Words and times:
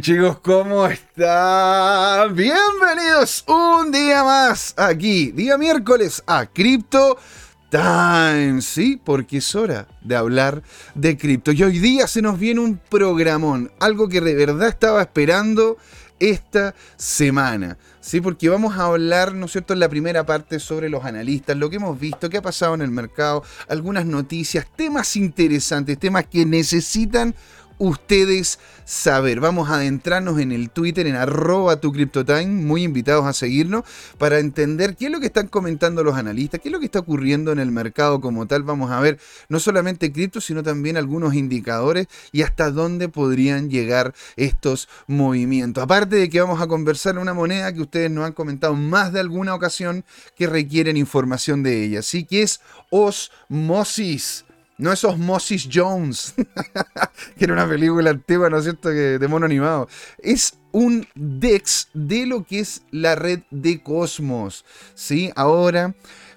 Chicos, 0.00 0.38
¿cómo 0.40 0.86
están? 0.86 2.34
Bienvenidos 2.34 3.44
un 3.46 3.92
día 3.92 4.24
más 4.24 4.72
aquí, 4.78 5.30
día 5.32 5.58
miércoles, 5.58 6.22
a 6.26 6.46
Crypto 6.46 7.18
Time. 7.68 8.62
Sí, 8.62 8.98
porque 9.04 9.38
es 9.38 9.54
hora 9.54 9.86
de 10.00 10.16
hablar 10.16 10.62
de 10.94 11.18
cripto. 11.18 11.52
Y 11.52 11.62
hoy 11.64 11.80
día 11.80 12.06
se 12.06 12.22
nos 12.22 12.38
viene 12.38 12.60
un 12.60 12.80
programón, 12.88 13.70
algo 13.78 14.08
que 14.08 14.22
de 14.22 14.34
verdad 14.34 14.68
estaba 14.68 15.02
esperando 15.02 15.76
esta 16.18 16.74
semana. 16.96 17.76
Sí, 18.00 18.22
porque 18.22 18.48
vamos 18.48 18.78
a 18.78 18.86
hablar, 18.86 19.34
¿no 19.34 19.46
es 19.46 19.52
cierto?, 19.52 19.74
en 19.74 19.80
la 19.80 19.88
primera 19.90 20.24
parte 20.24 20.60
sobre 20.60 20.88
los 20.88 21.04
analistas, 21.04 21.58
lo 21.58 21.68
que 21.68 21.76
hemos 21.76 22.00
visto, 22.00 22.30
qué 22.30 22.38
ha 22.38 22.42
pasado 22.42 22.74
en 22.74 22.80
el 22.80 22.90
mercado, 22.90 23.42
algunas 23.68 24.06
noticias, 24.06 24.66
temas 24.76 25.14
interesantes, 25.16 25.98
temas 25.98 26.26
que 26.26 26.46
necesitan 26.46 27.34
ustedes 27.78 28.58
saber. 28.84 29.40
Vamos 29.40 29.68
a 29.70 29.76
adentrarnos 29.76 30.38
en 30.40 30.52
el 30.52 30.70
Twitter, 30.70 31.06
en 31.06 31.14
arroba 31.14 31.80
tu 31.80 31.92
CryptoTime, 31.92 32.46
muy 32.46 32.82
invitados 32.82 33.26
a 33.26 33.32
seguirnos, 33.32 33.84
para 34.18 34.38
entender 34.38 34.96
qué 34.96 35.06
es 35.06 35.12
lo 35.12 35.20
que 35.20 35.26
están 35.26 35.48
comentando 35.48 36.02
los 36.02 36.16
analistas, 36.16 36.60
qué 36.60 36.68
es 36.68 36.72
lo 36.72 36.80
que 36.80 36.86
está 36.86 37.00
ocurriendo 37.00 37.52
en 37.52 37.58
el 37.58 37.70
mercado 37.70 38.20
como 38.20 38.46
tal. 38.46 38.62
Vamos 38.62 38.90
a 38.90 39.00
ver 39.00 39.18
no 39.48 39.60
solamente 39.60 40.12
cripto, 40.12 40.40
sino 40.40 40.62
también 40.62 40.96
algunos 40.96 41.34
indicadores 41.34 42.08
y 42.32 42.42
hasta 42.42 42.70
dónde 42.70 43.08
podrían 43.08 43.70
llegar 43.70 44.14
estos 44.36 44.88
movimientos. 45.06 45.84
Aparte 45.84 46.16
de 46.16 46.28
que 46.30 46.40
vamos 46.40 46.60
a 46.60 46.66
conversar 46.66 47.18
una 47.18 47.34
moneda 47.34 47.72
que 47.72 47.82
ustedes 47.82 48.10
nos 48.10 48.24
han 48.24 48.32
comentado 48.32 48.74
más 48.74 49.12
de 49.12 49.20
alguna 49.20 49.54
ocasión 49.54 50.04
que 50.34 50.46
requieren 50.46 50.96
información 50.96 51.62
de 51.62 51.84
ella. 51.84 52.00
Así 52.00 52.24
que 52.24 52.42
es 52.42 52.60
Osmosis. 52.90 54.44
No 54.78 54.92
es 54.92 55.04
Osmosis 55.04 55.68
Jones, 55.72 56.34
que 57.36 57.44
era 57.44 57.52
una 57.52 57.68
película 57.68 58.10
antigua, 58.10 58.48
¿no 58.48 58.58
es 58.58 58.64
cierto?, 58.64 58.88
de 58.90 59.28
mono 59.28 59.44
animado. 59.44 59.88
Es 60.22 60.58
un 60.72 61.06
DEX 61.14 61.88
de 61.94 62.26
lo 62.26 62.44
que 62.44 62.60
es 62.60 62.82
la 62.90 63.16
red 63.16 63.40
de 63.50 63.82
Cosmos. 63.82 64.64
¿sí? 64.94 65.32
Ahora 65.34 65.94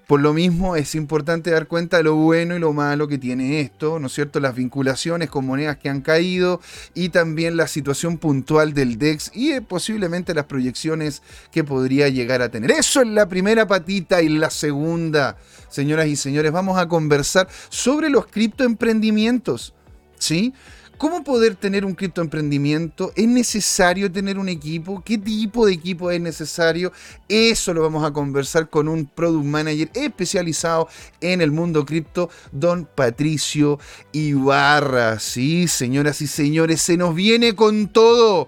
por 0.07 0.19
lo 0.19 0.33
mismo 0.33 0.75
es 0.75 0.95
importante 0.95 1.51
dar 1.51 1.67
cuenta 1.67 1.97
de 1.97 2.03
lo 2.03 2.15
bueno 2.15 2.55
y 2.55 2.59
lo 2.59 2.73
malo 2.73 3.07
que 3.07 3.17
tiene 3.17 3.61
esto, 3.61 3.99
¿no 3.99 4.07
es 4.07 4.13
cierto? 4.13 4.39
Las 4.39 4.55
vinculaciones 4.55 5.29
con 5.29 5.45
monedas 5.45 5.77
que 5.77 5.89
han 5.89 6.01
caído 6.01 6.59
y 6.93 7.09
también 7.09 7.55
la 7.55 7.67
situación 7.67 8.17
puntual 8.17 8.73
del 8.73 8.97
DEX 8.97 9.31
y 9.33 9.51
eh, 9.51 9.61
posiblemente 9.61 10.33
las 10.33 10.45
proyecciones 10.45 11.21
que 11.51 11.63
podría 11.63 12.09
llegar 12.09 12.41
a 12.41 12.49
tener. 12.49 12.71
Eso 12.71 13.01
es 13.01 13.07
la 13.07 13.27
primera 13.27 13.67
patita 13.67 14.21
y 14.21 14.29
la 14.29 14.49
segunda, 14.49 15.37
señoras 15.69 16.07
y 16.07 16.15
señores, 16.15 16.51
vamos 16.51 16.77
a 16.77 16.87
conversar 16.87 17.47
sobre 17.69 18.09
los 18.09 18.27
criptoemprendimientos, 18.27 19.73
¿sí? 20.17 20.53
¿Cómo 21.01 21.23
poder 21.23 21.55
tener 21.55 21.83
un 21.83 21.95
criptoemprendimiento? 21.95 23.11
¿Es 23.15 23.27
necesario 23.27 24.11
tener 24.11 24.37
un 24.37 24.47
equipo? 24.47 25.01
¿Qué 25.03 25.17
tipo 25.17 25.65
de 25.65 25.73
equipo 25.73 26.11
es 26.11 26.21
necesario? 26.21 26.91
Eso 27.27 27.73
lo 27.73 27.81
vamos 27.81 28.05
a 28.05 28.13
conversar 28.13 28.69
con 28.69 28.87
un 28.87 29.07
product 29.07 29.43
manager 29.43 29.89
especializado 29.95 30.89
en 31.19 31.41
el 31.41 31.49
mundo 31.49 31.87
cripto, 31.87 32.29
don 32.51 32.85
Patricio 32.85 33.79
Ibarra. 34.11 35.17
Sí, 35.19 35.67
señoras 35.67 36.21
y 36.21 36.27
señores, 36.27 36.83
se 36.83 36.97
nos 36.97 37.15
viene 37.15 37.55
con 37.55 37.87
todo. 37.87 38.47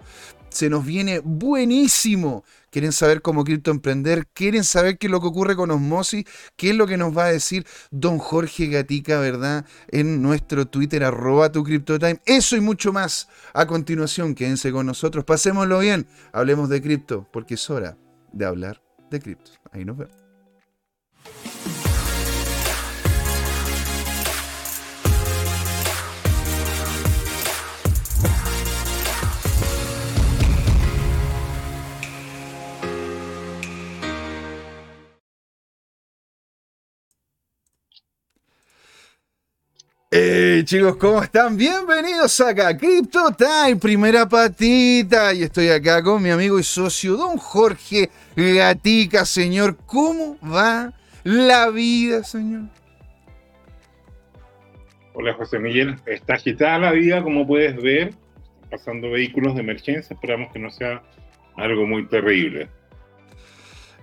Se 0.50 0.70
nos 0.70 0.86
viene 0.86 1.22
buenísimo 1.23 2.44
quieren 2.74 2.92
saber 2.92 3.22
cómo 3.22 3.44
criptoemprender, 3.44 4.26
quieren 4.34 4.64
saber 4.64 4.98
qué 4.98 5.06
es 5.06 5.12
lo 5.12 5.22
que 5.22 5.28
ocurre 5.28 5.56
con 5.56 5.70
Osmosis, 5.70 6.26
qué 6.56 6.72
es 6.72 6.76
lo 6.76 6.88
que 6.88 6.98
nos 6.98 7.16
va 7.16 7.26
a 7.26 7.32
decir 7.32 7.68
don 7.92 8.18
Jorge 8.18 8.66
Gatica, 8.66 9.20
¿verdad? 9.20 9.66
En 9.89 10.23
nuestro 10.23 10.66
Twitter, 10.66 11.04
arroba 11.04 11.52
tu 11.52 11.64
CryptoTime. 11.64 12.20
Eso 12.26 12.58
y 12.58 12.62
mucho 12.62 12.92
más. 12.92 13.30
A 13.54 13.67
continuación, 13.67 14.33
quédense 14.33 14.72
con 14.72 14.88
nosotros, 14.88 15.23
pasémoslo 15.23 15.80
bien, 15.80 16.08
hablemos 16.32 16.67
de 16.67 16.82
cripto, 16.82 17.30
porque 17.32 17.54
es 17.54 17.70
hora 17.70 17.95
de 18.32 18.45
hablar 18.45 18.82
de 19.12 19.20
cripto. 19.20 19.52
Ahí 19.72 19.86
nos 19.86 19.95
vemos. 19.95 20.23
Hey 40.16 40.64
chicos, 40.64 40.98
¿cómo 40.98 41.24
están? 41.24 41.58
Bienvenidos 41.58 42.40
acá, 42.40 42.78
Crypto 42.78 43.32
Time, 43.36 43.78
primera 43.78 44.30
patita. 44.30 45.34
Y 45.34 45.42
estoy 45.42 45.70
acá 45.70 46.04
con 46.04 46.22
mi 46.22 46.30
amigo 46.30 46.60
y 46.60 46.64
socio, 46.64 47.18
don 47.18 47.38
Jorge 47.38 48.12
Gatica, 48.36 49.26
señor. 49.26 49.76
¿Cómo 49.88 50.38
va 50.40 50.94
la 51.24 51.72
vida, 51.72 52.24
señor? 52.24 52.66
Hola, 55.16 55.34
José 55.34 55.58
Miguel. 55.58 55.96
Está 56.06 56.36
agitada 56.36 56.78
la 56.78 56.92
vida, 56.92 57.24
como 57.24 57.48
puedes 57.48 57.76
ver. 57.82 58.14
pasando 58.70 59.10
vehículos 59.10 59.56
de 59.56 59.62
emergencia. 59.62 60.14
Esperamos 60.14 60.54
que 60.54 60.60
no 60.60 60.70
sea 60.70 61.02
algo 61.56 61.88
muy 61.88 62.06
terrible. 62.08 62.70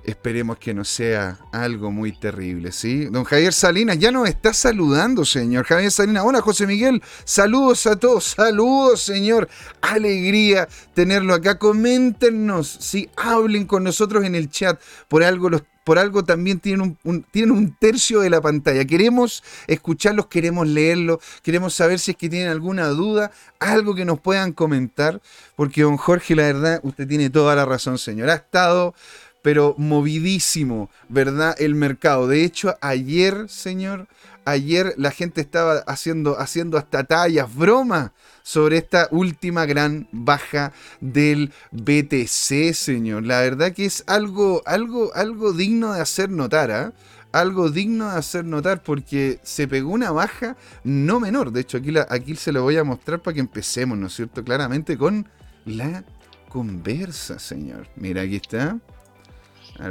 Esperemos 0.05 0.59
que 0.59 0.73
no 0.73 0.85
sea 0.85 1.39
algo 1.53 1.91
muy 1.91 2.13
terrible, 2.13 2.73
¿sí? 2.73 3.07
Don 3.07 3.25
Javier 3.25 3.53
Salinas 3.53 3.99
ya 3.99 4.11
nos 4.11 4.29
está 4.29 4.55
saludando, 4.55 5.25
señor. 5.25 5.67
Javier 5.67 5.91
Salinas, 5.91 6.25
hola 6.25 6.41
José 6.41 6.67
Miguel, 6.67 7.03
saludos 7.25 7.87
a 7.87 7.97
todos, 7.97 8.25
saludos, 8.25 9.03
señor. 9.03 9.49
Alegría 9.83 10.69
tenerlo 10.95 11.35
acá. 11.35 11.59
Coméntenos, 11.59 12.79
sí, 12.81 13.11
hablen 13.17 13.67
con 13.67 13.85
nosotros 13.85 14.25
en 14.25 14.35
el 14.35 14.51
chat. 14.51 14.81
Por 15.09 15.23
algo 15.23 15.51
los 15.51 15.63
por 15.85 15.99
algo 15.99 16.25
también 16.25 16.61
tienen 16.61 16.97
un, 17.03 17.23
tienen 17.25 17.51
un 17.51 17.75
tercio 17.75 18.21
de 18.21 18.31
la 18.31 18.41
pantalla. 18.41 18.85
Queremos 18.85 19.43
escucharlos, 19.67 20.27
queremos 20.27 20.69
leerlos, 20.69 21.19
queremos 21.43 21.75
saber 21.75 21.99
si 21.99 22.13
es 22.13 22.17
que 22.17 22.29
tienen 22.29 22.49
alguna 22.49 22.89
duda, 22.89 23.33
algo 23.59 23.95
que 23.95 24.05
nos 24.05 24.21
puedan 24.21 24.53
comentar, 24.53 25.21
porque 25.57 25.83
don 25.83 25.97
Jorge, 25.97 26.37
la 26.37 26.45
verdad, 26.45 26.81
usted 26.85 27.09
tiene 27.09 27.31
toda 27.31 27.57
la 27.57 27.65
razón, 27.65 27.99
señor. 27.99 28.31
Ha 28.31 28.35
estado 28.35 28.95
pero 29.43 29.75
movidísimo, 29.79 30.91
¿verdad? 31.09 31.55
El 31.59 31.75
mercado. 31.75 32.29
De 32.29 32.45
hecho, 32.45 32.77
ayer, 32.81 33.49
señor, 33.49 34.09
ayer 34.45 34.95
la 34.97 35.11
gente 35.11 35.41
estaba 35.41 35.79
haciendo, 35.87 36.39
haciendo 36.39 36.79
hasta 36.79 37.05
tallas, 37.05 37.55
bromas 37.55 38.11
sobre 38.43 38.79
esta 38.79 39.09
última 39.11 39.67
gran 39.67 40.09
baja 40.13 40.73
del 41.01 41.53
BTC, 41.73 42.75
señor. 42.75 43.25
La 43.25 43.41
verdad 43.41 43.73
que 43.73 43.87
es 43.87 44.05
algo, 44.07 44.63
algo, 44.67 45.13
algo 45.15 45.53
digno 45.53 45.93
de 45.93 46.01
hacer 46.01 46.31
notar, 46.31 46.71
¿ah? 46.71 46.93
Algo 47.33 47.71
digno 47.71 48.11
de 48.11 48.19
hacer 48.19 48.45
notar 48.45 48.83
porque 48.83 49.39
se 49.45 49.69
pegó 49.69 49.91
una 49.91 50.11
baja 50.11 50.57
no 50.83 51.21
menor. 51.21 51.53
De 51.53 51.61
hecho, 51.61 51.79
aquí, 51.79 51.95
aquí 52.09 52.35
se 52.35 52.51
lo 52.51 52.63
voy 52.63 52.77
a 52.77 52.83
mostrar 52.83 53.23
para 53.23 53.35
que 53.35 53.41
empecemos, 53.41 53.97
¿no 53.97 54.09
es 54.09 54.15
cierto? 54.15 54.43
Claramente 54.43 54.99
con 54.99 55.29
la 55.65 56.03
conversa, 56.49 57.39
señor. 57.39 57.87
Mira, 57.95 58.23
aquí 58.23 58.35
está 58.35 58.79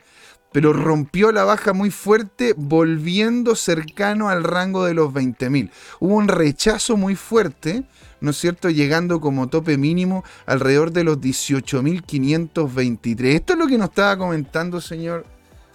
pero 0.51 0.73
rompió 0.73 1.31
la 1.31 1.43
baja 1.43 1.71
muy 1.71 1.91
fuerte, 1.91 2.55
volviendo 2.57 3.53
cercano 3.53 4.29
al 4.29 4.43
rango 4.43 4.85
de 4.85 4.95
los 4.95 5.13
20.000. 5.13 5.69
Hubo 5.99 6.15
un 6.15 6.27
rechazo 6.27 6.97
muy 6.97 7.13
fuerte, 7.13 7.83
¿no 8.21 8.31
es 8.31 8.37
cierto?, 8.37 8.71
llegando 8.71 9.21
como 9.21 9.49
tope 9.49 9.77
mínimo 9.77 10.23
alrededor 10.47 10.91
de 10.91 11.03
los 11.03 11.19
18.523. 11.19 13.35
Esto 13.35 13.53
es 13.53 13.59
lo 13.59 13.67
que 13.67 13.77
nos 13.77 13.89
estaba 13.89 14.17
comentando, 14.17 14.81
señor, 14.81 15.27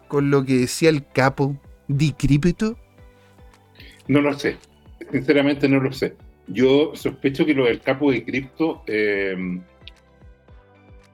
con 0.08 0.32
lo 0.32 0.44
que 0.44 0.56
decía 0.56 0.90
el 0.90 1.06
capo 1.06 1.56
di 1.86 2.10
cripto. 2.10 2.76
No 4.08 4.20
lo 4.20 4.36
sé, 4.36 4.56
sinceramente 5.12 5.68
no 5.68 5.78
lo 5.78 5.92
sé. 5.92 6.16
Yo 6.48 6.92
sospecho 6.94 7.44
que 7.44 7.54
lo 7.54 7.66
del 7.66 7.80
capo 7.80 8.10
de 8.10 8.24
cripto 8.24 8.82
eh, 8.86 9.36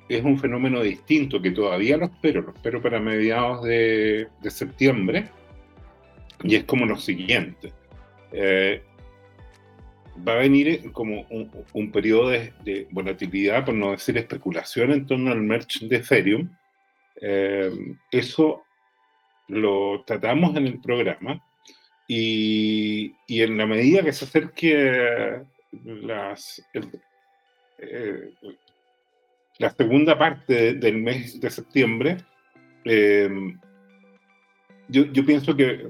es 0.09 0.25
un 0.25 0.39
fenómeno 0.39 0.81
distinto 0.81 1.43
que 1.43 1.51
todavía 1.51 1.97
lo 1.97 2.07
espero, 2.07 2.43
lo 2.43 2.53
espero 2.53 2.81
para 2.81 3.01
mediados 3.01 3.65
de, 3.65 4.29
septiembre, 4.49 5.29
y 6.43 6.55
es 6.55 6.65
como 6.65 6.87
lo 6.87 6.97
siguiente. 6.97 7.73
Eh, 8.31 8.83
va 10.27 10.35
a 10.35 10.37
venir 10.37 10.93
como 10.93 11.27
un, 11.73 11.91
periodo 11.91 12.29
de, 12.29 12.87
volatilidad, 12.91 13.65
por 13.65 13.75
no 13.75 13.91
decir 13.91 14.17
especulación, 14.17 14.93
en 14.93 15.07
torno 15.07 15.33
al 15.33 15.41
merch 15.41 15.81
de 15.81 15.97
Ethereum. 15.97 16.49
Eh, 17.21 17.71
eso 18.13 18.63
lo 19.49 20.05
tratamos 20.07 20.57
en 20.57 20.67
el 20.67 20.81
programa 20.81 21.43
y, 22.07 23.15
en 23.29 23.57
la 23.57 23.67
medida 23.67 24.03
que 24.03 24.13
se 24.13 24.25
acerque 24.25 25.43
las, 25.85 26.63
eh, 27.79 28.31
la 29.59 29.71
segunda 29.71 30.19
parte 30.19 30.75
del 30.75 30.99
mes 30.99 31.41
de 31.41 31.51
septiembre, 31.51 32.19
eh, 32.85 33.31
yo, 34.89 35.25
pienso 35.25 35.57
que 35.57 35.87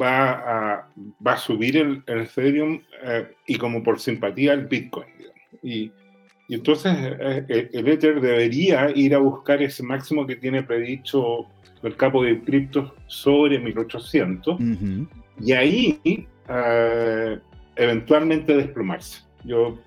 va 0.00 0.30
a, 0.30 0.88
va 1.26 1.32
a 1.32 1.36
subir 1.36 1.76
el, 1.76 2.02
Ethereum 2.06 2.80
eh, 3.02 3.28
y 3.48 3.56
como 3.56 3.82
por 3.82 3.98
simpatía 3.98 4.52
el 4.52 4.66
Bitcoin. 4.66 5.08
Y, 5.62 5.90
entonces 6.50 6.94
el 7.48 7.88
Ether 7.88 8.22
debería 8.22 8.90
ir 8.94 9.14
a 9.14 9.18
buscar 9.18 9.60
ese 9.60 9.82
máximo 9.82 10.26
que 10.26 10.36
tiene 10.36 10.62
predicho 10.62 11.46
el 11.82 11.94
capo 11.94 12.22
de 12.22 12.40
criptos 12.40 12.90
sobre 13.06 13.58
1800 13.58 14.58
y 15.40 15.52
ahí 15.52 16.26
eh, 16.48 17.38
eventualmente 17.76 18.56
desplomarse. 18.56 19.22
Yo, 19.44 19.78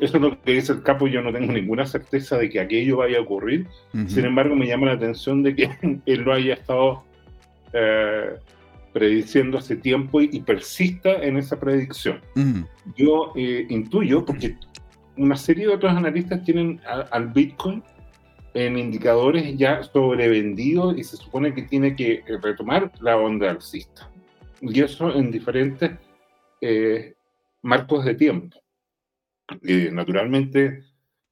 eso 0.00 0.16
es 0.16 0.22
lo 0.22 0.40
que 0.42 0.52
dice 0.52 0.72
el 0.72 0.82
capo, 0.82 1.06
yo 1.06 1.22
no 1.22 1.32
tengo 1.32 1.52
ninguna 1.52 1.86
certeza 1.86 2.36
de 2.36 2.48
que 2.50 2.60
aquello 2.60 2.98
vaya 2.98 3.18
a 3.18 3.22
ocurrir, 3.22 3.66
sin 4.06 4.24
embargo 4.24 4.54
me 4.54 4.66
llama 4.66 4.86
la 4.86 4.92
atención 4.92 5.42
de 5.42 5.56
que 5.56 5.70
él 6.06 6.20
lo 6.22 6.32
haya 6.32 6.54
estado 6.54 7.04
eh, 7.72 8.36
prediciendo 8.92 9.58
hace 9.58 9.76
tiempo 9.76 10.20
y, 10.20 10.40
persista 10.40 11.12
en 11.22 11.36
esa 11.36 11.58
predicción. 11.58 12.20
Yo 12.96 13.32
eh, 13.36 13.66
intuyo, 13.68 14.24
porque 14.24 14.56
una 15.16 15.36
serie 15.36 15.66
de 15.66 15.74
otros 15.74 15.92
analistas 15.92 16.44
tienen 16.44 16.80
al 17.10 17.28
Bitcoin 17.28 17.82
en 18.54 18.78
indicadores 18.78 19.56
ya 19.56 19.82
sobrevendidos 19.82 20.96
y 20.96 21.04
se 21.04 21.16
supone 21.16 21.54
que 21.54 21.62
tiene 21.62 21.94
que 21.94 22.24
retomar 22.42 22.90
la 23.00 23.16
onda 23.16 23.50
alcista 23.50 24.08
y 24.60 24.80
eso 24.80 25.14
en 25.14 25.30
diferentes 25.30 25.92
eh, 26.60 27.14
marcos 27.62 28.04
de 28.04 28.14
tiempo. 28.14 28.56
naturalmente, 29.92 30.82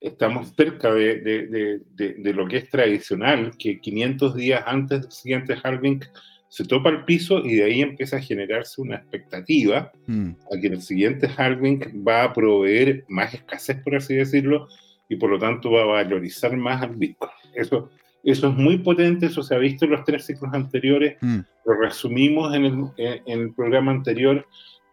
estamos 0.01 0.55
cerca 0.55 0.93
de, 0.95 1.21
de, 1.21 1.81
de, 2.19 2.33
lo 2.33 2.47
que 2.47 2.59
es 2.59 2.71
tradicional, 2.71 3.53
que 3.59 3.81
500 3.81 4.35
días 4.35 4.63
antes 4.67 5.03
del 5.03 5.13
siguiente 5.13 5.57
halving 5.63 6.01
se 6.49 6.65
topa 6.65 6.91
el 6.91 7.05
piso 7.05 7.45
y 7.45 7.57
de 7.57 7.65
ahí 7.65 7.83
empieza 7.83 8.17
a 8.17 8.23
generarse 8.23 8.81
una 8.81 8.97
expectativa 8.97 9.93
mm. 10.07 10.31
a 10.53 10.61
que 10.61 10.67
el 10.69 10.81
siguiente 10.81 11.29
halving 11.37 12.05
va 12.07 12.25
a 12.25 12.33
proveer 12.33 13.05
más 13.09 13.35
escasez, 13.35 13.83
por 13.83 13.97
así 13.97 14.15
decirlo, 14.15 14.69
y 15.09 15.17
por 15.17 15.31
lo 15.31 15.39
tanto 15.39 15.71
va 15.71 15.83
a 15.83 16.03
valorizar 16.03 16.57
más 16.57 16.83
al 16.83 16.97
Bitcoin. 16.97 17.31
Eso 17.55 17.91
eso 18.27 18.49
es 18.49 18.55
muy 18.55 18.79
potente, 18.79 19.27
eso 19.27 19.43
se 19.43 19.55
ha 19.55 19.59
visto 19.59 19.85
en 19.85 19.93
los 19.93 20.05
tres 20.05 20.27
ciclos 20.27 20.53
anteriores. 20.53 21.17
Mm. 21.21 21.39
Lo 21.65 21.75
resumimos 21.75 22.55
en 22.55 22.65
el, 22.65 22.85
en 22.97 23.41
el, 23.41 23.55
programa 23.55 23.93
anterior, 23.93 24.45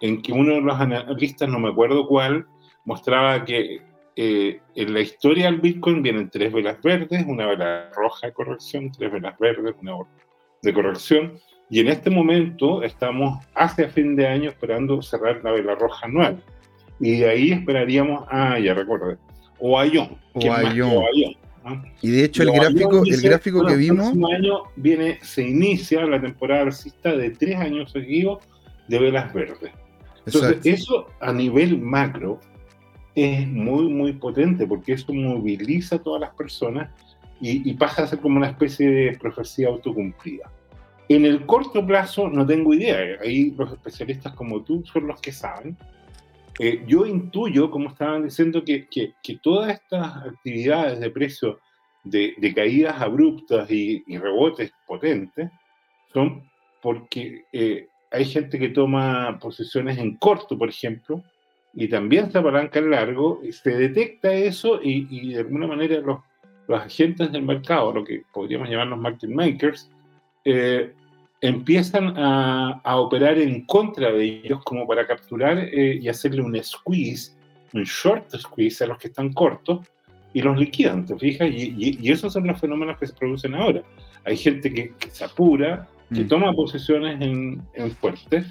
en 0.02 0.22
que 0.22 0.32
uno 0.32 0.54
de 0.54 0.62
los 0.62 0.80
analistas, 0.80 1.50
no 1.50 1.60
me 1.60 1.70
acuerdo 1.70 2.08
cuál, 2.08 2.46
mostraba 2.86 3.44
que 3.44 3.82
eh, 4.16 4.60
en 4.76 4.94
la 4.94 5.00
historia 5.00 5.46
del 5.46 5.62
Bitcoin 5.62 6.04
vienen 6.04 6.30
tres 6.30 6.54
velas 6.54 6.80
verdes, 6.84 7.26
una 7.28 7.48
vela 7.48 7.90
roja 7.96 8.28
de 8.28 8.34
corrección, 8.34 8.92
tres 8.92 9.12
velas 9.12 9.38
verdes, 9.40 9.74
una 9.82 9.94
de 10.62 10.74
corrección. 10.74 11.34
Y 11.72 11.80
en 11.80 11.88
este 11.88 12.12
momento 12.12 12.84
estamos 12.84 13.44
hacia 13.56 13.90
fin 13.90 14.16
de 14.16 14.28
año 14.28 14.52
esperando 14.52 15.02
cerrar 15.02 15.42
la 15.44 15.52
vela 15.54 15.74
roja 15.74 16.06
anual. 16.06 16.44
Y 17.00 17.18
de 17.18 17.30
ahí 17.30 17.52
esperaríamos, 17.52 18.26
ah, 18.30 18.60
ya 18.60 18.76
recuerdo, 18.76 19.18
o 19.60 19.80
Ayón. 19.80 20.20
O 20.36 20.54
Y 22.02 22.12
de 22.12 22.26
hecho 22.26 22.44
el 22.44 22.52
gráfico, 22.52 23.04
el 23.06 23.22
gráfico 23.22 23.66
que 23.66 23.76
vimos... 23.76 24.14
El 24.14 24.26
año 24.26 24.64
viene, 24.76 25.20
se 25.22 25.48
inicia 25.48 26.06
la 26.06 26.20
temporada 26.20 26.64
alcista 26.64 27.16
de 27.16 27.30
tres 27.32 27.58
años 27.58 27.92
seguidos 27.92 28.44
de 28.88 29.00
velas 29.00 29.34
verdes. 29.34 29.72
Entonces 30.26 30.58
eso 30.66 31.08
a 31.20 31.32
nivel 31.32 31.80
macro 31.80 32.40
es 33.16 33.48
muy, 33.48 33.88
muy 33.90 34.14
potente 34.14 34.66
porque 34.66 34.94
eso 34.94 35.14
moviliza 35.14 35.98
a 35.98 36.00
todas 36.00 36.22
las 36.22 36.32
personas 36.32 36.90
y, 37.40 37.70
y 37.70 37.74
pasa 37.74 38.04
a 38.04 38.08
ser 38.08 38.20
como 38.20 38.38
una 38.38 38.48
especie 38.48 38.90
de 38.90 39.18
profecía 39.18 39.68
autocumplida. 39.68 40.50
En 41.10 41.26
el 41.26 41.46
corto 41.46 41.86
plazo 41.86 42.30
no 42.30 42.46
tengo 42.46 42.74
idea, 42.74 43.20
ahí 43.22 43.52
los 43.58 43.72
especialistas 43.72 44.34
como 44.34 44.62
tú 44.64 44.84
son 44.86 45.08
los 45.08 45.20
que 45.20 45.32
saben, 45.32 45.78
eh, 46.60 46.84
yo 46.86 47.06
intuyo, 47.06 47.72
como 47.72 47.90
estaban 47.90 48.26
diciendo, 48.26 48.64
que, 48.64 48.88
que, 48.88 49.38
todas 49.42 49.74
estas 49.74 50.18
actividades 50.18 51.00
de 51.00 51.10
precio 51.10 51.60
de, 52.04 52.54
caídas 52.56 53.02
abruptas 53.02 53.70
y, 53.72 54.04
rebotes 54.18 54.72
potentes 54.88 55.50
son 56.14 56.44
porque 56.82 57.46
eh, 57.52 57.88
hay 58.12 58.26
gente 58.26 58.60
que 58.60 58.70
toma 58.70 59.40
posiciones 59.40 59.98
en 59.98 60.18
corto, 60.18 60.58
por 60.58 60.70
ejemplo, 60.70 61.24
y 61.74 61.88
también 61.88 62.32
se 62.32 62.38
apalanca 62.38 62.78
en 62.80 62.92
largo, 62.92 63.42
y 63.44 63.52
se 63.52 63.72
detecta 63.72 64.32
eso 64.32 64.80
y, 64.84 65.08
y 65.10 65.34
de 65.34 65.40
alguna 65.40 65.66
manera 65.66 66.00
los, 66.02 66.20
los, 66.68 66.82
agentes 66.82 67.32
del 67.32 67.42
mercado, 67.42 67.94
lo 67.94 68.04
que 68.04 68.22
podríamos 68.32 68.70
llamar 68.70 68.88
los 68.88 69.00
market 69.00 69.30
makers, 69.30 69.90
eh, 70.46 70.94
empiezan 71.44 72.14
a, 72.18 72.82
operar 72.96 73.38
en 73.38 73.66
contra 73.66 74.12
de 74.14 74.24
ellos 74.24 74.64
como 74.64 74.88
para 74.88 75.06
capturar 75.06 75.58
eh, 75.60 76.00
y 76.02 76.08
hacerle 76.08 76.42
un 76.42 76.58
squeeze, 76.64 77.34
un 77.74 77.84
short 77.84 78.34
squeeze 78.38 78.82
a 78.86 78.88
los 78.88 78.98
que 78.98 79.10
están 79.10 79.34
cortos 79.34 79.86
y 80.34 80.42
los 80.42 80.58
liquidan, 80.58 81.06
¿te 81.06 81.18
fijas? 81.18 81.50
Y, 81.52 82.10
esos 82.10 82.32
son 82.32 82.48
los 82.48 82.60
fenómenos 82.60 82.98
que 82.98 83.08
se 83.08 83.14
producen 83.14 83.56
ahora. 83.56 83.84
Hay 84.24 84.38
gente 84.38 84.74
que, 84.74 84.94
se 85.12 85.26
apura, 85.26 85.86
que 86.14 86.22
mm. 86.22 86.28
toma 86.30 86.54
posiciones 86.54 87.22
en, 87.22 87.62
en 87.74 87.92
fuerte. 87.92 88.46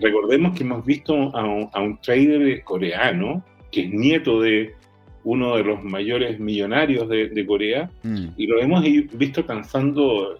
Recordemos 0.00 0.56
que 0.56 0.64
hemos 0.64 0.86
visto 0.86 1.14
a 1.36 1.44
un, 1.44 2.00
trader 2.00 2.64
coreano, 2.64 3.44
que 3.70 3.82
es 3.82 3.90
nieto 3.90 4.40
de 4.40 4.74
uno 5.22 5.56
de 5.56 5.64
los 5.64 5.84
mayores 5.84 6.40
millonarios 6.40 7.06
de, 7.10 7.46
Corea, 7.46 7.90
mm. 8.02 8.28
y 8.38 8.46
lo 8.46 8.58
hemos 8.58 8.82
visto 9.12 9.44
cansando 9.44 10.38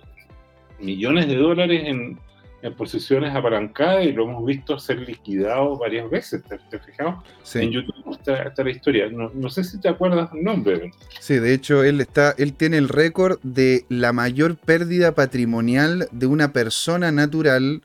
millones 0.81 1.29
de 1.29 1.37
dólares 1.37 1.83
en, 1.85 2.19
posiciones 2.77 3.35
apalancadas 3.35 4.05
y 4.05 4.13
lo 4.13 4.25
hemos 4.25 4.45
visto 4.45 4.79
ser 4.81 4.99
liquidado 4.99 5.79
varias 5.79 6.11
veces, 6.11 6.43
¿te, 6.43 6.79
fijado? 6.81 7.23
En 7.55 7.71
YouTube 7.71 7.95
está, 8.11 8.65
la 8.65 8.71
historia. 8.71 9.09
No, 9.09 9.49
sé 9.49 9.63
si 9.63 9.81
te 9.81 9.89
acuerdas 9.89 10.31
el 10.35 10.43
nombre. 10.43 10.91
Sí, 11.21 11.39
de 11.39 11.55
hecho 11.55 11.85
él 11.85 12.01
está, 12.01 12.35
él 12.37 12.55
tiene 12.55 12.77
el 12.77 12.89
récord 12.89 13.39
de 13.45 13.85
la 13.89 14.13
mayor 14.13 14.57
pérdida 14.57 15.15
patrimonial 15.15 16.09
de 16.11 16.27
una 16.27 16.53
persona 16.53 17.13
natural 17.13 17.83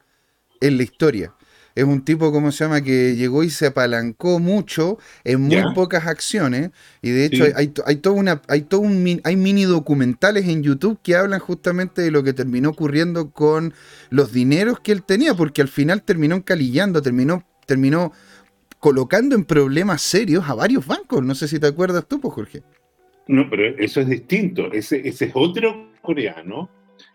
en 0.60 0.78
la 0.78 0.84
historia 0.84 1.34
es 1.76 1.84
un 1.84 2.04
tipo, 2.04 2.32
¿cómo 2.32 2.52
se 2.52 2.64
llama?, 2.64 2.82
que 2.82 3.16
llegó 3.16 3.44
y 3.44 3.50
se 3.50 3.68
apalancó 3.68 4.40
mucho 4.40 5.00
en 5.24 5.42
muy 5.42 5.62
pocas 5.74 6.06
acciones. 6.06 6.72
Y 7.02 7.10
de 7.10 7.26
hecho, 7.26 7.46
hay, 7.56 7.74
hay, 7.86 7.96
todo 7.98 8.14
una, 8.14 8.42
hay, 8.48 8.62
todo 8.62 8.82
un, 8.82 9.22
hay 9.24 9.36
mini 9.36 9.64
documentales 9.64 10.48
en 10.48 10.64
YouTube 10.64 11.00
que 11.02 11.16
hablan 11.16 11.40
justamente 11.40 12.02
de 12.02 12.12
lo 12.12 12.24
que 12.24 12.34
terminó 12.34 12.70
ocurriendo 12.70 13.32
con 13.32 13.74
los 14.10 14.32
dineros 14.32 14.80
que 14.80 14.92
él 14.92 15.04
tenía, 15.04 15.34
porque 15.34 15.62
al 15.62 15.68
final 15.68 16.04
terminó 16.04 16.36
encalillando, 16.36 17.02
terminó, 17.02 17.44
terminó 17.66 18.14
colocando 18.80 19.36
en 19.36 19.46
problemas 19.46 20.02
serios 20.02 20.48
a 20.48 20.54
varios 20.54 20.86
bancos. 20.86 21.24
No 21.24 21.34
sé 21.36 21.48
si 21.48 21.60
te 21.60 21.68
acuerdas 21.68 22.06
tú, 22.08 22.20
pues, 22.20 22.34
Jorge. 22.34 22.64
No, 23.28 23.50
pero 23.50 23.64
eso 23.80 24.02
es 24.02 24.10
distinto. 24.10 24.72
Ese, 24.72 25.08
ese 25.08 25.26
es 25.26 25.32
otro 25.34 25.92
coreano. 26.02 26.70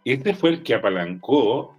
Este 0.05 0.35
fue 0.35 0.51
el 0.51 0.63
que 0.63 0.75
apalancó 0.75 1.78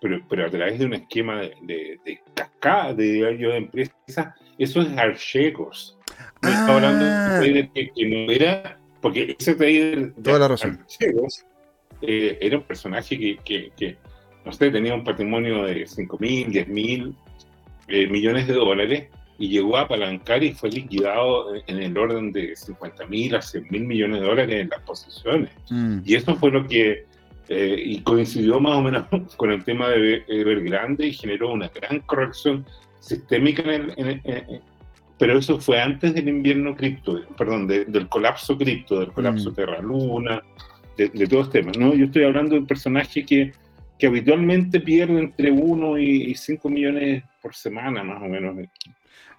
pero, 0.00 0.20
pero 0.28 0.46
a 0.46 0.50
través 0.50 0.78
de 0.78 0.86
un 0.86 0.94
esquema 0.94 1.40
de, 1.40 1.54
de, 1.62 2.00
de 2.04 2.20
cascada 2.34 2.94
de, 2.94 3.12
de 3.12 3.56
empresas, 3.56 4.34
eso 4.58 4.80
es 4.80 4.88
Archegos. 4.96 5.98
No 6.42 6.48
está 6.48 6.74
hablando 6.74 7.04
de 7.04 7.10
un 7.10 7.16
ah. 7.16 7.38
trader 7.40 7.70
que, 7.70 8.06
no 8.06 8.32
era, 8.32 8.78
porque 9.00 9.36
ese 9.38 9.54
trader 9.54 10.12
Toda 10.22 10.38
la 10.38 10.48
razón. 10.48 10.84
eh, 12.02 12.38
era 12.40 12.58
un 12.58 12.64
personaje 12.64 13.18
que, 13.18 13.70
que, 13.76 13.96
no 14.44 14.52
sé, 14.52 14.70
tenía 14.70 14.94
un 14.94 15.04
patrimonio 15.04 15.64
de 15.64 15.86
5 15.86 16.18
mil, 16.20 16.50
10 16.50 16.68
mil 16.68 17.14
eh, 17.88 18.06
millones 18.06 18.46
de 18.46 18.54
dólares 18.54 19.08
y 19.38 19.48
llegó 19.48 19.76
a 19.76 19.82
apalancar 19.82 20.42
y 20.42 20.52
fue 20.52 20.70
liquidado 20.70 21.54
en 21.66 21.82
el 21.82 21.96
orden 21.96 22.32
de 22.32 22.56
50 22.56 23.06
mil 23.06 23.34
a 23.34 23.42
100 23.42 23.66
mil 23.70 23.84
millones 23.84 24.20
de 24.20 24.26
dólares 24.26 24.60
en 24.62 24.68
las 24.70 24.80
posiciones. 24.80 25.50
Mm. 25.70 26.00
Y 26.04 26.14
eso 26.14 26.34
fue 26.36 26.50
lo 26.50 26.66
que, 26.66 27.04
eh, 27.48 27.80
y 27.84 28.00
coincidió 28.00 28.60
más 28.60 28.76
o 28.76 28.82
menos 28.82 29.06
con 29.36 29.52
el 29.52 29.64
tema 29.64 29.88
de 29.90 30.24
Evergrande 30.28 31.06
y 31.06 31.12
generó 31.12 31.52
una 31.52 31.68
gran 31.68 32.00
corrección 32.00 32.64
sistémica 33.00 33.62
en 33.62 33.92
el, 33.96 34.60
pero 35.18 35.38
eso 35.38 35.58
fue 35.58 35.80
antes 35.80 36.14
del 36.14 36.28
invierno 36.28 36.76
cripto, 36.76 37.22
perdón, 37.36 37.66
del 37.66 38.08
colapso 38.08 38.56
cripto, 38.56 39.00
del 39.00 39.12
colapso 39.12 39.50
mm. 39.50 39.54
Terra 39.54 39.80
Luna, 39.80 40.42
de, 40.96 41.08
de, 41.08 41.26
todos 41.26 41.50
temas. 41.50 41.78
¿no? 41.78 41.94
Yo 41.94 42.06
estoy 42.06 42.24
hablando 42.24 42.54
de 42.54 42.60
un 42.60 42.66
personaje 42.66 43.24
que, 43.24 43.52
que 43.98 44.06
habitualmente 44.06 44.80
pierde 44.80 45.18
entre 45.18 45.50
1 45.50 45.98
y 45.98 46.34
5 46.34 46.68
millones 46.68 47.24
por 47.40 47.54
semana, 47.54 48.02
más 48.02 48.22
o 48.22 48.26
menos. 48.26 48.56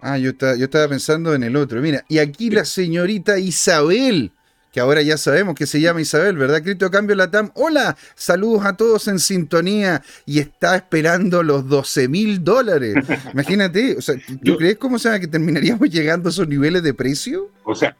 Ah, 0.01 0.17
yo, 0.17 0.31
yo 0.31 0.65
estaba 0.65 0.87
pensando 0.87 1.35
en 1.35 1.43
el 1.43 1.55
otro. 1.55 1.79
Mira, 1.79 2.03
y 2.07 2.17
aquí 2.17 2.49
la 2.49 2.65
señorita 2.65 3.37
Isabel 3.37 4.31
que 4.71 4.79
ahora 4.79 5.01
ya 5.01 5.17
sabemos 5.17 5.55
que 5.55 5.65
se 5.65 5.81
llama 5.81 6.01
Isabel, 6.01 6.37
¿verdad? 6.37 6.61
Cripto 6.61 6.91
Cambio 6.91 7.15
Latam. 7.15 7.51
Hola, 7.55 7.97
saludos 8.15 8.65
a 8.65 8.75
todos 8.75 9.07
en 9.07 9.19
sintonía 9.19 10.01
y 10.25 10.39
está 10.39 10.75
esperando 10.75 11.43
los 11.43 11.67
12 11.67 12.07
mil 12.07 12.43
dólares. 12.43 12.95
Imagínate, 13.33 13.97
o 13.97 14.01
sea, 14.01 14.15
¿tú 14.43 14.57
crees 14.57 14.77
cómo 14.77 14.99
se 14.99 15.19
que 15.19 15.27
terminaríamos 15.27 15.89
llegando 15.89 16.29
a 16.29 16.31
esos 16.31 16.47
niveles 16.47 16.83
de 16.83 16.93
precio? 16.93 17.49
O 17.63 17.73
sea, 17.73 17.95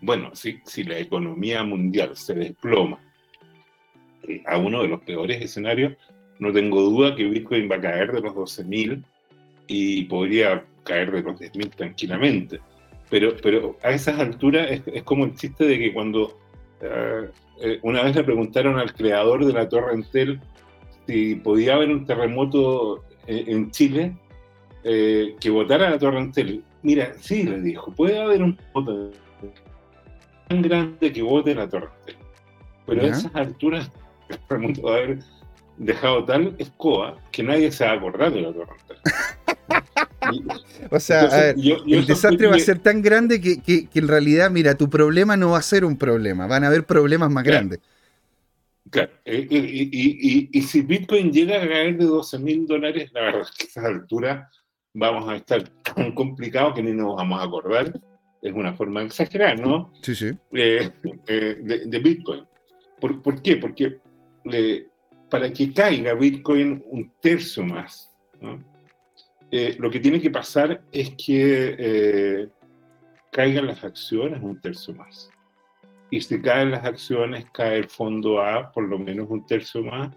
bueno, 0.00 0.30
si, 0.34 0.60
si 0.64 0.84
la 0.84 0.98
economía 0.98 1.62
mundial 1.62 2.16
se 2.16 2.34
desploma 2.34 2.98
eh, 4.26 4.42
a 4.46 4.58
uno 4.58 4.82
de 4.82 4.88
los 4.88 5.00
peores 5.02 5.40
escenarios, 5.42 5.94
no 6.38 6.52
tengo 6.52 6.80
duda 6.82 7.14
que 7.14 7.24
Bitcoin 7.24 7.70
va 7.70 7.76
a 7.76 7.80
caer 7.80 8.12
de 8.12 8.20
los 8.20 8.34
12 8.34 8.64
mil 8.64 9.04
y 9.66 10.04
podría 10.04 10.64
caer 10.84 11.12
de 11.12 11.22
los 11.22 11.38
10 11.38 11.54
mil 11.54 11.70
tranquilamente. 11.70 12.60
Pero, 13.10 13.36
pero 13.42 13.76
a 13.82 13.90
esas 13.90 14.18
alturas 14.20 14.68
es, 14.70 15.02
como 15.02 15.24
el 15.24 15.34
chiste 15.34 15.64
de 15.64 15.78
que 15.78 15.92
cuando 15.92 16.38
eh, 16.80 17.28
eh, 17.60 17.78
una 17.82 18.04
vez 18.04 18.14
le 18.14 18.24
preguntaron 18.24 18.78
al 18.78 18.94
creador 18.94 19.44
de 19.44 19.52
la 19.52 19.68
Torre 19.68 19.94
Entel 19.94 20.40
si 21.06 21.34
podía 21.34 21.74
haber 21.74 21.90
un 21.90 22.06
terremoto 22.06 23.04
eh, 23.26 23.44
en, 23.48 23.70
Chile 23.72 24.16
que 24.82 25.50
votara 25.50 25.90
la 25.90 25.98
Torre 25.98 26.20
Entel. 26.20 26.62
Mira, 26.82 27.12
sí, 27.20 27.42
le 27.42 27.60
dijo, 27.60 27.92
puede 27.92 28.18
haber 28.18 28.42
un 28.42 28.56
voto 28.72 29.10
tan 30.48 30.62
grande 30.62 31.12
que 31.12 31.20
vote 31.20 31.54
la 31.54 31.68
Torre 31.68 31.90
Entel. 32.00 32.16
Pero 32.86 33.02
a 33.02 33.06
esas 33.06 33.34
alturas 33.34 33.90
el 34.28 34.38
terremoto 34.38 34.82
va 34.82 34.92
a 34.92 34.96
haber 34.98 35.18
dejado 35.78 36.24
tal 36.24 36.54
escoba 36.58 37.16
que 37.32 37.42
nadie 37.42 37.72
se 37.72 37.84
va 37.84 37.90
a 37.90 37.94
acordar 37.94 38.32
de 38.32 38.42
la 38.42 38.52
Torre 38.52 38.72
Entel. 38.80 39.09
O 40.90 41.00
sea, 41.00 41.50
el 41.50 42.06
desastre 42.06 42.46
va 42.46 42.56
a 42.56 42.60
ser 42.60 42.78
tan 42.78 43.02
grande 43.02 43.40
que, 43.40 43.88
en 43.94 44.08
realidad, 44.08 44.50
mira, 44.50 44.74
tu 44.74 44.88
problema 44.88 45.36
no 45.36 45.50
va 45.50 45.58
a 45.58 45.62
ser 45.62 45.84
un 45.84 45.96
problema, 45.96 46.46
van 46.46 46.64
a 46.64 46.68
haber 46.68 46.84
problemas 46.84 47.30
más 47.30 47.44
grandes. 47.44 47.80
Claro, 48.90 49.12
eh, 49.24 49.46
eh, 49.50 50.48
y, 50.52 50.62
si 50.62 50.82
Bitcoin 50.82 51.32
llega 51.32 51.62
a 51.62 51.68
caer 51.68 51.96
de 51.96 52.06
12 52.06 52.38
mil 52.38 52.66
dólares, 52.66 53.10
la 53.12 53.20
verdad 53.20 53.42
es 53.42 53.50
que 53.52 53.64
a 53.64 53.68
esa 53.68 53.86
altura 53.86 54.50
vamos 54.94 55.28
a 55.28 55.36
estar 55.36 55.62
tan 55.68 56.12
complicados 56.12 56.74
que 56.74 56.82
ni 56.82 56.92
nos 56.92 57.16
vamos 57.16 57.40
a 57.40 57.44
acordar. 57.44 57.92
Es 58.42 58.52
una 58.52 58.72
forma 58.72 59.00
de 59.00 59.06
exagerar, 59.06 59.60
¿no? 59.60 59.92
Sí, 60.02 60.14
sí. 60.14 60.30
Eh, 60.52 60.90
de, 61.04 61.98
Bitcoin. 61.98 62.44
¿Por, 62.98 63.42
qué? 63.42 63.56
Porque 63.56 63.98
para 65.28 65.52
que 65.52 65.72
caiga 65.72 66.14
Bitcoin 66.14 66.82
un 66.86 67.12
tercio 67.20 67.62
más, 67.62 68.10
¿no? 68.40 68.69
Eh, 69.52 69.76
lo 69.78 69.90
que 69.90 70.00
tiene 70.00 70.20
que 70.20 70.30
pasar 70.30 70.80
es 70.92 71.10
que 71.10 71.76
eh, 71.78 72.48
caigan 73.32 73.66
las 73.66 73.82
acciones 73.82 74.40
un 74.42 74.60
tercio 74.60 74.94
más. 74.94 75.30
Y 76.10 76.20
si 76.20 76.40
caen 76.40 76.70
las 76.70 76.84
acciones, 76.84 77.46
cae 77.52 77.78
el 77.78 77.88
fondo 77.88 78.40
A 78.40 78.70
por 78.72 78.88
lo 78.88 78.98
menos 78.98 79.28
un 79.28 79.46
tercio 79.46 79.82
más 79.82 80.10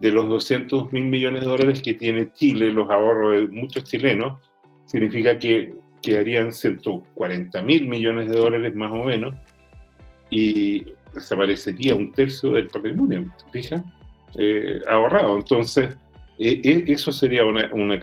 de 0.00 0.10
los 0.10 0.28
200 0.28 0.92
mil 0.92 1.04
millones 1.04 1.42
de 1.42 1.46
dólares 1.46 1.82
que 1.82 1.94
tiene 1.94 2.32
Chile, 2.32 2.70
los 2.70 2.90
ahorros 2.90 3.32
de 3.32 3.48
muchos 3.48 3.84
chilenos, 3.84 4.40
significa 4.84 5.38
que 5.38 5.74
quedarían 6.02 6.52
140 6.52 7.62
mil 7.62 7.88
millones 7.88 8.28
de 8.28 8.36
dólares 8.36 8.74
más 8.74 8.92
o 8.92 9.04
menos 9.04 9.34
y 10.30 10.86
desaparecería 11.14 11.94
un 11.94 12.12
tercio 12.12 12.52
del 12.52 12.68
patrimonio, 12.68 13.32
fija, 13.52 13.82
eh, 14.38 14.80
ahorrado. 14.88 15.36
Entonces, 15.36 15.96
eso 16.38 17.12
sería 17.12 17.44
una, 17.44 17.70
una 17.72 17.98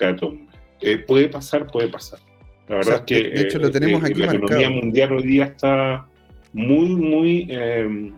eh, 0.84 0.98
puede 1.00 1.30
pasar, 1.30 1.68
puede 1.68 1.88
pasar. 1.88 2.20
La 2.68 2.78
verdad 2.78 2.96
es 2.96 3.02
que 3.02 3.30
de 3.30 3.42
hecho, 3.42 3.60
lo 3.60 3.72
tenemos 3.72 4.04
eh, 4.04 4.08
aquí 4.08 4.20
la 4.20 4.34
economía 4.34 4.70
mundial 4.70 5.12
hoy 5.14 5.24
día 5.24 5.46
está 5.46 6.08
muy, 6.54 6.90
muy 6.90 7.48
em, 7.50 8.14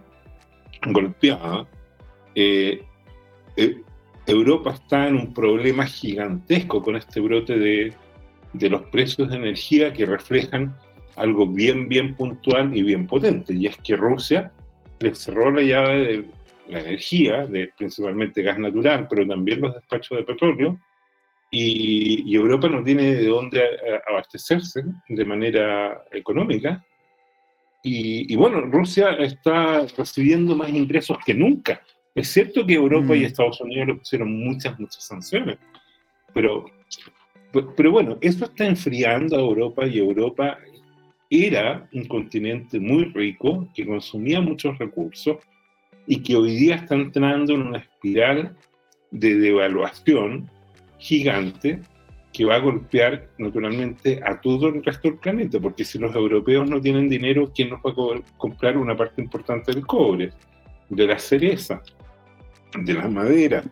golpeada. 0.87 1.67
Eh, 2.35 2.83
Europa 4.27 4.71
está 4.71 5.07
en 5.07 5.15
un 5.15 5.33
problema 5.33 5.85
gigantesco 5.85 6.81
con 6.81 6.95
este 6.95 7.19
brote 7.19 7.57
de, 7.57 7.93
de 8.53 8.69
los 8.69 8.81
precios 8.83 9.29
de 9.29 9.37
energía 9.37 9.93
que 9.93 10.05
reflejan 10.05 10.75
algo 11.15 11.47
bien, 11.47 11.87
bien 11.87 12.15
puntual 12.15 12.75
y 12.75 12.83
bien 12.83 13.07
potente, 13.07 13.53
y 13.53 13.67
es 13.67 13.77
que 13.77 13.95
Rusia 13.95 14.51
le 14.99 15.15
cerró 15.15 15.51
la 15.51 15.61
llave 15.61 15.99
de 15.99 16.25
la 16.67 16.79
energía, 16.79 17.45
de 17.45 17.71
principalmente 17.77 18.41
gas 18.41 18.57
natural, 18.57 19.07
pero 19.09 19.25
también 19.27 19.61
los 19.61 19.73
despachos 19.73 20.17
de 20.17 20.23
petróleo, 20.23 20.79
y, 21.51 22.35
Europa 22.35 22.67
no 22.67 22.83
tiene 22.83 23.15
de 23.15 23.27
dónde 23.27 23.61
abastecerse 24.07 24.83
de 25.07 25.25
manera 25.25 26.03
económica. 26.11 26.83
Y, 27.83 28.35
bueno, 28.35 28.61
Rusia 28.61 29.11
está 29.11 29.85
recibiendo 29.95 30.55
más 30.55 30.69
ingresos 30.69 31.17
que 31.23 31.35
nunca. 31.35 31.81
Es 32.15 32.29
cierto 32.29 32.65
que 32.65 32.73
Europa 32.73 33.15
y 33.15 33.19
mm. 33.21 33.25
Estados 33.25 33.61
Unidos 33.61 33.87
le 33.87 33.95
pusieron 33.95 34.39
muchas, 34.39 34.79
muchas 34.79 35.03
sanciones, 35.03 35.57
pero, 36.33 36.65
pero 37.77 37.91
bueno, 37.91 38.17
eso 38.21 38.45
está 38.45 38.65
enfriando 38.65 39.35
a 39.35 39.41
Europa 39.41 39.85
y 39.85 39.99
Europa 39.99 40.57
era 41.29 41.87
un 41.93 42.05
continente 42.05 42.79
muy 42.79 43.05
rico 43.05 43.67
que 43.73 43.85
consumía 43.85 44.41
muchos 44.41 44.77
recursos 44.77 45.37
y 46.07 46.21
que 46.21 46.35
hoy 46.35 46.55
día 46.55 46.75
está 46.75 46.95
entrando 46.95 47.53
en 47.53 47.61
una 47.67 47.79
espiral 47.79 48.55
de 49.11 49.35
devaluación 49.35 50.49
gigante 51.05 51.81
que 52.33 52.43
va 52.43 52.55
a 52.55 52.59
golpear 52.59 53.29
naturalmente 53.37 54.19
a 54.25 54.41
todo 54.41 54.67
el 54.67 54.83
resto 54.83 55.07
del 55.07 55.19
planeta, 55.19 55.59
porque 55.59 55.85
si 55.85 55.97
los 55.99 56.13
europeos 56.13 56.69
no 56.69 56.81
tienen 56.81 57.07
dinero, 57.07 57.51
¿quién 57.55 57.69
nos 57.69 57.79
va 57.79 57.91
a 57.91 58.21
comprar 58.37 58.75
una 58.77 58.97
parte 58.97 59.21
importante 59.21 59.71
del 59.71 59.85
cobre, 59.85 60.31
de 60.89 61.07
la 61.07 61.17
cereza, 61.17 61.81
de 62.77 62.93
la 62.93 63.07
madera, 63.07 63.63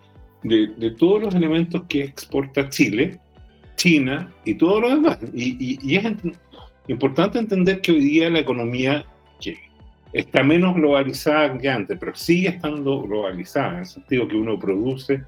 de, 0.43 0.91
todos 0.97 1.23
los 1.23 1.35
elementos 1.35 1.83
que 1.89 2.03
exporta 2.03 2.69
Chile, 2.69 3.19
China 3.75 4.31
y 4.45 4.53
todo 4.53 4.79
lo 4.79 4.89
demás? 4.91 5.19
Y, 5.33 5.95
es 5.97 6.05
importante 6.87 7.39
entender 7.39 7.81
que 7.81 7.91
hoy 7.91 7.99
día 7.99 8.29
la 8.29 8.39
economía 8.39 9.05
que 9.41 9.57
está 10.13 10.41
menos 10.41 10.75
globalizada 10.75 11.57
que 11.57 11.69
antes, 11.69 11.97
pero 11.99 12.15
sigue 12.15 12.49
estando 12.49 13.01
globalizada, 13.01 13.73
en 13.73 13.79
el 13.79 13.85
sentido 13.87 14.27
que 14.27 14.37
uno 14.37 14.57
produce 14.57 15.23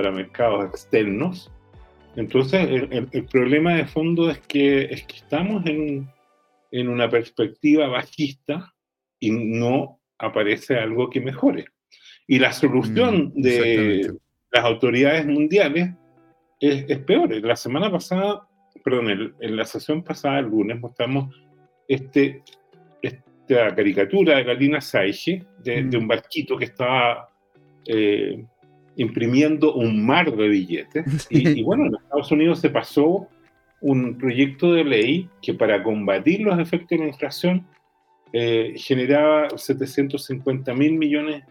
para 0.00 0.12
mercados 0.12 0.64
externos. 0.64 1.52
Entonces, 2.16 2.66
el, 2.90 3.26
problema 3.26 3.74
de 3.74 3.84
fondo 3.84 4.30
es 4.30 4.38
que, 4.38 4.84
es 4.84 5.04
que 5.04 5.16
estamos 5.16 5.64
en, 5.66 6.08
en 6.70 6.88
una 6.88 7.10
perspectiva 7.10 7.86
bajista 7.86 8.72
y 9.18 9.30
no 9.30 10.00
aparece 10.18 10.78
algo 10.78 11.10
que 11.10 11.20
mejore. 11.20 11.66
Y 12.26 12.38
la 12.38 12.50
solución 12.54 13.34
mm, 13.34 13.42
de 13.42 14.14
las 14.50 14.64
autoridades 14.64 15.26
mundiales 15.26 15.90
es, 16.60 16.86
es, 16.88 16.98
peor. 17.00 17.30
La 17.44 17.56
semana 17.56 17.90
pasada, 17.90 18.48
perdón, 18.82 19.34
en 19.38 19.56
la 19.56 19.66
sesión 19.66 20.02
pasada, 20.02 20.38
el 20.38 20.46
lunes, 20.46 20.80
mostramos 20.80 21.34
este, 21.86 22.42
esta 23.02 23.74
caricatura 23.74 24.38
de 24.38 24.44
Galina 24.44 24.80
Saige, 24.80 25.44
de, 25.58 25.84
de 25.84 25.98
mm. 25.98 26.00
un 26.00 26.08
barquito 26.08 26.56
que 26.56 26.64
estaba 26.64 27.28
eh, 27.84 28.42
imprimiendo 29.00 29.72
un 29.72 30.04
mar 30.04 30.36
de 30.36 30.48
billetes. 30.48 31.26
Y, 31.30 31.62
bueno, 31.62 31.86
en 31.86 31.94
Estados 31.94 32.30
Unidos 32.30 32.60
se 32.60 32.68
pasó 32.68 33.26
un 33.80 34.18
proyecto 34.18 34.74
de 34.74 34.84
ley 34.84 35.28
que 35.40 35.54
para 35.54 35.82
combatir 35.82 36.42
los 36.42 36.58
efectos 36.58 36.90
de 36.90 36.98
la 36.98 37.06
inflación 37.06 37.66
eh, 38.32 38.74
generaba 38.76 39.48
750 39.56 40.74
mil 40.74 40.98
millones 40.98 41.44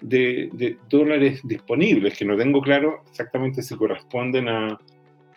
de, 0.00 0.78
dólares 0.88 1.40
disponibles, 1.44 2.16
que 2.16 2.24
no 2.24 2.36
tengo 2.36 2.62
claro 2.62 3.02
exactamente 3.10 3.62
si 3.62 3.76
corresponden 3.76 4.48
a, 4.48 4.78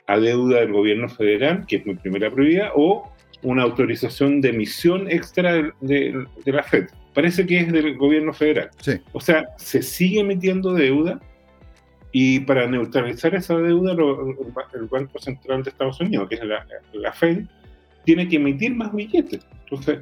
a 0.07 0.19
deuda 0.19 0.61
del 0.61 0.71
gobierno 0.71 1.09
federal, 1.09 1.65
que 1.67 1.77
es 1.77 1.85
mi 1.85 1.95
primera 1.95 2.31
prioridad, 2.31 2.71
o 2.75 3.11
una 3.41 3.63
autorización 3.63 4.39
de 4.39 4.49
emisión 4.49 5.11
extra 5.11 5.53
de, 5.53 5.73
de, 5.81 6.51
la 6.51 6.63
FED. 6.63 6.87
parece 7.13 7.45
que 7.45 7.59
es 7.59 7.71
del 7.71 7.97
gobierno 7.97 8.33
federal. 8.33 8.69
O 9.11 9.19
sea, 9.19 9.45
se 9.57 9.81
sigue 9.81 10.21
emitiendo 10.21 10.73
deuda 10.73 11.19
y 12.11 12.39
para 12.41 12.67
neutralizar 12.67 13.35
esa 13.35 13.57
deuda 13.57 13.91
el 13.91 14.85
Banco 14.85 15.19
Central 15.19 15.63
de 15.63 15.69
Estados 15.69 15.99
Unidos, 15.99 16.27
que 16.27 16.35
es 16.35 16.43
la, 16.43 16.65
la 16.93 17.11
Fed, 17.13 17.45
tiene 18.03 18.27
que 18.27 18.37
emitir 18.37 18.75
más 18.75 18.93
billetes. 18.93 19.45
Entonces, 19.63 19.99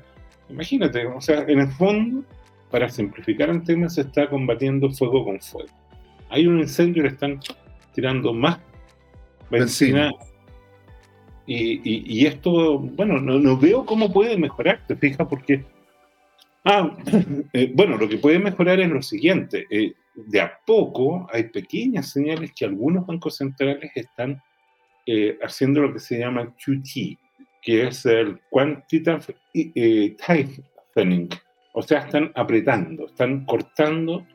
imagínate, 0.50 1.06
o 1.06 1.20
sea, 1.20 1.44
en 1.48 1.60
el 1.60 1.68
fondo, 1.68 2.24
para 2.72 2.90
simplificar 2.90 3.50
el 3.50 3.64
tema, 3.64 3.90
se 3.90 4.02
está 4.02 4.30
combatiendo 4.30 4.90
fuego 4.92 5.26
con 5.26 5.40
fuego. 5.42 5.70
Hay 6.30 6.48
un 6.48 6.60
incendio 6.60 7.02
y 7.02 7.08
le 7.08 7.14
están 7.14 7.40
tirando 7.94 8.34
más 8.34 8.60
benzina. 9.50 10.12
Y, 11.46 12.26
esto, 12.26 12.80
bueno, 12.80 13.20
no, 13.22 13.58
veo 13.58 13.86
cómo 13.86 14.12
puede 14.12 14.38
mejorar, 14.38 14.82
te 14.86 14.96
fijas, 14.96 15.28
porque. 15.30 15.64
Ah, 16.66 16.92
eh, 17.54 17.72
bueno, 17.74 17.98
lo 17.98 18.10
que 18.10 18.18
puede 18.18 18.40
mejorar 18.40 18.82
es 18.82 18.90
lo 18.90 19.02
siguiente. 19.02 19.66
Eh, 19.70 19.94
de 20.26 20.42
a 20.42 20.60
poco 20.66 21.28
hay 21.32 21.44
pequeñas 21.44 22.10
señales 22.10 22.52
que 22.54 22.66
algunos 22.66 23.06
bancos 23.06 23.38
centrales 23.38 23.92
están 23.96 24.42
eh, 25.06 25.38
haciendo 25.42 25.82
lo 25.82 25.94
que 25.94 26.00
se 26.00 26.20
llama 26.20 26.54
QT, 26.56 27.18
que 27.62 27.88
es 27.88 28.06
el 28.06 28.40
Quantitative 28.50 29.38
eh, 29.54 30.16
Tightening. 30.26 31.30
O 31.74 31.82
sea, 31.82 32.00
están 32.00 32.32
apretando, 32.36 33.06
están 33.06 33.46
cortando 33.46 34.26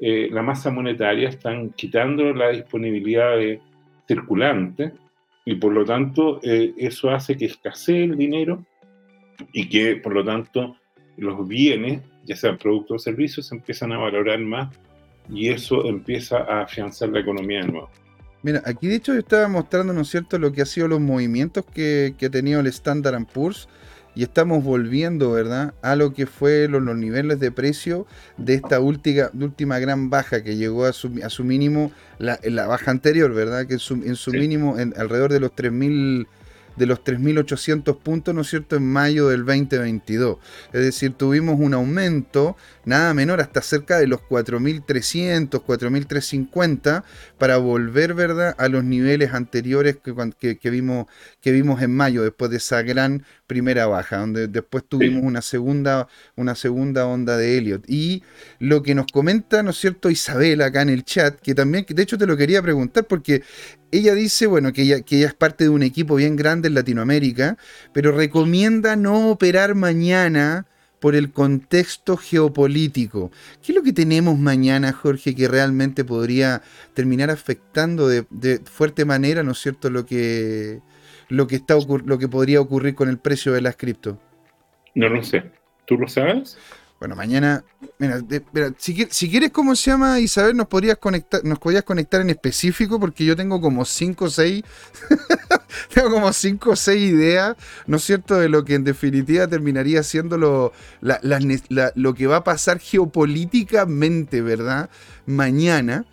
eh, 0.00 0.28
la 0.30 0.42
masa 0.42 0.70
monetaria, 0.70 1.28
están 1.28 1.70
quitando 1.70 2.32
la 2.32 2.50
disponibilidad 2.50 3.36
de 3.36 3.60
circulante 4.08 4.92
y 5.44 5.54
por 5.54 5.72
lo 5.72 5.84
tanto 5.84 6.40
eh, 6.42 6.72
eso 6.76 7.10
hace 7.10 7.36
que 7.36 7.44
escasee 7.44 8.04
el 8.04 8.16
dinero 8.16 8.64
y 9.52 9.68
que 9.68 9.96
por 9.96 10.14
lo 10.14 10.24
tanto 10.24 10.76
los 11.16 11.46
bienes, 11.46 12.02
ya 12.24 12.34
sean 12.34 12.58
productos 12.58 12.94
o 12.94 12.98
servicios, 12.98 13.46
se 13.46 13.54
empiezan 13.54 13.92
a 13.92 13.98
valorar 13.98 14.38
más 14.40 14.70
y 15.30 15.48
eso 15.48 15.86
empieza 15.86 16.38
a 16.38 16.62
afianzar 16.62 17.08
la 17.10 17.20
economía 17.20 17.60
de 17.60 17.68
nuevo. 17.68 17.90
Mira, 18.42 18.62
aquí 18.64 18.88
de 18.88 18.96
hecho 18.96 19.12
yo 19.12 19.18
estaba 19.18 19.48
mostrando, 19.48 19.92
¿no 19.92 20.00
es 20.00 20.08
cierto?, 20.08 20.38
lo 20.38 20.52
que 20.52 20.62
ha 20.62 20.66
sido 20.66 20.88
los 20.88 21.00
movimientos 21.00 21.64
que, 21.64 22.14
ha 22.20 22.30
tenido 22.30 22.60
el 22.60 22.66
Standard 22.68 23.26
Poor's 23.26 23.68
y 24.14 24.22
estamos 24.22 24.64
volviendo, 24.64 25.32
¿verdad?, 25.32 25.74
a 25.82 25.94
lo 25.94 26.14
que 26.14 26.26
fue 26.26 26.66
los, 26.66 26.82
niveles 26.82 27.38
de 27.38 27.52
precio 27.52 28.06
de 28.38 28.54
esta 28.54 28.80
última, 28.80 29.30
última 29.38 29.78
gran 29.78 30.08
baja 30.08 30.42
que 30.42 30.56
llegó 30.56 30.86
a 30.86 30.92
su, 30.92 31.20
a 31.22 31.28
su 31.28 31.44
mínimo, 31.44 31.92
la, 32.18 32.40
la 32.42 32.66
baja 32.66 32.90
anterior, 32.90 33.32
¿verdad?, 33.34 33.66
que 33.66 33.74
en 33.74 33.78
su, 33.78 33.94
en 33.94 34.16
su 34.16 34.32
mínimo 34.32 34.78
en, 34.78 34.94
alrededor 34.96 35.32
de 35.32 35.40
los 35.40 35.52
3.000 35.52 36.26
de 36.80 36.86
los 36.86 37.04
3.800 37.04 37.98
puntos, 37.98 38.34
¿no 38.34 38.40
es 38.40 38.48
cierto?, 38.48 38.74
en 38.74 38.90
mayo 38.90 39.28
del 39.28 39.44
2022. 39.44 40.38
Es 40.72 40.80
decir, 40.80 41.12
tuvimos 41.12 41.60
un 41.60 41.74
aumento 41.74 42.56
nada 42.86 43.12
menor 43.12 43.42
hasta 43.42 43.60
cerca 43.60 43.98
de 43.98 44.06
los 44.06 44.20
4.300, 44.22 45.62
4.350 45.62 47.04
para 47.36 47.58
volver, 47.58 48.14
¿verdad?, 48.14 48.54
a 48.56 48.68
los 48.68 48.82
niveles 48.82 49.34
anteriores 49.34 49.98
que, 50.38 50.56
que, 50.58 50.70
vimos, 50.70 51.06
que 51.42 51.52
vimos 51.52 51.82
en 51.82 51.94
mayo, 51.94 52.22
después 52.22 52.50
de 52.50 52.56
esa 52.56 52.80
gran 52.80 53.26
primera 53.46 53.86
baja, 53.86 54.16
donde 54.16 54.48
después 54.48 54.82
tuvimos 54.88 55.22
una 55.22 55.42
segunda, 55.42 56.08
una 56.34 56.54
segunda 56.54 57.06
onda 57.06 57.36
de 57.36 57.58
Elliot. 57.58 57.84
Y 57.88 58.22
lo 58.58 58.82
que 58.82 58.94
nos 58.94 59.06
comenta, 59.12 59.62
¿no 59.62 59.70
es 59.70 59.76
cierto?, 59.76 60.08
Isabel 60.08 60.62
acá 60.62 60.80
en 60.80 60.88
el 60.88 61.04
chat, 61.04 61.38
que 61.40 61.54
también, 61.54 61.84
de 61.86 62.02
hecho 62.02 62.16
te 62.16 62.26
lo 62.26 62.38
quería 62.38 62.62
preguntar 62.62 63.04
porque 63.04 63.42
ella 63.92 64.14
dice, 64.14 64.46
bueno, 64.46 64.72
que 64.72 64.82
ella, 64.82 65.00
que 65.02 65.18
ella 65.18 65.28
es 65.28 65.34
parte 65.34 65.64
de 65.64 65.70
un 65.70 65.82
equipo 65.82 66.14
bien 66.16 66.36
grande 66.36 66.68
en 66.68 66.74
Latinoamérica, 66.74 67.56
pero 67.92 68.12
recomienda 68.12 68.96
no 68.96 69.30
operar 69.30 69.74
mañana 69.74 70.66
por 71.00 71.14
el 71.14 71.32
contexto 71.32 72.16
geopolítico. 72.16 73.30
¿Qué 73.62 73.72
es 73.72 73.76
lo 73.76 73.82
que 73.82 73.92
tenemos 73.92 74.38
mañana, 74.38 74.92
Jorge, 74.92 75.34
que 75.34 75.48
realmente 75.48 76.04
podría 76.04 76.62
terminar 76.94 77.30
afectando 77.30 78.06
de, 78.06 78.60
fuerte 78.64 79.04
manera, 79.04 79.42
¿no 79.42 79.52
es 79.52 79.58
cierto?, 79.58 79.90
lo 79.90 80.04
que, 80.06 80.80
lo 81.28 81.46
que, 81.46 81.56
está 81.56 81.74
lo 82.04 82.18
que 82.18 82.28
podría 82.28 82.60
ocurrir 82.60 82.94
con 82.94 83.08
el 83.08 83.18
precio 83.18 83.52
de 83.52 83.62
las 83.62 83.76
cripto. 83.76 84.20
No 84.94 85.08
lo 85.08 85.22
sé. 85.22 85.50
¿Tú 85.86 85.96
lo 85.96 86.06
sabes? 86.06 86.58
Bueno, 87.00 87.16
mañana, 87.16 87.64
mira, 87.98 88.22
si, 88.76 89.30
quieres, 89.30 89.52
¿cómo 89.52 89.74
se 89.74 89.90
llama, 89.90 90.20
Isabel? 90.20 90.54
Nos 90.54 90.66
podrías 90.66 90.98
conectar, 90.98 91.42
nos 91.42 91.58
podrías 91.58 91.82
conectar 91.82 92.20
en 92.20 92.28
específico, 92.28 93.00
porque 93.00 93.24
yo 93.24 93.34
tengo 93.34 93.58
como 93.58 93.86
5 93.86 94.26
o 94.26 94.28
6, 94.28 94.62
tengo 95.94 96.10
como 96.10 96.30
5 96.30 96.70
o 96.70 96.76
6 96.76 97.00
ideas, 97.00 97.56
¿no 97.86 97.96
es 97.96 98.04
cierto?, 98.04 98.38
de 98.38 98.50
lo 98.50 98.66
que 98.66 98.74
en 98.74 98.84
definitiva 98.84 99.48
terminaría 99.48 100.02
siendo 100.02 100.36
lo, 100.36 100.74
lo 101.94 102.14
que 102.14 102.26
va 102.26 102.36
a 102.36 102.44
pasar 102.44 102.78
geopolíticamente, 102.78 104.42
¿verdad? 104.42 104.90
Mañana. 105.24 106.04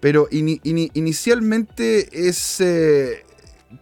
Pero 0.00 0.26
inicialmente 0.30 2.28
es, 2.28 2.62
eh, 2.62 3.26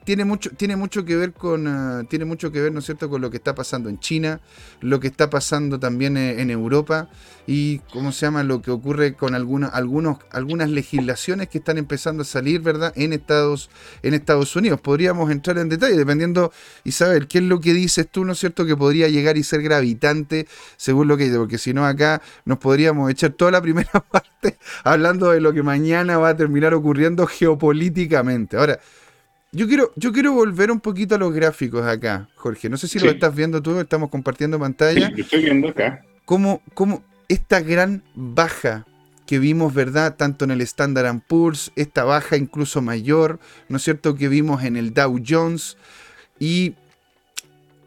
tiene 0.05 0.25
mucho, 0.25 0.51
tiene 0.51 0.77
mucho 0.77 1.05
que 1.05 1.17
ver 1.17 1.33
con, 1.33 1.67
ah, 1.67 2.03
tiene 2.09 2.25
mucho 2.25 2.53
que 2.53 2.61
ver, 2.61 2.73
¿no 2.73 2.81
es 2.81 2.85
cierto?, 2.85 3.09
con 3.09 3.23
lo 3.23 3.31
que 3.31 3.39
está 3.39 3.55
pasando 3.55 3.89
en 3.89 3.99
China, 3.99 4.41
lo 4.81 5.01
que 5.01 5.07
está 5.07 5.31
pasando 5.31 5.81
también 5.81 6.17
eh, 6.17 6.43
en 6.43 6.51
Europa 6.51 7.09
y, 7.47 7.79
¿cómo 7.93 8.13
se 8.13 8.27
llama?, 8.27 8.43
lo 8.43 8.61
que 8.61 8.71
ocurre 8.71 9.15
con 9.15 9.35
algunos, 9.35 9.71
algunas 9.73 10.71
legislaciones 10.71 11.49
que 11.49 11.59
están 11.59 11.79
empezando 11.79 12.23
a 12.23 12.27
salir, 12.27 12.61
¿verdad?, 12.61 12.93
en 12.97 13.15
Estados, 13.15 13.71
en 14.03 14.13
Estados 14.13 14.55
Unidos. 14.57 14.81
Podríamos 14.81 15.31
entrar 15.31 15.57
en 15.57 15.71
detalle, 15.71 15.97
dependiendo, 15.97 16.53
Isabel, 16.85 17.27
qué 17.27 17.39
es 17.39 17.45
lo 17.45 17.61
que 17.61 17.73
dices 17.73 18.09
tú, 18.11 18.27
¿no 18.27 18.33
es 18.33 18.39
cierto?, 18.39 18.67
que 18.67 18.77
podría 18.77 19.09
llegar 19.09 19.39
y 19.39 19.43
ser 19.43 19.63
gravitante, 19.63 20.47
según 20.77 21.09
lo 21.09 21.17
que 21.17 21.25
dice, 21.25 21.39
porque 21.39 21.57
si 21.57 21.73
no 21.73 21.87
acá 21.87 22.21
nos 22.45 22.59
podríamos 22.59 23.11
echar 23.11 23.31
toda 23.31 23.53
la 23.53 23.63
primera 23.63 23.91
parte 24.11 24.59
hablando 24.85 25.31
de 25.31 25.41
lo 25.41 25.55
que 25.55 25.63
mañana 25.63 26.19
va 26.19 26.31
a 26.31 26.37
terminar 26.37 26.75
ocurriendo 26.75 27.27
geopolíticamente. 27.27 28.59
Ahora, 28.59 28.81
yo 29.53 29.67
quiero, 29.67 29.93
yo 29.97 30.13
quiero 30.13 30.33
volver 30.33 30.71
un 30.71 30.81
poquito 30.81 31.15
a 31.15 31.19
los 31.19 31.33
gráficos 31.33 31.87
acá, 31.87 32.29
Jorge. 32.37 32.69
No 32.69 32.77
sé 32.77 32.89
si 32.89 32.99
lo 32.99 33.11
estás 33.11 33.35
viendo 33.35 33.63
tú, 33.63 33.79
estamos 33.81 34.11
compartiendo 34.11 34.59
pantalla. 34.59 35.09
Sí, 35.09 35.15
lo 35.15 35.23
estoy 35.23 35.43
viendo 35.45 35.69
acá. 35.69 36.03
Cómo, 36.25 36.63
cómo 36.75 37.03
esta 37.29 37.61
gran 37.61 38.03
baja 38.15 38.87
que 39.27 39.39
vimos, 39.39 39.75
¿verdad? 39.75 40.17
Tanto 40.17 40.45
en 40.45 40.51
el 40.51 40.61
Standard 40.63 41.21
Poor's, 41.27 41.71
esta 41.77 42.05
baja 42.05 42.37
incluso 42.37 42.81
mayor, 42.83 43.39
¿no 43.69 43.77
es 43.77 43.83
cierto? 43.83 44.15
Que 44.15 44.29
vimos 44.29 44.65
en 44.65 44.77
el 44.77 44.95
Dow 44.95 45.21
Jones. 45.27 45.77
Y 46.39 46.75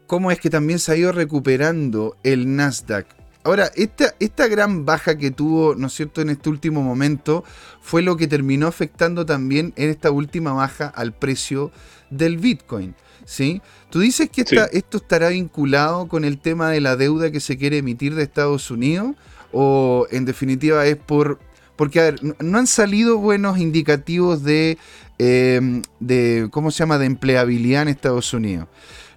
cómo 0.06 0.30
es 0.30 0.38
que 0.38 0.50
también 0.50 0.78
se 0.78 0.92
ha 0.92 0.96
ido 0.96 1.10
recuperando 1.10 2.16
el 2.22 2.54
Nasdaq. 2.54 3.06
Ahora, 3.44 3.70
esta, 3.74 4.14
esta 4.20 4.46
gran 4.46 4.84
baja 4.84 5.18
que 5.18 5.30
tuvo, 5.30 5.74
¿no 5.74 5.88
es 5.88 5.94
cierto?, 5.94 6.20
en 6.20 6.30
este 6.30 6.48
último 6.48 6.82
momento, 6.82 7.44
fue 7.80 8.02
lo 8.02 8.16
que 8.16 8.28
terminó 8.28 8.68
afectando 8.68 9.26
también 9.26 9.72
en 9.76 9.90
esta 9.90 10.10
última 10.10 10.52
baja 10.52 10.86
al 10.86 11.12
precio 11.12 11.72
del 12.10 12.38
Bitcoin. 12.38 12.94
¿sí? 13.24 13.62
Tú 13.90 14.00
dices 14.00 14.30
que 14.30 14.44
esto 14.72 14.96
estará 14.96 15.28
vinculado 15.28 16.08
con 16.08 16.24
el 16.24 16.38
tema 16.38 16.70
de 16.70 16.80
la 16.80 16.96
deuda 16.96 17.30
que 17.30 17.40
se 17.40 17.56
quiere 17.56 17.78
emitir 17.78 18.14
de 18.14 18.22
Estados 18.22 18.70
Unidos, 18.70 19.14
o 19.52 20.06
en 20.10 20.24
definitiva 20.24 20.86
es 20.86 20.96
por. 20.96 21.38
Porque, 21.76 22.00
a 22.00 22.04
ver, 22.04 22.20
no 22.22 22.58
han 22.58 22.66
salido 22.66 23.18
buenos 23.18 23.58
indicativos 23.58 24.42
de, 24.44 24.78
em, 25.22 25.82
de. 26.00 26.48
¿Cómo 26.50 26.70
se 26.70 26.78
llama?, 26.80 26.98
de 26.98 27.06
empleabilidad 27.06 27.82
en 27.82 27.88
Estados 27.88 28.32
Unidos. 28.34 28.68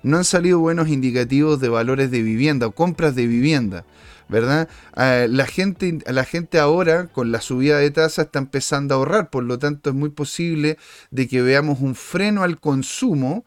No 0.04 0.18
han 0.18 0.26
salido 0.26 0.60
buenos 0.60 0.88
indicativos 0.88 1.60
de 1.60 1.70
valores 1.70 2.12
de 2.12 2.22
vivienda 2.22 2.68
o 2.68 2.72
compras 2.72 3.16
de 3.16 3.28
vivienda. 3.28 3.86
¿verdad? 4.28 4.68
Ah, 4.94 5.26
la, 5.30 5.46
gente, 5.46 6.00
la 6.08 6.24
gente 6.24 6.60
ahora, 6.60 7.08
con 7.08 7.32
la 7.32 7.42
subida 7.42 7.78
de 7.78 7.92
tasa, 7.92 8.24
está 8.24 8.40
empezando 8.40 8.94
a 8.94 8.98
ahorrar, 8.98 9.30
por 9.30 9.44
lo 9.44 9.60
tanto 9.60 9.90
es 9.92 9.96
muy 9.96 10.10
posible 10.10 10.78
de 11.12 11.28
que 11.28 11.42
veamos 11.42 11.80
un 11.82 11.96
freno 11.96 12.44
al 12.44 12.60
consumo, 12.60 13.46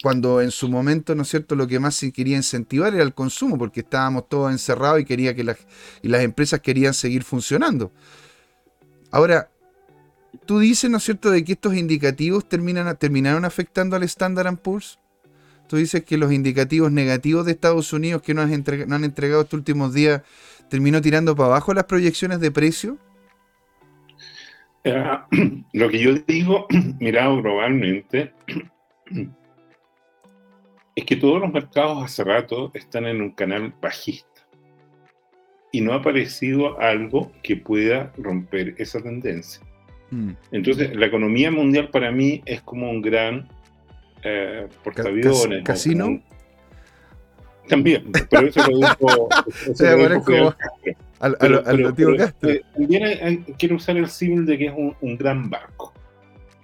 cuando 0.00 0.40
en 0.40 0.52
su 0.52 0.68
momento, 0.68 1.16
¿no 1.16 1.22
es 1.22 1.28
cierto?, 1.28 1.56
lo 1.56 1.66
que 1.66 1.80
más 1.80 1.96
se 1.96 2.12
quería 2.12 2.36
incentivar 2.36 2.94
era 2.94 3.02
el 3.02 3.14
consumo, 3.14 3.58
porque 3.58 3.80
estábamos 3.80 4.28
todos 4.28 4.52
encerrados 4.52 5.00
y, 5.00 5.04
quería 5.04 5.34
que 5.34 5.42
las, 5.42 5.58
y 6.02 6.08
las 6.08 6.22
empresas 6.22 6.60
querían 6.60 6.94
seguir 6.94 7.24
funcionando. 7.24 7.90
Ahora, 9.10 9.50
tú 10.44 10.58
dices, 10.58 10.90
¿no 10.90 10.98
es 10.98 11.04
cierto?, 11.04 11.30
de 11.30 11.44
que 11.44 11.52
estos 11.52 11.74
indicativos 11.74 12.48
terminan, 12.48 12.96
terminaron 12.96 13.44
afectando 13.44 13.96
al 13.96 14.02
Standard 14.04 14.56
Poor's. 14.58 14.98
Tú 15.68 15.76
dices 15.76 16.04
que 16.04 16.16
los 16.16 16.32
indicativos 16.32 16.92
negativos 16.92 17.44
de 17.44 17.52
Estados 17.52 17.92
Unidos 17.92 18.22
que 18.22 18.34
no 18.34 18.42
han, 18.42 18.52
entregado 18.52 19.42
estos 19.42 19.58
últimos 19.58 19.92
días 19.92 20.22
terminó 20.70 21.00
tirando 21.00 21.34
para 21.34 21.48
abajo 21.48 21.74
las 21.74 21.84
proyecciones 21.84 22.40
de 22.40 22.50
precio. 22.50 22.98
Eh, 24.84 25.18
lo 25.72 25.88
que 25.88 25.98
yo 25.98 26.14
digo, 26.26 26.66
mirado 27.00 27.42
globalmente, 27.42 28.32
es 30.94 31.04
que 31.04 31.16
todos 31.16 31.40
los 31.40 31.52
mercados 31.52 32.04
hace 32.04 32.22
rato 32.22 32.70
están 32.74 33.06
en 33.06 33.20
un 33.20 33.32
canal 33.32 33.74
bajista 33.80 34.46
y 35.72 35.80
no 35.80 35.92
ha 35.92 35.96
aparecido 35.96 36.80
algo 36.80 37.32
que 37.42 37.56
pueda 37.56 38.12
romper 38.16 38.74
esa 38.78 39.02
tendencia. 39.02 39.65
Mm. 40.10 40.30
Entonces, 40.52 40.94
la 40.94 41.06
economía 41.06 41.50
mundial 41.50 41.88
para 41.90 42.10
mí 42.10 42.42
es 42.46 42.60
como 42.62 42.90
un 42.90 43.02
gran 43.02 43.48
eh, 44.22 44.66
portaaviones. 44.82 45.64
¿Casino? 45.64 46.20
También, 47.68 48.04
pero 48.30 48.46
eso 48.48 48.60
lo 48.68 48.76
dijo. 48.78 49.28
al, 51.20 51.36
Castro. 52.16 52.50
Eh, 52.50 52.62
también 52.74 53.44
quiero 53.58 53.76
usar 53.76 53.96
el 53.96 54.08
símil 54.08 54.46
de 54.46 54.58
que 54.58 54.66
es 54.66 54.72
un, 54.76 55.16
gran 55.16 55.50
barco. 55.50 55.92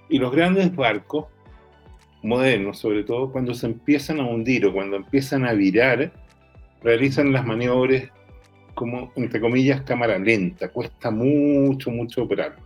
Y 0.09 0.19
los 0.19 0.33
grandes 0.33 0.75
barcos, 0.75 1.27
modernos 2.23 2.79
sobre 2.79 3.03
todo, 3.03 3.33
cuando 3.33 3.55
se 3.55 3.67
empiezan 3.67 4.21
a 4.21 4.27
hundir 4.27 4.67
o 4.67 4.73
cuando 4.73 4.97
empiezan 4.97 5.45
a 5.47 5.53
virar, 5.53 6.13
realizan 6.83 7.33
las 7.33 7.47
maniobras 7.47 8.05
como, 8.75 9.13
entre 9.17 9.41
comillas, 9.41 9.83
cámara 9.83 10.19
lenta. 10.19 10.69
Cuesta 10.69 11.11
mucho, 11.11 11.91
mucho 11.91 12.25
operar. 12.25 12.57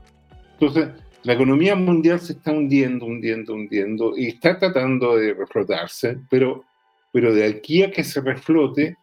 Entonces, 0.59 0.89
la 1.23 1.33
economía 1.33 1.75
mundial 1.75 2.21
se 2.21 2.35
está 2.35 2.53
hundiendo, 2.53 3.07
hundiendo, 3.07 3.55
hundiendo 3.55 4.17
y 4.17 4.29
está 4.29 4.59
tratando 4.59 5.17
de 5.17 5.35
reflotarse, 5.35 6.19
pero 6.31 6.65
pero 7.17 7.33
de 7.33 7.47
aquí 7.47 7.83
a 7.83 7.91
que 7.91 8.05
se 8.05 8.21
reflote 8.21 8.99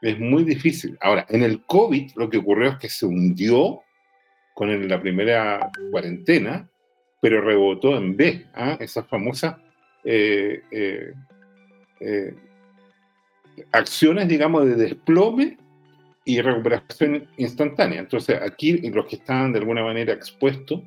es 0.00 0.18
muy 0.18 0.42
difícil. 0.42 0.96
Ahora, 1.02 1.26
en 1.28 1.42
el 1.42 1.62
COVID 1.66 2.12
lo 2.16 2.30
que 2.30 2.38
ocurrió 2.38 2.70
es 2.70 2.78
que 2.78 2.88
se 2.88 3.04
hundió 3.04 3.82
con 4.54 4.88
la 4.88 4.98
primera 4.98 5.70
cuarentena, 5.90 6.66
pero 7.20 7.42
rebotó 7.42 7.94
en 7.94 8.16
B, 8.16 8.46
¿ah? 8.54 8.78
esas 8.80 9.06
famosas 9.06 9.56
eh, 10.02 10.62
eh, 10.70 11.12
eh, 12.00 12.34
acciones, 13.70 14.28
digamos, 14.28 14.64
de 14.64 14.76
desplome 14.76 15.58
y 16.24 16.40
recuperación 16.40 17.26
instantánea. 17.36 18.00
Entonces, 18.00 18.40
aquí 18.40 18.78
los 18.90 19.06
que 19.06 19.16
estaban 19.16 19.52
de 19.52 19.58
alguna 19.58 19.82
manera 19.82 20.12
expuestos 20.12 20.80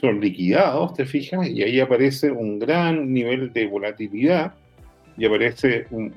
son 0.00 0.20
liquidados, 0.20 0.94
te 0.94 1.04
fijas, 1.04 1.48
y 1.48 1.62
ahí 1.62 1.80
aparece 1.80 2.30
un 2.30 2.58
gran 2.58 3.12
nivel 3.12 3.52
de 3.52 3.66
volatilidad 3.66 4.54
y 5.16 5.26
aparece 5.26 5.86
un, 5.90 6.14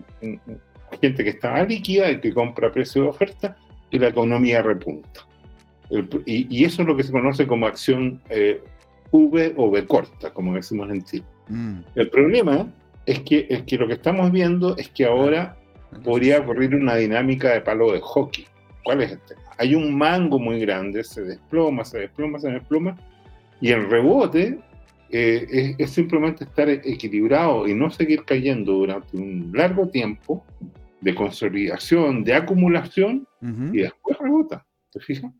gente 1.01 1.23
que 1.23 1.31
está 1.31 1.63
líquida 1.65 2.11
y 2.11 2.19
que 2.19 2.33
compra 2.33 2.71
precio 2.71 3.03
de 3.03 3.07
oferta 3.09 3.57
y 3.91 3.99
la 3.99 4.09
economía 4.09 4.61
repunta. 4.61 5.27
y, 6.25 6.63
eso 6.63 6.81
es 6.81 6.87
lo 6.87 6.95
que 6.95 7.03
se 7.03 7.11
conoce 7.11 7.45
como 7.45 7.67
acción 7.67 8.21
eh, 8.29 8.61
V 9.11 9.53
o 9.57 9.67
V 9.67 9.85
corta, 9.85 10.31
como 10.31 10.53
decimos 10.53 10.89
en 10.89 11.03
Chile. 11.03 11.25
Mm. 11.49 11.79
El 11.95 12.09
problema 12.09 12.67
es 13.05 13.19
que, 13.21 13.47
es 13.49 13.63
que 13.63 13.77
lo 13.77 13.87
que 13.87 13.93
estamos 13.93 14.31
viendo 14.31 14.77
es 14.77 14.89
que 14.89 15.05
ahora 15.05 15.57
podría 16.03 16.39
ocurrir 16.39 16.75
una 16.75 16.95
dinámica 16.95 17.53
de 17.53 17.61
palo 17.61 17.91
de 17.91 17.99
hockey. 18.01 18.47
¿Cuál 18.83 19.01
es 19.01 19.11
este? 19.11 19.35
Hay 19.57 19.75
un 19.75 19.95
mango 19.97 20.39
muy 20.39 20.59
grande, 20.59 21.03
se 21.03 21.23
desploma, 21.23 21.85
se 21.85 21.99
desploma, 21.99 22.39
se 22.39 22.49
desploma, 22.49 22.97
y 23.61 23.71
el 23.71 23.89
rebote 23.89 24.59
eh, 25.09 25.75
es, 25.77 25.91
simplemente 25.91 26.43
estar 26.43 26.67
equilibrado 26.69 27.67
y 27.67 27.75
no 27.75 27.91
seguir 27.91 28.23
cayendo 28.25 28.73
durante 28.73 29.15
un 29.15 29.51
largo 29.53 29.87
tiempo 29.87 30.43
de 31.01 31.13
consolidación, 31.13 32.23
de 32.23 32.33
acumulación 32.33 33.27
y 33.71 33.77
después 33.77 34.17
rebota. 34.17 34.65
¿Te 34.91 34.99
fijas? 34.99 35.31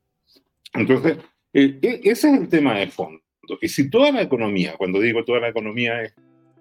Entonces, 0.73 1.17
eh, 1.53 1.79
e, 1.81 2.01
ese 2.03 2.29
es 2.29 2.39
el 2.41 2.49
tema 2.49 2.77
de 2.77 2.87
fondo. 2.87 3.19
Y 3.61 3.67
si 3.67 3.89
toda 3.89 4.11
la 4.11 4.21
economía, 4.21 4.75
cuando 4.77 4.99
digo 4.99 5.23
toda 5.23 5.39
la 5.39 5.49
economía, 5.49 6.03
es 6.03 6.13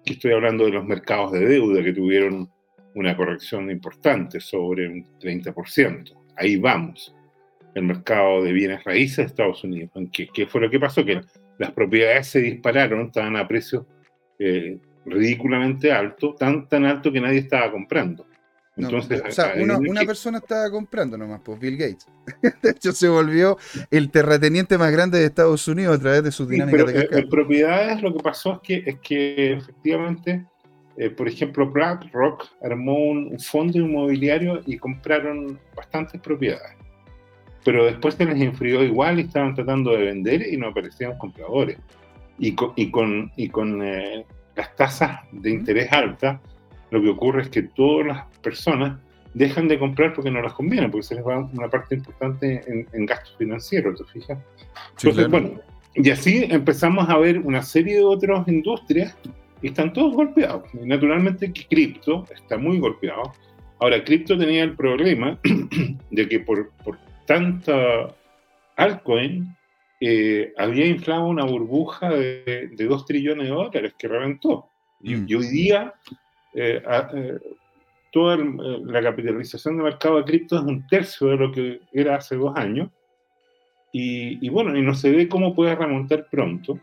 que 0.03 0.13
estoy 0.13 0.33
hablando 0.33 0.65
de 0.65 0.71
los 0.71 0.85
mercados 0.85 1.31
de 1.33 1.45
deuda 1.45 1.83
que 1.83 1.93
tuvieron 1.93 2.49
una 2.95 3.15
corrección 3.15 3.69
importante 3.69 4.39
sobre 4.39 4.87
un 4.87 5.05
30%. 5.19 6.13
Ahí 6.35 6.57
vamos. 6.57 7.15
El 7.73 7.83
mercado 7.83 8.43
de 8.43 8.51
bienes 8.51 8.83
raíces 8.83 9.17
de 9.17 9.23
Estados 9.23 9.63
Unidos. 9.63 9.91
¿Qué, 10.11 10.27
qué 10.31 10.45
fue 10.45 10.61
lo 10.61 10.69
que 10.69 10.79
pasó? 10.79 11.03
Que 11.03 11.21
las 11.57 11.71
propiedades 11.71 12.27
se 12.27 12.39
dispararon, 12.39 13.07
estaban 13.07 13.35
a 13.35 13.47
precios 13.47 13.85
eh, 14.39 14.79
ridículamente 15.05 15.91
altos, 15.91 16.35
tan, 16.35 16.67
tan 16.67 16.85
alto 16.85 17.11
que 17.11 17.21
nadie 17.21 17.39
estaba 17.39 17.71
comprando. 17.71 18.27
Entonces, 18.75 19.21
o 19.27 19.31
sea, 19.31 19.53
una, 19.55 20.01
persona 20.01 20.39
estaba 20.39 20.69
comprando 20.71 21.15
nomás, 21.15 21.41
pues 21.43 21.59
Bill 21.59 21.77
Gates. 21.77 22.07
de 22.63 22.71
hecho, 22.71 22.91
se 22.91 23.07
volvió 23.07 23.57
el 23.91 24.09
terrateniente 24.09 24.79
más 24.79 24.91
grande 24.91 25.19
de 25.19 25.25
Estados 25.25 25.67
Unidos 25.67 25.97
a 25.97 26.01
través 26.01 26.23
de 26.23 26.31
sus 26.31 26.49
dinámicas 26.49 26.87
de 26.87 26.93
cascada. 26.93 27.21
En 27.21 27.29
propiedades 27.29 28.01
lo 28.01 28.13
que 28.13 28.23
pasó 28.23 28.53
es 28.53 28.59
que, 28.63 28.83
es 28.89 28.99
que 28.99 29.53
efectivamente, 29.53 30.47
eh, 30.97 31.09
por 31.09 31.27
ejemplo, 31.27 31.69
BlackRock 31.69 32.45
armó 32.61 32.95
un 32.95 33.39
fondo 33.39 33.77
inmobiliario 33.79 34.61
y 34.65 34.77
compraron 34.77 35.59
bastantes 35.75 36.21
propiedades 36.21 36.83
pero 37.63 37.85
después 37.85 38.15
se 38.15 38.25
les 38.25 38.41
enfrió 38.41 38.83
igual 38.83 39.19
y 39.19 39.23
estaban 39.23 39.55
tratando 39.55 39.91
de 39.91 40.05
vender 40.05 40.47
y 40.51 40.57
no 40.57 40.67
aparecían 40.67 41.17
compradores. 41.17 41.77
Y 42.37 42.53
con, 42.55 42.73
y 42.75 42.89
con, 42.91 43.31
y 43.35 43.49
con 43.49 43.81
eh, 43.81 44.25
las 44.55 44.75
tasas 44.75 45.19
de 45.31 45.51
interés 45.51 45.91
altas, 45.91 46.39
lo 46.91 47.01
que 47.01 47.09
ocurre 47.09 47.43
es 47.43 47.49
que 47.49 47.63
todas 47.63 48.07
las 48.07 48.25
personas 48.39 48.99
dejan 49.33 49.67
de 49.67 49.79
comprar 49.79 50.13
porque 50.13 50.31
no 50.31 50.41
les 50.41 50.53
conviene, 50.53 50.89
porque 50.89 51.07
se 51.07 51.15
les 51.15 51.25
va 51.25 51.39
una 51.39 51.69
parte 51.69 51.95
importante 51.95 52.61
en, 52.67 53.05
gastos 53.05 53.35
financieros, 53.37 53.99
¿te 53.99 54.19
fijas? 54.19 54.37
Entonces, 54.97 55.29
bueno, 55.29 55.51
y 55.95 56.09
así 56.09 56.45
empezamos 56.49 57.09
a 57.09 57.17
ver 57.17 57.39
una 57.39 57.61
serie 57.61 57.97
de 57.97 58.03
otras 58.03 58.47
industrias 58.47 59.15
y 59.63 59.69
están 59.69 59.91
todos 59.93 60.13
golpeados. 60.13 60.63
Y 60.73 60.85
naturalmente 60.85 61.51
cripto 61.51 62.25
está 62.31 62.57
muy 62.57 62.77
golpeado. 62.77 63.33
Ahora, 63.79 64.03
cripto 64.03 64.37
tenía 64.37 64.63
el 64.63 64.75
problema 64.75 65.39
de 66.11 66.29
que 66.29 66.39
por, 66.41 66.69
por 66.83 66.99
tanta 67.25 68.13
altcoin, 68.75 69.55
eh, 69.99 70.53
había 70.57 70.85
inflado 70.85 71.25
una 71.25 71.45
burbuja 71.45 72.09
de, 72.09 72.69
de 72.73 72.85
2 72.85 73.05
trillones 73.05 73.47
de 73.47 73.53
dólares 73.53 73.93
que 73.97 74.07
reventó. 74.07 74.67
Y, 75.01 75.15
mm. 75.15 75.27
hoy 75.37 75.47
día 75.47 75.93
eh, 76.53 76.81
eh, 77.15 77.39
toda 78.11 78.37
la 78.37 79.01
capitalización 79.01 79.77
de 79.77 79.83
mercado 79.83 80.17
de 80.17 80.25
cripto 80.25 80.57
es 80.57 80.63
un 80.63 80.85
tercio 80.87 81.27
de 81.27 81.37
lo 81.37 81.51
que 81.51 81.79
era 81.91 82.17
hace 82.17 82.35
dos 82.35 82.55
años. 82.55 82.89
Y, 83.95 84.49
bueno, 84.49 84.75
y 84.75 84.81
no 84.81 84.95
se 84.95 85.11
ve 85.11 85.27
cómo 85.27 85.53
puede 85.53 85.75
remontar 85.75 86.27
pronto. 86.29 86.79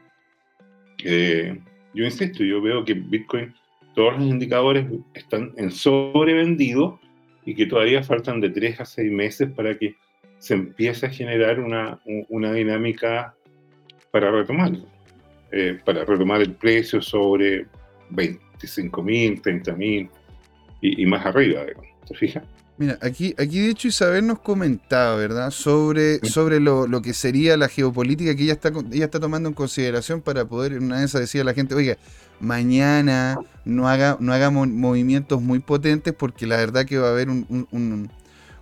Yo 1.95 2.05
insisto, 2.05 2.45
yo 2.45 2.61
veo 2.61 2.85
que 2.85 2.95
Bitcoin, 2.95 3.55
todos 3.95 4.19
los 4.19 4.23
indicadores 4.23 4.87
están 5.15 5.53
en 5.57 5.71
sobrevendido 5.71 7.01
y 7.45 7.55
que 7.55 7.67
todavía 7.67 8.03
faltan 8.03 8.41
de 8.41 8.51
3 8.51 8.81
a 8.81 8.85
6 8.85 9.11
meses 9.11 9.51
para 9.51 9.77
que 9.77 9.97
se 10.39 10.55
empieza 10.55 11.07
a 11.07 11.11
generar 11.11 11.61
una, 11.61 12.01
una 12.29 12.53
dinámica 12.53 13.35
para 14.11 14.31
retomar, 14.31 14.73
eh, 15.53 15.79
para 15.85 16.05
retomar 16.05 16.41
el 16.41 16.55
precio 16.55 17.03
sobre 17.03 17.67
25 18.11 19.03
mil, 19.03 19.41
30 19.41 19.73
mil 19.75 20.09
y, 20.81 21.05
más 21.05 21.27
arriba, 21.27 21.63
¿te 22.07 22.15
fijas? 22.15 22.43
Mira, 22.81 22.99
aquí, 23.03 23.35
aquí 23.37 23.61
de 23.61 23.69
hecho 23.73 23.89
Isabel 23.89 24.27
nos 24.27 24.39
comentaba, 24.39 25.15
¿verdad? 25.15 25.51
Sobre, 25.51 26.19
sobre 26.27 26.61
lo, 26.61 26.87
lo, 26.87 27.03
que 27.03 27.13
sería 27.13 27.59
la 27.59 27.69
geopolítica 27.69 28.35
que 28.35 28.45
ella 28.45 28.55
está, 28.55 28.73
ella 28.91 29.05
está 29.05 29.21
tomando 29.21 29.51
en 29.51 29.55
consideración 29.55 30.23
para 30.23 30.47
poder, 30.47 30.73
en 30.73 30.85
una 30.85 30.99
vez 30.99 31.13
decir 31.13 31.43
a 31.43 31.45
la 31.45 31.53
gente, 31.53 31.75
oiga, 31.75 31.99
mañana 32.41 33.39
no 33.67 33.87
haga, 33.87 34.17
no 34.19 34.33
haga 34.33 34.49
movimientos 34.49 35.43
muy 35.43 35.59
potentes 35.59 36.15
porque 36.15 36.47
la 36.47 36.57
verdad 36.57 36.87
que 36.87 36.97
va 36.97 37.09
a 37.09 37.11
haber 37.11 37.29
un, 37.29 38.09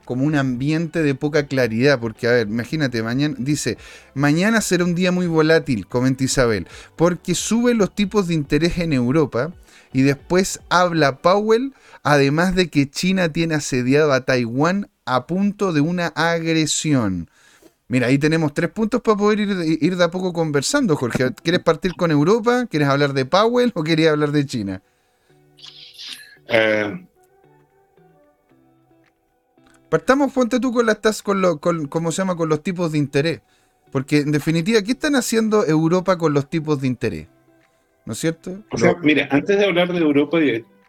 como 0.04 0.24
un 0.24 0.34
ambiente 0.34 1.00
de 1.04 1.14
poca 1.14 1.46
claridad, 1.46 2.00
porque 2.00 2.26
a 2.26 2.32
ver, 2.32 2.48
imagínate, 2.48 3.00
mañana 3.04 3.36
dice, 3.38 3.78
mañana 4.14 4.60
será 4.62 4.82
un 4.82 4.96
día 4.96 5.12
muy 5.12 5.28
volátil, 5.28 5.86
comenta 5.86 6.24
Isabel, 6.24 6.66
porque 6.96 7.36
suben 7.36 7.78
los 7.78 7.94
tipos 7.94 8.26
de 8.26 8.34
interés 8.34 8.78
en 8.78 8.92
Europa 8.92 9.52
y 9.92 10.02
después 10.02 10.60
habla 10.68 11.18
Powell, 11.18 11.72
además 12.02 12.54
de 12.54 12.68
que 12.68 12.90
China 12.90 13.30
tiene 13.32 13.56
asediado 13.56 14.12
a 14.12 14.22
Taiwán 14.24 14.90
a 15.04 15.26
punto 15.26 15.72
de 15.72 15.80
una 15.80 16.08
agresión. 16.08 17.30
Mira, 17.88 18.08
ahí 18.08 18.18
tenemos 18.18 18.52
tres 18.52 18.70
puntos 18.70 19.00
para 19.00 19.16
poder 19.16 19.40
ir, 19.40 19.96
de 19.96 20.04
a 20.04 20.10
poco 20.10 20.32
conversando, 20.32 20.94
Jorge. 20.96 21.32
¿Quieres 21.42 21.62
partir 21.62 21.94
con 21.94 22.10
Europa? 22.10 22.66
¿Quieres 22.66 22.88
hablar 22.88 23.14
de 23.14 23.24
Powell 23.24 23.72
o 23.74 23.82
querías 23.82 24.12
hablar 24.12 24.30
de 24.30 24.44
China? 24.44 24.82
Eh, 26.48 27.08
Partamos, 29.88 30.32
ponte 30.32 30.60
tú 30.60 30.72
con 30.72 30.84
las 30.84 31.22
con, 31.22 31.40
lo, 31.40 31.58
con, 31.60 31.86
¿cómo 31.88 32.12
se 32.12 32.18
llama? 32.18 32.36
Con 32.36 32.48
los 32.48 32.62
tipos 32.62 32.92
de 32.92 32.98
interés. 32.98 33.40
Porque 33.90 34.18
en 34.18 34.32
definitiva, 34.32 34.82
¿qué 34.82 34.92
están 34.92 35.16
haciendo 35.16 35.64
Europa 35.64 36.18
con 36.18 36.34
los 36.34 36.50
tipos 36.50 36.80
de 36.80 36.88
interés? 36.88 37.26
¿No 38.04 38.12
es 38.12 38.18
cierto? 38.18 38.62
O 38.70 38.76
sea, 38.76 38.94
mira, 39.02 39.28
antes 39.30 39.58
de 39.58 39.64
hablar 39.64 39.92
de 39.92 39.98
Europa 39.98 40.38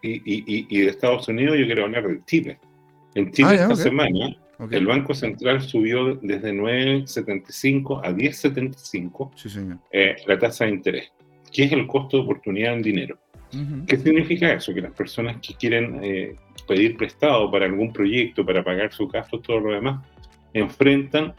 y 0.02 0.78
de, 0.78 0.88
Estados 0.88 1.28
Unidos, 1.28 1.56
yo 1.58 1.66
quiero 1.66 1.84
hablar 1.84 2.06
de 2.06 2.24
Chile. 2.24 2.58
En 3.14 3.30
Chile 3.32 3.48
ah, 3.50 3.54
esta 3.54 3.76
semana, 3.76 4.36
el 4.70 4.86
Banco 4.86 5.14
Central 5.14 5.60
subió 5.62 6.14
desde 6.16 6.52
9,75 6.52 8.00
a 8.04 8.10
10,75 8.10 9.80
eh, 9.90 10.16
la 10.26 10.38
tasa 10.38 10.66
de 10.66 10.70
interés, 10.70 11.12
que 11.52 11.64
es 11.64 11.72
el 11.72 11.86
costo 11.86 12.18
de 12.18 12.22
oportunidad 12.24 12.74
en 12.74 12.82
dinero. 12.82 13.18
¿Qué 13.88 13.96
significa 13.96 14.52
eso? 14.52 14.72
Que 14.72 14.80
las 14.80 14.92
personas 14.92 15.38
que 15.44 15.54
quieren 15.54 15.98
eh, 16.04 16.36
pedir 16.68 16.96
prestado 16.96 17.50
para 17.50 17.66
algún 17.66 17.92
proyecto, 17.92 18.46
para 18.46 18.62
pagar 18.62 18.92
sus 18.92 19.10
gastos, 19.10 19.42
todo 19.42 19.58
lo 19.58 19.72
demás, 19.72 20.06
enfrentan 20.54 21.34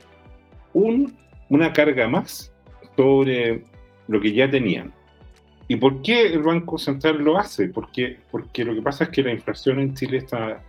un, 0.74 1.18
una 1.48 1.72
carga 1.72 2.10
más 2.10 2.54
sobre 2.98 3.64
lo 4.10 4.20
que 4.20 4.34
ya 4.34 4.50
tenían. 4.50 4.94
¿Y 5.72 5.78
por 5.78 6.02
qué 6.02 6.24
el 6.28 6.44
Banco 6.44 6.78
Central 6.78 7.20
lo 7.20 7.38
hace? 7.38 7.70
Porque, 7.70 8.18
porque 8.30 8.66
lo 8.66 8.76
que 8.76 8.82
pasa 8.82 9.06
es 9.06 9.10
que 9.10 9.24
la 9.24 9.32
inflación 9.32 9.80
en 9.80 9.94
Chile 9.94 10.18
está 10.18 10.62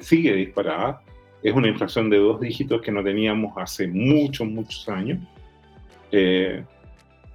sigue 0.00 0.32
disparada. 0.32 1.02
Es 1.42 1.52
una 1.52 1.68
inflación 1.68 2.08
de 2.08 2.16
dos 2.16 2.40
dígitos 2.40 2.80
que 2.80 2.90
no 2.90 3.04
teníamos 3.04 3.52
hace 3.58 3.86
muchos, 3.86 4.48
muchos 4.48 4.88
años. 4.88 5.18
Eh, 6.10 6.64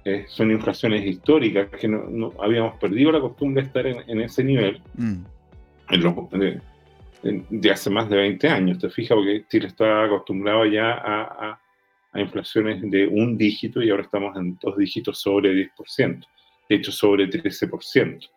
eh, 0.04 0.24
son 0.26 0.50
inflaciones 0.50 1.06
históricas 1.06 1.68
que 1.68 1.86
no, 1.86 2.32
habíamos 2.40 2.80
perdido 2.80 3.12
la 3.12 3.20
costumbre 3.20 3.62
de 3.62 3.68
estar 3.68 3.86
en, 3.86 4.20
ese 4.20 4.42
nivel 4.42 4.82
mm. 4.94 5.22
de, 7.22 7.70
hace 7.70 7.90
más 7.90 8.10
de 8.10 8.16
20 8.16 8.48
años. 8.48 8.80
Te 8.80 8.90
fijas, 8.90 9.14
porque 9.14 9.44
Chile 9.48 9.68
está 9.68 10.02
acostumbrado 10.02 10.66
ya 10.66 10.94
a, 10.94 11.60
a, 12.12 12.20
inflaciones 12.20 12.82
de 12.90 13.06
un 13.06 13.38
dígito 13.38 13.80
y 13.80 13.90
ahora 13.90 14.02
estamos 14.02 14.36
en 14.36 14.58
dos 14.60 14.76
dígitos 14.76 15.20
sobre 15.20 15.52
10%, 15.52 16.26
hecho 16.68 16.92
sobre 16.92 17.28
13%. 17.28 18.28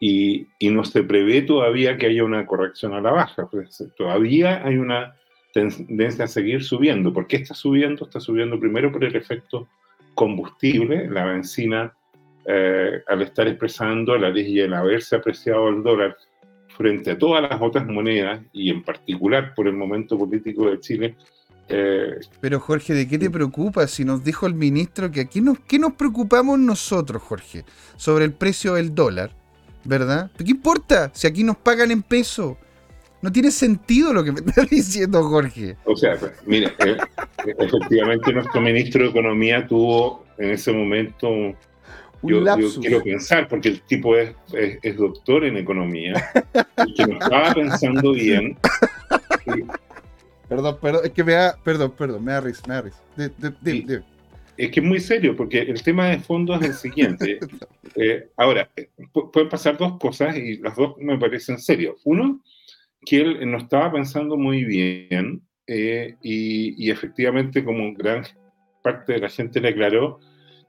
Y, 0.00 0.46
y 0.58 0.70
no 0.70 0.84
se 0.84 1.02
prevé 1.02 1.42
todavía 1.42 1.96
que 1.96 2.06
haya 2.06 2.24
una 2.24 2.46
corrección 2.46 2.94
a 2.94 3.00
la 3.00 3.10
baja, 3.10 3.48
pues, 3.50 3.84
todavía 3.96 4.64
hay 4.64 4.76
una 4.76 5.14
tendencia 5.54 6.24
a 6.24 6.28
seguir 6.28 6.64
subiendo. 6.64 7.12
¿Por 7.12 7.26
qué 7.26 7.36
está 7.36 7.54
subiendo? 7.54 8.04
Está 8.04 8.20
subiendo 8.20 8.58
primero 8.58 8.90
por 8.90 9.04
el 9.04 9.14
efecto 9.14 9.68
combustible, 10.14 11.08
la 11.08 11.24
benzina, 11.24 11.94
eh, 12.46 13.02
al 13.06 13.22
estar 13.22 13.48
expresando 13.48 14.18
la 14.18 14.28
ley 14.28 14.52
y 14.52 14.60
el 14.60 14.74
haberse 14.74 15.16
apreciado 15.16 15.68
el 15.68 15.82
dólar 15.82 16.16
frente 16.76 17.12
a 17.12 17.18
todas 17.18 17.42
las 17.42 17.60
otras 17.60 17.86
monedas 17.86 18.42
y 18.52 18.70
en 18.70 18.82
particular 18.82 19.54
por 19.54 19.68
el 19.68 19.74
momento 19.74 20.18
político 20.18 20.70
de 20.70 20.80
Chile. 20.80 21.16
Eh, 21.68 22.20
Pero 22.40 22.60
Jorge, 22.60 22.92
¿de 22.94 23.08
qué 23.08 23.18
te 23.18 23.30
preocupas? 23.30 23.90
Si 23.90 24.04
nos 24.04 24.22
dijo 24.22 24.46
el 24.46 24.54
ministro 24.54 25.10
que 25.10 25.20
aquí 25.20 25.40
nos, 25.40 25.58
¿qué 25.60 25.78
nos 25.78 25.94
preocupamos 25.94 26.58
nosotros, 26.58 27.22
Jorge? 27.22 27.64
Sobre 27.96 28.24
el 28.24 28.32
precio 28.32 28.74
del 28.74 28.94
dólar, 28.94 29.30
¿verdad? 29.84 30.30
¿Qué 30.36 30.50
importa 30.50 31.10
si 31.14 31.26
aquí 31.26 31.42
nos 31.42 31.56
pagan 31.56 31.90
en 31.90 32.02
peso? 32.02 32.58
No 33.22 33.32
tiene 33.32 33.50
sentido 33.50 34.12
lo 34.12 34.22
que 34.22 34.32
me 34.32 34.40
está 34.46 34.62
diciendo 34.62 35.22
Jorge. 35.22 35.76
O 35.84 35.96
sea, 35.96 36.18
mire, 36.46 36.72
eh, 36.84 36.96
efectivamente 37.58 38.32
nuestro 38.32 38.60
ministro 38.60 39.04
de 39.04 39.10
Economía 39.10 39.66
tuvo 39.66 40.24
en 40.36 40.50
ese 40.50 40.72
momento 40.72 41.28
un 41.28 41.56
yo, 42.26 42.42
quiero 42.80 43.02
pensar, 43.02 43.48
porque 43.48 43.68
el 43.68 43.82
tipo 43.82 44.16
es, 44.16 44.34
es, 44.82 44.96
doctor 44.96 45.44
en 45.44 45.58
economía, 45.58 46.14
y 46.86 46.94
que 46.94 47.06
no 47.06 47.18
estaba 47.18 47.52
pensando 47.52 48.12
bien. 48.12 48.56
Perdón, 50.48 50.78
perdón, 50.80 51.02
es 51.04 51.10
que 51.12 51.24
me 51.24 51.32
da, 51.32 51.56
perdón, 51.62 51.92
perdón, 51.96 52.24
me 52.24 52.32
da 52.32 52.40
risa, 52.40 52.62
me 52.66 52.74
da 52.74 52.82
risa. 52.82 53.02
es 54.56 54.70
que 54.70 54.80
es 54.80 54.86
muy 54.86 55.00
serio, 55.00 55.34
porque 55.36 55.60
el 55.60 55.82
tema 55.82 56.08
de 56.08 56.18
fondo 56.18 56.54
es 56.54 56.62
el 56.62 56.74
siguiente. 56.74 57.38
Eh, 57.96 58.28
ahora, 58.36 58.68
eh, 58.74 58.88
pueden 59.12 59.48
pasar 59.48 59.78
dos 59.78 60.00
cosas 60.00 60.36
y 60.36 60.56
las 60.56 60.74
dos 60.74 60.96
me 60.98 61.16
parecen 61.16 61.60
serias. 61.60 61.94
Uno, 62.02 62.42
que 63.04 63.20
él 63.20 63.50
no 63.50 63.58
estaba 63.58 63.92
pensando 63.92 64.36
muy 64.36 64.64
bien 64.64 65.42
eh, 65.66 66.16
y, 66.22 66.90
efectivamente 66.90 67.64
como 67.64 67.94
gran 67.94 68.24
parte 68.82 69.14
de 69.14 69.20
la 69.20 69.28
gente 69.28 69.60
le 69.60 69.68
aclaró, 69.68 70.20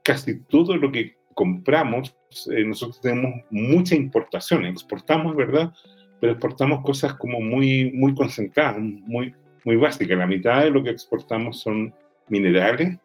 casi 0.02 0.40
todo 0.44 0.76
lo 0.76 0.90
que 0.90 1.16
compramos, 1.34 2.16
eh, 2.50 2.64
nosotros 2.64 3.00
tenemos 3.00 3.42
mucha 3.50 3.94
importación, 3.94 4.64
exportamos, 4.64 5.36
¿verdad? 5.36 5.72
Pero 6.20 6.32
exportamos 6.32 6.82
cosas 6.82 7.14
como 7.14 7.40
muy, 7.40 7.92
muy 7.92 8.14
concentradas, 8.14 8.78
muy, 8.78 9.34
muy 9.66 9.76
básicas. 9.76 10.16
La 10.16 10.26
mitad 10.26 10.62
de 10.62 10.70
lo 10.70 10.82
que 10.82 10.90
exportamos 10.90 11.60
son 11.60 11.92
minerales, 12.28 12.98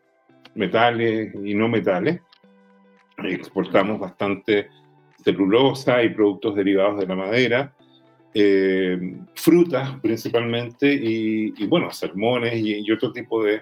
metales 0.56 1.36
y 1.43 1.54
no 1.54 1.67
metales. 1.67 2.21
Exportamos 3.17 4.00
bastante 4.00 4.69
celulosa 5.24 6.02
y 6.02 6.10
productos 6.10 6.56
derivados 6.56 7.00
de 7.00 7.08
la 7.08 7.15
madera 7.15 7.74
eh, 8.34 8.97
frutas 9.36 10.00
principalmente 10.02 10.91
y, 10.93 11.67
bueno, 11.67 11.91
salmones 11.91 12.54
y, 12.56 12.89
otro 12.89 13.12
tipo 13.12 13.43
de, 13.43 13.62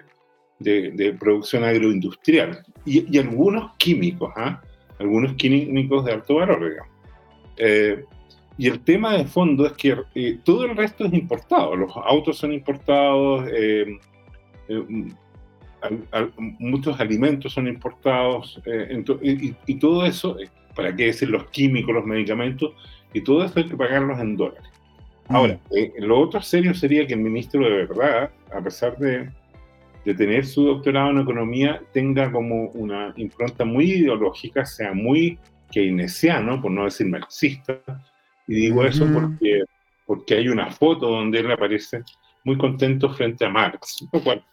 de, 0.60 1.12
producción 1.18 1.64
agroindustrial 1.64 2.62
y, 2.84 3.18
algunos 3.18 3.74
químicos, 3.76 4.32
¿ah? 4.36 4.62
algunos 4.98 5.34
químicos 5.34 6.04
de 6.04 6.12
alto 6.12 6.36
valor, 6.36 6.68
digamos. 6.68 6.92
Eh, 7.56 8.04
y 8.60 8.68
el 8.68 8.80
tema 8.80 9.16
de 9.16 9.24
fondo 9.24 9.66
es 9.66 9.72
que 9.72 9.96
eh, 10.14 10.38
todo 10.44 10.64
el 10.64 10.76
resto 10.76 11.06
es 11.06 11.12
importado, 11.12 11.74
los 11.74 11.90
autos 11.96 12.38
son 12.38 12.52
importados, 12.52 13.48
muchos 16.58 17.00
alimentos 17.00 17.52
son 17.52 17.66
importados, 17.66 18.60
y, 19.22 19.54
y, 19.66 19.74
todo 19.76 20.04
eso, 20.04 20.36
¿para 20.76 20.94
qué 20.94 21.06
decir 21.06 21.30
los 21.30 21.44
químicos, 21.50 21.94
los 21.94 22.04
medicamentos? 22.04 22.72
y 23.12 23.20
todo 23.20 23.44
esto 23.44 23.60
hay 23.60 23.66
que 23.66 23.76
pagarlos 23.76 24.18
en 24.20 24.36
dólares. 24.36 24.68
Mm. 25.28 25.34
Ahora, 25.34 25.58
eh, 25.70 25.92
lo 25.98 26.20
otro 26.20 26.40
serio 26.42 26.74
sería 26.74 27.06
que 27.06 27.14
el 27.14 27.20
ministro 27.20 27.62
de 27.62 27.86
verdad, 27.86 28.30
a 28.52 28.60
pesar 28.60 28.96
de, 28.98 29.30
de, 30.04 30.14
tener 30.14 30.46
su 30.46 30.64
doctorado 30.64 31.10
en 31.10 31.20
economía, 31.20 31.82
tenga 31.92 32.30
como 32.30 32.66
una 32.70 33.12
impronta 33.16 33.64
muy 33.64 33.92
ideológica, 33.92 34.64
sea 34.64 34.92
muy 34.92 35.38
keynesiano, 35.70 36.60
por 36.60 36.70
no 36.70 36.84
decir 36.84 37.06
marxista. 37.06 37.80
Y 38.50 38.54
digo 38.56 38.84
eso 38.84 39.06
porque, 39.14 39.62
porque 40.04 40.34
hay 40.34 40.48
una 40.48 40.72
foto 40.72 41.06
donde 41.06 41.38
él 41.38 41.52
aparece 41.52 42.02
muy 42.42 42.58
contento 42.58 43.08
frente 43.14 43.44
a 43.44 43.48
Marx, 43.48 44.04
lo 44.12 44.20
cual 44.20 44.44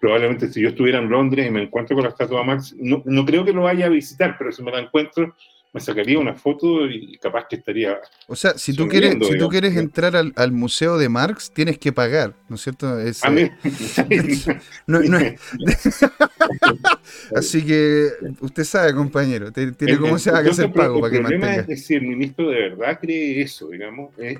probablemente 0.00 0.46
si 0.46 0.62
yo 0.62 0.68
estuviera 0.68 1.00
en 1.00 1.10
Londres 1.10 1.48
y 1.48 1.50
me 1.50 1.64
encuentro 1.64 1.96
con 1.96 2.04
la 2.04 2.10
estatua 2.10 2.38
de 2.38 2.46
Marx, 2.46 2.76
no, 2.78 3.02
no 3.04 3.24
creo 3.24 3.44
que 3.44 3.52
lo 3.52 3.62
vaya 3.62 3.86
a 3.86 3.88
visitar, 3.88 4.36
pero 4.38 4.52
si 4.52 4.62
me 4.62 4.70
la 4.70 4.78
encuentro, 4.78 5.34
me 5.72 5.80
sacaría 5.80 6.18
una 6.18 6.34
foto 6.34 6.86
y 6.86 7.16
capaz 7.18 7.46
que 7.48 7.56
estaría. 7.56 7.98
O 8.26 8.34
sea, 8.34 8.56
si 8.56 8.74
tú 8.74 8.88
quieres, 8.88 9.16
si 9.26 9.38
tú 9.38 9.48
quieres 9.48 9.76
entrar 9.76 10.16
al, 10.16 10.52
museo 10.52 10.98
de 10.98 11.08
Marx, 11.08 11.52
tienes 11.52 11.78
que 11.78 11.92
pagar, 11.92 12.34
¿no 12.48 12.56
es 12.56 12.62
cierto? 12.62 12.98
Es, 12.98 13.22
Así 17.36 17.64
que 17.64 18.08
usted 18.40 18.64
sabe, 18.64 18.94
compañero, 18.94 19.52
tiene 19.52 19.98
cómo 19.98 20.18
se 20.18 20.30
va 20.30 20.38
a 20.38 20.42
hacer 20.42 20.72
pago 20.72 21.00
para 21.00 21.12
que 21.12 21.20
mantenga. 21.20 21.46
El 21.46 21.54
problema 21.54 21.74
es 21.74 21.86
si 21.86 21.94
el 21.94 22.02
ministro 22.02 22.48
de 22.48 22.70
verdad 22.70 22.98
cree 23.00 23.42
eso, 23.42 23.68
digamos, 23.68 24.10
eh, 24.18 24.38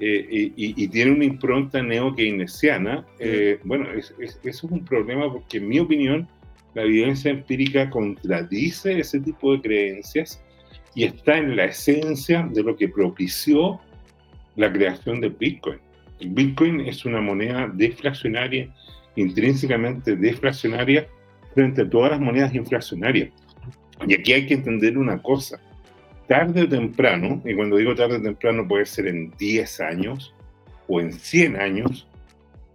eh, 0.00 0.52
y, 0.56 0.88
tiene 0.88 1.12
una 1.12 1.24
impronta 1.24 1.80
neo-keynesiana, 1.80 3.06
eh, 3.18 3.60
bueno, 3.62 3.86
eso 3.92 4.14
es 4.42 4.64
un 4.64 4.84
problema 4.84 5.32
porque, 5.32 5.58
en 5.58 5.68
mi 5.68 5.78
opinión, 5.78 6.28
la 6.74 6.82
evidencia 6.82 7.30
empírica 7.30 7.88
contradice 7.90 8.98
ese 8.98 9.20
tipo 9.20 9.52
de 9.52 9.60
creencias 9.60 10.42
y 10.94 11.04
está 11.04 11.38
en 11.38 11.56
la 11.56 11.66
esencia 11.66 12.48
de 12.52 12.62
lo 12.62 12.76
que 12.76 12.88
propició 12.88 13.80
la 14.56 14.72
creación 14.72 15.20
del 15.20 15.32
Bitcoin. 15.32 15.78
Bitcoin 16.20 16.80
es 16.80 17.04
una 17.04 17.20
moneda 17.20 17.68
deflacionaria, 17.72 18.68
intrínsecamente 19.16 20.16
deflacionaria, 20.16 21.06
frente 21.54 21.82
a 21.82 21.90
todas 21.90 22.12
las 22.12 22.20
monedas 22.20 22.54
inflacionarias. 22.54 23.30
Y 24.06 24.14
aquí 24.14 24.32
hay 24.32 24.46
que 24.46 24.54
entender 24.54 24.98
una 24.98 25.20
cosa. 25.22 25.60
Tarde 26.26 26.62
o 26.62 26.68
temprano, 26.68 27.42
y 27.44 27.54
cuando 27.54 27.76
digo 27.76 27.94
tarde 27.94 28.16
o 28.16 28.22
temprano 28.22 28.66
puede 28.66 28.86
ser 28.86 29.06
en 29.06 29.30
10 29.38 29.80
años, 29.80 30.34
o 30.88 31.00
en 31.00 31.12
100 31.12 31.60
años, 31.60 32.08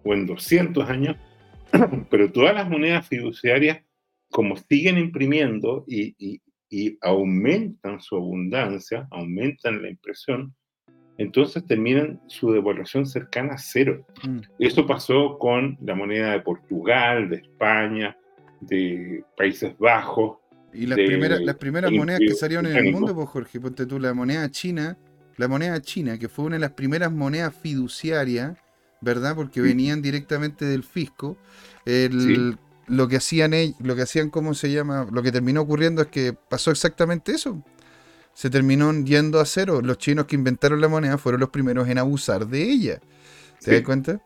o 0.03 0.13
en 0.13 0.25
200 0.25 0.89
años, 0.89 1.17
pero 2.09 2.31
todas 2.31 2.53
las 2.53 2.69
monedas 2.69 3.07
fiduciarias 3.07 3.79
como 4.31 4.55
siguen 4.57 4.97
imprimiendo 4.97 5.85
y, 5.87 6.41
aumentan 7.01 7.99
su 7.99 8.15
abundancia, 8.15 9.07
aumentan 9.09 9.81
la 9.81 9.89
impresión, 9.89 10.53
entonces 11.17 11.65
terminan 11.65 12.21
su 12.27 12.51
devaluación 12.51 13.07
cercana 13.07 13.55
a 13.55 13.57
cero. 13.57 14.05
Mm. 14.23 14.41
Eso 14.59 14.85
pasó 14.85 15.39
con 15.39 15.77
la 15.81 15.95
moneda 15.95 16.31
de 16.31 16.41
Portugal, 16.41 17.27
de 17.27 17.37
España, 17.37 18.15
de 18.61 19.23
Países 19.35 19.75
Bajos. 19.79 20.37
Y 20.71 20.85
las, 20.85 20.97
primeras, 20.97 21.41
las 21.41 21.55
primeras 21.55 21.91
monedas 21.91 22.19
que 22.19 22.33
salieron 22.35 22.67
en 22.67 22.77
el 22.77 22.91
mundo, 22.91 23.15
pues 23.15 23.29
Jorge, 23.29 23.59
ponte 23.59 23.87
tú, 23.87 23.99
la 23.99 24.13
moneda 24.13 24.49
china, 24.51 24.95
la 25.37 25.47
moneda 25.47 25.81
china, 25.81 26.19
que 26.19 26.29
fue 26.29 26.45
una 26.45 26.57
de 26.57 26.61
las 26.61 26.73
primeras 26.73 27.11
monedas 27.11 27.55
fiduciarias, 27.55 28.55
¿verdad? 29.01 29.35
Porque 29.35 29.61
venían 29.61 30.03
directamente 30.03 30.65
del 30.65 30.83
fisco. 30.83 31.35
El, 31.85 32.57
lo 32.89 33.07
que 33.07 33.17
hacían 33.17 33.53
ellos, 33.53 33.75
lo 33.79 33.95
que 33.95 34.01
hacían, 34.01 34.29
¿cómo 34.29 34.53
se 34.53 34.71
llama? 34.71 35.07
Lo 35.11 35.23
que 35.23 35.31
terminó 35.31 35.61
ocurriendo 35.61 36.01
es 36.01 36.07
que 36.07 36.33
pasó 36.33 36.71
exactamente 36.71 37.31
eso. 37.31 37.63
Se 38.33 38.49
terminó 38.49 38.91
yendo 39.03 39.39
a 39.39 39.45
cero. 39.45 39.81
Los 39.81 39.97
chinos 39.97 40.25
que 40.25 40.35
inventaron 40.35 40.81
la 40.81 40.87
moneda 40.87 41.17
fueron 41.17 41.41
los 41.41 41.49
primeros 41.49 41.87
en 41.87 41.97
abusar 41.97 42.47
de 42.47 42.63
ella. 42.63 42.99
¿Te 43.61 43.73
das 43.73 43.81
cuenta? 43.83 44.21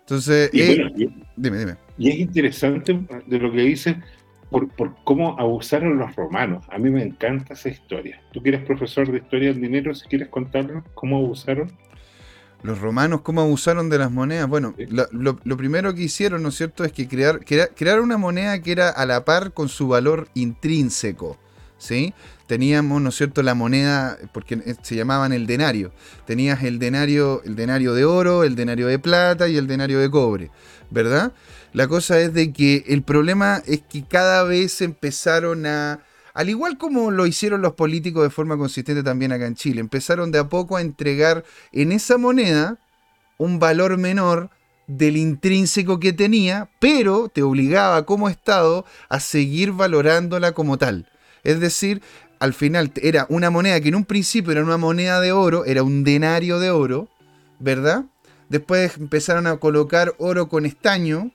Entonces, 0.00 0.50
eh, 0.52 0.90
dime, 1.36 1.58
dime. 1.58 1.76
Y 1.96 2.10
es 2.10 2.18
interesante 2.18 3.06
de 3.26 3.38
lo 3.38 3.50
que 3.50 3.62
dice 3.62 3.96
por, 4.50 4.68
por, 4.68 4.94
cómo 5.04 5.38
abusaron 5.40 5.96
los 5.96 6.14
romanos. 6.14 6.66
A 6.70 6.78
mí 6.78 6.90
me 6.90 7.02
encanta 7.02 7.54
esa 7.54 7.70
historia. 7.70 8.20
Tú 8.32 8.42
que 8.42 8.50
eres 8.50 8.64
profesor 8.64 9.10
de 9.10 9.18
historia 9.18 9.48
del 9.48 9.62
dinero, 9.62 9.94
si 9.94 10.06
quieres 10.08 10.28
contarnos 10.28 10.84
cómo 10.94 11.16
abusaron. 11.16 11.72
Los 12.64 12.80
romanos, 12.80 13.20
¿cómo 13.20 13.42
abusaron 13.42 13.90
de 13.90 13.98
las 13.98 14.10
monedas? 14.10 14.48
Bueno, 14.48 14.74
lo, 14.88 15.56
primero 15.58 15.94
que 15.94 16.04
hicieron, 16.04 16.42
¿no 16.42 16.48
es 16.48 16.54
cierto?, 16.54 16.82
es 16.82 16.92
que 16.92 17.06
crear, 17.06 17.40
crear, 17.44 18.00
una 18.00 18.16
moneda 18.16 18.58
que 18.62 18.72
era 18.72 18.88
a 18.88 19.04
la 19.04 19.26
par 19.26 19.52
con 19.52 19.68
su 19.68 19.86
valor 19.86 20.28
intrínseco, 20.32 21.36
¿sí? 21.76 22.14
teníamos, 22.46 23.02
¿no 23.02 23.10
es 23.10 23.16
cierto?, 23.16 23.42
la 23.42 23.54
moneda, 23.54 24.16
porque 24.32 24.76
se 24.80 24.96
llamaban 24.96 25.34
el 25.34 25.46
denario. 25.46 25.92
Tenías 26.26 26.62
el 26.62 26.78
denario, 26.78 27.42
el 27.44 27.54
denario 27.54 27.92
de 27.92 28.06
oro, 28.06 28.44
el 28.44 28.56
denario 28.56 28.86
de 28.86 28.98
plata 28.98 29.46
y 29.46 29.58
el 29.58 29.66
denario 29.66 29.98
de 30.00 30.10
cobre, 30.10 30.50
¿verdad? 30.88 31.34
La 31.74 31.86
cosa 31.86 32.18
es 32.18 32.32
de 32.32 32.54
que 32.54 32.84
el 32.86 33.02
problema 33.02 33.62
es 33.66 33.82
que 33.82 34.06
cada 34.08 34.42
vez 34.42 34.80
empezaron 34.80 35.66
a, 35.66 36.00
al 36.34 36.50
igual 36.50 36.76
como 36.78 37.10
lo 37.10 37.26
hicieron 37.26 37.62
los 37.62 37.74
políticos 37.74 38.24
de 38.24 38.30
forma 38.30 38.58
consistente 38.58 39.02
también 39.02 39.32
acá 39.32 39.46
en 39.46 39.54
Chile, 39.54 39.80
empezaron 39.80 40.32
de 40.32 40.40
a 40.40 40.48
poco 40.48 40.76
a 40.76 40.82
entregar 40.82 41.44
en 41.72 41.92
esa 41.92 42.18
moneda 42.18 42.78
un 43.38 43.58
valor 43.58 43.96
menor 43.96 44.50
del 44.86 45.16
intrínseco 45.16 45.98
que 45.98 46.12
tenía, 46.12 46.68
pero 46.80 47.28
te 47.28 47.42
obligaba 47.42 48.04
como 48.04 48.28
Estado 48.28 48.84
a 49.08 49.20
seguir 49.20 49.72
valorándola 49.72 50.52
como 50.52 50.76
tal. 50.76 51.08
Es 51.42 51.60
decir, 51.60 52.02
al 52.40 52.52
final 52.52 52.92
era 52.96 53.26
una 53.28 53.50
moneda 53.50 53.80
que 53.80 53.88
en 53.88 53.94
un 53.94 54.04
principio 54.04 54.52
era 54.52 54.62
una 54.62 54.76
moneda 54.76 55.20
de 55.20 55.32
oro, 55.32 55.64
era 55.64 55.82
un 55.82 56.04
denario 56.04 56.58
de 56.58 56.70
oro, 56.70 57.08
¿verdad? 57.58 58.04
Después 58.48 58.96
empezaron 58.98 59.46
a 59.46 59.56
colocar 59.56 60.14
oro 60.18 60.48
con 60.48 60.66
estaño, 60.66 61.30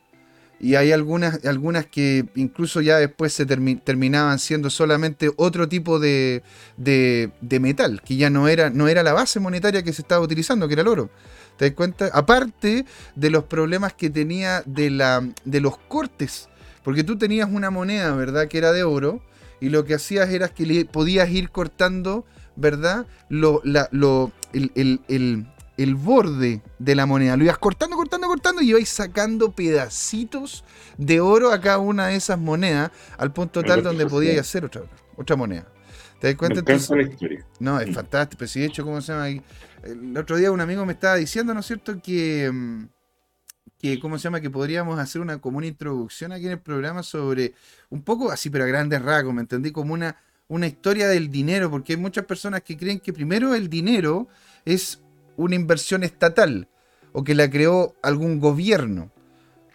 y 0.59 0.75
hay 0.75 0.91
algunas, 0.91 1.45
algunas 1.45 1.85
que 1.85 2.25
incluso 2.35 2.81
ya 2.81 2.97
después 2.97 3.31
se 3.33 3.45
terminaban 3.45 4.39
siendo 4.39 4.69
solamente 4.69 5.31
otro 5.37 5.69
tipo 5.69 5.99
de, 5.99 6.43
de, 6.75 7.59
metal, 7.59 8.01
que 8.03 8.17
ya 8.17 8.29
no 8.29 8.47
era, 8.47 8.69
no 8.69 8.87
era 8.87 9.01
la 9.01 9.13
base 9.13 9.39
monetaria 9.39 9.83
que 9.83 9.93
se 9.93 10.01
estaba 10.01 10.23
utilizando, 10.23 10.67
que 10.67 10.73
era 10.73 10.81
el 10.81 10.89
oro. 10.89 11.09
¿Te 11.57 11.65
das 11.65 11.75
cuenta? 11.75 12.09
Aparte 12.13 12.85
de 13.15 13.29
los 13.29 13.45
problemas 13.45 13.93
que 13.93 14.09
tenía 14.09 14.61
de, 14.65 14.89
la, 14.89 15.27
de 15.45 15.61
los 15.61 15.77
cortes, 15.77 16.49
porque 16.83 17.03
tú 17.03 17.17
tenías 17.17 17.49
una 17.49 17.69
moneda, 17.69 18.13
¿verdad?, 18.15 18.47
que 18.47 18.57
era 18.57 18.73
de 18.73 18.83
oro, 18.83 19.21
y 19.61 19.69
lo 19.69 19.85
que 19.85 19.93
hacías 19.93 20.29
era 20.29 20.49
que 20.49 20.65
le 20.65 20.85
podías 20.85 21.29
ir 21.29 21.51
cortando, 21.51 22.25
¿verdad?, 22.57 23.05
lo, 23.29 23.61
lo, 23.63 24.31
el, 24.53 24.71
el 25.07 25.45
borde 25.95 26.61
de 26.77 26.95
la 26.95 27.05
moneda. 27.05 27.37
Lo 27.37 27.43
ibas 27.43 27.57
cortando, 27.57 27.95
cortando, 27.95 28.27
cortando 28.27 28.61
y 28.61 28.69
ibais 28.69 28.89
sacando 28.89 29.51
pedacitos 29.51 30.63
de 30.97 31.21
oro 31.21 31.51
a 31.51 31.61
cada 31.61 31.77
una 31.77 32.07
de 32.07 32.15
esas 32.15 32.37
monedas 32.37 32.91
al 33.17 33.31
punto 33.31 33.63
tal 33.63 33.83
donde 33.83 34.05
podíais 34.05 34.39
hacer 34.39 34.65
otra, 34.65 34.83
otra 35.15 35.35
moneda. 35.35 35.67
¿Te 36.19 36.27
das 36.27 36.35
cuenta? 36.35 36.61
No, 37.59 37.79
es 37.79 37.93
fantástico. 37.95 38.45
Si 38.45 38.59
de 38.59 38.65
hecho, 38.65 38.83
¿cómo 38.83 39.01
se 39.01 39.13
llama? 39.13 39.29
El 39.29 40.17
otro 40.17 40.35
día 40.35 40.51
un 40.51 40.59
amigo 40.59 40.85
me 40.85 40.93
estaba 40.93 41.15
diciendo, 41.15 41.53
¿no 41.53 41.61
es 41.61 41.65
cierto?, 41.65 42.01
que, 42.01 42.51
mm, 42.51 42.83
que, 43.79 43.99
¿cómo 43.99 44.17
se 44.17 44.25
llama? 44.25 44.41
Que 44.41 44.49
podríamos 44.49 44.99
hacer 44.99 45.21
una 45.21 45.39
como 45.39 45.57
una 45.57 45.67
introducción 45.67 46.33
aquí 46.33 46.45
en 46.45 46.51
el 46.51 46.59
programa 46.59 47.03
sobre 47.03 47.53
un 47.89 48.03
poco 48.03 48.31
así, 48.31 48.49
pero 48.49 48.65
a 48.65 48.67
grandes 48.67 49.01
rasgos, 49.01 49.33
¿me 49.33 49.41
entendí? 49.41 49.71
Como 49.71 49.93
una, 49.93 50.17
una 50.49 50.67
historia 50.67 51.07
del 51.07 51.31
dinero, 51.31 51.71
porque 51.71 51.93
hay 51.93 51.97
muchas 51.97 52.25
personas 52.25 52.61
que 52.63 52.75
creen 52.75 52.99
que 52.99 53.13
primero 53.13 53.55
el 53.55 53.69
dinero 53.69 54.27
es 54.65 55.01
una 55.43 55.55
inversión 55.55 56.03
estatal 56.03 56.67
o 57.11 57.23
que 57.23 57.35
la 57.35 57.49
creó 57.49 57.95
algún 58.01 58.39
gobierno 58.39 59.11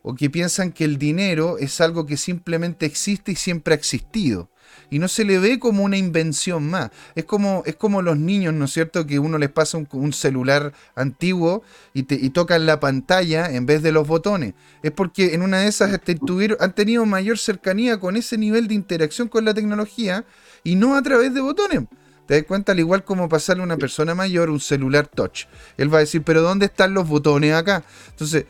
o 0.02 0.14
que 0.14 0.30
piensan 0.30 0.72
que 0.72 0.84
el 0.84 0.98
dinero 0.98 1.56
es 1.58 1.80
algo 1.80 2.06
que 2.06 2.16
simplemente 2.16 2.86
existe 2.86 3.32
y 3.32 3.36
siempre 3.36 3.74
ha 3.74 3.76
existido 3.76 4.50
y 4.90 4.98
no 4.98 5.08
se 5.08 5.24
le 5.24 5.38
ve 5.38 5.58
como 5.58 5.82
una 5.82 5.96
invención 5.96 6.68
más. 6.68 6.90
Es 7.14 7.24
como, 7.24 7.62
es 7.66 7.76
como 7.76 8.02
los 8.02 8.16
niños, 8.16 8.54
¿no 8.54 8.66
es 8.66 8.72
cierto? 8.72 9.06
Que 9.06 9.18
uno 9.18 9.38
les 9.38 9.50
pasa 9.50 9.78
un, 9.78 10.12
celular 10.12 10.72
antiguo 10.94 11.62
y, 11.92 12.04
te, 12.04 12.14
y 12.14 12.30
tocan 12.30 12.66
la 12.66 12.80
pantalla 12.80 13.50
en 13.50 13.66
vez 13.66 13.82
de 13.82 13.92
los 13.92 14.06
botones. 14.06 14.54
Es 14.82 14.92
porque 14.92 15.34
en 15.34 15.42
una 15.42 15.60
de 15.60 15.68
esas 15.68 15.98
tuvieron, 16.24 16.58
han 16.60 16.74
tenido 16.74 17.04
mayor 17.06 17.38
cercanía 17.38 17.98
con 17.98 18.16
ese 18.16 18.38
nivel 18.38 18.68
de 18.68 18.74
interacción 18.74 19.28
con 19.28 19.44
la 19.44 19.54
tecnología 19.54 20.24
y 20.62 20.76
no 20.76 20.96
a 20.96 21.02
través 21.02 21.34
de 21.34 21.40
botones. 21.40 21.84
Te 22.26 22.34
das 22.34 22.44
cuenta, 22.44 22.72
al 22.72 22.80
igual 22.80 23.04
como 23.04 23.28
pasarle 23.28 23.62
a 23.62 23.66
una 23.66 23.76
persona 23.76 24.14
mayor 24.14 24.50
un 24.50 24.60
celular 24.60 25.06
touch. 25.06 25.44
Él 25.76 25.92
va 25.92 25.98
a 25.98 26.00
decir, 26.00 26.22
pero 26.22 26.40
¿dónde 26.42 26.66
están 26.66 26.94
los 26.94 27.08
botones 27.08 27.54
acá? 27.54 27.84
Entonces, 28.10 28.46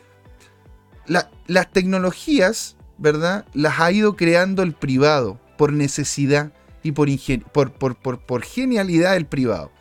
las 1.05 1.71
tecnologías, 1.71 2.77
¿verdad? 2.97 3.45
Las 3.53 3.79
ha 3.79 3.91
ido 3.91 4.15
creando 4.15 4.63
el 4.63 4.73
privado 4.73 5.39
por 5.57 5.73
necesidad 5.73 6.51
y 6.83 6.93
por, 6.93 7.09
por, 7.51 7.97
por, 7.97 8.19
por 8.19 8.43
genialidad 8.43 9.13
del 9.13 9.25
privado. 9.25 9.71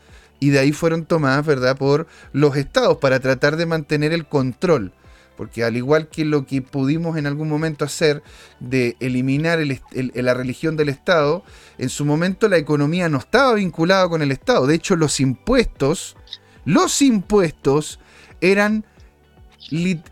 Y 0.41 0.51
de 0.51 0.59
ahí 0.59 0.73
fueron 0.73 1.07
tomadas, 1.07 1.47
¿verdad?, 1.47 1.77
por 1.77 2.07
los 2.33 2.57
estados 2.57 2.99
para 2.99 3.21
tratar 3.21 3.57
de 3.57 3.67
mantener 3.67 4.13
el 4.13 4.27
control 4.27 4.93
porque 5.37 5.65
al 5.65 5.77
igual 5.77 6.09
que 6.09 6.25
lo 6.25 6.47
que 6.47 6.63
pudimos 6.63 7.17
en 7.17 7.27
algún 7.27 7.49
momento 7.49 7.85
hacer 7.85 8.23
de 8.61 8.97
eliminar 9.01 9.59
la 9.93 10.35
religión 10.35 10.77
del 10.77 10.89
Estado, 10.89 11.45
en 11.79 11.89
su 11.89 12.05
momento 12.05 12.49
la 12.49 12.57
economía 12.57 13.09
no 13.09 13.19
estaba 13.19 13.55
vinculada 13.55 14.09
con 14.09 14.23
el 14.23 14.31
Estado. 14.31 14.67
De 14.67 14.77
hecho, 14.77 14.97
los 14.97 15.21
impuestos, 15.21 16.17
los 16.65 17.03
impuestos 17.03 17.99
eran, 18.41 18.85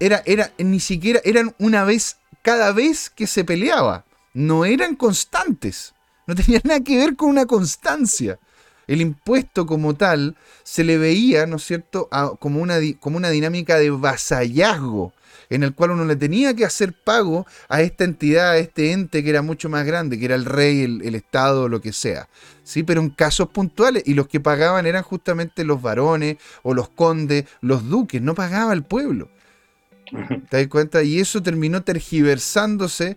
era, 0.01 0.23
era, 0.27 0.53
ni 0.59 0.81
siquiera 0.81 1.21
eran 1.25 1.55
una 1.59 1.85
vez 1.85 2.19
cada 2.43 2.73
vez 2.73 3.11
que 3.11 3.27
se 3.27 3.45
peleaba. 3.45 4.05
No 4.35 4.65
eran 4.65 4.97
constantes. 4.97 5.95
No 6.27 6.35
tenían 6.35 6.63
nada 6.65 6.81
que 6.81 6.97
ver 6.97 7.17
con 7.17 7.29
una 7.29 7.47
constancia. 7.47 8.39
El 8.87 9.01
impuesto 9.01 9.67
como 9.67 9.95
tal 9.95 10.37
se 10.63 10.85
le 10.85 10.99
veía, 10.99 11.47
¿no 11.47 11.57
es 11.57 11.65
cierto?, 11.65 12.09
como, 12.39 12.61
una, 12.61 12.79
como 13.01 13.17
una 13.17 13.31
dinámica 13.31 13.79
de 13.79 13.91
vasallazgo, 13.91 15.13
en 15.51 15.63
el 15.63 15.75
cual 15.75 15.93
uno 15.93 16.05
le 16.05 16.17
tenía 16.17 16.55
que 16.55 16.65
hacer 16.65 16.93
pago 16.93 17.47
a 17.69 17.83
esta 17.83 18.05
entidad, 18.05 18.53
a 18.53 18.59
este 18.59 18.93
ente 18.93 19.23
que 19.23 19.31
era 19.31 19.43
mucho 19.43 19.69
más 19.69 19.85
grande, 19.85 20.19
que 20.19 20.25
era 20.25 20.35
el 20.35 20.45
rey, 20.45 20.83
el, 20.83 21.15
Estado, 21.15 21.69
lo 21.69 21.81
que 21.81 21.93
sea. 21.93 22.29
Sí, 22.65 22.83
pero 22.83 23.01
en 23.01 23.11
casos 23.11 23.49
puntuales, 23.51 24.03
y 24.07 24.15
los 24.15 24.29
que 24.29 24.41
pagaban 24.41 24.87
eran 24.87 25.03
justamente 25.03 25.65
los 25.65 25.83
varones 25.83 26.39
o 26.63 26.75
los 26.75 26.89
condes, 26.89 27.45
los 27.61 27.89
duques, 27.89 28.23
no 28.23 28.35
pagaba 28.35 28.73
el 28.73 28.83
pueblo. 28.83 29.29
¿Te 30.51 30.57
das 30.57 30.67
cuenta? 30.69 31.03
Y 31.03 31.21
eso 31.21 31.43
terminó 31.43 31.83
tergiversándose 31.83 33.17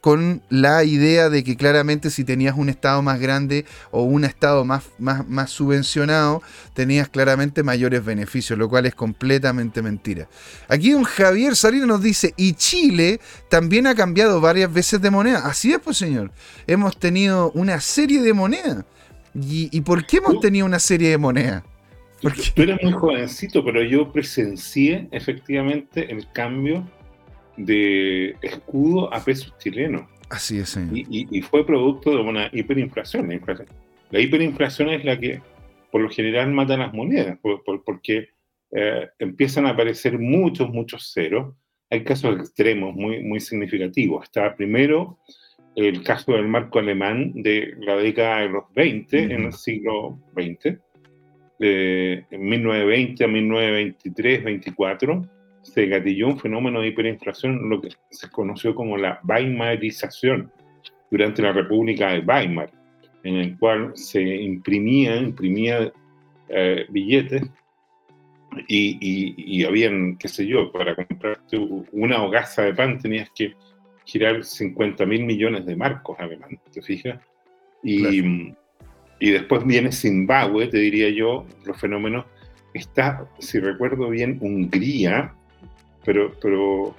con 0.00 0.42
la 0.48 0.84
idea 0.84 1.28
de 1.28 1.44
que 1.44 1.56
claramente 1.56 2.10
si 2.10 2.24
tenías 2.24 2.56
un 2.56 2.68
estado 2.68 3.02
más 3.02 3.20
grande 3.20 3.66
o 3.90 4.02
un 4.02 4.24
estado 4.24 4.64
más, 4.64 4.84
más, 4.98 5.28
más 5.28 5.50
subvencionado, 5.50 6.42
tenías 6.74 7.08
claramente 7.08 7.62
mayores 7.62 8.04
beneficios, 8.04 8.58
lo 8.58 8.68
cual 8.68 8.86
es 8.86 8.94
completamente 8.94 9.82
mentira. 9.82 10.28
Aquí 10.68 10.94
un 10.94 11.04
Javier 11.04 11.54
Salinas 11.54 11.88
nos 11.88 12.02
dice, 12.02 12.32
y 12.36 12.54
Chile 12.54 13.20
también 13.48 13.86
ha 13.86 13.94
cambiado 13.94 14.40
varias 14.40 14.72
veces 14.72 15.00
de 15.02 15.10
moneda. 15.10 15.46
Así 15.46 15.72
es, 15.72 15.80
pues 15.80 15.96
señor, 15.96 16.32
hemos 16.66 16.98
tenido 16.98 17.50
una 17.52 17.80
serie 17.80 18.22
de 18.22 18.32
monedas. 18.32 18.84
¿Y, 19.34 19.80
por 19.82 20.06
qué 20.06 20.16
hemos 20.16 20.40
tenido 20.40 20.66
una 20.66 20.80
serie 20.80 21.10
de 21.10 21.18
monedas? 21.18 21.62
Porque... 22.20 22.50
Tú 22.54 22.62
eres 22.62 22.78
muy 22.82 22.92
jovencito, 22.92 23.64
pero 23.64 23.82
yo 23.82 24.10
presencié 24.12 25.08
efectivamente 25.12 26.10
el 26.10 26.30
cambio 26.32 26.84
de 27.64 28.36
escudo 28.42 29.12
a 29.12 29.22
pesos 29.24 29.54
chilenos. 29.58 30.08
Así 30.28 30.58
es, 30.58 30.78
Y, 30.92 31.42
fue 31.42 31.66
producto 31.66 32.10
de 32.10 32.22
una 32.22 32.48
hiperinflación. 32.52 33.28
La, 34.10 34.20
hiperinflación 34.20 34.90
es 34.90 35.04
la 35.04 35.18
que, 35.18 35.42
por 35.90 36.00
lo 36.00 36.08
general, 36.08 36.52
mata 36.52 36.76
las 36.76 36.94
monedas, 36.94 37.38
porque 37.84 38.28
eh, 38.70 39.08
empiezan 39.18 39.66
a 39.66 39.70
aparecer 39.70 40.18
muchos, 40.18 40.70
muchos 40.70 41.12
ceros. 41.12 41.54
Hay 41.90 42.04
casos 42.04 42.38
extremos 42.38 42.94
muy, 42.94 43.24
muy 43.24 43.40
significativos. 43.40 44.24
Está 44.24 44.54
primero 44.54 45.18
el 45.74 46.02
caso 46.04 46.32
del 46.32 46.46
marco 46.46 46.78
alemán 46.78 47.32
de 47.34 47.74
la 47.80 47.96
década 47.96 48.40
de 48.40 48.48
los 48.50 48.64
20, 48.74 49.22
en 49.22 49.44
el 49.46 49.52
siglo 49.52 50.18
XX, 50.34 50.78
de, 51.58 52.24
en 52.30 52.48
1920 52.48 53.24
a 53.24 53.28
1923, 53.28 54.44
24 54.44 55.39
se 55.62 55.86
gatilló 55.86 56.28
un 56.28 56.38
fenómeno 56.38 56.80
de 56.80 56.88
hiperinflación, 56.88 57.68
lo 57.68 57.80
que 57.80 57.90
se 58.10 58.30
conoció 58.30 58.74
como 58.74 58.96
la 58.96 59.20
Weimarización, 59.24 60.50
durante 61.10 61.42
la 61.42 61.52
República 61.52 62.12
de 62.12 62.20
Weimar, 62.20 62.70
en 63.24 63.36
el 63.36 63.58
cual 63.58 63.92
se 63.94 64.22
imprimía, 64.22 65.16
imprimía 65.16 65.92
eh, 66.48 66.86
billetes 66.88 67.42
y, 68.66 69.58
y, 69.58 69.64
habían, 69.64 70.16
qué 70.16 70.28
sé 70.28 70.46
yo, 70.46 70.72
para 70.72 70.94
comprarte 70.94 71.56
una 71.92 72.22
hogaza 72.22 72.62
de 72.62 72.74
pan 72.74 72.98
tenías 72.98 73.30
que 73.34 73.54
girar 74.04 74.44
50 74.44 75.06
mil 75.06 75.24
millones 75.24 75.66
de 75.66 75.76
marcos 75.76 76.18
alemanes, 76.18 76.58
¿te 76.72 76.82
fijas? 76.82 77.20
Y, 77.82 78.54
y 79.20 79.30
después 79.30 79.64
viene 79.64 79.92
Zimbabue, 79.92 80.66
te 80.66 80.78
diría 80.78 81.10
yo, 81.10 81.46
los 81.64 81.78
fenómenos. 81.80 82.26
Está, 82.74 83.28
si 83.38 83.58
recuerdo 83.58 84.08
bien, 84.10 84.38
Hungría, 84.40 85.34
pero, 86.04 86.34
pero 86.40 86.94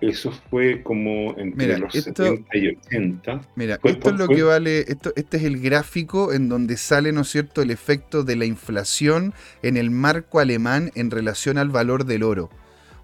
eso 0.00 0.32
fue 0.50 0.82
como 0.82 1.36
entre 1.38 1.78
los 1.78 1.92
70 1.92 2.56
y 2.56 2.68
80. 2.68 3.40
Mira, 3.56 3.80
esto 3.82 4.10
es 4.10 4.16
lo 4.16 4.28
que 4.28 4.42
vale, 4.42 4.84
esto, 4.88 5.12
este 5.16 5.38
es 5.38 5.42
el 5.42 5.60
gráfico 5.60 6.32
en 6.32 6.48
donde 6.48 6.76
sale, 6.76 7.12
¿no 7.12 7.22
es 7.22 7.28
cierto?, 7.28 7.62
el 7.62 7.70
efecto 7.70 8.22
de 8.22 8.36
la 8.36 8.44
inflación 8.44 9.34
en 9.62 9.76
el 9.76 9.90
marco 9.90 10.38
alemán 10.38 10.92
en 10.94 11.10
relación 11.10 11.58
al 11.58 11.70
valor 11.70 12.04
del 12.04 12.22
oro. 12.22 12.48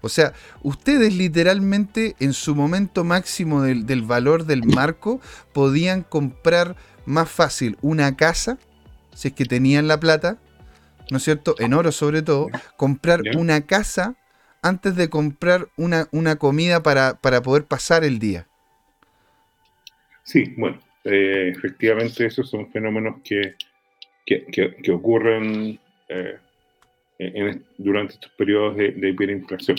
O 0.01 0.09
sea, 0.09 0.33
ustedes 0.61 1.15
literalmente 1.15 2.15
en 2.19 2.33
su 2.33 2.55
momento 2.55 3.03
máximo 3.03 3.61
del, 3.63 3.85
del 3.85 4.03
valor 4.03 4.45
del 4.45 4.63
marco 4.63 5.19
podían 5.51 6.03
comprar 6.03 6.75
más 7.05 7.29
fácil 7.29 7.77
una 7.81 8.15
casa, 8.15 8.57
si 9.13 9.29
es 9.29 9.33
que 9.33 9.45
tenían 9.45 9.87
la 9.87 9.99
plata, 9.99 10.37
¿no 11.11 11.17
es 11.17 11.23
cierto? 11.23 11.55
En 11.59 11.73
oro 11.73 11.91
sobre 11.91 12.21
todo, 12.21 12.49
comprar 12.77 13.21
una 13.35 13.61
casa 13.61 14.15
antes 14.65 14.95
de 14.95 15.09
comprar 15.11 15.67
una, 15.77 16.07
una 16.11 16.37
comida 16.37 16.81
para, 16.81 17.19
poder 17.43 17.65
pasar 17.65 18.03
el 18.03 18.17
día. 18.17 18.47
Sí, 20.23 20.55
bueno, 20.57 20.79
eh, 21.03 21.53
efectivamente 21.55 22.25
esos 22.25 22.49
son 22.49 22.71
fenómenos 22.71 23.21
que, 23.23 23.53
que, 24.25 24.91
ocurren 24.91 25.79
eh, 26.09 26.39
durante 27.77 28.15
estos 28.15 28.31
periodos 28.31 28.75
de, 28.75 28.91
de 28.93 29.09
hiperinflación. 29.09 29.77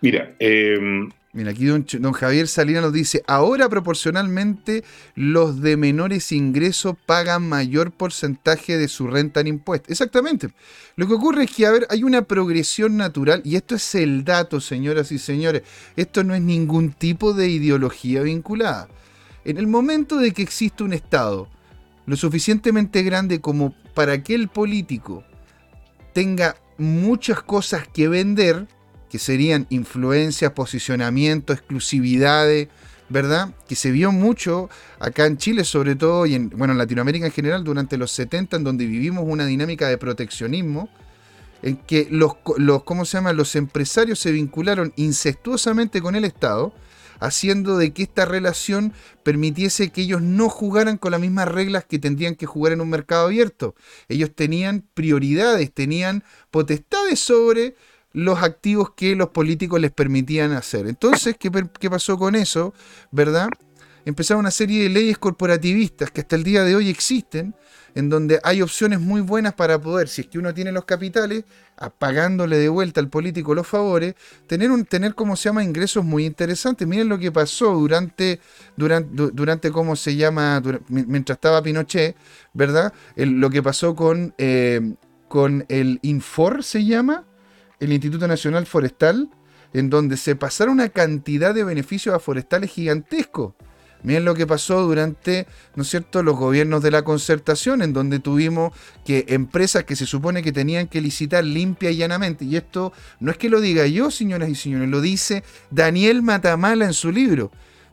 Mira, 0.00 0.36
eh, 0.38 1.08
Mira, 1.34 1.50
aquí 1.50 1.66
don, 1.66 1.84
Javier 2.12 2.48
Salinas 2.48 2.82
nos 2.82 2.92
dice, 2.92 3.22
ahora 3.26 3.68
proporcionalmente 3.68 4.82
los 5.14 5.60
de 5.60 5.76
menores 5.76 6.32
ingresos 6.32 6.96
pagan 7.04 7.46
mayor 7.46 7.92
porcentaje 7.92 8.78
de 8.78 8.88
su 8.88 9.06
renta 9.08 9.40
en 9.40 9.48
impuestos. 9.48 9.90
Exactamente. 9.90 10.48
Lo 10.96 11.06
que 11.06 11.12
ocurre 11.12 11.44
es 11.44 11.50
que, 11.50 11.66
a 11.66 11.70
ver, 11.70 11.86
hay 11.90 12.02
una 12.02 12.22
progresión 12.22 12.96
natural, 12.96 13.42
y 13.44 13.56
esto 13.56 13.74
es 13.74 13.94
el 13.94 14.24
dato, 14.24 14.58
señoras 14.58 15.12
y 15.12 15.18
señores, 15.18 15.62
esto 15.96 16.24
no 16.24 16.34
es 16.34 16.40
ningún 16.40 16.92
tipo 16.92 17.34
de 17.34 17.48
ideología 17.48 18.22
vinculada. 18.22 18.88
En 19.44 19.58
el 19.58 19.66
momento 19.66 20.16
de 20.16 20.32
que 20.32 20.42
existe 20.42 20.82
un 20.82 20.94
Estado 20.94 21.48
lo 22.06 22.16
suficientemente 22.16 23.02
grande 23.02 23.40
como 23.42 23.74
para 23.94 24.22
que 24.22 24.34
el 24.34 24.48
político 24.48 25.24
tenga 26.14 26.56
muchas 26.78 27.42
cosas 27.42 27.86
que 27.86 28.08
vender, 28.08 28.66
que 29.10 29.18
serían 29.18 29.66
influencias, 29.70 30.52
posicionamiento, 30.52 31.52
exclusividades, 31.52 32.68
¿verdad? 33.08 33.54
Que 33.66 33.74
se 33.74 33.90
vio 33.90 34.12
mucho 34.12 34.68
acá 34.98 35.26
en 35.26 35.38
Chile, 35.38 35.64
sobre 35.64 35.96
todo, 35.96 36.26
y 36.26 36.34
en, 36.34 36.50
bueno, 36.50 36.72
en 36.72 36.78
Latinoamérica 36.78 37.26
en 37.26 37.32
general, 37.32 37.64
durante 37.64 37.96
los 37.96 38.10
70, 38.12 38.56
en 38.56 38.64
donde 38.64 38.86
vivimos 38.86 39.24
una 39.26 39.46
dinámica 39.46 39.88
de 39.88 39.98
proteccionismo, 39.98 40.88
en 41.62 41.76
que 41.76 42.06
los, 42.10 42.32
los, 42.56 42.84
¿cómo 42.84 43.04
se 43.04 43.16
llama? 43.16 43.32
los 43.32 43.56
empresarios 43.56 44.18
se 44.18 44.30
vincularon 44.30 44.92
incestuosamente 44.96 46.00
con 46.00 46.14
el 46.14 46.24
Estado, 46.24 46.72
haciendo 47.20 47.76
de 47.76 47.92
que 47.92 48.04
esta 48.04 48.26
relación 48.26 48.92
permitiese 49.24 49.90
que 49.90 50.02
ellos 50.02 50.22
no 50.22 50.48
jugaran 50.48 50.98
con 50.98 51.10
las 51.10 51.20
mismas 51.20 51.48
reglas 51.48 51.84
que 51.84 51.98
tendrían 51.98 52.36
que 52.36 52.46
jugar 52.46 52.72
en 52.72 52.80
un 52.80 52.90
mercado 52.90 53.26
abierto. 53.26 53.74
Ellos 54.08 54.30
tenían 54.34 54.84
prioridades, 54.94 55.72
tenían 55.72 56.22
potestades 56.52 57.18
sobre 57.18 57.74
los 58.12 58.42
activos 58.42 58.90
que 58.94 59.14
los 59.14 59.28
políticos 59.28 59.80
les 59.80 59.90
permitían 59.90 60.52
hacer. 60.52 60.86
Entonces, 60.86 61.36
¿qué, 61.38 61.50
¿qué, 61.78 61.90
pasó 61.90 62.18
con 62.18 62.34
eso? 62.34 62.74
¿Verdad? 63.10 63.48
Empezaron 64.04 64.40
una 64.40 64.50
serie 64.50 64.84
de 64.84 64.88
leyes 64.88 65.18
corporativistas 65.18 66.10
que 66.10 66.22
hasta 66.22 66.36
el 66.36 66.42
día 66.42 66.64
de 66.64 66.74
hoy 66.74 66.88
existen, 66.88 67.54
en 67.94 68.08
donde 68.08 68.40
hay 68.42 68.62
opciones 68.62 69.00
muy 69.00 69.20
buenas 69.20 69.54
para 69.54 69.80
poder, 69.80 70.08
si 70.08 70.22
es 70.22 70.28
que 70.28 70.38
uno 70.38 70.54
tiene 70.54 70.72
los 70.72 70.84
capitales, 70.84 71.44
pagándole 71.98 72.56
de 72.56 72.68
vuelta 72.68 73.00
al 73.00 73.08
político 73.08 73.54
los 73.54 73.66
favores, 73.66 74.14
tener, 74.46 74.70
un, 74.70 74.84
tener 74.84 75.14
como 75.14 75.36
se 75.36 75.48
llama, 75.48 75.64
ingresos 75.64 76.04
muy 76.04 76.24
interesantes. 76.24 76.86
Miren 76.86 77.08
lo 77.08 77.18
que 77.18 77.32
pasó 77.32 77.74
durante, 77.74 78.40
durante, 78.76 79.30
durante 79.32 79.70
¿cómo 79.70 79.96
se 79.96 80.16
llama? 80.16 80.62
mientras 80.88 81.36
estaba 81.36 81.62
Pinochet, 81.62 82.16
¿verdad? 82.54 82.92
lo 83.16 83.50
que 83.50 83.62
pasó 83.62 83.94
con, 83.94 84.34
eh, 84.38 84.94
con 85.28 85.66
el 85.68 85.98
Infor, 86.02 86.64
se 86.64 86.84
llama, 86.84 87.24
el 87.80 87.92
Instituto 87.92 88.26
Nacional 88.26 88.66
Forestal, 88.66 89.28
en 89.72 89.90
donde 89.90 90.16
se 90.16 90.36
pasaron 90.36 90.74
una 90.74 90.88
cantidad 90.88 91.54
de 91.54 91.64
beneficios 91.64 92.14
a 92.14 92.18
forestales 92.18 92.70
gigantescos. 92.70 93.54
Miren 94.02 94.24
lo 94.24 94.34
que 94.34 94.46
pasó 94.46 94.82
durante, 94.82 95.46
¿no 95.74 95.82
es 95.82 95.90
cierto?, 95.90 96.22
los 96.22 96.36
gobiernos 96.36 96.82
de 96.82 96.92
la 96.92 97.02
concertación, 97.02 97.82
en 97.82 97.92
donde 97.92 98.20
tuvimos 98.20 98.72
que 99.04 99.24
empresas 99.28 99.84
que 99.84 99.96
se 99.96 100.06
supone 100.06 100.42
que 100.42 100.52
tenían 100.52 100.86
que 100.86 101.00
licitar 101.00 101.42
limpia 101.44 101.90
y 101.90 101.96
llanamente, 101.96 102.44
y 102.44 102.56
esto 102.56 102.92
no 103.18 103.32
es 103.32 103.36
que 103.36 103.48
lo 103.48 103.60
diga 103.60 103.86
yo, 103.86 104.10
señoras 104.10 104.50
y 104.50 104.54
señores, 104.54 104.88
lo 104.88 105.00
dice 105.00 105.42
Daniel 105.70 106.22
Matamala 106.22 106.84
en 106.84 106.94
su 106.94 107.10
libro. 107.10 107.50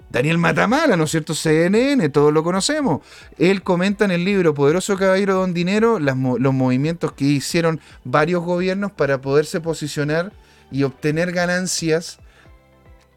Daniel 0.09 0.37
Matamala, 0.37 0.95
¿no 0.95 1.05
es 1.05 1.11
cierto? 1.11 1.33
CNN, 1.33 2.09
todos 2.09 2.31
lo 2.31 2.43
conocemos. 2.43 3.01
Él 3.37 3.63
comenta 3.63 4.05
en 4.05 4.11
el 4.11 4.23
libro 4.23 4.53
Poderoso 4.53 4.95
Caballero 4.95 5.35
Don 5.35 5.53
Dinero 5.53 5.99
los 5.99 6.53
movimientos 6.53 7.11
que 7.13 7.25
hicieron 7.25 7.81
varios 8.03 8.43
gobiernos 8.43 8.91
para 8.91 9.19
poderse 9.19 9.59
posicionar 9.59 10.31
y 10.71 10.83
obtener 10.83 11.31
ganancias 11.31 12.19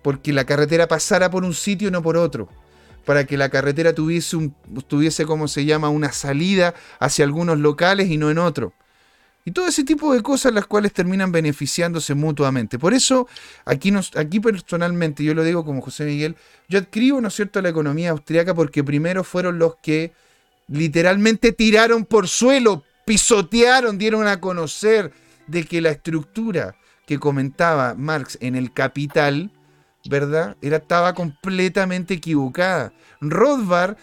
porque 0.03 0.33
la 0.33 0.45
carretera 0.45 0.89
pasara 0.89 1.31
por 1.31 1.45
un 1.45 1.55
sitio 1.55 1.89
y 1.89 1.91
no 1.91 2.03
por 2.03 2.17
otro. 2.17 2.49
Para 3.05 3.25
que 3.25 3.37
la 3.37 3.49
carretera 3.49 3.95
tuviese, 3.95 4.37
un, 4.37 4.55
tuviese 4.87 5.25
como 5.25 5.49
se 5.49 5.65
llama, 5.65 5.89
una 5.89 6.13
salida 6.13 6.75
hacia 6.99 7.25
algunos 7.25 7.59
locales 7.59 8.09
y 8.09 8.19
no 8.19 8.31
en 8.31 8.39
otro. 8.39 8.73
Y 9.49 9.51
todo 9.51 9.67
ese 9.67 9.83
tipo 9.83 10.13
de 10.13 10.23
cosas 10.23 10.53
las 10.53 10.67
cuales 10.67 10.93
terminan 10.93 11.33
beneficiándose 11.33 12.13
mutuamente. 12.13 12.79
Por 12.79 12.93
eso, 12.93 13.27
aquí, 13.65 13.91
nos, 13.91 14.15
aquí 14.15 14.41
personalmente, 14.41 15.25
yo 15.25 15.33
lo 15.33 15.43
digo 15.43 15.65
como 15.65 15.81
José 15.81 16.05
Miguel, 16.05 16.37
yo 16.69 16.79
adscribo, 16.79 17.19
¿no 17.23 17.29
es 17.29 17.35
cierto?, 17.35 17.59
a 17.59 17.63
la 17.63 17.71
economía 17.71 18.11
austriaca 18.11 18.55
porque 18.55 18.85
primero 18.85 19.25
fueron 19.25 19.59
los 19.59 19.77
que 19.77 20.13
literalmente 20.67 21.53
tiraron 21.53 22.05
por 22.05 22.29
suelo, 22.29 22.85
pisotearon, 23.07 23.97
dieron 23.97 24.29
a 24.29 24.39
conocer 24.39 25.15
de 25.47 25.65
que 25.65 25.81
la 25.81 25.93
estructura 25.93 26.77
que 27.07 27.19
comentaba 27.19 27.95
Marx 27.95 28.37
en 28.43 28.55
el 28.55 28.71
Capital, 28.75 29.51
¿verdad? 30.11 30.59
Era, 30.61 30.77
estaba 30.77 31.15
completamente 31.15 32.13
equivocada. 32.13 32.93
Rothbard, 33.23 33.97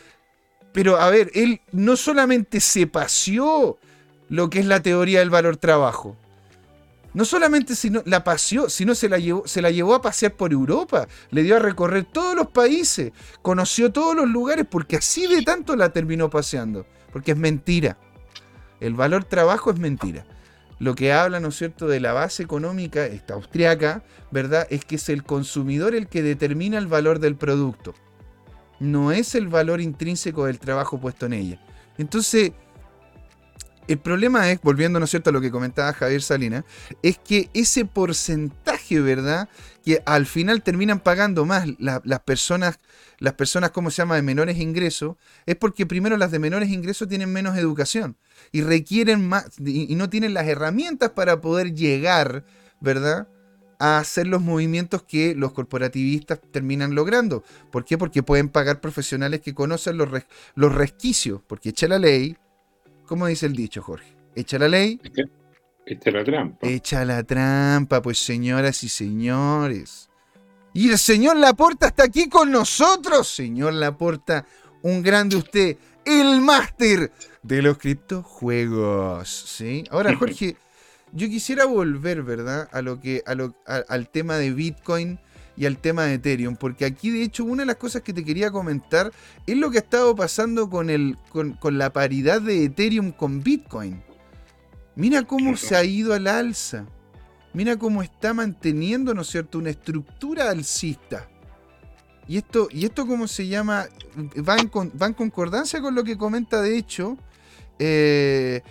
pero 0.73 0.99
a 0.99 1.11
ver, 1.11 1.29
él 1.35 1.61
no 1.71 1.95
solamente 1.97 2.59
se 2.59 2.87
paseó 2.87 3.77
lo 4.29 4.49
que 4.49 4.59
es 4.59 4.65
la 4.65 4.81
teoría 4.81 5.19
del 5.19 5.29
valor 5.29 5.57
trabajo. 5.57 6.17
No 7.13 7.23
solamente 7.23 7.75
sino, 7.75 8.01
la 8.05 8.25
paseó, 8.25 8.69
sino 8.69 8.93
se 8.93 9.07
la, 9.07 9.17
llevó, 9.17 9.47
se 9.47 9.61
la 9.61 9.71
llevó 9.71 9.95
a 9.95 10.01
pasear 10.01 10.33
por 10.33 10.51
Europa, 10.51 11.07
le 11.31 11.43
dio 11.43 11.55
a 11.55 11.59
recorrer 11.59 12.03
todos 12.03 12.35
los 12.35 12.47
países, 12.47 13.13
conoció 13.41 13.91
todos 13.93 14.15
los 14.17 14.27
lugares, 14.27 14.65
porque 14.69 14.97
así 14.97 15.25
de 15.25 15.41
tanto 15.41 15.77
la 15.77 15.89
terminó 15.89 16.29
paseando, 16.29 16.85
porque 17.13 17.31
es 17.31 17.37
mentira. 17.37 17.97
El 18.81 18.95
valor 18.95 19.23
trabajo 19.23 19.71
es 19.71 19.79
mentira. 19.79 20.25
Lo 20.77 20.93
que 20.93 21.13
habla, 21.13 21.39
¿no 21.39 21.47
es 21.47 21.55
cierto?, 21.55 21.87
de 21.87 22.01
la 22.01 22.11
base 22.11 22.43
económica, 22.43 23.05
esta 23.05 23.35
austriaca, 23.35 24.03
¿verdad?, 24.31 24.67
es 24.69 24.83
que 24.83 24.95
es 24.95 25.07
el 25.07 25.23
consumidor 25.23 25.95
el 25.95 26.07
que 26.07 26.21
determina 26.21 26.77
el 26.77 26.87
valor 26.87 27.19
del 27.19 27.37
producto. 27.37 27.93
No 28.81 29.13
es 29.13 29.35
el 29.35 29.47
valor 29.47 29.79
intrínseco 29.79 30.47
del 30.47 30.59
trabajo 30.59 30.99
puesto 30.99 31.27
en 31.27 31.33
ella. 31.33 31.61
Entonces, 31.97 32.51
el 33.87 33.97
problema 33.99 34.51
es, 34.51 34.59
volviendo, 34.61 34.99
¿no 34.99 35.05
es 35.05 35.11
cierto?, 35.11 35.29
a 35.29 35.33
lo 35.33 35.41
que 35.41 35.51
comentaba 35.51 35.93
Javier 35.93 36.21
Salinas, 36.21 36.63
es 37.01 37.17
que 37.17 37.49
ese 37.53 37.85
porcentaje, 37.85 38.99
¿verdad?, 38.99 39.49
que 39.83 40.01
al 40.05 40.25
final 40.25 40.63
terminan 40.63 40.99
pagando 40.99 41.45
más 41.45 41.67
las 41.77 42.19
personas, 42.21 42.79
las 43.19 43.33
personas, 43.33 43.71
¿cómo 43.71 43.91
se 43.91 43.97
llama?, 43.97 44.15
de 44.15 44.21
menores 44.21 44.57
ingresos, 44.57 45.17
es 45.45 45.55
porque 45.55 45.85
primero 45.85 46.17
las 46.17 46.31
de 46.31 46.39
menores 46.39 46.69
ingresos 46.69 47.07
tienen 47.07 47.31
menos 47.31 47.57
educación 47.57 48.17
y 48.51 48.61
requieren 48.61 49.27
más, 49.27 49.51
y 49.63 49.93
no 49.95 50.09
tienen 50.09 50.33
las 50.33 50.47
herramientas 50.47 51.11
para 51.11 51.41
poder 51.41 51.73
llegar, 51.73 52.45
¿verdad?, 52.81 53.27
a 53.77 53.97
hacer 53.97 54.25
los 54.25 54.41
movimientos 54.41 55.03
que 55.03 55.35
los 55.35 55.51
corporativistas 55.51 56.39
terminan 56.51 56.95
logrando. 56.95 57.43
¿Por 57.71 57.83
qué? 57.83 57.97
Porque 57.97 58.23
pueden 58.23 58.47
pagar 58.47 58.79
profesionales 58.79 59.41
que 59.41 59.53
conocen 59.53 59.97
los, 59.97 60.09
los 60.55 60.73
resquicios, 60.73 61.41
porque 61.45 61.69
echa 61.69 61.87
la 61.89 61.99
ley, 61.99 62.37
¿Cómo 63.05 63.27
dice 63.27 63.45
el 63.45 63.55
dicho, 63.55 63.81
Jorge? 63.81 64.15
Echa 64.35 64.59
la 64.59 64.67
ley. 64.67 64.99
Echa 65.85 66.11
la 66.11 66.23
trampa. 66.23 66.67
Echa 66.67 67.05
la 67.05 67.23
trampa, 67.23 68.01
pues 68.01 68.17
señoras 68.17 68.83
y 68.83 68.89
señores. 68.89 70.09
Y 70.73 70.89
el 70.89 70.97
señor 70.97 71.37
Laporta 71.37 71.87
está 71.87 72.03
aquí 72.03 72.27
con 72.27 72.51
nosotros. 72.51 73.27
Señor 73.27 73.73
Laporta, 73.73 74.45
un 74.81 75.01
grande 75.01 75.37
usted, 75.37 75.77
el 76.03 76.41
máster 76.41 77.11
de 77.43 77.61
los 77.61 77.77
criptojuegos. 77.77 79.29
¿sí? 79.29 79.85
Ahora, 79.91 80.15
Jorge, 80.19 80.57
yo 81.13 81.27
quisiera 81.29 81.65
volver, 81.65 82.23
¿verdad? 82.23 82.67
A 82.71 82.81
lo 82.81 82.99
que, 82.99 83.23
a 83.25 83.35
lo, 83.35 83.55
al 83.65 84.09
tema 84.09 84.37
de 84.37 84.51
Bitcoin 84.51 85.19
y 85.57 85.65
al 85.65 85.77
tema 85.77 86.03
de 86.03 86.15
Ethereum, 86.15 86.55
porque 86.55 86.85
aquí 86.85 87.09
de 87.09 87.23
hecho 87.23 87.45
una 87.45 87.63
de 87.63 87.67
las 87.67 87.77
cosas 87.77 88.01
que 88.01 88.13
te 88.13 88.23
quería 88.23 88.51
comentar 88.51 89.11
es 89.45 89.57
lo 89.57 89.71
que 89.71 89.77
ha 89.77 89.81
estado 89.81 90.15
pasando 90.15 90.69
con, 90.69 90.89
el, 90.89 91.17
con, 91.29 91.77
la 91.77 91.91
paridad 91.93 92.41
de 92.41 92.65
Ethereum 92.65 93.11
con 93.11 93.41
Bitcoin. 93.41 94.01
Mira 94.95 95.23
cómo 95.23 95.57
se 95.57 95.75
ha 95.75 95.83
ido 95.83 96.13
al 96.13 96.27
alza. 96.27 96.85
Mira 97.53 97.77
cómo 97.77 98.01
está 98.03 98.33
manteniendo, 98.33 99.13
¿no 99.13 99.21
es 99.21 99.27
cierto?, 99.27 99.59
una 99.59 99.69
estructura 99.69 100.49
alcista. 100.49 101.29
Y 102.27 102.37
esto, 102.37 102.67
y 102.71 102.85
esto 102.85 103.05
¿cómo 103.05 103.27
se 103.27 103.47
llama? 103.47 103.85
Va 104.37 104.57
en, 104.57 104.69
va 104.69 105.07
en 105.07 105.13
concordancia 105.13 105.81
con 105.81 105.95
lo 105.95 106.03
que 106.03 106.17
comenta, 106.17 106.61
de 106.61 106.77
hecho, 106.77 107.17
eh, 107.77 108.61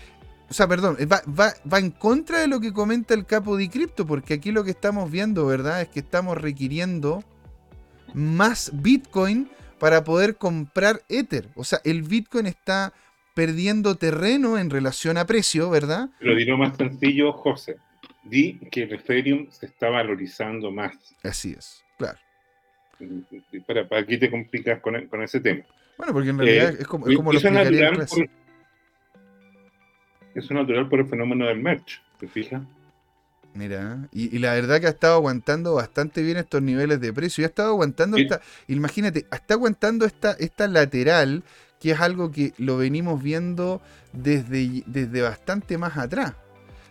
o 0.54 0.56
sea, 0.56 0.68
perdón, 0.68 0.96
va, 0.96 1.78
en 1.80 1.90
contra 1.90 2.38
de 2.38 2.46
lo 2.46 2.60
que 2.60 2.72
comenta 2.72 3.12
el 3.12 3.26
capo 3.26 3.56
de 3.56 3.68
cripto, 3.68 4.06
porque 4.06 4.34
aquí 4.34 4.52
lo 4.52 4.62
que 4.62 4.70
estamos 4.70 5.10
viendo, 5.10 5.46
¿verdad? 5.46 5.82
Es 5.82 5.88
que 5.88 5.98
estamos 5.98 6.40
requiriendo 6.40 7.24
más 8.14 8.70
Bitcoin 8.72 9.50
para 9.80 10.04
poder 10.04 10.36
comprar 10.36 11.02
Ether. 11.08 11.48
O 11.56 11.64
sea, 11.64 11.80
el 11.82 12.02
Bitcoin 12.02 12.46
está 12.46 12.92
perdiendo 13.34 13.96
terreno 13.96 14.56
en 14.56 14.70
relación 14.70 15.18
a 15.18 15.26
precio, 15.26 15.70
¿verdad? 15.70 16.10
Lo 16.20 16.36
diré 16.36 16.56
más 16.56 16.76
sencillo, 16.76 17.32
José. 17.32 17.74
Di 18.22 18.60
que 18.70 18.84
el 18.84 18.92
Ethereum 18.92 19.50
se 19.50 19.66
está 19.66 19.90
valorizando 19.90 20.70
más. 20.70 21.16
Así 21.24 21.56
es, 21.58 21.82
claro. 21.98 22.20
Para, 23.66 23.88
¿Para 23.88 24.06
qué 24.06 24.18
te 24.18 24.30
complicas 24.30 24.80
con, 24.80 24.94
ese 25.20 25.40
tema? 25.40 25.64
Bueno, 25.98 26.12
porque 26.12 26.28
en 26.28 26.38
realidad 26.38 26.74
eh, 26.74 26.76
es 26.78 26.86
como, 26.86 27.08
es 27.08 27.16
como 27.16 27.32
lo 27.32 27.40
natural 27.40 28.06
por, 28.06 28.43
Eso 30.34 30.46
es 30.46 30.50
natural 30.50 30.88
por 30.88 31.00
el 31.00 31.06
fenómeno 31.06 31.46
del 31.46 31.60
merch, 31.60 32.02
¿te 32.18 32.26
fijas? 32.26 32.62
Mira, 33.54 34.08
y, 34.10 34.36
la 34.40 34.52
verdad 34.54 34.80
que 34.80 34.88
ha 34.88 34.90
estado 34.90 35.14
aguantando 35.14 35.74
bastante 35.74 36.22
bien 36.22 36.36
estos 36.38 36.60
niveles 36.60 37.00
de 37.00 37.12
precio. 37.12 37.42
Y 37.42 37.44
ha 37.44 37.48
estado 37.48 37.70
aguantando 37.70 38.16
esta, 38.16 38.40
imagínate, 38.66 39.26
está 39.30 39.54
aguantando 39.54 40.04
esta, 40.04 40.32
esta 40.32 40.66
lateral, 40.66 41.44
que 41.78 41.92
es 41.92 42.00
algo 42.00 42.32
que 42.32 42.52
lo 42.58 42.76
venimos 42.78 43.22
viendo 43.22 43.80
desde, 44.12 44.82
desde 44.86 45.22
bastante 45.22 45.78
más 45.78 45.96
atrás. 45.96 46.34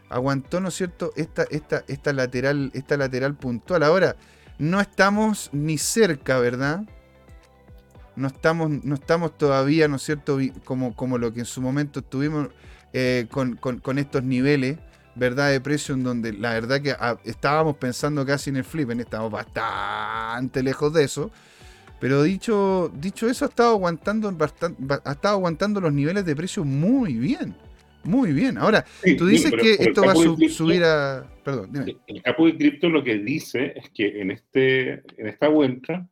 Aguantó, 0.08 0.62
¿no 0.62 0.70
es 0.70 0.76
cierto?, 0.76 1.12
esta, 1.18 1.44
esta, 1.52 1.84
esta, 1.90 2.14
lateral, 2.14 2.72
esta 2.74 2.96
lateral 2.96 3.36
puntual. 3.36 3.84
Ahora, 3.84 4.16
no 4.58 4.80
estamos 4.80 5.50
ni 5.52 5.78
cerca, 5.78 6.40
¿verdad? 6.40 6.84
No 8.16 8.28
estamos, 8.28 8.70
no 8.70 8.96
estamos 8.96 9.38
todavía, 9.38 9.90
¿no 9.90 9.98
es 9.98 10.04
cierto?, 10.04 10.40
como, 10.64 10.96
como 10.96 11.18
lo 11.18 11.34
que 11.34 11.42
en 11.42 11.46
su 11.46 11.62
momento 11.62 12.00
estuvimos 12.00 12.50
eh, 12.94 13.26
con, 13.30 13.56
con 13.56 13.98
estos 13.98 14.24
niveles 14.24 14.78
verdad 15.16 15.52
de 15.52 15.62
precio 15.62 15.96
en 15.96 16.04
donde 16.04 16.34
la 16.34 16.54
verdad 16.54 16.82
que 16.82 16.92
ah, 16.92 17.18
estábamos 17.24 17.78
pensando 17.78 18.26
casi 18.26 18.50
en 18.50 18.58
el 18.58 18.64
flip, 18.64 18.90
estamos 18.92 19.32
bastante 19.32 20.64
lejos 20.64 20.94
de 20.94 21.04
eso. 21.04 21.32
Pero 22.00 22.22
dicho, 22.22 22.92
dicho 22.96 23.30
eso, 23.30 23.46
ha 23.46 23.48
estado 23.48 23.72
aguantando 23.72 24.32
bastante, 24.32 24.84
ha 25.06 25.12
estado 25.12 25.36
aguantando 25.36 25.80
los 25.80 25.94
niveles 25.94 26.26
de 26.26 26.36
precio 26.36 26.66
muy 26.66 27.14
bien. 27.14 27.56
Muy 28.04 28.34
bien. 28.34 28.58
Ahora, 28.58 28.84
tú 29.18 29.26
dices 29.26 29.54
que 29.54 29.76
esto 29.76 30.04
va 30.04 30.12
a 30.12 30.16
subir 30.16 30.84
a. 30.84 31.26
Perdón, 31.42 31.70
dime. 31.72 31.96
El 32.08 32.22
capo 32.22 32.46
de 32.48 32.58
cripto 32.58 32.90
lo 32.90 33.02
que 33.02 33.18
dice 33.18 33.72
es 33.78 33.90
que 33.92 34.20
en, 34.20 34.32
este, 34.32 35.04
en 35.18 35.28
esta 35.28 35.48
vuelta, 35.48 36.06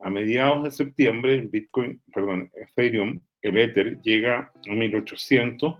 a 0.00 0.10
mediados 0.10 0.64
de 0.64 0.70
septiembre, 0.70 1.48
Bitcoin, 1.50 2.02
perdón, 2.12 2.50
Ethereum, 2.54 3.18
el 3.40 3.56
Ether, 3.56 4.02
llega 4.02 4.52
a 4.68 4.74
1800 4.74 5.76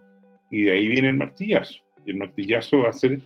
y 0.53 0.62
de 0.62 0.72
ahí 0.72 0.86
viene 0.86 1.09
el 1.09 1.16
martillazo 1.16 1.82
el 2.07 2.16
martillazo 2.16 2.80
va 2.80 2.90
a 2.90 2.92
ser 2.92 3.20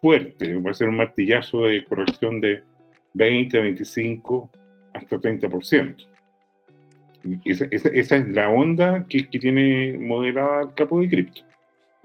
fuerte, 0.00 0.54
va 0.56 0.70
a 0.70 0.74
ser 0.74 0.88
un 0.88 0.96
martillazo 0.96 1.64
de 1.64 1.84
corrección 1.84 2.40
de 2.40 2.62
20, 3.14 3.60
25, 3.60 4.50
hasta 4.94 5.16
30%. 5.16 6.06
Y 7.24 7.50
esa, 7.50 7.66
esa, 7.70 8.16
es 8.16 8.28
la 8.28 8.48
onda 8.50 9.04
que, 9.08 9.24
tiene 9.24 9.98
modelada 9.98 10.62
el 10.62 10.74
capo 10.74 11.00
de 11.00 11.08
cripto. 11.08 11.40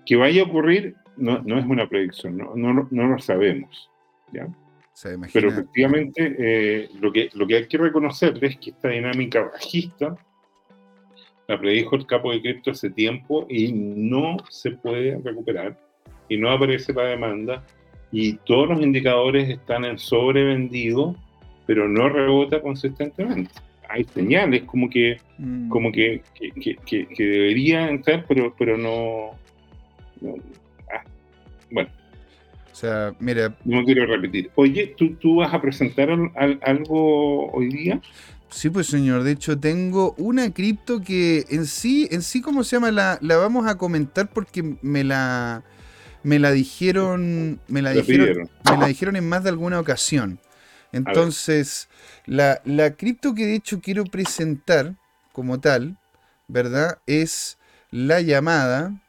Que 0.06 0.16
vaya 0.16 0.42
a 0.42 0.46
ocurrir 0.46 0.96
no, 1.18 1.42
no 1.44 1.60
es 1.60 1.66
una 1.66 1.88
predicción, 1.88 2.38
no, 2.38 2.56
no, 2.56 2.88
no 2.90 3.08
lo 3.08 3.20
sabemos. 3.20 3.90
¿ya? 4.34 4.48
Pero 5.32 5.50
efectivamente 5.50 6.36
eh, 6.40 6.90
lo, 7.00 7.12
que, 7.12 7.30
lo 7.34 7.46
que 7.46 7.56
hay 7.58 7.68
que 7.68 7.78
reconocer 7.78 8.44
es 8.44 8.58
que 8.58 8.72
esta 8.72 8.90
dinámica 8.90 9.42
bajista 9.42 10.16
la 11.48 11.60
predijo 11.60 11.96
el 11.96 12.06
capo 12.06 12.32
de 12.32 12.42
cripto 12.42 12.72
hace 12.72 12.90
tiempo 12.90 13.46
y 13.50 13.72
no 13.74 14.38
se 14.50 14.72
puede 14.72 15.20
recuperar 15.24 15.78
y 16.30 16.38
no 16.38 16.50
aparece 16.50 16.94
la 16.94 17.04
demanda 17.04 17.64
y 18.12 18.34
todos 18.46 18.70
los 18.70 18.82
indicadores 18.82 19.50
están 19.50 19.86
en 19.86 19.98
sobrevendido, 19.98 21.16
pero 21.66 21.88
no 21.88 22.10
rebota 22.10 22.62
consistentemente. 22.62 23.52
Hay 23.88 24.04
señales 24.06 24.64
como 24.64 24.90
que, 24.90 25.18
mm. 25.38 25.70
como 25.70 25.92
que, 25.92 26.22
que, 26.36 26.76
que, 26.86 27.24
debería 27.24 27.90
entrar, 27.90 28.26
pero, 28.28 28.54
pero 28.58 28.78
no. 28.78 29.32
Ah, 30.94 31.04
bueno. 31.70 31.90
O 32.72 32.76
sea, 32.76 33.14
mira. 33.20 33.56
No 33.66 33.84
quiero 33.84 34.06
repetir. 34.06 34.50
Oye, 34.56 34.94
¿tú, 34.98 35.16
tú 35.16 35.38
vas 35.38 35.54
a 35.54 35.62
presentar 35.62 36.10
algo 36.62 37.52
hoy 37.52 37.70
día? 37.70 38.02
Sí, 38.52 38.70
pues 38.70 38.88
señor, 38.88 39.24
de 39.24 39.32
hecho 39.32 39.58
tengo 39.58 40.14
una 40.18 40.52
cripto 40.54 41.00
que 41.02 41.46
en 41.50 41.66
sí, 41.66 42.08
en 42.12 42.22
sí, 42.22 42.42
¿cómo 42.42 42.64
se 42.66 42.76
llama? 42.76 42.92
La, 42.92 43.18
la 43.22 43.38
vamos 43.38 43.66
a 43.66 43.78
comentar 43.78 44.30
porque 44.30 44.78
me 44.82 45.06
la, 45.06 45.64
me 46.24 46.38
la 46.38 46.52
dijeron, 46.52 47.62
me 47.70 47.82
la, 47.82 47.92
dijeron, 47.92 48.50
me 48.70 48.78
la 48.78 48.88
dijeron 48.88 49.16
en 49.16 49.28
más 49.28 49.44
de 49.44 49.50
alguna 49.50 49.80
ocasión. 49.80 50.40
Entonces, 50.92 51.88
la, 52.26 52.62
la 52.66 52.92
cripto 52.96 53.34
que 53.34 53.46
de 53.46 53.56
hecho 53.56 53.80
quiero 53.80 54.04
presentar 54.04 54.96
como 55.32 55.62
tal, 55.62 55.98
¿verdad? 56.50 57.00
Es 57.08 57.58
la 57.90 58.20
llamada. 58.20 59.02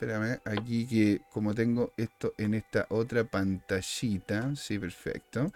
Espérame, 0.00 0.40
aquí 0.46 0.86
que 0.86 1.20
como 1.30 1.54
tengo 1.54 1.92
esto 1.94 2.32
en 2.38 2.54
esta 2.54 2.86
otra 2.88 3.24
pantallita. 3.24 4.56
Sí, 4.56 4.78
perfecto. 4.78 5.52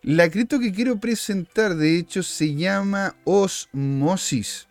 La 0.00 0.30
cripto 0.30 0.58
que 0.58 0.72
quiero 0.72 0.98
presentar, 0.98 1.76
de 1.76 1.98
hecho, 1.98 2.22
se 2.22 2.54
llama 2.54 3.14
Osmosis 3.24 4.66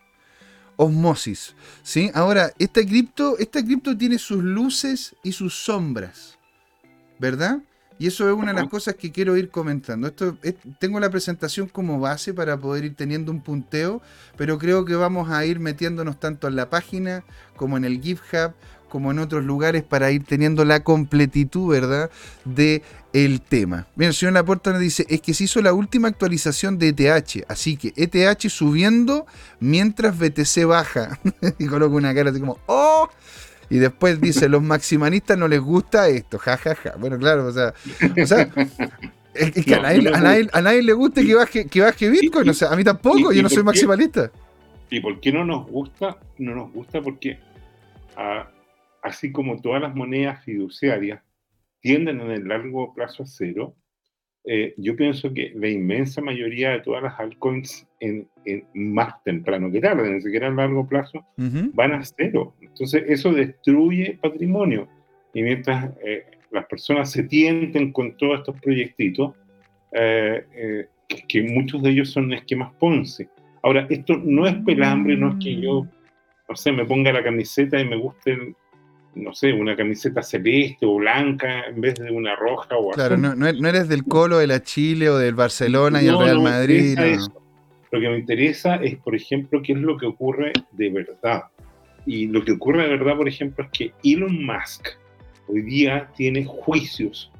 osmosis. 0.74 1.54
¿sí? 1.84 2.10
Ahora, 2.14 2.52
esta 2.58 2.84
cripto, 2.84 3.38
esta 3.38 3.64
cripto 3.64 3.96
tiene 3.96 4.18
sus 4.18 4.42
luces 4.42 5.14
y 5.22 5.30
sus 5.30 5.54
sombras, 5.54 6.36
¿verdad? 7.20 7.60
Y 8.02 8.08
eso 8.08 8.28
es 8.28 8.34
una 8.34 8.52
de 8.52 8.60
las 8.60 8.68
cosas 8.68 8.96
que 8.96 9.12
quiero 9.12 9.36
ir 9.36 9.48
comentando. 9.48 10.08
Esto 10.08 10.36
tengo 10.80 10.98
la 10.98 11.08
presentación 11.08 11.68
como 11.68 12.00
base 12.00 12.34
para 12.34 12.56
poder 12.56 12.84
ir 12.84 12.96
teniendo 12.96 13.30
un 13.30 13.40
punteo, 13.40 14.02
pero 14.36 14.58
creo 14.58 14.84
que 14.84 14.96
vamos 14.96 15.30
a 15.30 15.44
ir 15.46 15.60
metiéndonos 15.60 16.18
tanto 16.18 16.48
en 16.48 16.56
la 16.56 16.68
página 16.68 17.22
como 17.54 17.76
en 17.76 17.84
el 17.84 18.00
GitHub 18.00 18.54
como 18.92 19.10
en 19.10 19.20
otros 19.20 19.42
lugares 19.42 19.82
para 19.82 20.10
ir 20.10 20.22
teniendo 20.24 20.66
la 20.66 20.80
completitud, 20.80 21.72
¿verdad? 21.72 22.10
De 22.44 22.82
el 23.14 23.40
tema. 23.40 23.86
Bien, 23.96 24.08
el 24.08 24.14
señor 24.14 24.34
Laporta 24.34 24.70
nos 24.70 24.80
dice, 24.80 25.06
es 25.08 25.22
que 25.22 25.32
se 25.32 25.44
hizo 25.44 25.62
la 25.62 25.72
última 25.72 26.08
actualización 26.08 26.76
de 26.76 26.88
ETH, 26.88 27.46
así 27.48 27.78
que 27.78 27.94
ETH 27.96 28.50
subiendo 28.50 29.24
mientras 29.60 30.18
BTC 30.18 30.66
baja. 30.66 31.18
y 31.58 31.66
coloca 31.68 31.96
una 31.96 32.14
cara 32.14 32.32
así 32.32 32.40
como, 32.40 32.58
¡oh! 32.66 33.08
Y 33.70 33.78
después 33.78 34.20
dice, 34.20 34.46
los 34.50 34.62
maximalistas 34.62 35.38
no 35.38 35.48
les 35.48 35.60
gusta 35.60 36.08
esto, 36.08 36.38
jajaja. 36.38 36.92
Bueno, 36.98 37.18
claro, 37.18 37.46
o 37.46 37.52
sea, 37.52 37.72
o 38.22 38.26
sea 38.26 38.50
es 39.32 39.52
que 39.64 39.74
a, 39.74 40.60
nadie, 40.60 40.82
le 40.82 40.92
gusta 40.92 41.22
que 41.22 41.34
baje, 41.34 41.64
que 41.64 41.80
baje 41.80 42.10
Bitcoin, 42.10 42.46
o 42.46 42.52
sea, 42.52 42.68
a 42.68 42.76
mí 42.76 42.84
tampoco, 42.84 43.32
yo 43.32 43.42
no 43.42 43.48
soy 43.48 43.62
maximalista. 43.62 44.30
¿Y 44.90 45.00
por 45.00 45.18
qué 45.18 45.32
no 45.32 45.46
nos 45.46 45.66
gusta? 45.66 46.18
No 46.36 46.54
nos 46.54 46.70
gusta 46.70 47.00
porque 47.00 47.38
ah, 48.18 48.46
así 49.02 49.32
como 49.32 49.60
todas 49.60 49.82
las 49.82 49.94
monedas 49.94 50.42
fiduciarias 50.44 51.22
tienden 51.80 52.20
en 52.20 52.30
el 52.30 52.48
largo 52.48 52.94
plazo 52.94 53.24
a 53.24 53.26
cero, 53.26 53.74
eh, 54.44 54.74
yo 54.76 54.96
pienso 54.96 55.32
que 55.32 55.52
la 55.54 55.68
inmensa 55.68 56.20
mayoría 56.20 56.70
de 56.70 56.80
todas 56.80 57.02
las 57.02 57.18
altcoins 57.18 57.86
en, 58.00 58.28
más 58.74 59.22
temprano 59.24 59.70
que 59.70 59.80
tarde, 59.80 60.10
ni 60.10 60.20
siquiera 60.20 60.48
en 60.48 60.56
largo 60.56 60.88
plazo, 60.88 61.24
van 61.36 61.92
a 61.92 62.04
cero. 62.04 62.54
Entonces 62.60 63.04
eso 63.06 63.32
destruye 63.32 64.18
patrimonio. 64.20 64.88
Y 65.34 65.42
mientras 65.42 65.92
eh, 66.04 66.24
las 66.50 66.66
personas 66.66 67.10
se 67.10 67.24
tienten 67.24 67.92
con 67.92 68.16
todos 68.16 68.40
estos 68.40 68.60
proyectitos, 68.60 69.34
eh, 69.92 70.86
que, 71.28 71.42
muchos 71.42 71.82
de 71.82 71.90
ellos 71.90 72.10
son 72.10 72.32
esquemas 72.32 72.72
Ponce. 72.74 73.28
Ahora, 73.62 73.86
esto 73.90 74.16
no 74.16 74.46
es 74.46 74.54
pelambre, 74.64 75.16
no 75.16 75.30
es 75.30 75.44
que 75.44 75.60
yo, 75.60 75.86
no 76.48 76.56
sé, 76.56 76.72
me 76.72 76.84
ponga 76.84 77.12
la 77.12 77.22
camiseta 77.22 77.78
y 77.78 77.84
me 77.84 77.96
guste 77.96 78.32
el, 78.32 78.56
no 79.14 79.34
sé, 79.34 79.52
una 79.52 79.76
camiseta 79.76 80.22
celeste 80.22 80.86
o 80.86 80.96
blanca 80.96 81.64
en 81.66 81.80
vez 81.80 81.94
de 81.94 82.10
una 82.10 82.34
roja 82.36 82.76
o 82.76 82.90
Claro, 82.90 83.16
no, 83.16 83.34
no, 83.34 83.68
eres 83.68 83.88
del 83.88 84.04
Colo, 84.04 84.38
de 84.38 84.46
la 84.46 84.62
Chile 84.62 85.10
o 85.10 85.18
del 85.18 85.34
Barcelona 85.34 86.02
y 86.02 86.08
el 86.08 86.18
Real 86.18 86.40
Madrid. 86.40 86.98
Lo 87.90 88.00
que 88.00 88.08
me 88.08 88.18
interesa 88.18 88.76
es, 88.76 88.96
por 88.96 89.14
ejemplo, 89.14 89.60
qué 89.62 89.74
es 89.74 89.78
lo 89.78 89.98
que 89.98 90.06
ocurre 90.06 90.52
de 90.72 90.90
verdad. 90.90 91.44
Y 92.06 92.26
lo 92.26 92.42
que 92.42 92.52
ocurre 92.52 92.84
de 92.84 92.96
verdad, 92.96 93.16
por 93.16 93.28
ejemplo, 93.28 93.64
es 93.64 93.70
que 93.70 93.92
Elon 94.02 94.44
Musk 94.44 94.88
hoy 95.46 95.62
día 95.62 96.08
tiene 96.16 96.44
juicios 96.44 97.30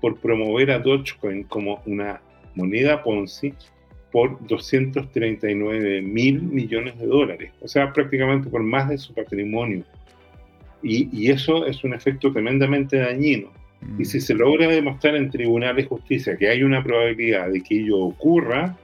por 0.00 0.18
promover 0.18 0.70
a 0.70 0.78
Dogecoin 0.78 1.44
como 1.44 1.80
una 1.86 2.20
moneda 2.54 3.02
Ponzi 3.02 3.54
por 4.12 4.44
239 4.46 6.02
mil 6.02 6.42
millones 6.42 6.98
de 6.98 7.06
dólares, 7.06 7.52
o 7.60 7.68
sea, 7.68 7.92
prácticamente 7.92 8.48
por 8.50 8.62
más 8.62 8.88
de 8.88 8.98
su 8.98 9.14
patrimonio. 9.14 9.84
Y, 10.82 11.30
eso 11.30 11.66
es 11.66 11.84
un 11.84 11.94
efecto 11.94 12.32
tremendamente 12.32 12.98
dañino. 12.98 13.52
Y 13.98 14.04
si 14.04 14.18
mm. 14.18 14.20
se 14.20 14.34
logra 14.34 14.68
demostrar 14.68 15.16
en 15.16 15.30
tribunales 15.30 15.84
de 15.84 15.88
justicia 15.88 16.36
que 16.36 16.48
hay 16.48 16.62
una 16.62 16.82
probabilidad 16.82 17.50
de 17.50 17.62
que 17.62 17.80
ello 17.80 17.98
ocurra, 17.98 18.76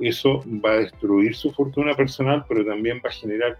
eso 0.00 0.44
va 0.64 0.72
a 0.72 0.76
destruir 0.78 1.34
su 1.34 1.52
fortuna 1.52 1.94
personal, 1.94 2.44
pero 2.48 2.64
también 2.64 3.00
va 3.04 3.10
a 3.10 3.12
generar 3.12 3.58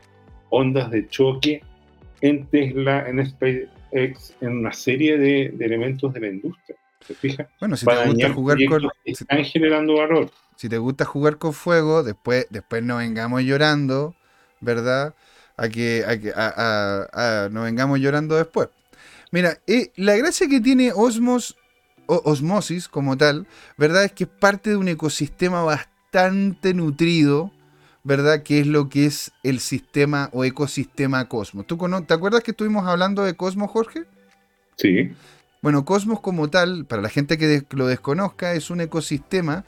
ondas 0.51 0.91
de 0.91 1.07
choque 1.09 1.61
en 2.21 2.47
Tesla, 2.47 3.09
en 3.09 3.25
SpaceX, 3.27 4.35
en 4.41 4.59
una 4.59 4.73
serie 4.73 5.19
de, 5.19 5.55
elementos 5.61 6.13
de 6.13 6.21
la 6.21 6.29
industria. 6.29 6.77
¿Se 7.01 7.15
fija? 7.15 7.49
Bueno, 7.61 7.77
si 7.77 7.87
te 7.87 8.07
gusta 8.07 8.33
jugar 8.33 8.59
con. 8.69 8.89
Están 9.05 9.45
generando 9.45 9.97
valor. 9.97 10.31
Si 10.57 10.69
te 10.69 10.79
gusta 10.79 11.05
jugar 11.05 11.39
con 11.39 11.53
fuego, 11.53 12.03
después, 12.03 12.47
después 12.51 12.83
no 12.83 12.97
vengamos 12.97 13.43
llorando, 13.43 14.15
¿verdad? 14.61 15.15
A 15.59 15.69
que, 15.69 16.05
a 16.07 16.19
que 16.19 16.33
a, 16.35 17.49
nos 17.53 17.65
vengamos 17.65 17.99
llorando 17.99 18.37
después. 18.37 18.69
Mira, 19.31 19.59
eh, 19.67 19.93
la 19.97 20.17
gracia 20.17 20.49
que 20.49 20.61
tiene 20.61 20.93
Osmos, 20.95 21.57
Osmosis 22.07 22.89
como 22.89 23.19
tal, 23.19 23.47
¿verdad? 23.77 24.05
Es 24.05 24.13
que 24.13 24.25
es 24.25 24.31
parte 24.31 24.71
de 24.71 24.77
un 24.77 24.89
ecosistema 24.89 25.63
bastante 25.63 26.73
nutrido, 26.73 27.53
¿verdad? 28.05 28.43
Que 28.43 28.61
es 28.61 28.67
lo 28.67 28.89
que 28.89 29.05
es 29.05 29.33
el 29.43 29.61
sistema 29.61 30.31
o 30.33 30.45
ecosistema 30.45 31.29
Cosmos. 31.29 31.67
¿Tú 31.67 31.77
¿Te 32.07 32.15
acuerdas 32.15 32.43
que 32.43 32.53
estuvimos 32.53 32.87
hablando 32.87 33.25
de 33.25 33.35
Cosmos, 33.35 33.71
Jorge? 33.71 34.05
Sí. 34.77 35.13
Bueno, 35.61 35.85
Cosmos 35.85 36.21
como 36.21 36.49
tal, 36.49 36.87
para 36.87 37.03
la 37.03 37.11
gente 37.11 37.37
que 37.37 37.65
lo 37.71 37.87
desconozca, 37.87 38.55
es 38.55 38.71
un 38.71 38.81
ecosistema 38.81 39.65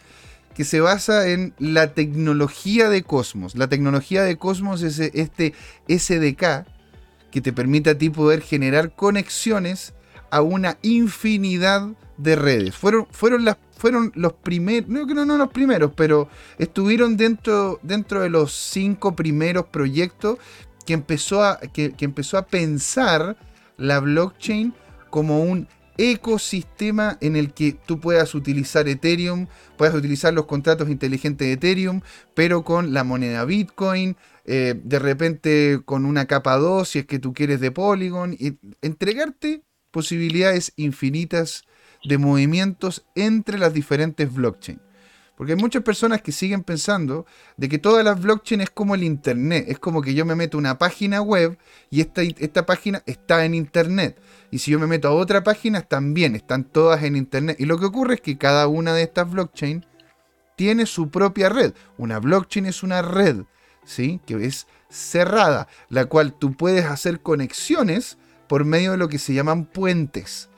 que 0.54 0.64
se 0.64 0.80
basa 0.80 1.28
en 1.28 1.54
la 1.58 1.94
tecnología 1.94 2.88
de 2.88 3.02
Cosmos. 3.02 3.54
La 3.54 3.68
tecnología 3.68 4.22
de 4.22 4.36
Cosmos 4.36 4.82
es 4.82 4.98
este 4.98 5.54
SDK 5.88 6.66
que 7.30 7.40
te 7.40 7.52
permite 7.52 7.90
a 7.90 7.98
ti 7.98 8.10
poder 8.10 8.42
generar 8.42 8.94
conexiones 8.94 9.94
a 10.30 10.42
una 10.42 10.78
infinidad 10.82 11.88
de 12.16 12.36
redes. 12.36 12.76
Fueron, 12.76 13.06
fueron, 13.10 13.44
los 14.14 14.32
primeros, 14.34 14.88
no, 14.88 15.24
no, 15.24 15.38
los 15.38 15.50
primeros, 15.50 15.92
pero 15.96 16.28
estuvieron 16.58 17.16
dentro, 17.16 17.78
dentro 17.82 18.20
de 18.20 18.30
los 18.30 18.52
cinco 18.52 19.16
primeros 19.16 19.66
proyectos 19.66 20.38
que 20.84 20.92
empezó 20.92 21.42
a, 21.42 21.58
que 21.58 21.94
empezó 22.00 22.36
a 22.36 22.46
pensar 22.46 23.36
la 23.76 24.00
blockchain 24.00 24.74
como 25.08 25.42
un 25.42 25.66
ecosistema 25.98 27.18
en 27.20 27.36
el 27.36 27.52
que 27.52 27.72
tú 27.72 28.00
puedas 28.00 28.34
utilizar 28.34 28.88
Ethereum, 28.88 29.46
puedas 29.76 29.94
utilizar 29.94 30.32
los 30.32 30.46
contratos 30.46 30.88
inteligentes 30.88 31.46
de 31.46 31.52
Ethereum, 31.54 32.00
pero 32.34 32.64
con 32.64 32.92
la 32.92 33.04
moneda 33.04 33.44
Bitcoin, 33.44 34.16
eh, 34.44 34.74
de 34.82 34.98
repente 34.98 35.80
con 35.84 36.04
una 36.04 36.26
capa 36.26 36.56
2 36.56 36.88
si 36.88 36.98
es 37.00 37.06
que 37.06 37.18
tú 37.18 37.32
quieres 37.32 37.60
de 37.60 37.70
Polygon, 37.70 38.34
y 38.38 38.58
entregarte 38.82 39.62
posibilidades 39.90 40.72
infinitas 40.76 41.64
de 42.04 42.18
movimientos 42.18 43.04
entre 43.14 43.58
las 43.58 43.74
diferentes 43.74 44.32
blockchains. 44.32 44.80
Porque 45.40 45.54
hay 45.54 45.58
muchas 45.58 45.82
personas 45.82 46.20
que 46.20 46.32
siguen 46.32 46.62
pensando 46.62 47.24
de 47.56 47.70
que 47.70 47.78
todas 47.78 48.04
las 48.04 48.20
blockchains 48.20 48.64
es 48.64 48.68
como 48.68 48.94
el 48.94 49.02
Internet. 49.02 49.64
Es 49.68 49.78
como 49.78 50.02
que 50.02 50.12
yo 50.12 50.26
me 50.26 50.34
meto 50.34 50.58
a 50.58 50.60
una 50.60 50.76
página 50.76 51.22
web 51.22 51.56
y 51.88 52.02
esta, 52.02 52.20
esta 52.20 52.66
página 52.66 53.02
está 53.06 53.46
en 53.46 53.54
Internet. 53.54 54.20
Y 54.50 54.58
si 54.58 54.70
yo 54.70 54.78
me 54.78 54.86
meto 54.86 55.08
a 55.08 55.12
otra 55.12 55.42
página, 55.42 55.80
también 55.80 56.36
están 56.36 56.64
todas 56.64 57.02
en 57.04 57.16
Internet. 57.16 57.56
Y 57.58 57.64
lo 57.64 57.78
que 57.78 57.86
ocurre 57.86 58.16
es 58.16 58.20
que 58.20 58.36
cada 58.36 58.68
una 58.68 58.92
de 58.92 59.02
estas 59.02 59.30
blockchains 59.30 59.86
tiene 60.56 60.84
su 60.84 61.08
propia 61.08 61.48
red. 61.48 61.72
Una 61.96 62.18
blockchain 62.18 62.66
es 62.66 62.82
una 62.82 63.00
red, 63.00 63.44
¿sí? 63.82 64.20
Que 64.26 64.44
es 64.44 64.66
cerrada, 64.90 65.68
la 65.88 66.04
cual 66.04 66.34
tú 66.34 66.52
puedes 66.52 66.84
hacer 66.84 67.22
conexiones 67.22 68.18
por 68.46 68.66
medio 68.66 68.90
de 68.90 68.98
lo 68.98 69.08
que 69.08 69.18
se 69.18 69.32
llaman 69.32 69.64
puentes. 69.64 70.50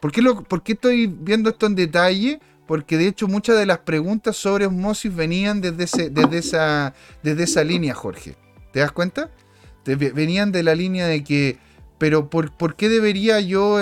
¿Por 0.00 0.10
qué, 0.10 0.22
lo, 0.22 0.42
¿Por 0.42 0.64
qué 0.64 0.72
estoy 0.72 1.06
viendo 1.06 1.50
esto 1.50 1.66
en 1.66 1.76
detalle? 1.76 2.40
Porque 2.66 2.96
de 2.96 3.08
hecho 3.08 3.28
muchas 3.28 3.58
de 3.58 3.66
las 3.66 3.78
preguntas 3.78 4.36
sobre 4.36 4.66
osmosis 4.66 5.14
venían 5.14 5.60
desde, 5.60 5.84
esa, 5.84 7.64
línea, 7.64 7.94
Jorge. 7.94 8.36
¿Te 8.72 8.80
das 8.80 8.92
cuenta? 8.92 9.30
venían 9.86 10.50
de 10.50 10.62
la 10.62 10.74
línea 10.74 11.06
de 11.06 11.22
que, 11.22 11.58
pero 11.98 12.30
por, 12.30 12.74
qué 12.74 12.88
debería 12.88 13.38
yo 13.40 13.80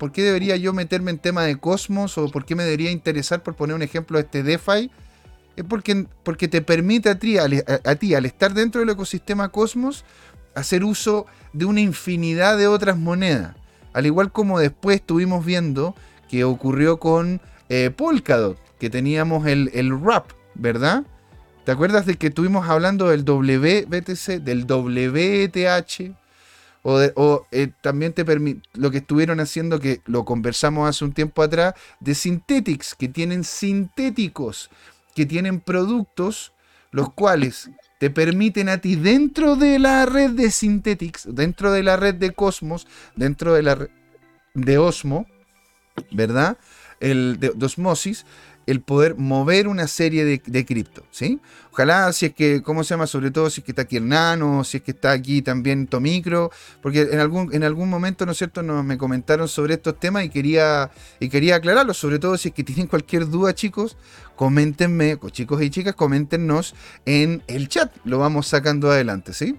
por 0.00 0.10
qué 0.10 0.22
debería 0.22 0.56
yo 0.56 0.72
meterme 0.72 1.12
en 1.12 1.18
tema 1.18 1.44
de 1.44 1.56
Cosmos 1.56 2.18
o 2.18 2.28
por 2.28 2.44
qué 2.44 2.56
me 2.56 2.64
debería 2.64 2.90
interesar, 2.90 3.44
por 3.44 3.54
poner 3.54 3.76
un 3.76 3.82
ejemplo, 3.82 4.18
este 4.18 4.42
DeFi? 4.42 4.90
Es 5.56 5.64
porque, 5.64 6.48
te 6.48 6.60
permite 6.62 7.08
a 7.10 7.18
ti, 7.18 7.38
a 7.38 7.94
ti, 7.94 8.14
al 8.16 8.26
estar 8.26 8.52
dentro 8.52 8.80
del 8.80 8.90
ecosistema 8.90 9.50
Cosmos, 9.50 10.04
hacer 10.56 10.82
uso 10.82 11.26
de 11.52 11.64
una 11.66 11.80
infinidad 11.80 12.58
de 12.58 12.66
otras 12.66 12.98
monedas. 12.98 13.54
Al 13.92 14.06
igual 14.06 14.32
como 14.32 14.58
después 14.58 14.96
estuvimos 14.96 15.44
viendo 15.46 15.94
que 16.28 16.42
ocurrió 16.42 16.98
con 16.98 17.40
eh, 17.68 17.90
Polkadot, 17.90 18.58
que 18.78 18.90
teníamos 18.90 19.46
el, 19.46 19.70
el 19.74 20.00
RAP, 20.00 20.32
¿verdad? 20.54 21.04
¿Te 21.64 21.72
acuerdas 21.72 22.04
de 22.04 22.16
que 22.16 22.26
estuvimos 22.26 22.68
hablando 22.68 23.08
del 23.08 23.24
WBTC, 23.24 24.42
del 24.42 24.66
WETH? 24.70 26.14
O, 26.82 27.46
eh, 27.50 27.70
también 27.80 28.12
te 28.12 28.26
lo 28.74 28.90
que 28.90 28.98
estuvieron 28.98 29.40
haciendo, 29.40 29.80
que 29.80 30.02
lo 30.04 30.26
conversamos 30.26 30.86
hace 30.86 31.06
un 31.06 31.14
tiempo 31.14 31.42
atrás, 31.42 31.72
de 32.00 32.14
Synthetics, 32.14 32.94
que 32.94 33.08
tienen 33.08 33.44
sintéticos, 33.44 34.68
que 35.14 35.24
tienen 35.24 35.60
productos, 35.60 36.52
los 36.90 37.10
cuales 37.14 37.70
te 37.98 38.10
permiten 38.10 38.68
a 38.68 38.78
ti 38.78 38.96
dentro 38.96 39.56
de 39.56 39.78
la 39.78 40.04
red 40.04 40.32
de 40.32 40.50
Synthetics, 40.50 41.26
dentro 41.30 41.72
de 41.72 41.82
la 41.82 41.96
red 41.96 42.16
de 42.16 42.32
Cosmos, 42.32 42.86
dentro 43.16 43.54
de 43.54 43.62
la 43.62 43.76
red 43.76 43.88
de 44.52 44.76
Osmo, 44.76 45.26
¿verdad? 46.10 46.58
El, 47.04 47.38
de, 47.38 47.52
osmosis, 47.64 48.24
el 48.66 48.80
poder 48.80 49.16
mover 49.16 49.68
una 49.68 49.86
serie 49.86 50.24
de, 50.24 50.64
cripto, 50.64 51.04
¿sí? 51.10 51.38
Ojalá, 51.70 52.10
si 52.14 52.26
es 52.26 52.34
que, 52.34 52.62
¿cómo 52.62 52.82
se 52.82 52.94
llama? 52.94 53.06
Sobre 53.06 53.30
todo 53.30 53.50
si 53.50 53.60
es 53.60 53.64
que 53.64 53.72
está 53.72 53.82
aquí 53.82 53.96
Hernano, 53.96 54.64
si 54.64 54.78
es 54.78 54.82
que 54.82 54.92
está 54.92 55.10
aquí 55.10 55.42
también 55.42 55.86
Tomicro, 55.86 56.50
porque 56.80 57.02
en 57.02 57.20
algún, 57.20 57.54
en 57.54 57.62
algún 57.62 57.90
momento, 57.90 58.24
¿no 58.24 58.32
es 58.32 58.38
cierto?, 58.38 58.62
nos, 58.62 58.82
me 58.82 58.96
comentaron 58.96 59.48
sobre 59.48 59.74
estos 59.74 60.00
temas 60.00 60.24
y 60.24 60.30
quería, 60.30 60.90
y 61.20 61.28
quería 61.28 61.56
aclararlos, 61.56 61.98
sobre 61.98 62.18
todo 62.18 62.38
si 62.38 62.48
es 62.48 62.54
que 62.54 62.64
tienen 62.64 62.86
cualquier 62.86 63.28
duda, 63.28 63.54
chicos, 63.54 63.98
coméntenme, 64.34 65.18
chicos 65.30 65.60
y 65.62 65.68
chicas, 65.68 65.94
coméntenos 65.94 66.74
en 67.04 67.42
el 67.48 67.68
chat, 67.68 67.94
lo 68.04 68.18
vamos 68.18 68.46
sacando 68.46 68.90
adelante, 68.90 69.34
¿sí? 69.34 69.56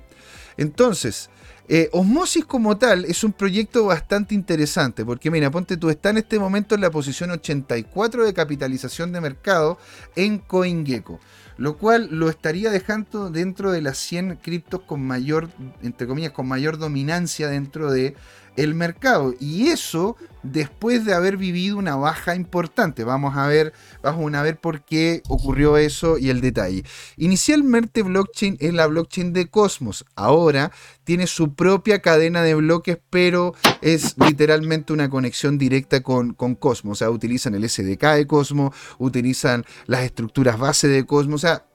Entonces, 0.57 1.29
eh, 1.67 1.89
Osmosis 1.93 2.45
como 2.45 2.77
tal 2.77 3.05
es 3.05 3.23
un 3.23 3.33
proyecto 3.33 3.85
bastante 3.85 4.35
interesante 4.35 5.03
porque 5.03 5.31
mira, 5.31 5.49
ponte 5.49 5.77
tú, 5.77 5.89
está 5.89 6.11
en 6.11 6.17
este 6.17 6.37
momento 6.37 6.75
en 6.75 6.81
la 6.81 6.91
posición 6.91 7.31
84 7.31 8.23
de 8.23 8.33
capitalización 8.33 9.11
de 9.11 9.21
mercado 9.21 9.79
en 10.15 10.37
CoinGecko, 10.37 11.19
lo 11.57 11.77
cual 11.77 12.09
lo 12.11 12.29
estaría 12.29 12.69
dejando 12.69 13.31
dentro 13.31 13.71
de 13.71 13.81
las 13.81 13.97
100 13.97 14.37
criptos 14.43 14.81
con 14.81 15.01
mayor, 15.01 15.49
entre 15.81 16.05
comillas, 16.05 16.33
con 16.33 16.47
mayor 16.47 16.77
dominancia 16.77 17.47
dentro 17.47 17.91
de 17.91 18.15
el 18.55 18.75
mercado. 18.75 19.33
Y 19.39 19.67
eso 19.67 20.15
después 20.51 21.05
de 21.05 21.13
haber 21.13 21.37
vivido 21.37 21.77
una 21.77 21.95
baja 21.95 22.35
importante. 22.35 23.03
Vamos 23.03 23.35
a 23.35 23.47
ver, 23.47 23.73
vamos 24.01 24.33
a 24.33 24.41
ver 24.41 24.57
por 24.57 24.83
qué 24.83 25.21
ocurrió 25.27 25.77
eso 25.77 26.17
y 26.17 26.29
el 26.29 26.41
detalle. 26.41 26.83
Inicialmente 27.17 28.03
blockchain 28.03 28.57
es 28.59 28.73
la 28.73 28.87
blockchain 28.87 29.33
de 29.33 29.47
Cosmos. 29.47 30.05
Ahora 30.15 30.71
tiene 31.03 31.27
su 31.27 31.53
propia 31.55 32.01
cadena 32.01 32.41
de 32.43 32.55
bloques, 32.55 32.97
pero 33.09 33.55
es 33.81 34.15
literalmente 34.17 34.93
una 34.93 35.09
conexión 35.09 35.57
directa 35.57 36.01
con, 36.01 36.33
con 36.33 36.55
Cosmos. 36.55 36.97
O 36.97 36.99
sea, 36.99 37.09
utilizan 37.09 37.55
el 37.55 37.67
SDK 37.67 38.03
de 38.15 38.27
Cosmos, 38.27 38.75
utilizan 38.97 39.65
las 39.87 40.03
estructuras 40.03 40.59
base 40.59 40.87
de 40.87 41.05
Cosmos. 41.05 41.43
O 41.43 41.47
sea, 41.47 41.65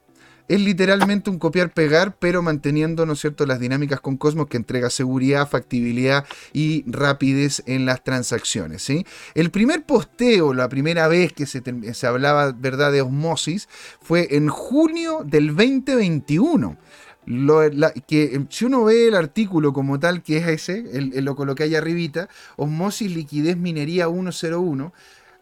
es 0.48 0.60
literalmente 0.60 1.30
un 1.30 1.38
copiar-pegar, 1.38 2.16
pero 2.18 2.42
manteniendo, 2.42 3.06
¿no 3.06 3.12
es 3.14 3.20
cierto?, 3.20 3.46
las 3.46 3.60
dinámicas 3.60 4.00
con 4.00 4.16
Cosmos 4.16 4.48
que 4.48 4.56
entrega 4.56 4.90
seguridad, 4.90 5.48
factibilidad 5.48 6.24
y 6.52 6.84
rapidez 6.90 7.62
en 7.66 7.86
las 7.86 8.02
transacciones. 8.04 8.82
¿sí? 8.82 9.06
El 9.34 9.50
primer 9.50 9.84
posteo, 9.84 10.54
la 10.54 10.68
primera 10.68 11.08
vez 11.08 11.32
que 11.32 11.46
se, 11.46 11.62
hablaba, 12.06 12.52
¿verdad?, 12.52 12.92
de 12.92 13.02
osmosis, 13.02 13.68
fue 14.00 14.28
en 14.36 14.48
junio 14.48 15.22
del 15.24 15.48
2021. 15.48 16.76
que 18.06 18.46
si 18.48 18.64
uno 18.64 18.84
ve 18.84 19.08
el 19.08 19.14
artículo 19.14 19.72
como 19.72 20.00
tal, 20.00 20.22
que 20.22 20.38
es 20.38 20.68
ese, 20.68 20.84
lo 21.22 21.36
coloqué 21.36 21.64
ahí 21.64 21.74
arribita, 21.74 22.28
Osmosis 22.56 23.14
Liquidez 23.14 23.56
Minería 23.56 24.08
101, 24.08 24.92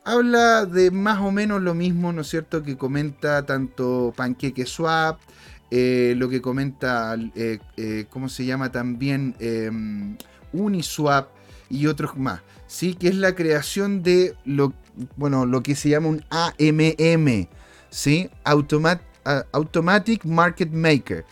habla 0.09 0.65
de 0.65 0.91
más 0.91 1.21
o 1.21 1.31
menos 1.31 1.61
lo 1.61 1.75
mismo, 1.75 2.13
¿no 2.13 2.23
es 2.23 2.29
cierto?, 2.29 2.63
que 2.63 2.79
comenta 2.79 3.45
tanto 3.45 4.15
Pancake 4.17 4.65
Swap, 4.65 5.21
eh, 5.71 6.15
lo 6.17 6.31
que 6.31 6.41
comenta, 6.41 7.15
eh, 7.35 7.59
eh, 7.77 8.07
¿cómo 8.09 8.31
se 8.31 8.47
llama 8.47 8.73
también? 8.73 9.37
Em, 9.39 10.17
Uniswap 10.55 11.29
y 11.69 11.87
otros 11.87 12.17
más. 12.17 12.41
Sí, 12.67 12.95
que 12.95 13.09
es 13.09 13.17
la 13.17 13.35
creación 13.35 14.03
de 14.03 14.35
lo, 14.47 14.73
bueno, 15.17 15.45
lo 15.45 15.63
que 15.63 15.75
se 15.75 15.91
llama 15.91 16.09
un 16.09 16.25
AMM, 16.31 17.49
¿sí? 17.91 18.31
Automatic 18.45 20.25
Market 20.25 20.71
Maker. 20.71 21.27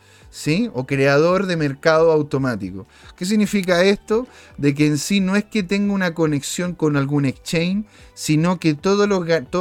O 0.75 0.87
creador 0.87 1.47
de 1.47 1.57
mercado 1.57 2.13
automático. 2.13 2.87
¿Qué 3.17 3.25
significa 3.25 3.83
esto? 3.83 4.27
De 4.59 4.75
que 4.75 4.87
en 4.87 4.99
sí 4.99 5.21
no 5.21 5.35
es 5.35 5.45
que 5.45 5.63
tenga 5.63 5.95
una 5.95 6.13
conexión 6.13 6.75
con 6.75 6.97
algún 6.97 7.25
exchange, 7.25 7.87
sino 8.15 8.61
que 8.61 8.75
todas 8.75 9.09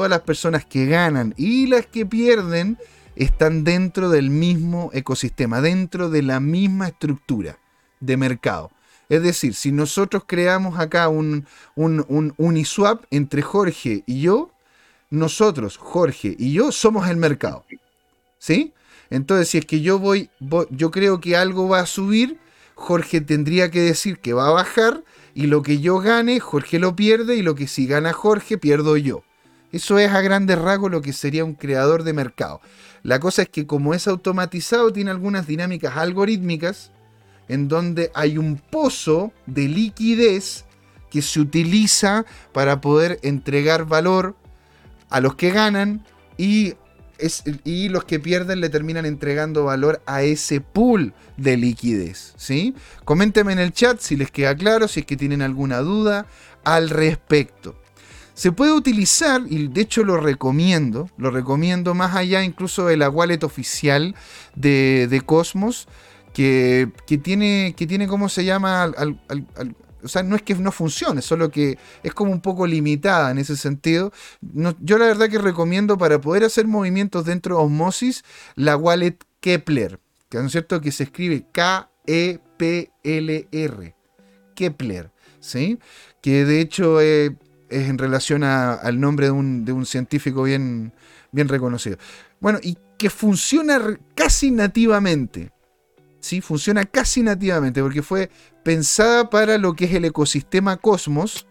las 0.09 0.21
personas 0.21 0.65
que 0.65 0.85
ganan 0.85 1.33
y 1.37 1.67
las 1.67 1.85
que 1.85 2.05
pierden 2.05 2.77
están 3.15 3.63
dentro 3.63 4.09
del 4.09 4.29
mismo 4.29 4.89
ecosistema, 4.93 5.61
dentro 5.61 6.09
de 6.09 6.21
la 6.21 6.39
misma 6.39 6.89
estructura 6.89 7.57
de 8.01 8.17
mercado. 8.17 8.69
Es 9.07 9.23
decir, 9.23 9.53
si 9.53 9.71
nosotros 9.71 10.23
creamos 10.27 10.77
acá 10.77 11.07
un, 11.07 11.45
un, 11.75 12.33
Uniswap 12.37 13.05
entre 13.11 13.41
Jorge 13.41 14.03
y 14.05 14.21
yo, 14.21 14.51
nosotros, 15.09 15.77
Jorge 15.77 16.35
y 16.37 16.51
yo, 16.51 16.71
somos 16.71 17.07
el 17.07 17.17
mercado. 17.17 17.65
¿Sí? 18.37 18.73
Entonces, 19.15 19.47
si 19.47 19.59
es 19.59 19.65
que 19.65 19.79
yo 19.79 19.97
voy, 19.97 20.29
yo 20.71 20.91
creo 20.91 21.21
que 21.21 21.37
algo 21.37 21.69
va 21.69 21.79
a 21.79 21.85
subir, 21.85 22.37
Jorge 22.75 23.21
tendría 23.21 23.71
que 23.71 23.79
decir 23.79 24.19
que 24.19 24.33
va 24.33 24.49
a 24.49 24.51
bajar 24.51 25.05
y 25.33 25.47
lo 25.47 25.61
que 25.61 25.79
yo 25.79 25.99
gane, 25.99 26.41
Jorge 26.41 26.79
lo 26.79 26.97
pierde 26.97 27.37
y 27.37 27.41
lo 27.41 27.55
que 27.55 27.67
si 27.67 27.87
gana 27.87 28.11
Jorge, 28.11 28.57
pierdo 28.57 28.97
yo. 28.97 29.23
Eso 29.71 29.99
es 29.99 30.11
a 30.11 30.19
grandes 30.19 30.59
rasgos 30.59 30.91
lo 30.91 31.01
que 31.01 31.13
sería 31.13 31.45
un 31.45 31.53
creador 31.53 32.03
de 32.03 32.11
mercado. 32.11 32.59
La 33.03 33.21
cosa 33.21 33.43
es 33.43 33.49
que 33.49 33.65
como 33.65 33.93
es 33.93 34.05
automatizado, 34.09 34.91
tiene 34.91 35.11
algunas 35.11 35.47
dinámicas 35.47 35.95
algorítmicas 35.95 36.91
en 37.47 37.69
donde 37.69 38.11
hay 38.15 38.37
un 38.37 38.57
pozo 38.57 39.31
de 39.45 39.69
liquidez 39.69 40.65
que 41.09 41.21
se 41.21 41.39
utiliza 41.39 42.25
para 42.51 42.81
poder 42.81 43.19
entregar 43.23 43.85
valor 43.85 44.35
a 45.09 45.21
los 45.21 45.35
que 45.35 45.51
ganan 45.51 46.03
y, 46.37 46.73
y 47.63 47.89
los 47.89 48.05
que 48.05 48.19
pierden 48.19 48.61
le 48.61 48.69
terminan 48.69 49.05
entregando 49.05 49.65
valor 49.65 50.01
a 50.05 50.23
ese 50.23 50.61
pool 50.61 51.13
de 51.37 51.57
liquidez. 51.57 52.33
¿sí? 52.37 52.75
Coméntenme 53.03 53.53
en 53.53 53.59
el 53.59 53.73
chat 53.73 53.99
si 53.99 54.15
les 54.15 54.31
queda 54.31 54.55
claro, 54.55 54.87
si 54.87 55.01
es 55.01 55.05
que 55.05 55.17
tienen 55.17 55.41
alguna 55.41 55.79
duda 55.79 56.25
al 56.63 56.89
respecto. 56.89 57.75
Se 58.33 58.51
puede 58.51 58.73
utilizar, 58.73 59.43
y 59.49 59.69
de 59.69 59.81
hecho 59.81 60.03
lo 60.03 60.17
recomiendo, 60.17 61.09
lo 61.17 61.31
recomiendo 61.31 61.93
más 61.93 62.15
allá 62.15 62.43
incluso 62.43 62.85
de 62.85 62.97
la 62.97 63.09
wallet 63.09 63.43
oficial 63.43 64.13
de, 64.55 65.21
Cosmos, 65.25 65.87
que, 66.33 66.91
tiene, 67.23 67.73
que 67.77 67.87
tiene, 67.87 68.07
¿cómo 68.07 68.27
se 68.27 68.43
llama? 68.43 68.91
O 70.05 70.07
sea, 70.07 70.23
no 70.23 70.35
es 70.35 70.43
que 70.43 70.55
no 70.55 70.71
funcione, 70.71 71.21
solo 71.21 71.49
que 71.51 71.77
es 72.03 72.13
como 72.13 72.31
un 72.31 72.39
poco 72.41 72.67
limitada 72.67 73.31
en 73.31 73.39
ese 73.39 73.57
sentido. 73.57 74.13
yo 74.79 74.97
la 74.97 75.07
verdad 75.07 75.27
que 75.29 75.39
recomiendo 75.39 75.97
para 75.97 76.21
poder 76.21 76.43
hacer 76.43 76.67
movimientos 76.67 77.25
dentro 77.25 77.57
de 77.57 77.63
Osmosis 77.63 78.23
la 78.55 78.77
wallet 78.77 79.17
Kepler, 79.39 79.99
que 80.29 80.37
es 80.37 80.51
cierto 80.51 80.79
que 80.79 80.91
se 80.91 81.03
escribe 81.03 81.45
K-E-P-L-R. 81.51 82.45
Kepler, 84.55 85.11
¿sí? 85.39 85.79
Que 86.21 86.45
de 86.45 86.61
hecho 86.61 87.01
eh, 87.01 87.35
es 87.69 87.89
en 87.89 87.97
relación 87.97 88.43
al 88.43 88.99
nombre 88.99 89.25
de 89.25 89.31
un, 89.31 89.85
científico 89.85 90.43
bien, 90.43 90.93
bien 91.31 91.47
reconocido. 91.49 91.97
Bueno, 92.39 92.59
y 92.61 92.77
que 92.97 93.09
funciona 93.09 93.81
casi 94.15 94.51
nativamente. 94.51 95.51
¿Sí? 96.25 96.41
Funciona 96.41 96.85
casi 96.85 97.21
nativamente 97.21 97.81
porque 97.81 98.01
fue 98.01 98.29
pensada 98.63 99.29
para 99.29 99.57
lo 99.57 99.73
que 99.73 99.85
es 99.85 99.93
el 99.93 100.05
ecosistema 100.05 100.77
Cosmos. 100.77 101.47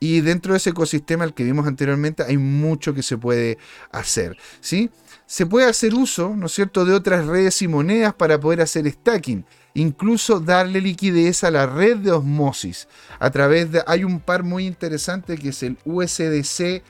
Y 0.00 0.20
dentro 0.20 0.52
de 0.52 0.58
ese 0.58 0.70
ecosistema 0.70 1.24
al 1.24 1.34
que 1.34 1.42
vimos 1.42 1.66
anteriormente 1.66 2.22
hay 2.22 2.36
mucho 2.36 2.94
que 2.94 3.02
se 3.02 3.18
puede 3.18 3.58
hacer. 3.90 4.36
¿sí? 4.60 4.90
Se 5.26 5.44
puede 5.44 5.66
hacer 5.66 5.92
uso, 5.92 6.36
¿no 6.36 6.46
es 6.46 6.52
cierto?, 6.52 6.84
de 6.84 6.94
otras 6.94 7.26
redes 7.26 7.60
y 7.62 7.68
monedas 7.68 8.14
para 8.14 8.38
poder 8.38 8.60
hacer 8.60 8.88
stacking 8.88 9.44
incluso 9.74 10.40
darle 10.40 10.80
liquidez 10.80 11.44
a 11.44 11.50
la 11.50 11.66
red 11.66 11.98
de 11.98 12.12
osmosis. 12.12 12.88
A 13.18 13.30
través 13.30 13.70
de, 13.72 13.82
hay 13.86 14.04
un 14.04 14.20
par 14.20 14.42
muy 14.42 14.66
interesante 14.66 15.36
que 15.36 15.50
es 15.50 15.62
el 15.62 15.78
USDC 15.84 16.82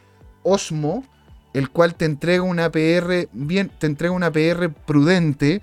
Osmo, 0.42 1.04
el 1.54 1.70
cual 1.70 1.94
te 1.94 2.04
entrega 2.04 2.42
una 2.42 2.66
APR 2.66 3.28
bien, 3.32 3.70
te 3.78 3.86
entrega 3.86 4.12
una 4.12 4.26
APR 4.26 4.70
prudente, 4.86 5.60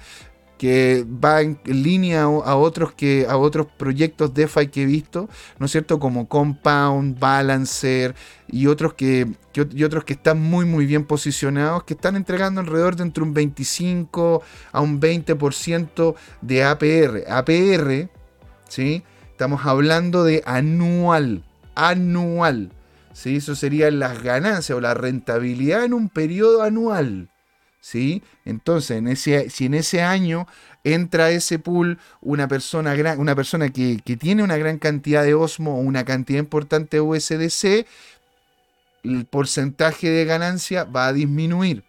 que 0.57 1.05
va 1.05 1.41
en 1.41 1.59
línea 1.65 2.23
a 2.23 2.55
otros, 2.55 2.93
que, 2.93 3.25
a 3.27 3.37
otros 3.37 3.67
proyectos 3.77 4.33
DeFi 4.33 4.67
que 4.67 4.83
he 4.83 4.85
visto, 4.85 5.29
¿no 5.59 5.65
es 5.65 5.71
cierto? 5.71 5.99
Como 5.99 6.27
Compound, 6.27 7.19
Balancer 7.19 8.15
y 8.47 8.67
otros 8.67 8.93
que, 8.93 9.27
y 9.53 9.83
otros 9.83 10.03
que 10.05 10.13
están 10.13 10.41
muy 10.41 10.65
muy 10.65 10.85
bien 10.85 11.05
posicionados, 11.05 11.83
que 11.83 11.93
están 11.93 12.15
entregando 12.15 12.61
alrededor 12.61 12.95
de 12.95 13.03
entre 13.03 13.23
un 13.23 13.33
25 13.33 14.41
a 14.71 14.81
un 14.81 15.01
20% 15.01 16.15
de 16.41 16.63
APR. 16.63 17.23
APR, 17.29 18.09
¿sí? 18.69 19.03
Estamos 19.31 19.65
hablando 19.65 20.23
de 20.23 20.41
anual, 20.45 21.43
anual. 21.75 22.71
¿sí? 23.11 23.37
Eso 23.37 23.55
serían 23.55 23.99
las 23.99 24.21
ganancias 24.21 24.77
o 24.77 24.81
la 24.81 24.93
rentabilidad 24.93 25.83
en 25.83 25.93
un 25.93 26.09
periodo 26.09 26.61
anual. 26.61 27.29
¿Sí? 27.85 28.23
Entonces, 28.45 28.97
en 28.97 29.07
ese, 29.07 29.51
si 29.51 29.65
en 29.67 29.75
ese 29.75 30.01
año 30.01 30.47
entra 30.83 31.25
a 31.25 31.29
ese 31.29 31.59
pool 31.59 31.99
una 32.19 32.47
persona, 32.47 32.95
una 33.19 33.35
persona 33.35 33.69
que, 33.69 34.01
tiene 34.17 34.41
una 34.41 34.57
gran 34.57 34.79
cantidad 34.79 35.23
de 35.23 35.35
Osmo 35.35 35.77
o 35.77 35.81
una 35.81 36.03
cantidad 36.03 36.39
importante 36.39 36.97
de 36.97 37.01
USDC, 37.01 37.85
el 39.03 39.25
porcentaje 39.25 40.09
de 40.09 40.25
ganancia 40.25 40.85
va 40.85 41.05
a 41.05 41.13
disminuir, 41.13 41.83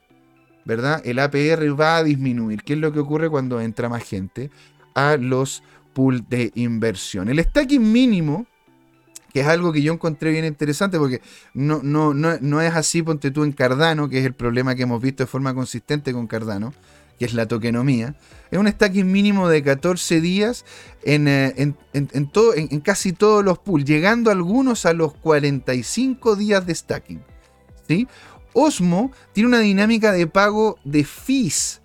¿verdad? 0.67 1.01
El 1.03 1.19
APR 1.19 1.81
va 1.81 1.97
a 1.97 2.05
disminuir. 2.05 2.63
¿Qué 2.63 2.75
es 2.75 2.79
lo 2.79 2.93
que 2.93 3.01
ocurre 3.01 3.31
cuando 3.31 3.59
entra 3.63 3.89
más 3.89 4.05
gente 4.05 4.51
a 4.95 5.17
los 5.17 5.63
pools 5.95 6.29
de 6.29 6.53
inversión? 6.57 7.31
El 7.31 7.43
stacking 7.43 7.91
mínimo 7.91 8.47
que 9.37 9.43
es 9.43 9.49
algo 9.49 9.71
que 9.71 9.83
yo 9.83 9.93
encontré 9.93 10.31
bien 10.31 10.47
interesante 10.47 10.97
porque 10.99 11.21
no, 11.53 11.83
no, 11.83 12.15
no, 12.15 12.63
es 12.63 12.75
así, 12.75 13.03
ponte 13.03 13.31
tú 13.31 13.45
en 13.45 13.53
Cardano, 13.53 14.09
que 14.09 14.21
es 14.21 14.25
el 14.25 14.33
problema 14.33 14.75
que 14.75 14.85
hemos 14.85 15.03
visto 15.03 15.25
de 15.25 15.27
forma 15.27 15.53
consistente 15.53 16.15
con 16.15 16.27
Cardano, 16.27 16.73
que 17.19 17.27
es 17.27 17.35
la 17.35 17.47
tokenomía. 17.47 18.17
Es 18.51 18.59
un 18.59 18.67
stacking 18.67 19.13
mínimo 19.13 19.51
de 19.51 19.63
14 19.63 20.23
días 20.23 20.65
en, 21.03 21.29
eh, 21.29 21.75
en, 21.93 22.31
todo, 22.31 22.55
en, 22.55 22.81
casi 22.81 23.13
todos 23.13 23.45
los 23.45 23.59
pools, 23.59 23.85
llegando 23.85 24.31
algunos 24.31 24.87
a 24.87 24.95
los 24.95 25.13
45 25.13 26.35
días 26.37 26.65
de 26.65 26.75
stacking. 26.75 27.23
¿sí? 27.87 28.09
Osmo 28.55 29.13
tiene 29.35 29.49
una 29.49 29.59
dinámica 29.59 30.13
de 30.13 30.27
pago 30.27 30.79
de 30.83 31.05
fees. 31.05 31.83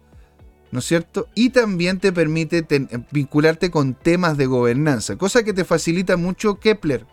¿no 0.72 0.80
es 0.80 0.86
cierto? 0.86 1.28
Y 1.36 1.50
también 1.50 2.00
te 2.00 2.14
permite 2.14 2.66
vincularte 3.12 3.70
con 3.70 3.94
temas 3.94 4.38
de 4.38 4.46
gobernanza, 4.46 5.18
cosa 5.18 5.44
que 5.44 5.52
te 5.52 5.66
facilita 5.66 6.16
mucho 6.16 6.62
Kepler. 6.62 7.06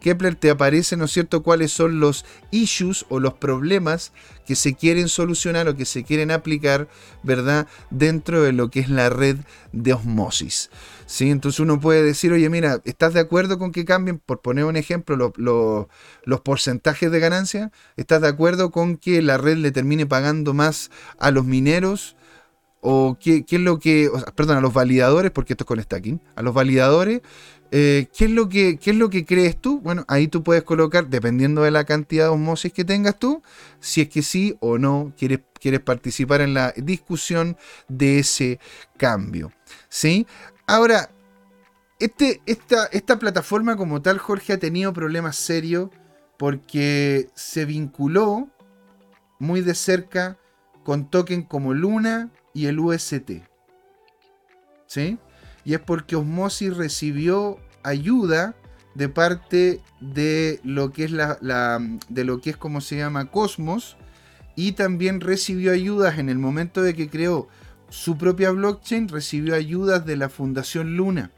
Kepler 0.00 0.34
te 0.34 0.50
aparece, 0.50 0.96
¿no 0.96 1.04
es 1.04 1.12
cierto?, 1.12 1.42
cuáles 1.42 1.72
son 1.72 2.00
los 2.00 2.24
issues 2.50 3.06
o 3.08 3.20
los 3.20 3.34
problemas 3.34 4.12
que 4.46 4.56
se 4.56 4.74
quieren 4.74 5.08
solucionar 5.08 5.68
o 5.68 5.76
que 5.76 5.84
se 5.84 6.02
quieren 6.02 6.30
aplicar, 6.30 6.88
¿verdad?, 7.22 7.68
dentro 7.90 8.42
de 8.42 8.52
lo 8.52 8.70
que 8.70 8.80
es 8.80 8.88
la 8.88 9.10
red 9.10 9.36
de 9.72 9.92
osmosis. 9.92 10.70
¿Sí? 11.06 11.30
Entonces 11.30 11.58
uno 11.60 11.80
puede 11.80 12.04
decir, 12.04 12.32
oye, 12.32 12.48
mira, 12.48 12.80
¿estás 12.84 13.14
de 13.14 13.20
acuerdo 13.20 13.58
con 13.58 13.72
que 13.72 13.84
cambien, 13.84 14.18
por 14.18 14.40
poner 14.40 14.64
un 14.64 14.76
ejemplo, 14.76 15.32
los 15.36 16.40
porcentajes 16.42 17.10
de 17.10 17.18
ganancia? 17.18 17.72
¿Estás 17.96 18.22
de 18.22 18.28
acuerdo 18.28 18.70
con 18.70 18.96
que 18.96 19.20
la 19.20 19.36
red 19.36 19.56
le 19.56 19.72
termine 19.72 20.06
pagando 20.06 20.54
más 20.54 20.90
a 21.18 21.32
los 21.32 21.44
mineros? 21.44 22.16
¿O 22.80 23.18
qué 23.20 23.44
es 23.46 23.60
lo 23.60 23.78
que, 23.78 24.08
perdón, 24.36 24.56
a 24.56 24.60
los 24.60 24.72
validadores, 24.72 25.32
porque 25.32 25.52
esto 25.52 25.64
es 25.64 25.66
con 25.66 25.82
stacking, 25.82 26.22
a 26.36 26.42
los 26.42 26.54
validadores 26.54 27.20
eh, 27.70 28.08
¿qué, 28.16 28.24
es 28.24 28.30
lo 28.30 28.48
que, 28.48 28.78
¿Qué 28.78 28.90
es 28.90 28.96
lo 28.96 29.10
que 29.10 29.24
crees 29.24 29.56
tú? 29.56 29.80
Bueno, 29.80 30.04
ahí 30.08 30.26
tú 30.26 30.42
puedes 30.42 30.64
colocar, 30.64 31.08
dependiendo 31.08 31.62
de 31.62 31.70
la 31.70 31.84
cantidad 31.84 32.24
de 32.24 32.30
osmosis 32.30 32.72
que 32.72 32.84
tengas 32.84 33.18
tú, 33.18 33.42
si 33.78 34.00
es 34.00 34.08
que 34.08 34.22
sí 34.22 34.56
o 34.60 34.78
no 34.78 35.12
quieres, 35.16 35.40
quieres 35.60 35.80
participar 35.80 36.40
en 36.40 36.54
la 36.54 36.72
discusión 36.76 37.56
de 37.88 38.18
ese 38.18 38.58
cambio. 38.96 39.52
¿Sí? 39.88 40.26
Ahora, 40.66 41.10
este, 42.00 42.42
esta, 42.46 42.86
esta 42.86 43.18
plataforma 43.18 43.76
como 43.76 44.02
tal, 44.02 44.18
Jorge, 44.18 44.54
ha 44.54 44.58
tenido 44.58 44.92
problemas 44.92 45.36
serios 45.36 45.90
porque 46.38 47.28
se 47.34 47.66
vinculó 47.66 48.48
muy 49.38 49.60
de 49.60 49.74
cerca 49.74 50.38
con 50.82 51.10
token 51.10 51.42
como 51.42 51.74
Luna 51.74 52.30
y 52.52 52.66
el 52.66 52.80
UST. 52.80 53.42
¿Sí? 54.86 55.18
Y 55.70 55.74
es 55.74 55.80
porque 55.80 56.16
Osmosis 56.16 56.76
recibió 56.76 57.60
ayuda 57.84 58.56
de 58.96 59.08
parte 59.08 59.80
de 60.00 60.58
lo 60.64 60.90
que 60.90 61.04
es 61.04 61.12
la, 61.12 61.38
de 62.08 62.24
lo 62.24 62.40
que 62.40 62.50
es 62.50 62.56
como 62.56 62.80
se 62.80 62.96
llama 62.96 63.30
Cosmos 63.30 63.96
y 64.56 64.72
también 64.72 65.20
recibió 65.20 65.70
ayudas 65.70 66.18
en 66.18 66.28
el 66.28 66.40
momento 66.40 66.82
de 66.82 66.94
que 66.94 67.08
creó 67.08 67.46
su 67.88 68.18
propia 68.18 68.50
blockchain, 68.50 69.06
recibió 69.06 69.54
ayudas 69.54 70.04
de 70.04 70.16
la 70.16 70.28
Fundación 70.28 70.96
Luna 70.96 71.30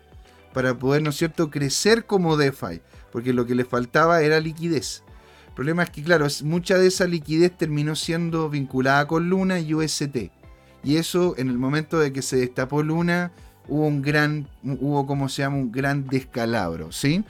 para 0.54 0.78
poder, 0.78 1.02
¿no 1.02 1.10
es 1.10 1.16
cierto?, 1.16 1.50
crecer 1.50 2.06
como 2.06 2.38
DeFi, 2.38 2.80
porque 3.12 3.34
lo 3.34 3.44
que 3.44 3.54
le 3.54 3.66
faltaba 3.66 4.22
era 4.22 4.40
liquidez. 4.40 5.02
El 5.48 5.52
problema 5.52 5.82
es 5.82 5.90
que, 5.90 6.02
claro, 6.02 6.26
mucha 6.44 6.78
de 6.78 6.86
esa 6.86 7.06
liquidez 7.06 7.54
terminó 7.54 7.96
siendo 7.96 8.48
vinculada 8.48 9.06
con 9.06 9.28
Luna 9.28 9.60
y 9.60 9.74
UST. 9.74 10.30
Y 10.84 10.96
eso, 10.96 11.34
en 11.36 11.50
el 11.50 11.58
momento 11.58 11.98
de 11.98 12.14
que 12.14 12.22
se 12.22 12.38
destapó 12.38 12.82
Luna, 12.82 13.30
hubo 13.68 13.86
un 13.86 14.02
gran, 14.02 14.48
hubo 14.62 15.06
como 15.06 15.28
se 15.28 15.42
llama, 15.42 15.56
un 15.56 15.72
gran 15.72 16.06
descalabro, 16.06 16.92
¿sí? 16.92 17.24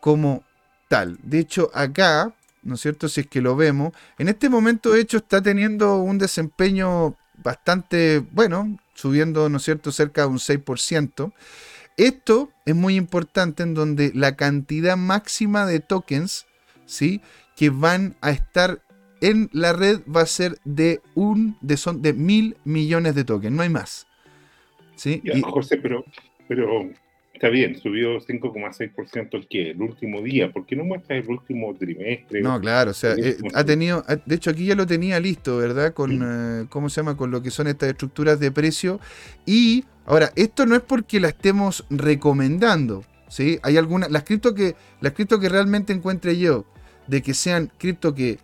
Como 0.00 0.42
tal. 0.88 1.18
De 1.22 1.38
hecho, 1.38 1.70
acá, 1.74 2.34
¿no 2.62 2.74
es 2.74 2.80
cierto? 2.80 3.08
Si 3.08 3.22
es 3.22 3.26
que 3.26 3.40
lo 3.40 3.56
vemos, 3.56 3.92
en 4.18 4.28
este 4.28 4.48
momento, 4.48 4.92
de 4.92 5.00
hecho, 5.00 5.18
está 5.18 5.40
teniendo 5.42 5.98
un 5.98 6.18
desempeño 6.18 7.16
bastante 7.42 8.24
bueno, 8.32 8.78
subiendo, 8.94 9.48
¿no 9.48 9.58
es 9.58 9.64
cierto?, 9.64 9.92
cerca 9.92 10.22
de 10.22 10.28
un 10.28 10.38
6%. 10.38 11.32
Esto 11.96 12.50
es 12.64 12.74
muy 12.74 12.96
importante 12.96 13.62
en 13.62 13.74
donde 13.74 14.12
la 14.14 14.36
cantidad 14.36 14.96
máxima 14.96 15.66
de 15.66 15.80
tokens, 15.80 16.46
¿sí? 16.86 17.20
Que 17.56 17.70
van 17.70 18.16
a 18.20 18.30
estar 18.30 18.82
en 19.20 19.50
la 19.52 19.72
red 19.72 20.00
va 20.04 20.22
a 20.22 20.26
ser 20.26 20.58
de 20.64 21.02
un 21.14 21.58
de 21.60 21.76
son 21.76 22.00
de 22.00 22.14
mil 22.14 22.56
millones 22.64 23.14
de 23.14 23.24
tokens, 23.24 23.54
no 23.54 23.62
hay 23.62 23.68
más. 23.68 24.06
¿Sí? 25.00 25.22
José, 25.44 25.78
pero, 25.78 26.04
pero 26.46 26.90
está 27.32 27.48
bien, 27.48 27.80
subió 27.80 28.20
5,6% 28.20 29.28
el 29.32 29.48
que 29.48 29.70
el 29.70 29.80
último 29.80 30.20
día, 30.20 30.52
¿por 30.52 30.66
qué 30.66 30.76
no 30.76 30.84
muestras 30.84 31.24
el 31.24 31.30
último 31.30 31.74
trimestre? 31.74 32.42
No, 32.42 32.60
claro, 32.60 32.90
o 32.90 32.94
sea, 32.94 33.14
eh, 33.14 33.38
ha 33.54 33.64
tenido, 33.64 34.04
de 34.26 34.34
hecho 34.34 34.50
aquí 34.50 34.66
ya 34.66 34.74
lo 34.74 34.86
tenía 34.86 35.18
listo, 35.18 35.56
¿verdad? 35.56 35.94
Con, 35.94 36.20
eh, 36.22 36.66
¿cómo 36.68 36.90
se 36.90 37.00
llama? 37.00 37.16
Con 37.16 37.30
lo 37.30 37.42
que 37.42 37.50
son 37.50 37.66
estas 37.66 37.88
estructuras 37.88 38.38
de 38.40 38.52
precio. 38.52 39.00
Y 39.46 39.84
ahora, 40.04 40.32
esto 40.36 40.66
no 40.66 40.76
es 40.76 40.82
porque 40.82 41.18
la 41.18 41.28
estemos 41.28 41.86
recomendando, 41.88 43.02
¿sí? 43.28 43.58
Hay 43.62 43.78
algunas, 43.78 44.10
las 44.10 44.24
cripto 44.24 44.54
que, 44.54 44.74
las 45.00 45.14
cripto 45.14 45.40
que 45.40 45.48
realmente 45.48 45.94
encuentre 45.94 46.36
yo, 46.36 46.66
de 47.06 47.22
que 47.22 47.32
sean 47.32 47.72
cripto 47.78 48.14
que 48.14 48.38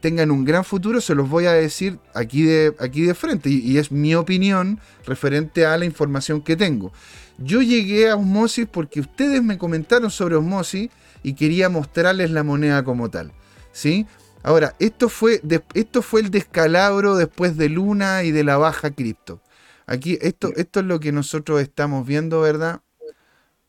tengan 0.00 0.30
un 0.30 0.44
gran 0.44 0.64
futuro, 0.64 1.00
se 1.00 1.14
los 1.14 1.28
voy 1.28 1.46
a 1.46 1.52
decir 1.52 1.98
aquí 2.14 2.42
de, 2.42 2.74
aquí 2.78 3.02
de 3.02 3.14
frente. 3.14 3.50
Y, 3.50 3.78
es 3.78 3.90
mi 3.90 4.14
opinión 4.14 4.80
referente 5.06 5.66
a 5.66 5.76
la 5.76 5.84
información 5.84 6.42
que 6.42 6.56
tengo. 6.56 6.92
Yo 7.38 7.62
llegué 7.62 8.10
a 8.10 8.16
Osmosis 8.16 8.66
porque 8.70 9.00
ustedes 9.00 9.42
me 9.42 9.58
comentaron 9.58 10.10
sobre 10.10 10.36
Osmosis 10.36 10.90
y 11.22 11.34
quería 11.34 11.68
mostrarles 11.68 12.30
la 12.30 12.42
moneda 12.42 12.84
como 12.84 13.10
tal. 13.10 13.32
¿sí? 13.72 14.06
Ahora, 14.42 14.74
esto 14.78 15.08
fue, 15.08 15.40
esto 15.74 16.02
fue 16.02 16.20
el 16.20 16.30
descalabro 16.30 17.16
después 17.16 17.56
de 17.56 17.68
Luna 17.68 18.22
y 18.22 18.30
de 18.30 18.44
la 18.44 18.56
baja 18.56 18.90
cripto. 18.90 19.40
Aquí, 19.86 20.18
esto, 20.22 20.52
esto 20.56 20.80
es 20.80 20.86
lo 20.86 21.00
que 21.00 21.12
nosotros 21.12 21.60
estamos 21.60 22.06
viendo, 22.06 22.40
¿verdad? 22.40 22.80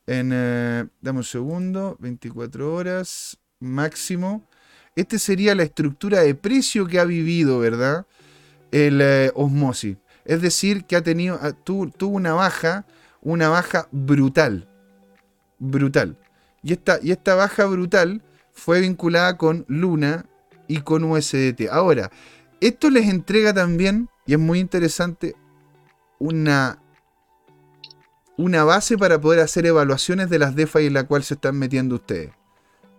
En, 0.08 0.32
eh, 0.34 0.86
dame 1.02 1.20
un 1.20 1.24
segundo, 1.24 1.98
24 2.00 2.74
horas 2.74 3.38
máximo. 3.60 4.48
Este 4.96 5.20
sería 5.20 5.56
la 5.56 5.64
estructura 5.64 6.22
de 6.22 6.36
precio 6.36 6.88
que 6.88 7.00
ha 7.00 7.06
vivido, 7.06 7.60
¿verdad? 7.60 8.06
El 8.72 9.02
eh, 9.02 9.32
Osmosis. 9.36 9.98
Es 10.24 10.41
decir, 10.41 10.86
que 10.86 10.96
ha 10.96 11.04
tenido, 11.04 11.38
ah, 11.41 11.52
tuvo 11.52 11.91
una 12.08 12.34
baja, 12.34 12.86
una 13.22 13.50
baja 13.50 13.88
brutal. 13.91 14.70
Brutal. 15.60 16.18
Y 16.64 16.74
esta, 16.74 17.00
y 17.02 17.12
esta 17.12 17.36
baja 17.36 17.66
brutal 17.66 18.24
fue 18.54 18.82
vinculada 18.82 19.38
con 19.38 19.66
Luna 19.68 20.26
y 20.68 20.82
con 20.82 21.04
USDT. 21.04 21.70
Ahora, 21.70 22.10
esto 22.62 22.89
les 22.89 23.08
entrega 23.08 23.54
también, 23.54 24.10
y 24.26 24.34
es 24.34 24.39
muy 24.39 24.60
interesante, 24.60 25.36
una, 26.18 26.82
una 28.38 28.64
base 28.64 28.98
para 28.98 29.20
poder 29.20 29.41
hacer 29.41 29.66
evaluaciones 29.66 30.30
de 30.30 30.39
las 30.39 30.56
DeFi 30.56 30.88
en 30.88 30.93
la 30.93 31.04
cual 31.04 31.24
se 31.24 31.36
están 31.36 31.58
metiendo 31.58 31.96
ustedes. 31.96 32.32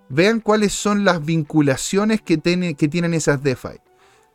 Vean 0.08 0.40
cuáles 0.40 0.72
son 0.72 1.04
las 1.04 1.24
vinculaciones 1.24 2.22
que, 2.22 2.38
que 2.76 2.88
tienen 2.88 3.14
esas 3.14 3.42
DeFi. 3.42 3.80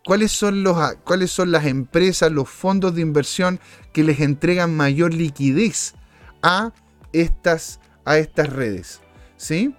¿Cuáles 0.04 0.32
son, 0.32 0.64
los, 0.64 0.78
¿Cuáles 1.04 1.32
son 1.32 1.52
las 1.52 1.66
empresas, 1.66 2.32
los 2.32 2.50
fondos 2.50 2.96
de 2.96 3.02
inversión 3.02 3.60
que 3.94 4.04
les 4.04 4.20
entregan 4.20 4.76
mayor 4.76 5.14
liquidez 5.14 5.94
a 6.42 6.74
estas, 7.14 7.80
a 8.04 8.18
estas 8.18 8.50
redes? 8.50 9.02
¿Sí? 9.38 9.76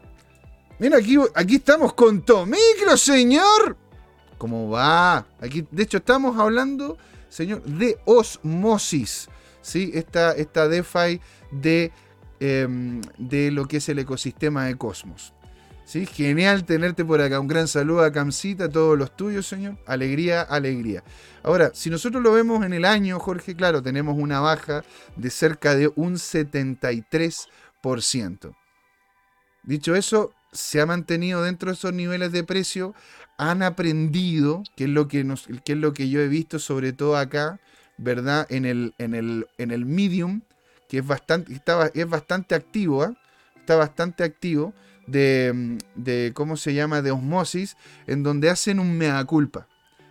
Mira, 0.78 0.99
aquí, 0.99 1.16
aquí 1.34 1.57
estamos 1.57 1.93
con 1.95 2.22
Tomicro, 2.22 2.97
señor. 2.97 3.76
¿Cómo 4.38 4.70
va? 4.70 5.26
Aquí, 5.40 5.66
de 5.70 5.82
hecho, 5.82 5.99
estamos 5.99 6.38
hablando, 6.38 6.99
señor, 7.28 7.62
de 7.64 7.99
osmosis. 8.05 9.28
¿Sí? 9.61 9.90
Esta, 9.95 10.32
esta 10.32 10.68
DeFi 10.68 11.20
de, 11.51 11.93
em, 12.40 13.01
de 13.18 13.51
lo 13.51 13.66
que 13.66 13.76
es 13.78 13.88
el 13.88 13.99
ecosistema 13.99 14.66
de 14.66 14.76
Cosmos. 14.76 15.34
Genial 15.87 16.64
tenerte 16.64 17.05
por 17.05 17.20
acá. 17.20 17.41
Un 17.41 17.49
gran 17.49 17.68
saludo 17.68 18.03
a 18.03 18.12
Camcita, 18.12 18.64
a 18.64 18.68
todos 18.68 18.99
los 18.99 19.16
tuyos, 19.16 19.47
señor. 19.47 19.76
Alegría, 19.87 20.43
alegría. 20.43 21.03
Ahora, 21.43 21.72
si 21.74 21.91
nosotros 21.91 22.22
lo 22.22 22.33
vemos 22.33 22.64
en 22.64 22.72
el 22.72 22.85
año, 22.85 23.18
Jorge, 23.18 23.55
claro, 23.55 23.83
tenemos 23.83 24.16
una 24.16 24.41
baja 24.41 24.85
de 25.16 25.28
cerca 25.28 25.74
de 25.74 25.93
un 25.97 26.14
73%. 26.14 28.57
Dicho 29.64 29.95
eso, 29.95 30.33
se 30.53 30.80
ha 30.80 30.87
mantenido 30.87 31.43
dentro 31.43 31.70
de 31.70 31.74
esos 31.74 31.93
niveles 31.93 32.33
de 32.33 32.45
precio. 32.45 32.95
Han 33.37 33.62
aprendido, 33.62 34.62
que 34.76 34.85
es 34.85 34.91
lo 34.91 35.09
que, 35.09 35.24
nos, 35.24 35.47
es 35.49 35.76
lo 35.76 35.93
que 35.93 36.09
yo 36.09 36.20
he 36.20 36.28
visto, 36.28 36.59
sobre 36.59 36.93
todo 36.93 37.16
acá, 37.16 37.61
¿verdad? 37.99 38.47
En 38.51 38.64
el, 38.64 38.95
en 38.99 39.14
el, 39.14 39.49
en 39.59 39.72
el 39.72 39.85
medium, 39.85 40.43
que 40.89 40.99
es 40.99 41.07
bastante, 41.07 41.53
está, 41.53 41.91
es 41.93 42.09
bastante 42.09 42.55
activo, 42.55 43.05
¿eh? 43.05 43.14
está 43.57 43.76
bastante 43.76 44.24
activo 44.24 44.72
de, 45.07 46.32
¿cómo 46.34 46.57
se 46.57 46.74
llama?, 46.74 47.03
de 47.03 47.11
osmosis, 47.11 47.76
en 48.07 48.22
donde 48.22 48.50
hacen 48.50 48.78
un 48.78 48.96
mea 48.96 49.24
culpa, 49.24 49.68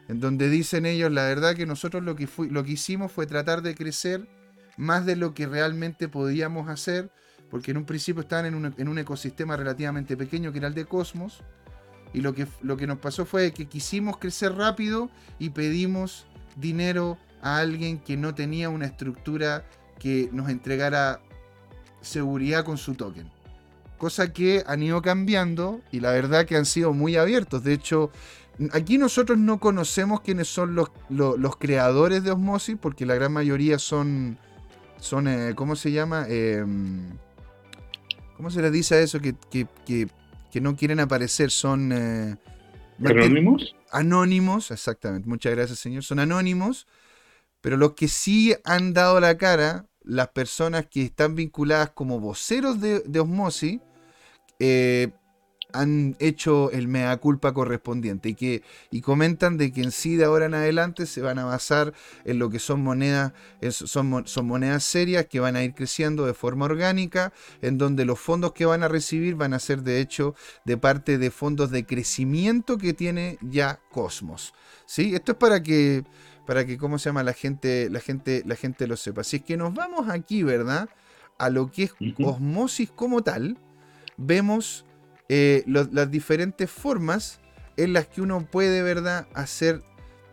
en 0.07 0.19
donde 0.19 0.49
dicen 0.49 0.85
ellos, 0.85 1.11
la 1.11 1.23
verdad 1.23 1.55
que 1.55 1.65
nosotros 1.65 2.03
lo 2.03 2.15
que, 2.15 2.27
lo 2.49 2.63
que 2.63 2.71
hicimos 2.71 3.11
fue 3.11 3.25
tratar 3.25 3.61
de 3.61 3.75
crecer 3.75 4.27
más 4.77 5.05
de 5.05 5.15
lo 5.15 5.33
que 5.33 5.47
realmente 5.47 6.07
podíamos 6.07 6.69
hacer, 6.69 7.11
porque 7.49 7.71
en 7.71 7.77
un 7.77 7.85
principio 7.85 8.21
estaban 8.21 8.45
en 8.45 8.55
un, 8.55 8.73
en 8.77 8.87
un 8.87 8.97
ecosistema 8.97 9.57
relativamente 9.57 10.15
pequeño 10.17 10.51
que 10.51 10.59
era 10.59 10.67
el 10.67 10.73
de 10.73 10.85
Cosmos, 10.85 11.43
y 12.13 12.21
lo 12.21 12.33
que, 12.33 12.45
lo 12.61 12.75
que 12.75 12.87
nos 12.87 12.97
pasó 12.97 13.25
fue 13.25 13.53
que 13.53 13.67
quisimos 13.67 14.17
crecer 14.17 14.53
rápido 14.55 15.09
y 15.39 15.51
pedimos 15.51 16.25
dinero 16.57 17.17
a 17.41 17.57
alguien 17.57 17.99
que 17.99 18.17
no 18.17 18.35
tenía 18.35 18.69
una 18.69 18.85
estructura 18.85 19.65
que 19.97 20.29
nos 20.33 20.49
entregara 20.49 21.21
seguridad 22.01 22.65
con 22.65 22.77
su 22.77 22.95
token 22.95 23.29
cosa 24.01 24.33
que 24.33 24.63
han 24.65 24.81
ido 24.81 24.99
cambiando 25.03 25.79
y 25.91 25.99
la 25.99 26.11
verdad 26.11 26.47
que 26.47 26.55
han 26.55 26.65
sido 26.65 26.91
muy 26.91 27.17
abiertos. 27.17 27.63
De 27.63 27.71
hecho, 27.71 28.09
aquí 28.71 28.97
nosotros 28.97 29.37
no 29.37 29.59
conocemos 29.59 30.21
quiénes 30.21 30.47
son 30.47 30.73
los, 30.73 30.89
los, 31.09 31.55
creadores 31.57 32.23
de 32.23 32.31
Osmosis, 32.31 32.77
porque 32.81 33.05
la 33.05 33.13
gran 33.13 33.31
mayoría 33.31 33.77
son, 33.77 34.39
son 34.97 35.27
eh, 35.27 35.53
¿cómo 35.55 35.75
se 35.75 35.91
llama? 35.91 36.25
Em, 36.27 37.11
¿Cómo 38.37 38.49
se 38.49 38.63
les 38.63 38.71
dice 38.71 38.95
a 38.95 39.01
eso 39.01 39.19
que, 39.21 40.07
no 40.59 40.75
quieren 40.75 40.99
aparecer? 40.99 41.51
Son... 41.51 41.91
Eh, 41.91 42.37
¿Anónimos? 43.05 43.75
Anónimos, 43.91 44.71
exactamente. 44.71 45.29
Muchas 45.29 45.53
gracias, 45.53 45.77
señor. 45.77 46.03
Son 46.03 46.17
anónimos, 46.17 46.87
pero 47.61 47.77
los 47.77 47.93
que 47.93 48.07
sí 48.07 48.55
han 48.63 48.93
dado 48.93 49.19
la 49.19 49.37
cara, 49.37 49.85
las 50.01 50.29
personas 50.29 50.87
que 50.87 51.03
están 51.03 51.35
vinculadas 51.35 51.91
como 51.91 52.19
voceros 52.19 52.81
de, 52.81 53.01
de 53.01 53.19
Osmosis, 53.19 53.79
eh, 54.63 55.11
han 55.73 56.15
hecho 56.19 56.69
el 56.69 56.87
mea 56.87 57.17
culpa 57.17 57.53
correspondiente 57.53 58.29
y 58.29 58.35
que 58.35 58.63
y 58.91 59.01
comentan 59.01 59.57
de 59.57 59.71
que 59.71 59.81
en 59.81 59.91
sí 59.91 60.17
de 60.17 60.25
ahora 60.25 60.45
en 60.45 60.53
adelante 60.53 61.05
se 61.05 61.21
van 61.21 61.39
a 61.39 61.45
basar 61.45 61.93
en 62.25 62.37
lo 62.37 62.49
que 62.49 62.59
son 62.59 62.83
monedas 62.83 63.33
son, 63.71 64.27
son 64.27 64.45
monedas 64.45 64.83
serias 64.83 65.25
que 65.25 65.39
van 65.39 65.55
a 65.55 65.63
ir 65.63 65.73
creciendo 65.73 66.25
de 66.25 66.33
forma 66.33 66.65
orgánica 66.65 67.33
en 67.61 67.77
donde 67.77 68.05
los 68.05 68.19
fondos 68.19 68.53
que 68.53 68.65
van 68.65 68.83
a 68.83 68.87
recibir 68.87 69.35
van 69.35 69.53
a 69.53 69.59
ser 69.59 69.81
de 69.81 69.99
hecho 69.99 70.35
de 70.65 70.77
parte 70.77 71.17
de 71.17 71.31
fondos 71.31 71.71
de 71.71 71.85
crecimiento 71.85 72.77
que 72.77 72.93
tiene 72.93 73.37
ya 73.41 73.79
Cosmos. 73.91 74.53
¿sí? 74.85 75.15
esto 75.15 75.31
es 75.31 75.37
para 75.37 75.63
que 75.63 76.03
para 76.45 76.65
que 76.65 76.77
cómo 76.77 76.99
se 76.99 77.09
llama 77.09 77.23
la 77.23 77.33
gente 77.33 77.89
la 77.89 77.99
gente 77.99 78.43
la 78.45 78.55
gente 78.55 78.85
lo 78.85 78.97
sepa. 78.97 79.23
Si 79.23 79.37
es 79.37 79.43
que 79.43 79.57
nos 79.57 79.73
vamos 79.73 80.09
aquí 80.09 80.43
verdad 80.43 80.89
a 81.37 81.49
lo 81.49 81.71
que 81.71 81.83
es 81.83 81.93
osmosis 82.19 82.91
como 82.91 83.23
tal 83.23 83.57
vemos 84.25 84.85
eh, 85.29 85.63
las 85.65 86.11
diferentes 86.11 86.69
formas 86.69 87.39
en 87.77 87.93
las 87.93 88.07
que 88.07 88.21
uno 88.21 88.45
puede, 88.45 88.83
¿verdad?, 88.83 89.27
hacer, 89.33 89.83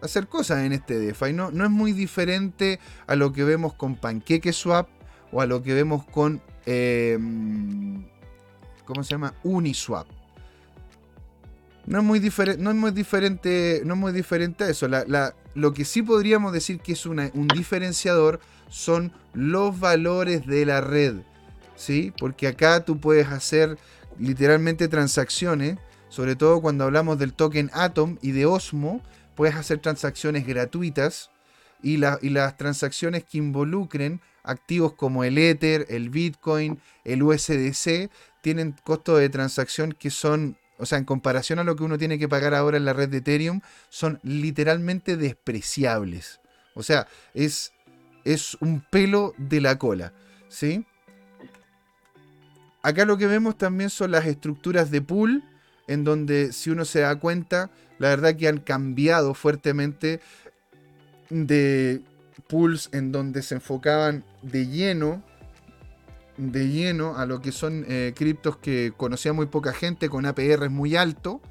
hacer 0.03 0.26
cosas 0.26 0.64
en 0.64 0.72
este 0.72 0.99
DeFi. 0.99 1.32
No, 1.32 1.51
no 1.51 1.64
es 1.64 1.70
muy 1.70 1.93
diferente 1.93 2.80
a 3.07 3.14
lo 3.16 3.32
que 3.32 3.45
vemos 3.45 3.74
con 3.74 3.97
PancakeSwap 3.97 4.89
o 5.32 5.41
a 5.41 5.47
lo 5.47 5.62
que 5.62 5.74
vemos 5.74 6.05
con, 6.07 6.43
em, 6.66 8.07
¿cómo 8.84 9.03
se 9.03 9.11
llama? 9.11 9.34
Uniswap. 9.43 10.07
No 11.86 11.99
es 12.01 12.05
muy, 12.05 12.20
no 12.59 12.70
es 12.70 12.76
muy 12.76 12.91
diferente, 12.91 13.80
no 13.84 13.95
es 13.95 14.01
muy 14.01 14.12
diferente 14.12 14.64
a 14.64 14.68
eso. 14.68 14.89
lo 15.55 15.72
que 15.72 15.84
sí 15.84 16.03
podríamos 16.03 16.53
decir 16.53 16.80
que 16.80 16.93
es 16.93 17.07
un 17.07 17.49
diferenciador 17.55 18.41
son 18.68 19.12
los 19.32 19.78
valores 19.80 20.47
de 20.47 20.66
la 20.66 20.80
red. 20.82 21.22
¿Sí? 21.79 22.12
Porque 22.18 22.49
acá 22.49 22.85
tú 22.85 23.01
puedes 23.01 23.29
hacer 23.29 23.79
literalmente 24.18 24.89
transacciones, 24.89 25.79
sobre 26.09 26.37
todo 26.37 26.61
cuando 26.61 26.85
hablamos 26.85 27.18
del 27.18 27.33
token 27.33 27.70
Atom 27.72 28.18
y 28.20 28.33
de 28.33 28.45
Osmo, 28.45 29.01
puedes 29.35 29.55
hacer 29.55 29.79
transacciones 29.79 30.47
gratuitas 30.47 31.31
y, 31.83 31.99
las 31.99 32.57
transacciones 32.57 33.24
que 33.24 33.39
involucren 33.39 34.20
activos 34.43 34.95
como 34.95 35.22
el 35.22 35.39
Ether, 35.39 35.87
el 35.89 36.11
Bitcoin, 36.11 36.81
el 37.05 37.22
USDC, 37.22 38.11
tienen 38.43 38.74
costos 38.83 39.20
de 39.20 39.29
transacción 39.29 39.93
que 39.93 40.11
son, 40.11 40.57
o 40.79 40.87
sea, 40.87 40.99
en 40.99 41.05
comparación 41.05 41.61
a 41.61 41.64
lo 41.64 41.76
que 41.76 41.85
uno 41.85 41.99
tiene 41.99 42.18
que 42.18 42.29
pagar 42.29 42.55
ahora 42.55 42.79
en 42.79 42.85
la 42.85 42.93
red 42.93 43.09
de 43.09 43.18
Ethereum, 43.18 43.61
son 43.91 44.18
literalmente 44.24 45.16
despreciables. 45.16 46.41
O 46.74 46.83
sea, 46.83 47.07
es, 47.35 47.72
es 48.24 48.57
un 48.61 48.81
pelo 48.81 49.35
de 49.37 49.61
la 49.61 49.79
cola, 49.79 50.12
¿sí? 50.49 50.85
Acá 52.83 53.05
lo 53.05 53.18
que 53.18 53.26
vemos 53.26 53.57
también 53.57 53.91
son 53.91 54.11
las 54.12 54.26
estructuras 54.26 54.91
de 54.91 55.03
pool, 55.03 55.43
en 55.87 56.05
donde 56.05 56.53
si 56.53 56.70
uno 56.70 56.85
se 56.85 57.01
da 57.01 57.16
cuenta, 57.16 57.70
la 57.99 58.09
verdad 58.09 58.37
que 58.37 58.49
han 58.49 58.59
cambiado 58.59 59.35
fuertemente 59.35 60.20
de 61.31 62.03
pools 62.49 62.89
en 62.93 63.12
donde 63.12 63.43
se 63.43 63.57
enfocaban 63.57 64.24
de 64.43 64.66
lleno 64.66 65.22
de 66.39 66.68
lleno 66.68 67.16
a 67.16 67.26
lo 67.26 67.41
que 67.41 67.53
son 67.53 67.85
eh, 67.89 68.14
criptos 68.16 68.57
que 68.57 68.93
conocía 68.97 69.33
muy 69.33 69.47
poca 69.47 69.72
gente 69.72 70.09
con 70.09 70.24
APR 70.24 70.70
muy 70.70 70.97
alto 70.97 71.43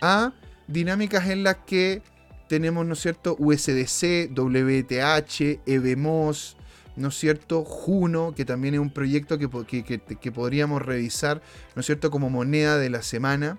a 0.00 0.32
dinámicas 0.68 1.28
en 1.28 1.42
las 1.42 1.56
que 1.66 2.02
tenemos, 2.48 2.86
¿no 2.86 2.94
es 2.94 3.00
cierto?, 3.00 3.36
USDC, 3.38 4.30
WTH, 4.32 5.60
EVMOS, 5.66 6.56
¿no 7.00 7.08
es 7.08 7.18
cierto?, 7.18 7.64
Juno, 7.64 8.34
que 8.34 8.44
también 8.44 8.74
es 8.74 8.80
un 8.80 8.90
proyecto 8.90 9.38
que, 9.38 9.48
que, 9.84 10.32
podríamos 10.32 10.82
revisar, 10.82 11.42
¿no 11.74 11.80
es 11.80 11.86
cierto?, 11.86 12.10
como 12.10 12.30
moneda 12.30 12.78
de 12.78 12.90
la 12.90 13.02
semana, 13.02 13.58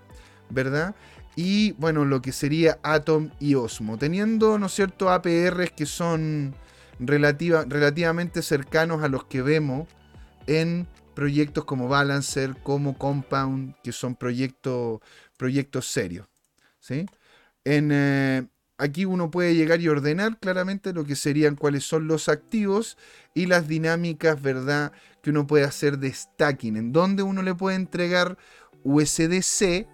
¿verdad? 0.49 0.95
Y 1.35 1.71
bueno, 1.73 2.05
lo 2.05 2.21
que 2.21 2.31
sería 2.31 2.79
Atom 2.83 3.31
y 3.39 3.55
Osmo, 3.55 3.97
teniendo, 3.97 4.59
¿no 4.59 4.67
es 4.67 4.73
cierto?, 4.73 5.09
APRs 5.09 5.71
que 5.71 5.85
son 5.85 6.53
relativa, 6.99 7.65
relativamente 7.67 8.41
cercanos 8.41 9.03
a 9.03 9.07
los 9.07 9.25
que 9.25 9.41
vemos 9.41 9.87
en 10.45 10.87
proyectos 11.15 11.65
como 11.65 11.87
Balancer, 11.87 12.55
como 12.63 12.97
Compound, 12.97 13.75
que 13.83 13.91
son 13.91 14.15
proyectos, 14.15 14.99
proyectos 15.37 15.87
serios. 15.87 16.27
¿sí? 16.79 17.05
En, 17.63 17.89
eh, 17.91 18.47
aquí 18.81 19.05
uno 19.05 19.29
puede 19.29 19.53
llegar 19.53 19.79
y 19.79 19.87
ordenar 19.87 20.39
claramente 20.39 20.91
lo 20.91 21.05
que 21.05 21.15
serían 21.15 21.55
cuáles 21.55 21.83
son 21.83 22.07
los 22.07 22.29
activos 22.29 22.97
y 23.35 23.45
las 23.45 23.67
dinámicas, 23.67 24.41
¿verdad? 24.41 24.91
Que 25.21 25.29
uno 25.29 25.45
puede 25.45 25.65
hacer 25.65 25.99
de 25.99 26.11
stacking, 26.11 26.75
en 26.77 26.91
donde 26.91 27.21
uno 27.21 27.43
le 27.43 27.53
puede 27.53 27.75
entregar 27.75 28.37
USDC, 28.83 29.87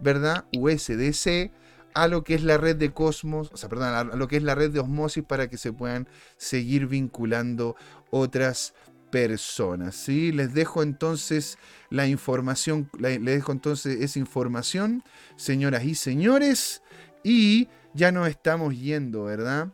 ¿verdad? 0.00 0.46
USDC 0.56 1.52
a 1.92 2.08
lo 2.08 2.24
que 2.24 2.34
es 2.34 2.42
la 2.42 2.56
red 2.56 2.76
de 2.76 2.92
Cosmos, 2.92 3.50
o 3.52 3.56
sea, 3.58 3.68
perdón, 3.68 3.94
a 3.94 4.16
lo 4.16 4.26
que 4.26 4.38
es 4.38 4.42
la 4.42 4.54
red 4.54 4.70
de 4.70 4.80
Osmosis 4.80 5.22
para 5.22 5.48
que 5.48 5.58
se 5.58 5.72
puedan 5.72 6.08
seguir 6.38 6.86
vinculando 6.86 7.76
otras 8.10 8.74
personas. 9.10 9.94
¿sí? 9.94 10.32
Les 10.32 10.54
dejo 10.54 10.82
entonces 10.82 11.58
la 11.90 12.08
información, 12.08 12.90
les 12.98 13.22
dejo 13.22 13.52
entonces 13.52 14.00
esa 14.00 14.18
información, 14.18 15.04
señoras 15.36 15.84
y 15.84 15.94
señores, 15.94 16.82
y 17.22 17.68
ya 17.94 18.12
nos 18.12 18.28
estamos 18.28 18.78
yendo, 18.78 19.24
¿verdad? 19.24 19.72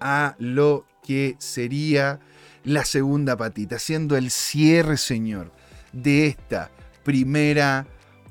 A 0.00 0.36
lo 0.38 0.86
que 1.02 1.36
sería 1.38 2.20
la 2.64 2.84
segunda 2.84 3.36
patita, 3.36 3.78
siendo 3.78 4.16
el 4.16 4.30
cierre, 4.30 4.96
señor, 4.96 5.52
de 5.92 6.26
esta 6.26 6.70
primera 7.02 7.86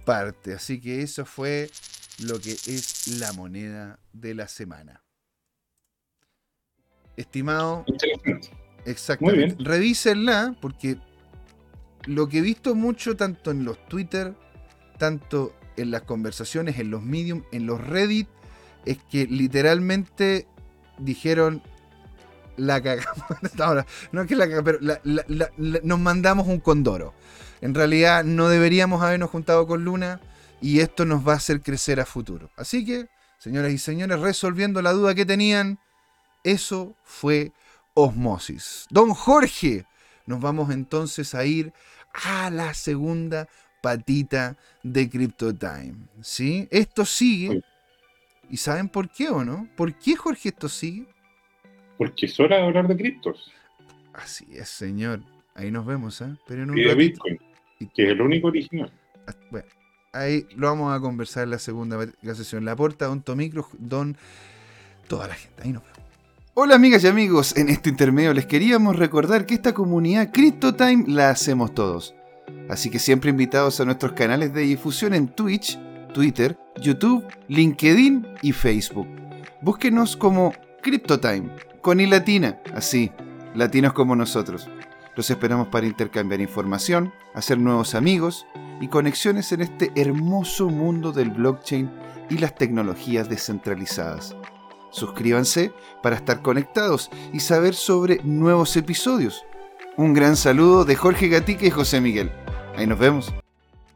parte. 0.06 0.54
Así 0.54 0.80
que 0.80 1.02
eso 1.02 1.26
fue 1.26 1.70
lo 2.20 2.40
que 2.40 2.52
es 2.52 3.20
la 3.20 3.34
moneda 3.34 4.00
de 4.12 4.36
la 4.36 4.48
semana. 4.48 5.04
Estimado, 7.16 7.86
Exactamente. 8.86 9.64
Revísenla 9.64 10.56
porque 10.62 10.98
lo 12.06 12.28
que 12.28 12.40
he 12.40 12.42
visto 12.42 12.76
mucho 12.76 13.16
tanto 13.16 13.52
en 13.52 13.64
los 13.64 13.84
Twitter, 13.88 14.34
tanto 14.98 15.56
en 15.78 15.92
las 15.92 16.02
conversaciones, 16.04 16.80
en 16.80 16.92
los 16.92 17.02
Medium, 17.02 17.44
en 17.52 17.66
los 17.66 17.82
Reddit, 17.82 18.28
es 18.86 18.98
que 19.10 19.26
literalmente 19.28 20.48
dijeron 20.98 21.62
la 22.58 22.82
cagamos. 22.82 23.26
no 24.12 24.22
es 24.22 24.28
que 24.28 24.36
la 24.36 24.48
cagamos, 24.48 24.78
pero 24.82 25.82
nos 25.84 26.00
mandamos 26.00 26.48
un 26.48 26.60
condoro. 26.60 27.14
En 27.62 27.74
realidad 27.74 28.24
no 28.24 28.50
deberíamos 28.50 29.02
habernos 29.02 29.30
juntado 29.30 29.66
con 29.68 29.86
Luna 29.86 30.20
y 30.62 30.80
esto 30.80 31.06
nos 31.06 31.28
va 31.28 31.34
a 31.34 31.38
hacer 31.38 31.62
crecer 31.62 32.00
a 32.00 32.06
futuro. 32.06 32.50
Así 32.58 32.86
que, 32.86 33.08
señoras 33.40 33.72
y 33.72 33.78
señores, 33.78 34.20
resolviendo 34.20 34.82
la 34.82 34.94
duda 34.94 35.16
que 35.16 35.26
tenían, 35.26 35.80
eso 36.44 36.96
fue 37.04 37.52
osmosis. 37.94 38.86
Don 38.90 39.14
Jorge, 39.14 39.86
nos 40.26 40.40
vamos 40.40 40.72
entonces 40.72 41.34
a 41.36 41.46
ir 41.46 41.74
a 42.14 42.50
la 42.50 42.74
segunda 42.74 43.48
patita 43.82 44.58
de 44.84 45.10
CryptoTime. 45.10 45.96
¿sí? 46.22 46.68
Esto 46.72 47.06
sigue. 47.06 47.62
¿Y 48.50 48.58
saben 48.58 48.90
por 48.90 49.10
qué 49.10 49.30
o 49.30 49.44
no? 49.44 49.68
¿Por 49.76 49.94
qué, 49.94 50.16
Jorge, 50.16 50.50
esto 50.50 50.70
sigue? 50.70 51.06
Porque 51.98 52.26
es 52.26 52.40
hora 52.40 52.58
de 52.58 52.64
hablar 52.64 52.88
de 52.88 52.98
criptos. 52.98 53.52
Así 54.14 54.46
es, 54.52 54.70
señor. 54.70 55.22
Ahí 55.56 55.72
nos 55.72 55.86
vemos, 55.86 56.22
¿eh? 56.22 56.36
Pero 56.48 56.64
en 56.64 56.72
un 56.72 56.78
y 56.78 56.84
de 56.84 56.96
Bitcoin, 56.96 57.40
que 57.94 58.06
es 58.06 58.10
el 58.10 58.22
único 58.22 58.48
original. 58.48 58.92
Ah, 59.28 59.34
bueno, 59.52 59.68
ahí 60.12 60.46
lo 60.56 60.68
vamos 60.68 60.96
a 60.96 61.00
conversar 61.00 61.44
en 61.44 61.52
la 61.52 61.60
segunda 61.60 61.98
sesión. 62.36 62.66
La 62.66 62.76
porta, 62.76 63.06
Don 63.06 63.22
Tomicro, 63.22 63.68
Don... 63.78 64.18
Toda 65.08 65.28
la 65.28 65.36
gente. 65.36 65.64
Ahí 65.64 65.72
nos 65.72 65.84
vemos. 65.84 66.00
Hola 66.56 66.76
amigas 66.76 67.04
y 67.04 67.08
amigos, 67.08 67.58
en 67.58 67.70
este 67.70 67.90
intermedio 67.90 68.32
les 68.32 68.46
queríamos 68.46 68.96
recordar 68.96 69.48
que 69.48 69.56
esta 69.56 69.74
comunidad 69.74 70.32
CryptoTime 70.32 71.06
la 71.08 71.32
hacemos 71.32 71.74
todos. 71.74 72.14
Así 72.70 72.92
que 72.92 73.00
siempre 73.00 73.32
invitados 73.32 73.80
a 73.80 73.86
nuestros 73.86 74.14
canales 74.14 74.54
de 74.54 74.62
difusión 74.62 75.16
en 75.16 75.30
Twitch, 75.30 75.80
Twitter, 76.14 76.58
YouTube, 76.82 77.26
LinkedIn 77.48 78.26
y 78.42 78.52
Facebook. 78.52 79.08
Búsquenos 79.62 80.16
como 80.16 80.54
CryptoTime, 80.82 81.50
con 81.82 82.00
i 82.00 82.06
latina, 82.06 82.60
así, 82.74 83.12
latinos 83.56 83.94
como 83.94 84.16
nosotros. 84.16 84.70
Los 85.16 85.30
esperamos 85.30 85.68
para 85.68 85.86
intercambiar 85.86 86.42
información, 86.42 87.14
hacer 87.34 87.58
nuevos 87.58 87.96
amigos 87.96 88.46
y 88.82 88.88
conexiones 88.88 89.52
en 89.52 89.62
este 89.62 89.92
hermoso 89.96 90.70
mundo 90.70 91.12
del 91.12 91.30
blockchain 91.30 91.90
y 92.30 92.38
las 92.38 92.56
tecnologías 92.56 93.30
descentralizadas. 93.30 94.36
Suscríbanse 94.92 95.74
para 96.02 96.16
estar 96.16 96.42
conectados 96.42 97.10
y 97.32 97.40
saber 97.40 97.74
sobre 97.74 98.22
nuevos 98.24 98.76
episodios. 98.78 99.44
Un 99.98 100.14
gran 100.14 100.36
saludo 100.36 100.86
de 100.86 100.96
Jorge 100.96 101.28
Gatique 101.28 101.68
y 101.68 101.72
José 101.72 102.02
Miguel. 102.02 102.32
Ahí 102.76 102.88
nos 102.88 103.00
vemos. 103.00 103.34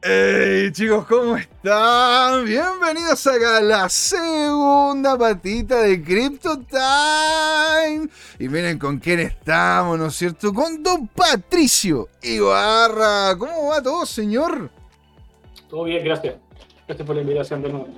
Hey 0.09 0.71
chicos, 0.71 1.05
¿cómo 1.05 1.35
están? 1.35 2.45
Bienvenidos 2.45 3.27
a 3.27 3.59
la 3.59 3.89
segunda 3.89 5.17
patita 5.17 5.81
de 5.81 6.01
Crypto 6.01 6.59
Time. 6.59 8.07
Y 8.39 8.47
miren 8.47 8.79
con 8.79 8.99
quién 8.99 9.19
estamos, 9.19 9.99
¿no 9.99 10.05
es 10.05 10.15
cierto? 10.15 10.53
Con 10.53 10.81
Don 10.81 11.09
Patricio 11.09 12.07
Ibarra. 12.21 13.35
¿Cómo 13.37 13.67
va 13.67 13.83
todo, 13.83 14.05
señor? 14.05 14.71
Todo 15.69 15.83
bien, 15.83 16.05
gracias. 16.05 16.35
Gracias 16.87 17.05
por 17.05 17.13
la 17.13 17.23
invitación 17.23 17.61
de 17.61 17.69
nuevo. 17.69 17.89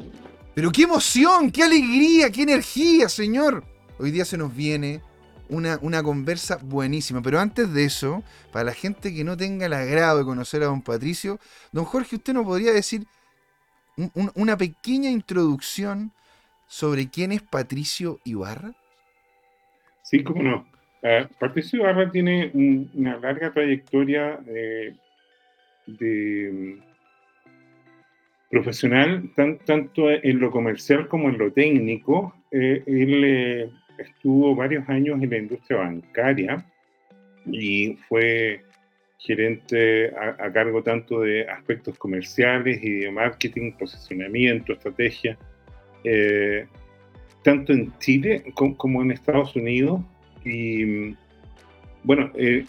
Pero 0.55 0.71
qué 0.71 0.83
emoción, 0.83 1.51
qué 1.51 1.61
alegría, 1.61 2.31
qué 2.31 2.41
energía, 2.41 3.07
señor. 3.07 3.63
Hoy 3.99 4.09
día 4.09 4.25
se 4.25 4.35
nos 4.35 4.55
viene 4.55 5.03
una, 5.49 5.79
una, 5.81 6.03
conversa 6.03 6.57
buenísima. 6.61 7.21
Pero 7.21 7.39
antes 7.39 7.73
de 7.73 7.85
eso, 7.85 8.23
para 8.51 8.65
la 8.65 8.73
gente 8.73 9.13
que 9.13 9.23
no 9.23 9.35
tenga 9.35 9.65
el 9.65 9.73
agrado 9.73 10.19
de 10.19 10.25
conocer 10.25 10.63
a 10.63 10.67
don 10.67 10.81
Patricio, 10.81 11.39
don 11.71 11.85
Jorge, 11.85 12.15
¿usted 12.15 12.33
nos 12.33 12.45
podría 12.45 12.71
decir 12.71 13.05
una 14.35 14.57
pequeña 14.57 15.09
introducción 15.09 16.11
sobre 16.67 17.09
quién 17.09 17.31
es 17.31 17.41
Patricio 17.41 18.19
Ibarra? 18.23 18.71
Sí, 20.03 20.23
cómo 20.23 20.43
no. 20.43 20.67
Uh, 21.01 21.27
Patricio 21.39 21.79
Ibarra 21.79 22.11
tiene 22.11 22.51
una 22.53 23.17
larga 23.17 23.51
trayectoria 23.51 24.39
eh, 24.47 24.95
de 25.85 26.79
profesional, 28.49 29.31
tanto 29.35 30.09
en 30.09 30.39
lo 30.39 30.51
comercial 30.51 31.07
como 31.07 31.29
en 31.29 31.37
lo 31.37 31.51
técnico. 31.51 32.35
Eh, 32.51 32.83
él 32.85 33.23
eh, 33.23 33.69
estuvo 33.99 34.55
varios 34.55 34.87
años 34.89 35.21
en 35.21 35.29
la 35.29 35.37
industria 35.37 35.79
bancaria 35.79 36.65
y 37.45 37.97
fue 38.07 38.61
gerente 39.17 40.13
a, 40.15 40.51
cargo 40.51 40.81
tanto 40.81 41.21
de 41.21 41.47
aspectos 41.49 41.97
comerciales 41.97 42.81
y 42.81 43.01
de 43.01 43.11
marketing, 43.11 43.73
posicionamiento, 43.73 44.73
estrategia, 44.73 45.37
eh, 46.03 46.65
tanto 47.43 47.73
en 47.73 47.91
Chile 47.99 48.43
como, 48.53 49.01
en 49.01 49.11
Estados 49.11 49.55
Unidos. 49.55 50.01
Y 50.45 51.15
bueno, 52.03 52.31
él 52.33 52.67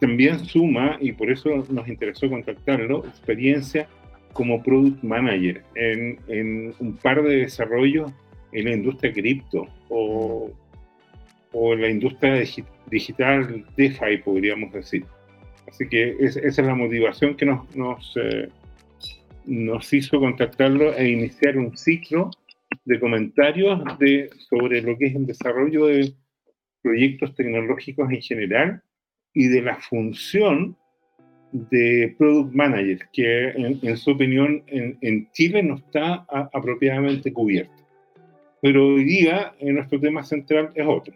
también 0.00 0.40
suma, 0.40 0.96
y 1.00 1.12
por 1.12 1.30
eso 1.30 1.64
nos 1.70 1.86
interesó 1.86 2.28
contactarlo, 2.28 3.06
experiencia 3.06 3.88
como 4.32 4.62
product 4.62 5.02
manager 5.02 5.62
en, 5.74 6.74
un 6.78 6.96
par 6.96 7.22
de 7.22 7.36
desarrollos 7.38 8.12
en 8.52 8.64
la 8.64 8.72
industria 8.72 9.12
cripto 9.12 9.66
o, 9.88 10.50
o 11.52 11.74
la 11.74 11.88
industria 11.88 12.42
digital 12.90 13.64
DeFi, 13.76 14.18
podríamos 14.24 14.72
decir. 14.72 15.04
Así 15.68 15.88
que 15.88 16.16
esa 16.20 16.40
es 16.40 16.58
la 16.58 16.74
motivación 16.74 17.36
que 17.36 17.46
nos, 17.46 17.74
nos, 17.74 18.14
eh, 18.16 18.48
nos 19.46 19.92
hizo 19.92 20.18
contactarlo 20.18 20.94
e 20.94 21.08
iniciar 21.08 21.56
un 21.56 21.76
ciclo 21.76 22.30
de 22.84 23.00
comentarios 23.00 23.80
de, 23.98 24.30
sobre 24.50 24.82
lo 24.82 24.96
que 24.98 25.06
es 25.06 25.14
el 25.14 25.26
desarrollo 25.26 25.86
de 25.86 26.12
proyectos 26.82 27.34
tecnológicos 27.34 28.10
en 28.10 28.20
general 28.20 28.82
y 29.32 29.48
de 29.48 29.62
la 29.62 29.76
función 29.76 30.76
de 31.52 32.14
Product 32.18 32.54
Manager, 32.54 32.98
que 33.12 33.48
en, 33.50 33.96
su 33.96 34.10
opinión 34.10 34.62
en, 34.66 35.30
Chile 35.32 35.62
no 35.62 35.76
está 35.76 36.24
apropiadamente 36.28 37.32
cubierto. 37.32 37.72
Pero 38.60 38.94
hoy 38.94 39.04
día 39.04 39.54
nuestro 39.60 40.00
tema 40.00 40.22
central 40.22 40.70
es 40.74 40.86
otro. 40.86 41.14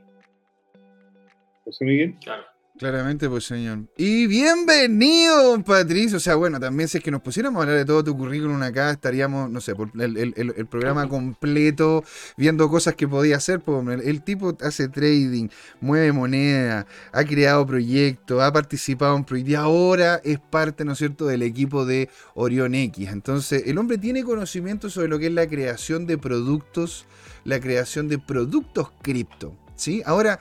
José 1.64 1.84
Miguel. 1.84 2.14
Claro. 2.22 2.45
Claramente, 2.79 3.27
pues 3.31 3.45
señor. 3.45 3.85
Y 3.97 4.27
bienvenido, 4.27 5.62
Patricio. 5.64 6.18
O 6.18 6.20
sea, 6.20 6.35
bueno, 6.35 6.61
también 6.61 6.91
si 6.91 6.99
es 6.99 7.05
que 7.05 7.11
nos 7.11 7.22
pusiéramos 7.22 7.59
a 7.59 7.62
hablar 7.62 7.79
de 7.79 7.87
todo 7.87 8.05
tu 8.05 8.14
currículum 8.14 8.62
acá, 8.62 8.91
estaríamos, 8.91 9.51
no 9.51 9.62
sé, 9.62 9.74
por 9.74 9.91
el, 9.99 10.66
programa 10.68 11.09
completo, 11.09 12.05
viendo 12.37 12.68
cosas 12.68 12.95
que 12.95 13.09
podía 13.09 13.37
hacer. 13.37 13.61
Pues, 13.61 14.05
el 14.05 14.22
tipo 14.22 14.55
hace 14.61 14.89
trading, 14.89 15.49
mueve 15.81 16.12
moneda, 16.12 16.87
ha 17.12 17.24
creado 17.24 17.64
proyectos, 17.66 18.43
ha 18.43 18.53
participado 18.53 19.16
en 19.16 19.24
proyectos 19.24 19.53
y 19.53 19.55
ahora 19.55 20.20
es 20.22 20.39
parte, 20.39 20.85
¿no 20.85 20.93
es 20.93 20.99
cierto?, 20.99 21.27
del 21.27 21.43
equipo 21.43 21.87
de 21.87 22.11
Orion 22.35 22.74
X. 22.74 23.09
Entonces, 23.11 23.62
el 23.66 23.79
hombre 23.79 23.97
tiene 23.97 24.22
conocimiento 24.22 24.91
sobre 24.91 25.09
lo 25.09 25.18
que 25.18 25.29
es 25.29 25.33
la 25.33 25.47
creación 25.47 26.07
de 26.07 26.18
productos, 26.18 27.07
la 27.45 27.59
creación 27.59 28.09
de 28.09 28.18
productos 28.18 28.91
cripto. 29.01 29.57
¿Sí? 29.77 30.03
Ahora 30.07 30.41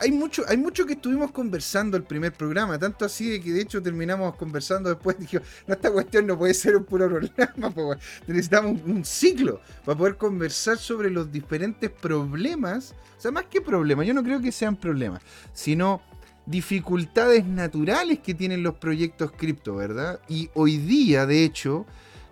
hay, 0.00 0.12
mucho, 0.12 0.42
hay 0.48 0.56
mucho 0.56 0.86
que 0.86 0.94
estuvimos 0.94 1.30
conversando 1.30 1.96
el 1.96 2.04
primer 2.04 2.32
programa, 2.32 2.78
tanto 2.78 3.04
así 3.04 3.30
de 3.30 3.40
que 3.40 3.52
de 3.52 3.60
hecho 3.60 3.82
terminamos 3.82 4.34
conversando 4.36 4.88
después. 4.88 5.18
Dije, 5.20 5.40
no, 5.66 5.74
esta 5.74 5.90
cuestión 5.90 6.26
no 6.26 6.38
puede 6.38 6.54
ser 6.54 6.76
un 6.76 6.84
puro 6.84 7.08
programa, 7.08 7.74
necesitamos 8.26 8.80
un, 8.84 9.04
ciclo 9.04 9.60
para 9.84 9.98
poder 9.98 10.16
conversar 10.16 10.78
sobre 10.78 11.10
los 11.10 11.30
diferentes 11.30 11.90
problemas. 11.90 12.94
O 13.16 13.20
sea, 13.20 13.30
más 13.30 13.44
que 13.44 13.60
problemas, 13.60 14.06
yo 14.06 14.14
no 14.14 14.22
creo 14.22 14.40
que 14.40 14.52
sean 14.52 14.76
problemas, 14.76 15.22
sino 15.52 16.00
dificultades 16.46 17.44
naturales 17.44 18.20
que 18.20 18.34
tienen 18.34 18.62
los 18.62 18.74
proyectos 18.76 19.32
cripto, 19.32 19.76
¿verdad? 19.76 20.20
Y 20.28 20.48
hoy 20.54 20.78
día, 20.78 21.26
de 21.26 21.44
hecho, 21.44 21.86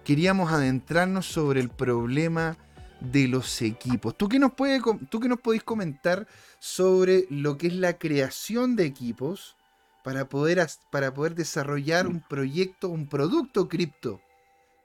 queríamos 0.05 0.53
adentrarnos 0.53 1.26
sobre 1.26 1.61
el 1.61 1.68
problema 1.68 2.57
de 3.01 3.28
los 3.28 3.61
equipos. 3.62 4.16
¿Tú 4.16 4.28
qué 4.28 4.38
nos, 4.38 4.53
puede, 4.53 4.80
tú 5.11 5.20
qué 5.20 5.28
nos 5.28 5.40
podéis 5.40 5.62
comentar 5.62 6.26
sobre 6.65 7.27
lo 7.29 7.59
que 7.59 7.67
es 7.67 7.75
la 7.75 7.99
creación 7.99 8.75
de 8.75 8.87
equipos 8.87 9.55
para 10.03 10.31
poder, 10.31 10.67
para 10.91 11.12
poder 11.12 11.35
desarrollar 11.35 12.07
un 12.07 12.23
proyecto, 12.27 12.89
un 12.89 13.07
producto 13.07 13.69
cripto 13.69 14.23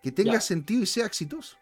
que 0.03 0.11
tenga 0.11 0.41
sentido 0.41 0.83
y 0.83 0.85
sea 0.85 1.05
exitoso? 1.05 1.55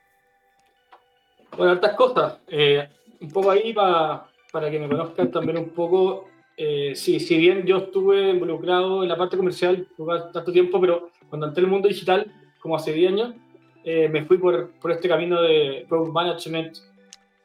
Bueno, 1.55 1.74
hartas 1.74 1.95
cosas. 1.95 2.39
Eh, 2.47 2.89
un 3.22 3.30
poco 3.30 3.51
ahí 3.51 3.72
para, 3.74 4.26
para 4.51 4.72
que 4.72 4.80
me 4.80 4.88
conozcan 4.88 5.30
también 5.30 5.59
un 5.59 5.70
poco. 5.70 6.28
Eh, 6.57 6.95
sí, 6.95 7.20
si 7.20 7.38
bien 7.38 7.63
yo 7.68 7.78
estuve 7.78 8.32
involucrado 8.32 9.03
en 9.03 9.09
la 9.09 9.18
parte 9.18 9.38
comercial 9.38 9.88
por 9.95 10.32
tanto 10.32 10.51
tiempo, 10.51 10.82
pero 10.82 11.11
cuando 11.30 11.45
entré 11.45 11.61
en 11.61 11.65
el 11.65 11.72
mundo 11.72 11.89
digital, 11.89 12.26
como 12.59 12.76
hace 12.76 12.91
10 12.91 13.11
años, 13.11 13.36
eh, 13.84 14.09
me 14.09 14.26
fui 14.26 14.39
por, 14.39 14.72
por, 14.80 14.91
este 14.91 15.07
camino 15.07 15.39
de 15.43 15.86
Product 15.88 16.11
Management, 16.11 16.78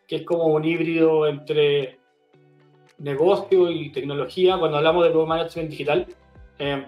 que 0.08 0.16
es 0.16 0.22
como 0.22 0.46
un 0.46 0.64
híbrido 0.64 1.26
entre 1.26 2.00
negocio 3.02 3.70
y 3.70 3.90
tecnología 3.90 4.56
cuando 4.56 4.78
hablamos 4.78 5.04
de 5.04 5.10
Product 5.10 5.28
Management 5.28 5.70
digital. 5.70 6.06
Eh, 6.58 6.84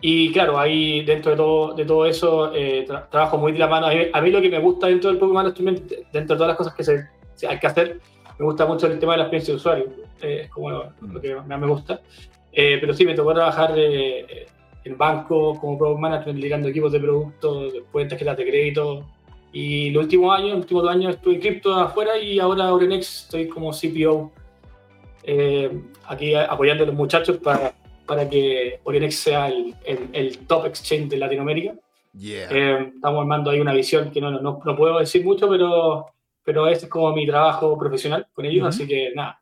y 0.00 0.32
claro, 0.32 0.58
ahí 0.58 1.04
dentro 1.04 1.30
de 1.30 1.36
todo, 1.36 1.74
de 1.74 1.84
todo 1.84 2.06
eso 2.06 2.52
eh, 2.54 2.86
trabajo 3.10 3.38
muy 3.38 3.52
de 3.52 3.58
la 3.58 3.68
mano. 3.68 3.86
A 3.86 4.20
mí, 4.20 4.30
lo 4.30 4.40
que 4.40 4.50
me 4.50 4.58
gusta 4.58 4.88
dentro 4.88 5.10
del 5.10 5.18
Product 5.18 5.34
Management, 5.34 5.92
dentro 6.12 6.34
de 6.34 6.38
todas 6.38 6.48
las 6.48 6.56
cosas 6.56 6.74
que 6.74 6.84
se, 6.84 7.08
hay 7.48 7.58
que 7.58 7.66
hacer, 7.66 8.00
me 8.38 8.44
gusta 8.44 8.66
mucho 8.66 8.86
el 8.86 8.98
tema 8.98 9.12
de 9.12 9.18
la 9.18 9.24
experiencia 9.24 9.52
de 9.52 9.56
usuario, 9.56 9.86
es 10.20 10.50
como 10.50 10.70
lo, 10.70 11.20
que 11.20 11.34
más 11.34 11.60
me 11.60 11.66
gusta. 11.66 12.00
pero 12.52 12.92
sí, 12.92 13.04
me 13.04 13.14
tocó 13.14 13.32
trabajar 13.32 13.74
en 13.78 14.98
banco 14.98 15.58
como 15.60 15.78
Product 15.78 16.00
Management, 16.00 16.38
liderando 16.38 16.68
equipos 16.68 16.92
de 16.92 17.00
productos, 17.00 17.74
cuentas 17.92 18.18
que 18.18 18.24
de 18.24 18.34
crédito. 18.34 19.06
Y 19.52 19.90
los 19.90 20.04
últimos 20.04 20.36
años, 20.36 20.50
los 20.50 20.60
últimos 20.60 20.82
dos 20.82 20.92
años 20.92 21.14
estuve 21.14 21.34
en 21.34 21.40
cripto 21.40 21.74
afuera 21.74 22.18
y 22.18 22.40
ahora 22.40 22.72
Orenex 22.72 23.24
estoy 23.24 23.48
como 23.48 23.70
CPO 23.70 24.32
eh, 25.22 25.70
aquí 26.06 26.34
apoyando 26.34 26.84
a 26.84 26.86
los 26.86 26.96
muchachos 26.96 27.38
para, 27.38 27.74
para 28.06 28.28
que 28.28 28.80
Orenex 28.84 29.14
sea 29.14 29.48
el, 29.48 29.74
el, 29.84 30.38
top 30.46 30.66
exchange 30.66 31.08
de 31.08 31.18
Latinoamérica. 31.18 31.74
Eh, 32.20 32.92
estamos 32.94 33.20
armando 33.20 33.50
ahí 33.50 33.60
una 33.60 33.72
visión 33.72 34.10
que 34.10 34.20
no, 34.20 34.30
no, 34.30 34.60
no, 34.64 34.76
puedo 34.76 34.98
decir 34.98 35.24
mucho, 35.24 35.48
pero, 35.48 36.06
pero 36.44 36.68
ese 36.68 36.86
es 36.86 36.90
como 36.90 37.12
mi 37.12 37.26
trabajo 37.26 37.78
profesional 37.78 38.26
con 38.34 38.44
ellos, 38.44 38.66
así 38.66 38.86
que 38.86 39.12
nada. 39.14 39.40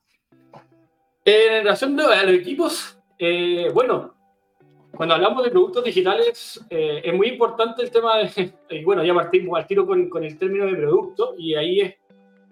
En 1.25 1.65
relación 1.65 1.99
a 2.01 2.23
los 2.23 2.35
equipos, 2.35 2.99
eh, 3.19 3.71
bueno, 3.75 4.15
cuando 4.97 5.15
hablamos 5.15 5.45
de 5.45 5.51
productos 5.51 5.85
digitales, 5.85 6.65
eh, 6.71 7.03
es 7.05 7.15
muy 7.15 7.29
importante 7.29 7.83
el 7.83 7.91
tema 7.91 8.19
de, 8.19 8.53
y 8.71 8.85
bueno, 8.85 9.05
ya 9.05 9.15
partimos 9.15 9.59
al 9.59 9.67
tiro 9.67 9.87
con, 9.87 10.09
con, 10.09 10.25
el 10.25 10.39
término 10.39 10.67
de 10.67 10.75
producto, 10.75 11.35
y 11.37 11.55
ahí 11.55 11.81
es, 11.81 11.95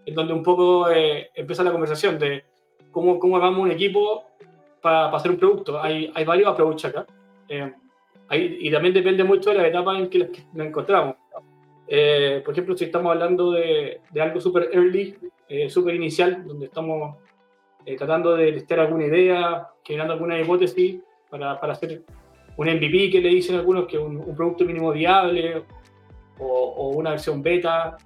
en 0.04 0.14
donde 0.14 0.32
un 0.32 0.42
poco 0.42 0.90
eh, 0.90 1.30
empieza 1.34 1.64
la 1.64 1.72
conversación 1.72 2.18
de 2.18 2.44
cómo, 2.90 3.18
cómo 3.18 3.36
armamos 3.36 3.60
un 3.60 3.70
equipo 3.70 4.24
para, 4.80 5.08
hacer 5.08 5.30
un 5.30 5.38
producto. 5.38 5.80
Hay, 5.80 6.10
hay 6.14 6.24
varios 6.24 6.48
approaches 6.48 6.90
acá, 6.90 7.06
eh, 7.48 7.72
y 8.30 8.70
también 8.70 8.92
depende 8.92 9.24
mucho 9.24 9.50
de 9.50 9.56
la 9.56 9.68
etapa 9.68 9.98
en 9.98 10.10
que 10.10 10.30
nos 10.52 10.66
encontramos. 10.66 11.16
por 11.86 12.52
ejemplo, 12.52 12.76
si 12.76 12.84
estamos 12.84 13.10
hablando 13.10 13.52
de, 13.52 14.02
de 14.10 14.20
algo 14.20 14.38
súper 14.40 14.68
early, 14.72 15.16
súper 15.68 15.94
inicial, 15.94 16.46
donde 16.46 16.66
estamos 16.66 17.16
tratando 17.96 18.36
de 18.36 18.52
testear 18.52 18.80
alguna 18.80 19.06
idea, 19.06 19.68
generando 19.82 20.12
alguna 20.12 20.38
hipótesis 20.38 21.00
para, 21.30 21.58
para 21.58 21.72
hacer 21.72 22.02
un 22.58 22.66
MVP 22.66 23.10
que 23.10 23.20
le 23.20 23.28
dicen 23.28 23.56
algunos 23.56 23.86
que 23.86 23.96
es 23.96 24.02
un, 24.02 24.34
producto 24.36 24.64
mínimo 24.64 24.90
viable 24.92 25.62
o, 26.38 26.92
una 26.94 27.10
versión 27.10 27.40
beta. 27.40 27.96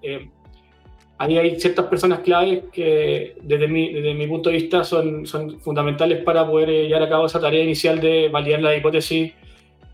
Ahí 1.23 1.39
hay 1.39 1.61
ciertas 1.61 1.87
personas 1.87 2.19
claves 2.21 2.65
que 2.73 3.37
desde 3.43 3.69
mi, 3.69 3.93
desde 3.93 4.13
mi 4.15 4.27
punto 4.27 4.51
de 4.51 4.57
vista 4.57 4.83
son, 4.83 5.25
son 5.25 5.61
fundamentales 5.61 6.25
para 6.25 6.45
poder 6.45 6.71
eh, 6.71 6.89
llevar 6.89 7.05
a 7.05 7.09
cabo 7.09 7.27
esa 7.27 7.41
tarea 7.41 7.63
inicial 7.63 8.01
de 8.01 8.29
validar 8.29 8.61
la 8.61 8.75
hipótesis 8.75 9.33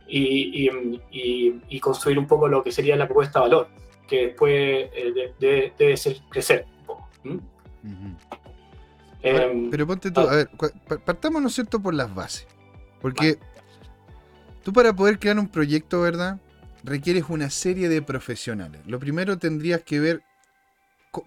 y, 0.09 0.71
y, 1.11 1.81
construir 1.81 2.19
un 2.19 2.27
poco 2.27 2.49
lo 2.49 2.65
que 2.65 2.73
sería 2.73 2.97
la 2.97 3.05
propuesta 3.05 3.41
de 3.41 3.43
valor, 3.43 3.69
que 4.09 4.29
después 4.29 4.89
eh, 4.95 5.35
debe, 5.39 5.97
ser 5.99 6.17
crecer 6.31 6.65
un 6.79 6.87
poco. 6.87 7.09
pero 9.71 9.87
ponte 9.87 10.11
tú, 10.11 10.21
ah. 10.21 10.33
a 10.33 10.37
ver, 10.37 10.49
partamos, 11.05 11.43
¿no 11.43 11.49
es 11.49 11.55
cierto?, 11.55 11.79
por 11.79 11.93
las 11.93 12.15
bases. 12.15 12.47
Porque 13.03 13.39
Tú 14.63 14.73
para 14.73 14.93
poder 14.95 15.19
crear 15.19 15.39
un 15.39 15.49
proyecto, 15.49 16.01
¿verdad? 16.01 16.41
Requieres 16.85 17.25
una 17.29 17.49
serie 17.49 17.89
de 17.89 18.03
profesionales. 18.03 18.81
Lo 18.87 18.99
primero 18.99 19.39
tendrías 19.39 19.83
que 19.83 20.01
ver 20.01 20.23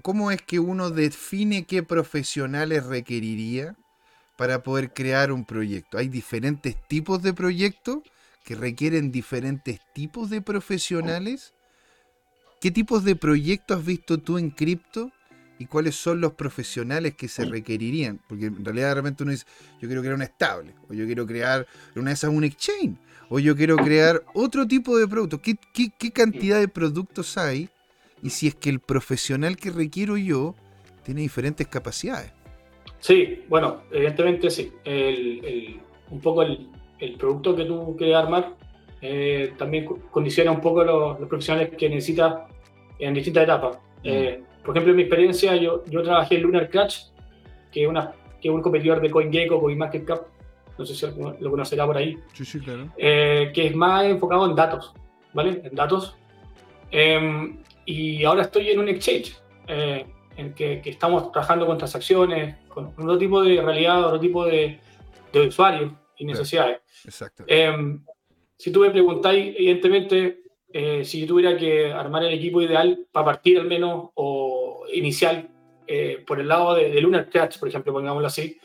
cómo 0.01 0.31
es 0.31 0.41
que 0.41 0.59
uno 0.59 0.89
define 0.89 1.65
qué 1.65 1.83
profesionales 1.83 2.85
requeriría 2.85 3.75
para 4.37 4.63
poder 4.63 4.93
crear 4.93 5.31
un 5.31 5.45
proyecto. 5.45 5.97
Hay 5.97 6.07
diferentes 6.07 6.75
tipos 6.87 7.21
de 7.21 7.33
proyectos 7.33 7.99
que 8.43 8.55
requieren 8.55 9.11
diferentes 9.11 9.79
tipos 9.93 10.29
de 10.29 10.41
profesionales. 10.41 11.53
¿Qué 12.59 12.71
tipos 12.71 13.03
de 13.03 13.15
proyectos 13.15 13.79
has 13.79 13.85
visto 13.85 14.17
tú 14.17 14.37
en 14.37 14.49
cripto 14.49 15.11
y 15.59 15.65
cuáles 15.65 15.95
son 15.95 16.21
los 16.21 16.33
profesionales 16.33 17.15
que 17.15 17.27
se 17.27 17.45
requerirían? 17.45 18.19
Porque 18.27 18.47
en 18.47 18.65
realidad 18.65 18.89
de 18.89 18.95
repente 18.95 19.23
uno 19.23 19.31
dice, 19.31 19.45
yo 19.79 19.87
quiero 19.87 20.01
crear 20.01 20.15
una 20.15 20.25
estable 20.25 20.73
o 20.89 20.93
yo 20.93 21.05
quiero 21.05 21.25
crear 21.25 21.67
una 21.95 22.09
de 22.09 22.13
esas 22.13 22.31
un 22.31 22.43
exchange 22.43 22.97
o 23.29 23.39
yo 23.39 23.55
quiero 23.55 23.77
crear 23.77 24.23
otro 24.33 24.67
tipo 24.67 24.97
de 24.97 25.07
producto. 25.07 25.41
¿Qué, 25.41 25.57
qué, 25.73 26.11
cantidad 26.11 26.59
de 26.59 26.67
productos 26.67 27.37
hay? 27.37 27.69
Y 28.23 28.29
si 28.29 28.47
es 28.47 28.55
que 28.55 28.69
el 28.69 28.79
profesional 28.79 29.57
que 29.57 29.71
requiero 29.71 30.17
yo 30.17 30.55
tiene 31.03 31.21
diferentes 31.21 31.67
capacidades. 31.67 32.31
Sí, 32.99 33.43
bueno, 33.49 33.81
evidentemente 33.91 34.49
sí. 34.49 34.71
un 36.09 36.21
poco 36.21 36.43
el, 36.43 36.69
producto 37.17 37.55
que 37.55 37.65
tú 37.65 37.95
quieres 37.97 38.15
armar 38.15 38.55
eh, 39.01 39.53
también 39.57 39.85
condiciona 40.11 40.51
un 40.51 40.61
poco 40.61 40.83
los, 40.83 41.17
profesionales 41.27 41.71
que 41.75 41.89
necesitas 41.89 42.43
en 42.99 43.13
distintas 43.13 43.43
etapas. 43.43 43.77
Mm. 43.77 43.79
Eh, 44.03 44.43
por 44.63 44.75
ejemplo, 44.75 44.91
en 44.91 44.97
mi 44.97 45.03
experiencia, 45.03 45.55
yo, 45.55 45.83
yo 45.85 46.03
trabajé 46.03 46.35
en 46.35 46.43
Lunar 46.43 46.69
Crash, 46.69 47.05
que, 47.71 47.87
una, 47.87 48.11
que 48.39 48.49
es 48.49 48.53
un 48.53 48.61
competidor 48.61 49.01
de 49.01 49.09
CoinGecko, 49.09 49.59
CoinMarketCap, 49.59 50.27
no 50.77 50.85
sé 50.85 50.93
si 50.93 51.05
lo 51.19 51.49
conocerá 51.49 51.85
por 51.87 51.97
ahí, 51.97 52.15
sí, 52.33 52.45
sí, 52.45 52.59
claro. 52.59 52.87
Eh, 52.97 53.51
que 53.53 53.67
es 53.67 53.75
más 53.75 54.05
enfocado 54.05 54.45
en 54.47 54.55
datos, 54.55 54.93
¿vale? 55.33 55.61
En 55.63 55.75
datos. 55.75 56.15
Em, 56.91 57.57
y 57.85 58.23
ahora 58.23 58.43
estoy 58.43 58.69
en 58.69 58.79
un 58.79 58.89
exchange, 58.89 59.35
eh, 59.67 60.05
en 60.37 60.53
que, 60.53 60.81
que, 60.81 60.91
estamos 60.91 61.31
trabajando 61.31 61.65
con 61.65 61.77
transacciones, 61.77 62.55
con 62.67 62.87
otro 62.97 63.17
tipo 63.17 63.41
de 63.41 63.61
realidad, 63.61 64.05
otro 64.05 64.19
tipo 64.19 64.45
de, 64.45 64.79
de 65.31 65.47
usuarios 65.47 65.91
y 66.17 66.25
necesidades. 66.25 66.79
Exacto. 67.05 67.43
Em, 67.47 68.03
si 68.57 68.71
tú 68.71 68.81
me 68.81 68.91
preguntáis, 68.91 69.55
evidentemente, 69.57 70.43
eh, 70.71 71.03
si 71.03 71.21
yo 71.21 71.27
tuviera 71.27 71.57
que 71.57 71.91
armar 71.91 72.23
el 72.23 72.33
equipo 72.33 72.61
ideal 72.61 73.05
para 73.11 73.25
partir 73.25 73.59
al 73.59 73.67
menos 73.67 74.09
o 74.15 74.85
inicial 74.93 75.47
por 76.25 76.39
el 76.39 76.47
lado 76.47 76.73
de, 76.75 76.89
de 76.89 77.01
Lunar 77.01 77.29
Catch, 77.29 77.59
por 77.59 77.67
ejemplo, 77.67 77.91
pongámoslo 77.91 78.25
así, 78.25 78.57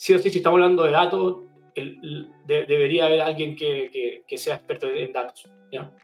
sí 0.00 0.14
o 0.14 0.18
sí, 0.18 0.30
si 0.30 0.38
estamos 0.38 0.58
hablando 0.58 0.84
de 0.84 0.92
datos, 0.92 1.38
debería 2.46 3.06
haber 3.06 3.20
alguien 3.20 3.54
que, 3.54 4.22
que, 4.26 4.38
sea 4.38 4.56
experto 4.56 4.88
en 4.88 5.12
datos, 5.12 5.46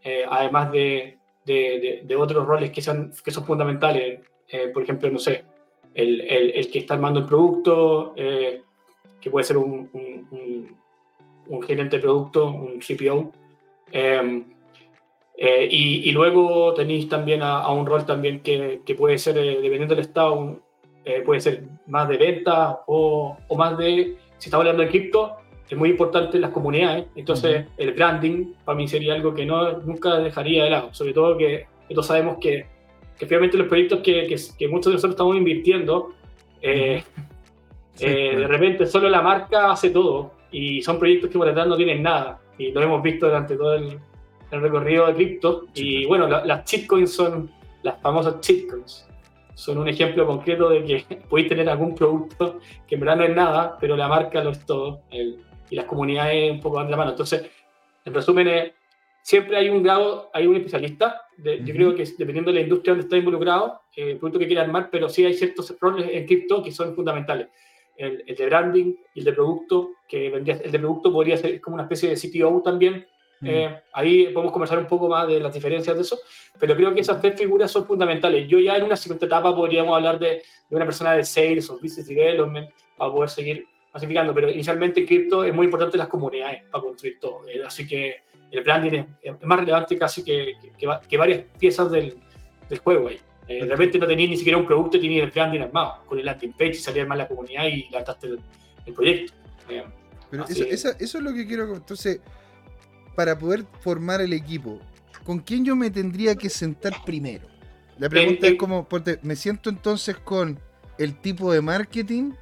eh, 0.02 0.24
además 0.28 0.70
de, 0.72 1.18
de, 1.46 2.16
otros 2.18 2.44
roles 2.44 2.70
que 2.70 2.82
son, 2.82 3.12
que 3.24 3.30
son 3.30 3.44
fundamentales, 3.44 4.20
eh, 4.48 4.68
por 4.68 4.82
ejemplo, 4.82 5.10
no 5.10 5.18
sé, 5.18 5.44
el, 5.94 6.20
el, 6.20 6.70
que 6.70 6.80
está 6.80 6.94
armando 6.94 7.20
el 7.20 7.26
producto, 7.26 8.12
eh, 8.16 8.62
que 9.20 9.30
puede 9.30 9.44
ser 9.44 9.56
un, 9.56 9.88
un, 9.92 10.76
un, 11.48 11.62
gerente 11.62 11.96
de 11.96 12.02
producto, 12.02 12.50
un 12.50 12.80
CPO. 12.80 13.32
Em, 13.92 14.44
y, 15.38 16.08
y, 16.08 16.12
luego 16.12 16.74
tenéis 16.74 17.08
también 17.08 17.42
a, 17.42 17.70
un 17.70 17.86
rol 17.86 18.04
también 18.04 18.40
que, 18.40 18.80
que 18.84 18.94
puede 18.94 19.18
ser, 19.18 19.34
dependiendo 19.34 19.94
del 19.94 20.04
estado, 20.04 20.60
puede 21.24 21.40
ser 21.40 21.64
más 21.86 22.08
de 22.08 22.16
venta 22.16 22.82
o, 22.86 23.36
o 23.46 23.56
más 23.56 23.78
de, 23.78 24.16
si 24.38 24.48
estamos 24.48 24.62
hablando 24.62 24.82
de 24.82 24.88
cripto, 24.88 25.36
es 25.68 25.76
muy 25.76 25.90
importante 25.90 26.36
en 26.36 26.42
las 26.42 26.50
comunidades. 26.50 27.06
Entonces, 27.16 27.66
el 27.76 27.92
branding 27.92 28.52
para 28.64 28.76
mí 28.76 28.86
sería 28.86 29.14
algo 29.14 29.34
que 29.34 29.44
no, 29.44 29.78
nunca 29.80 30.16
dejaría 30.18 30.64
de 30.64 30.70
lado. 30.70 30.94
Sobre 30.94 31.12
todo 31.12 31.36
que 31.36 31.66
todos 31.88 32.06
sabemos 32.06 32.38
que, 32.40 32.66
que 33.18 33.26
finalmente 33.26 33.56
los 33.56 33.66
proyectos 33.66 34.00
que, 34.00 34.26
que, 34.58 34.68
muchos 34.68 34.86
de 34.86 34.94
nosotros 34.94 35.12
estamos 35.12 35.36
invirtiendo, 35.36 36.14
eh, 36.62 37.02
eh, 37.98 38.36
de 38.36 38.46
repente 38.46 38.86
solo 38.86 39.08
la 39.08 39.22
marca 39.22 39.72
hace 39.72 39.90
todo. 39.90 40.32
Y 40.52 40.80
son 40.82 40.98
proyectos 40.98 41.30
que 41.30 41.38
por 41.38 41.46
detrás 41.48 41.66
no 41.66 41.76
tienen 41.76 42.02
nada. 42.02 42.40
Y 42.58 42.70
lo 42.70 42.80
hemos 42.82 43.02
visto 43.02 43.26
durante 43.26 43.56
todo 43.56 43.74
el, 43.74 43.98
recorrido 44.50 45.06
de 45.08 45.14
cripto. 45.14 45.66
Y 45.74 46.06
bueno, 46.06 46.28
las 46.28 46.64
chitcoins 46.64 47.12
son 47.12 47.50
las 47.82 48.00
famosas 48.00 48.40
chitcoins 48.40 49.06
son 49.56 49.78
un 49.78 49.88
ejemplo 49.88 50.26
concreto 50.26 50.68
de 50.68 50.84
que 50.84 51.16
podéis 51.30 51.48
tener 51.48 51.68
algún 51.68 51.94
producto 51.94 52.60
que 52.86 52.94
en 52.94 53.00
verdad 53.00 53.16
no 53.16 53.24
es 53.24 53.34
nada, 53.34 53.76
pero 53.80 53.96
la 53.96 54.06
marca 54.06 54.44
lo 54.44 54.50
es 54.50 54.64
todo 54.64 55.00
y 55.70 55.76
las 55.76 55.86
comunidades 55.86 56.50
un 56.50 56.60
poco 56.60 56.76
van 56.76 56.86
de 56.86 56.92
la 56.92 56.96
mano. 56.96 57.10
Entonces, 57.10 57.46
en 58.04 58.14
resumen, 58.14 58.72
siempre 59.22 59.56
hay 59.56 59.68
un 59.68 59.82
grado, 59.82 60.30
hay 60.32 60.46
un 60.46 60.56
especialista. 60.56 61.22
Yo 61.36 61.74
creo 61.74 61.94
que 61.94 62.04
dependiendo 62.16 62.52
de 62.52 62.60
la 62.60 62.62
industria 62.62 62.92
donde 62.92 63.04
está 63.04 63.16
involucrado, 63.16 63.80
eh, 63.96 64.12
el 64.12 64.18
producto 64.18 64.38
que 64.38 64.46
quiera 64.46 64.62
armar, 64.62 64.88
pero 64.90 65.08
sí 65.08 65.24
hay 65.24 65.34
ciertos 65.34 65.74
roles 65.80 66.08
en 66.12 66.26
cripto 66.26 66.62
que 66.62 66.70
son 66.70 66.94
fundamentales. 66.94 67.48
El, 67.96 68.24
de 68.24 68.46
branding 68.46 68.94
y 69.14 69.20
el 69.20 69.24
de 69.24 69.32
producto, 69.32 69.90
que 70.06 70.30
vendría, 70.30 70.60
el 70.62 70.70
de 70.70 70.78
producto 70.78 71.10
podría 71.10 71.36
ser 71.38 71.60
como 71.60 71.74
una 71.74 71.84
especie 71.84 72.10
de 72.10 72.16
CTO 72.16 72.62
también. 72.62 73.06
Eh, 73.42 73.80
ahí 73.92 74.28
podemos 74.28 74.52
conversar 74.52 74.78
un 74.78 74.86
poco 74.86 75.08
más 75.08 75.26
de 75.28 75.40
las 75.40 75.52
diferencias 75.52 75.94
de 75.94 76.02
eso, 76.02 76.18
pero 76.58 76.74
creo 76.74 76.94
que 76.94 77.00
esas 77.00 77.20
tres 77.20 77.38
figuras 77.38 77.70
son 77.70 77.84
fundamentales. 77.86 78.48
Yo 78.48 78.58
ya 78.58 78.76
en 78.76 78.84
una 78.84 78.96
siguiente 78.96 79.26
etapa 79.26 79.54
podríamos 79.54 79.94
hablar 79.94 80.18
de, 80.18 80.42
de 80.70 80.76
una 80.76 80.84
persona 80.84 81.12
de 81.12 81.24
sales 81.24 81.68
o 81.68 81.74
business 81.74 82.06
development 82.06 82.70
para 82.96 83.12
poder 83.12 83.28
seguir 83.28 83.66
pero 84.34 84.50
inicialmente 84.50 85.00
en 85.00 85.06
cripto 85.06 85.44
es 85.44 85.54
muy 85.54 85.66
importante 85.66 85.96
las 85.96 86.08
comunidades 86.08 86.62
para 86.70 86.82
construir 86.82 87.18
todo. 87.20 87.48
Eh, 87.48 87.62
así 87.64 87.86
que 87.86 88.22
el 88.50 88.62
branding 88.62 89.04
es, 89.22 89.34
más 89.42 89.60
relevante 89.60 89.98
casi 89.98 90.22
que, 90.22 90.54
que, 91.08 91.16
varias 91.16 91.44
piezas 91.58 91.90
del, 91.90 92.16
del 92.68 92.78
juego 92.78 93.08
ahí. 93.08 93.18
Eh, 93.48 93.64
de 93.64 93.66
repente 93.66 93.98
no 93.98 94.06
tenías 94.06 94.30
ni 94.30 94.36
siquiera 94.36 94.58
un 94.58 94.66
producto, 94.66 94.98
tenías 95.00 95.24
el 95.24 95.30
branding 95.30 95.60
armado, 95.60 96.04
con 96.06 96.18
el 96.18 96.24
landing 96.24 96.52
page 96.52 96.74
salía 96.74 97.06
más 97.06 97.18
la 97.18 97.28
comunidad 97.28 97.66
y 97.66 97.88
levantaste 97.90 98.26
el, 98.26 98.40
el 98.86 98.92
proyecto. 98.92 99.32
Eh, 99.68 99.84
pero 100.30 100.44
eso, 100.44 100.64
eso, 100.64 100.88
eso, 100.98 101.18
es 101.18 101.24
lo 101.24 101.32
que 101.32 101.46
quiero. 101.46 101.74
Entonces, 101.74 102.20
para 103.14 103.38
poder 103.38 103.64
formar 103.80 104.20
el 104.20 104.32
equipo, 104.32 104.80
¿con 105.24 105.38
quién 105.38 105.64
yo 105.64 105.76
me 105.76 105.90
tendría 105.90 106.34
que 106.34 106.50
sentar 106.50 106.92
primero? 107.04 107.46
La 107.98 108.08
pregunta 108.08 108.46
es 108.46 108.56
como, 108.56 108.86
me 109.22 109.36
siento 109.36 109.70
entonces 109.70 110.16
con 110.18 110.58
el 110.98 111.18
tipo 111.20 111.52
de 111.52 111.62
marketing 111.62 112.32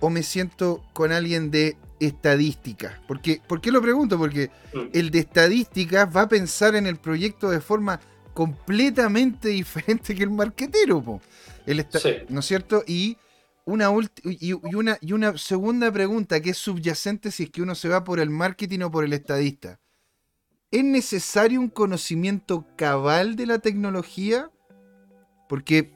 o 0.00 0.10
me 0.10 0.22
siento 0.22 0.84
con 0.92 1.12
alguien 1.12 1.50
de 1.50 1.76
estadística? 2.00 3.00
Porque, 3.06 3.40
¿Por 3.46 3.60
qué 3.60 3.70
lo 3.70 3.80
pregunto? 3.82 4.18
Porque 4.18 4.50
mm. 4.72 4.78
el 4.92 5.10
de 5.10 5.20
estadística 5.20 6.04
va 6.06 6.22
a 6.22 6.28
pensar 6.28 6.74
en 6.74 6.86
el 6.86 6.96
proyecto 6.96 7.50
de 7.50 7.60
forma 7.60 8.00
completamente 8.34 9.48
diferente 9.50 10.14
que 10.14 10.24
el 10.24 10.30
marquetero, 10.30 11.20
El 11.66 11.86
¿no 12.28 12.40
es 12.40 12.46
cierto? 12.46 12.84
Y 12.86 13.16
una, 13.64 13.90
y, 14.24 14.52
una, 14.52 14.98
y 15.00 15.12
una 15.12 15.38
segunda 15.38 15.90
pregunta 15.90 16.40
que 16.40 16.50
es 16.50 16.58
subyacente 16.58 17.30
si 17.30 17.44
es 17.44 17.50
que 17.50 17.62
uno 17.62 17.74
se 17.74 17.88
va 17.88 18.04
por 18.04 18.20
el 18.20 18.28
marketing 18.28 18.80
o 18.80 18.90
por 18.90 19.04
el 19.04 19.12
estadista. 19.14 19.80
¿Es 20.70 20.84
necesario 20.84 21.60
un 21.60 21.68
conocimiento 21.68 22.66
cabal 22.76 23.36
de 23.36 23.46
la 23.46 23.60
tecnología? 23.60 24.50
Porque 25.48 25.92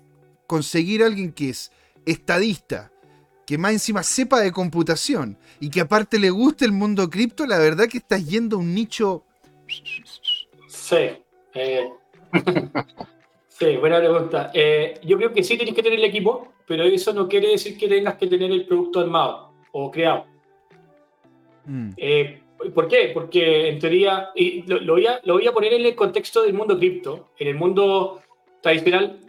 conseguir 0.46 1.02
a 1.02 1.06
alguien 1.06 1.32
que 1.32 1.50
es 1.50 1.72
estadista, 2.06 2.90
que 3.48 3.56
más 3.56 3.72
encima 3.72 4.02
sepa 4.02 4.40
de 4.40 4.52
computación 4.52 5.38
y 5.58 5.70
que 5.70 5.80
aparte 5.80 6.18
le 6.18 6.28
guste 6.28 6.66
el 6.66 6.72
mundo 6.72 7.08
cripto, 7.08 7.46
la 7.46 7.56
verdad 7.56 7.88
que 7.88 7.96
estás 7.96 8.28
yendo 8.28 8.56
a 8.56 8.58
un 8.58 8.74
nicho. 8.74 9.24
Sí. 10.68 11.08
Eh, 11.54 11.88
sí, 13.48 13.76
buena 13.78 14.00
pregunta. 14.00 14.50
Eh, 14.52 15.00
yo 15.02 15.16
creo 15.16 15.32
que 15.32 15.42
sí 15.42 15.56
tienes 15.56 15.74
que 15.74 15.82
tener 15.82 15.98
el 15.98 16.04
equipo, 16.04 16.52
pero 16.66 16.84
eso 16.84 17.14
no 17.14 17.26
quiere 17.26 17.48
decir 17.48 17.78
que 17.78 17.88
tengas 17.88 18.16
que 18.16 18.26
tener 18.26 18.52
el 18.52 18.66
producto 18.66 19.00
armado 19.00 19.54
o 19.72 19.90
creado. 19.90 20.26
Mm. 21.64 21.92
Eh, 21.96 22.42
¿Por 22.74 22.86
qué? 22.86 23.12
Porque 23.14 23.70
en 23.70 23.78
teoría, 23.78 24.28
y 24.34 24.64
lo, 24.64 24.92
voy 24.92 25.06
a, 25.06 25.22
lo 25.24 25.34
voy 25.38 25.46
a 25.46 25.52
poner 25.52 25.72
en 25.72 25.86
el 25.86 25.94
contexto 25.94 26.42
del 26.42 26.52
mundo 26.52 26.78
cripto, 26.78 27.30
en 27.38 27.48
el 27.48 27.54
mundo 27.54 28.20
tradicional 28.60 29.20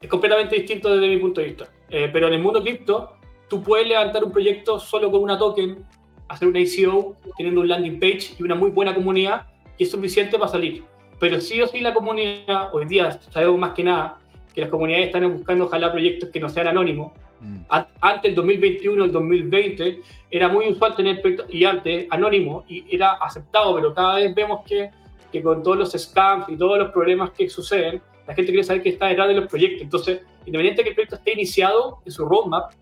es 0.00 0.08
completamente 0.08 0.56
distinto 0.56 0.90
desde 0.90 1.14
mi 1.14 1.20
punto 1.20 1.42
de 1.42 1.48
vista. 1.48 1.68
pero 1.90 2.28
en 2.28 2.32
el 2.32 2.40
mundo 2.40 2.62
cripto, 2.62 3.17
tú 3.48 3.62
puedes 3.62 3.86
levantar 3.86 4.24
un 4.24 4.32
proyecto 4.32 4.78
solo 4.78 5.10
con 5.10 5.22
una 5.22 5.38
token, 5.38 5.84
hacer 6.28 6.48
una 6.48 6.60
ICO, 6.60 7.16
teniendo 7.36 7.60
un 7.60 7.68
landing 7.68 7.98
page 7.98 8.34
y 8.38 8.42
una 8.42 8.54
muy 8.54 8.70
buena 8.70 8.94
comunidad, 8.94 9.46
y 9.76 9.84
es 9.84 9.90
suficiente 9.90 10.38
para 10.38 10.50
salir. 10.50 10.84
Pero 11.18 11.40
sí 11.40 11.60
o 11.60 11.66
sí 11.66 11.80
la 11.80 11.94
comunidad, 11.94 12.70
hoy 12.72 12.86
día 12.86 13.18
sabemos 13.30 13.58
más 13.58 13.72
que 13.72 13.84
nada 13.84 14.18
que 14.54 14.60
las 14.62 14.70
comunidades 14.70 15.06
están 15.06 15.32
buscando 15.32 15.66
ojalá 15.66 15.92
proyectos 15.92 16.30
que 16.30 16.40
no 16.40 16.48
sean 16.48 16.68
anónimos. 16.68 17.12
Mm. 17.40 17.58
Antes 18.00 18.22
del 18.22 18.34
2021, 18.34 19.04
el 19.04 19.12
2020, 19.12 20.00
era 20.30 20.48
muy 20.48 20.68
usual 20.68 20.96
tener 20.96 21.20
proyectos, 21.20 21.46
y 21.54 21.64
antes, 21.64 22.06
anónimos, 22.10 22.64
y 22.68 22.84
era 22.90 23.12
aceptado, 23.12 23.76
pero 23.76 23.94
cada 23.94 24.16
vez 24.16 24.34
vemos 24.34 24.60
que, 24.66 24.90
que 25.32 25.42
con 25.42 25.62
todos 25.62 25.78
los 25.78 25.92
scams 25.92 26.48
y 26.48 26.56
todos 26.56 26.78
los 26.78 26.90
problemas 26.90 27.30
que 27.30 27.48
suceden, 27.48 28.02
la 28.26 28.34
gente 28.34 28.50
quiere 28.50 28.64
saber 28.64 28.82
qué 28.82 28.90
está 28.90 29.06
detrás 29.06 29.28
de 29.28 29.34
los 29.34 29.46
proyectos. 29.48 29.82
Entonces, 29.82 30.20
independiente 30.44 30.80
de 30.80 30.84
que 30.84 30.88
el 30.90 30.94
proyecto 30.94 31.16
esté 31.16 31.32
iniciado 31.32 31.98
en 32.04 32.12
su 32.12 32.26
roadmap, 32.26 32.72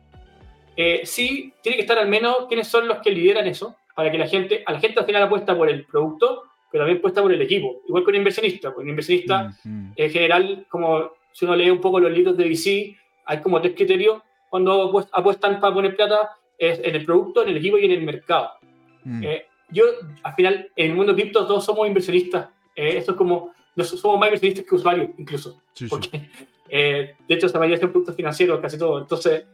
eh, 0.77 1.01
sí 1.05 1.53
tiene 1.63 1.77
que 1.77 1.83
estar 1.83 1.99
al 1.99 2.09
menos 2.09 2.47
quiénes 2.49 2.69
son 2.69 2.87
los 2.87 2.99
que 2.99 3.11
lideran 3.11 3.47
eso, 3.47 3.77
para 3.95 4.11
que 4.11 4.19
la 4.19 4.27
gente, 4.27 4.63
a 4.67 4.73
la 4.73 4.81
gente 4.81 5.01
al 5.01 5.07
final 5.07 5.23
apuesta 5.23 5.57
por 5.57 5.71
el 5.71 5.87
producto, 5.87 6.45
pero 6.71 6.85
también 6.85 6.99
apuesta 6.99 7.23
por 7.23 7.33
el 7.33 7.41
equipo. 7.41 7.81
Igual 7.89 8.05
que 8.05 8.11
un 8.11 8.17
inversionista, 8.17 8.69
porque 8.69 8.85
un 8.85 8.91
inversionista 8.91 9.51
en 9.65 10.11
general, 10.11 10.67
como 10.69 11.13
si 11.33 11.47
uno 11.47 11.57
lee 11.57 11.71
un 11.71 11.81
poco 11.81 11.99
los 11.99 12.13
libros 12.13 12.37
de 12.37 12.45
VC, 12.45 12.97
hay 13.25 13.41
como 13.41 13.61
tres 13.61 13.75
criterios 13.75 14.23
cuando 14.51 15.03
apuestan 15.13 15.61
para 15.61 15.75
poner 15.75 15.97
plata, 15.97 16.31
es 16.59 16.79
en 16.83 16.95
el 16.95 17.05
producto, 17.05 17.43
en 17.43 17.49
el 17.51 17.57
equipo 17.57 17.79
y 17.79 17.87
en 17.87 17.93
el 17.93 18.03
mercado. 18.03 18.53
Mm. 19.05 19.25
Eh, 19.25 19.47
yo, 19.71 19.85
al 20.23 20.35
final, 20.35 20.71
en 20.77 20.91
el 20.91 20.97
mundo 20.97 21.15
cripto 21.15 21.47
todos 21.47 21.65
somos 21.65 21.87
inversionistas. 21.87 22.49
Eh, 22.75 22.99
esto 22.99 23.13
es 23.13 23.17
como, 23.17 23.53
somos 23.77 24.19
más 24.19 24.29
inversionistas 24.29 24.65
que 24.67 24.75
usuarios, 24.75 25.11
incluso. 25.19 25.63
porque, 25.89 26.31
de 26.71 27.15
hecho, 27.29 27.49
se 27.49 27.59
mayoría 27.59 27.79
de 27.79 27.89
productos 27.89 28.15
financieros, 28.15 28.61
casi 28.61 28.79
todo. 28.79 29.01
Entonces, 29.01 29.45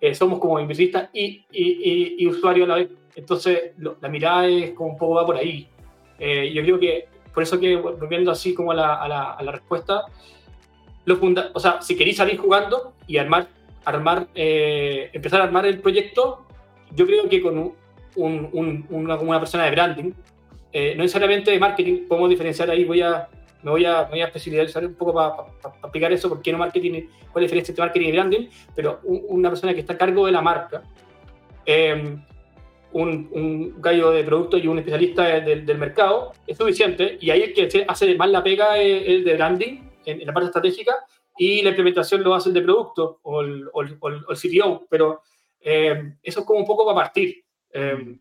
eh, 0.00 0.14
somos 0.14 0.38
como 0.38 0.60
inversionistas 0.60 1.10
y, 1.12 1.44
y, 1.50 2.16
y, 2.18 2.26
usuarios 2.26 2.66
a 2.66 2.68
la 2.68 2.74
vez. 2.76 2.90
Entonces, 3.16 3.72
la 3.78 4.08
mirada 4.08 4.46
es 4.46 4.70
como 4.70 4.90
un 4.90 4.98
poco 4.98 5.14
va 5.14 5.26
por 5.26 5.36
ahí. 5.36 5.66
Eh, 6.18 6.52
yo 6.54 6.62
creo 6.62 6.78
que, 6.78 7.08
por 7.34 7.42
eso 7.42 7.58
que, 7.58 7.76
volviendo 7.76 8.30
así 8.30 8.54
como 8.54 8.70
a 8.70 8.74
la, 8.74 8.94
a 8.94 9.08
la, 9.08 9.32
a 9.32 9.42
la 9.42 9.52
respuesta, 9.52 10.04
lo 11.04 11.16
funda 11.16 11.50
o 11.54 11.60
sea, 11.60 11.80
si 11.80 11.96
queréis 11.96 12.18
salir 12.18 12.38
jugando 12.38 12.92
y 13.06 13.16
armar, 13.16 13.48
armar 13.84 14.28
eh, 14.34 15.10
empezar 15.12 15.40
a 15.40 15.44
armar 15.44 15.66
el 15.66 15.80
proyecto, 15.80 16.46
yo 16.94 17.06
creo 17.06 17.28
que 17.28 17.40
con 17.40 17.58
un, 17.58 17.74
un, 18.16 18.86
una, 18.90 19.16
una, 19.16 19.40
persona 19.40 19.64
de 19.64 19.70
branding, 19.70 20.04
no 20.04 21.02
necesariamente 21.02 21.50
de 21.50 21.58
marketing, 21.58 22.06
podemos 22.06 22.30
diferenciar 22.30 22.70
ahí, 22.70 22.84
voy 22.84 23.00
a, 23.00 23.28
me 23.62 23.70
voy 23.70 23.84
a, 23.84 24.02
voy 24.02 24.20
a 24.20 24.26
especializar 24.26 24.84
un 24.84 24.94
poco 24.94 25.12
para 25.14 25.34
explicar 25.82 26.12
eso, 26.12 26.28
por 26.28 26.42
qué 26.42 26.52
no 26.52 26.58
marketing, 26.58 27.08
cuál 27.32 27.44
es 27.44 27.50
la 27.50 27.56
diferencia 27.56 27.72
entre 27.72 27.84
marketing 27.84 28.08
y 28.08 28.12
branding, 28.12 28.48
pero 28.74 29.00
una 29.02 29.48
persona 29.48 29.74
que 29.74 29.80
está 29.80 29.94
a 29.94 29.98
cargo 29.98 30.26
de 30.26 30.32
la 30.32 30.42
marca, 30.42 30.82
em, 31.64 32.22
un, 32.92 33.28
un, 33.32 33.82
gallo 33.82 34.10
de 34.10 34.24
producto 34.24 34.56
y 34.56 34.66
un 34.66 34.78
especialista 34.78 35.40
del 35.40 35.78
mercado 35.78 36.32
es 36.46 36.56
suficiente, 36.56 37.18
y 37.20 37.30
ahí 37.30 37.42
el 37.42 37.52
que 37.52 37.84
hace 37.86 38.14
más 38.16 38.30
la 38.30 38.42
pega 38.42 38.78
es 38.78 39.08
el 39.08 39.24
de 39.24 39.34
branding, 39.34 39.88
en, 40.04 40.26
la 40.26 40.32
parte 40.32 40.46
estratégica, 40.46 40.94
y 41.36 41.62
la 41.62 41.70
implementación 41.70 42.22
lo 42.22 42.34
hace 42.34 42.48
el 42.48 42.54
de 42.54 42.62
producto 42.62 43.20
o 43.22 43.42
el, 43.42 43.68
o 43.72 43.82
el, 43.82 44.24
CTO, 44.36 44.86
pero 44.88 45.22
em, 45.60 46.16
eso 46.22 46.40
es 46.40 46.46
como 46.46 46.60
un 46.60 46.66
poco 46.66 46.86
para 46.86 47.06
partir. 47.06 47.44
Em, 47.70 48.18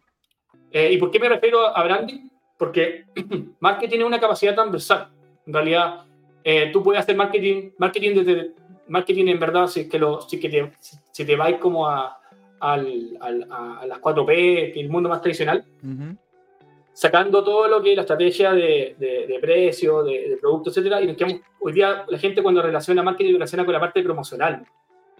eh, 0.71 0.91
¿Y 0.91 0.97
por 0.97 1.09
qué 1.09 1.19
me 1.19 1.29
refiero 1.29 1.65
a 1.65 1.83
branding? 1.83 2.29
Porque 2.57 3.05
marketing 3.59 3.89
tiene 3.89 4.05
una 4.05 4.19
capacidad 4.19 4.53
transversal. 4.53 5.16
En 5.47 5.53
realidad, 5.53 6.05
eh, 6.43 6.69
tú 6.71 6.83
puedes 6.83 7.01
hacer 7.01 7.15
marketing, 7.15 7.71
marketing 7.77 8.23
desde 8.23 8.51
marketing 8.87 9.27
en 9.27 9.39
verdad, 9.39 9.67
si, 9.67 9.89
que 9.89 9.97
lo, 9.97 10.21
si, 10.21 10.39
que 10.39 10.49
te, 10.49 10.71
si 11.11 11.25
te 11.25 11.35
vais 11.35 11.57
como 11.57 11.87
a, 11.87 12.19
al, 12.59 13.17
al, 13.19 13.47
a, 13.49 13.85
las 13.85 13.99
4P, 13.99 14.25
que 14.27 14.69
es 14.71 14.77
el 14.77 14.89
mundo 14.89 15.09
más 15.09 15.21
tradicional, 15.21 15.65
sacando 16.93 17.43
todo 17.43 17.67
lo 17.67 17.81
que 17.81 17.91
es 17.91 17.95
la 17.95 18.01
estrategia 18.01 18.53
de, 18.53 18.95
de, 18.97 19.37
precio, 19.39 20.03
de, 20.03 20.29
de, 20.29 20.37
producto, 20.37 20.69
etcétera, 20.69 21.01
y 21.01 21.07
nos 21.07 21.15
quedamos, 21.15 21.41
hoy 21.59 21.73
día 21.73 22.05
la 22.07 22.17
gente 22.17 22.41
cuando 22.41 22.61
relaciona 22.61 23.03
marketing 23.03 23.33
relaciona 23.33 23.65
con 23.65 23.73
la 23.73 23.79
parte 23.79 24.01
promocional, 24.01 24.65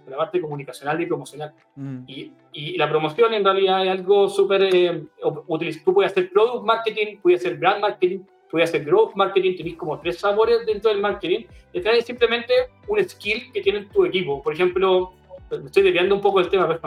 con 0.04 0.12
la 0.12 0.18
parte 0.18 0.42
comunicacional 0.42 1.00
y 1.02 1.06
promocional. 1.06 1.54
Mm. 1.76 2.00
Y, 2.08 2.32
y, 2.54 2.78
la 2.78 2.90
promoción 2.90 3.34
en 3.34 3.44
realidad 3.44 3.86
es 3.86 3.92
algo 3.92 4.28
súper, 4.28 4.64
eh, 4.74 5.04
tú 5.86 5.94
puedes 5.94 6.12
hacer 6.12 6.32
product 6.32 6.66
marketing, 6.66 7.18
puedes 7.22 7.42
hacer 7.42 7.58
brand 7.58 7.82
marketing, 7.82 8.20
puedes 8.50 8.70
hacer 8.70 8.86
growth 8.86 9.16
marketing, 9.16 9.56
tenéis 9.58 9.76
como 9.76 10.00
tres 10.00 10.20
sabores 10.20 10.66
dentro 10.66 10.92
del 10.92 11.02
marketing, 11.02 11.46
y 11.74 11.80
es 11.80 12.06
simplemente 12.06 12.54
un 12.88 13.04
skill 13.08 13.52
que 13.52 13.62
tiene 13.62 13.82
tu 13.86 14.06
equipo. 14.06 14.42
Por 14.42 14.54
ejemplo, 14.54 15.14
me 15.52 15.66
estoy 15.66 15.84
desviando 15.84 16.16
un 16.16 16.22
poco 16.22 16.40
del 16.40 16.50
tema, 16.50 16.80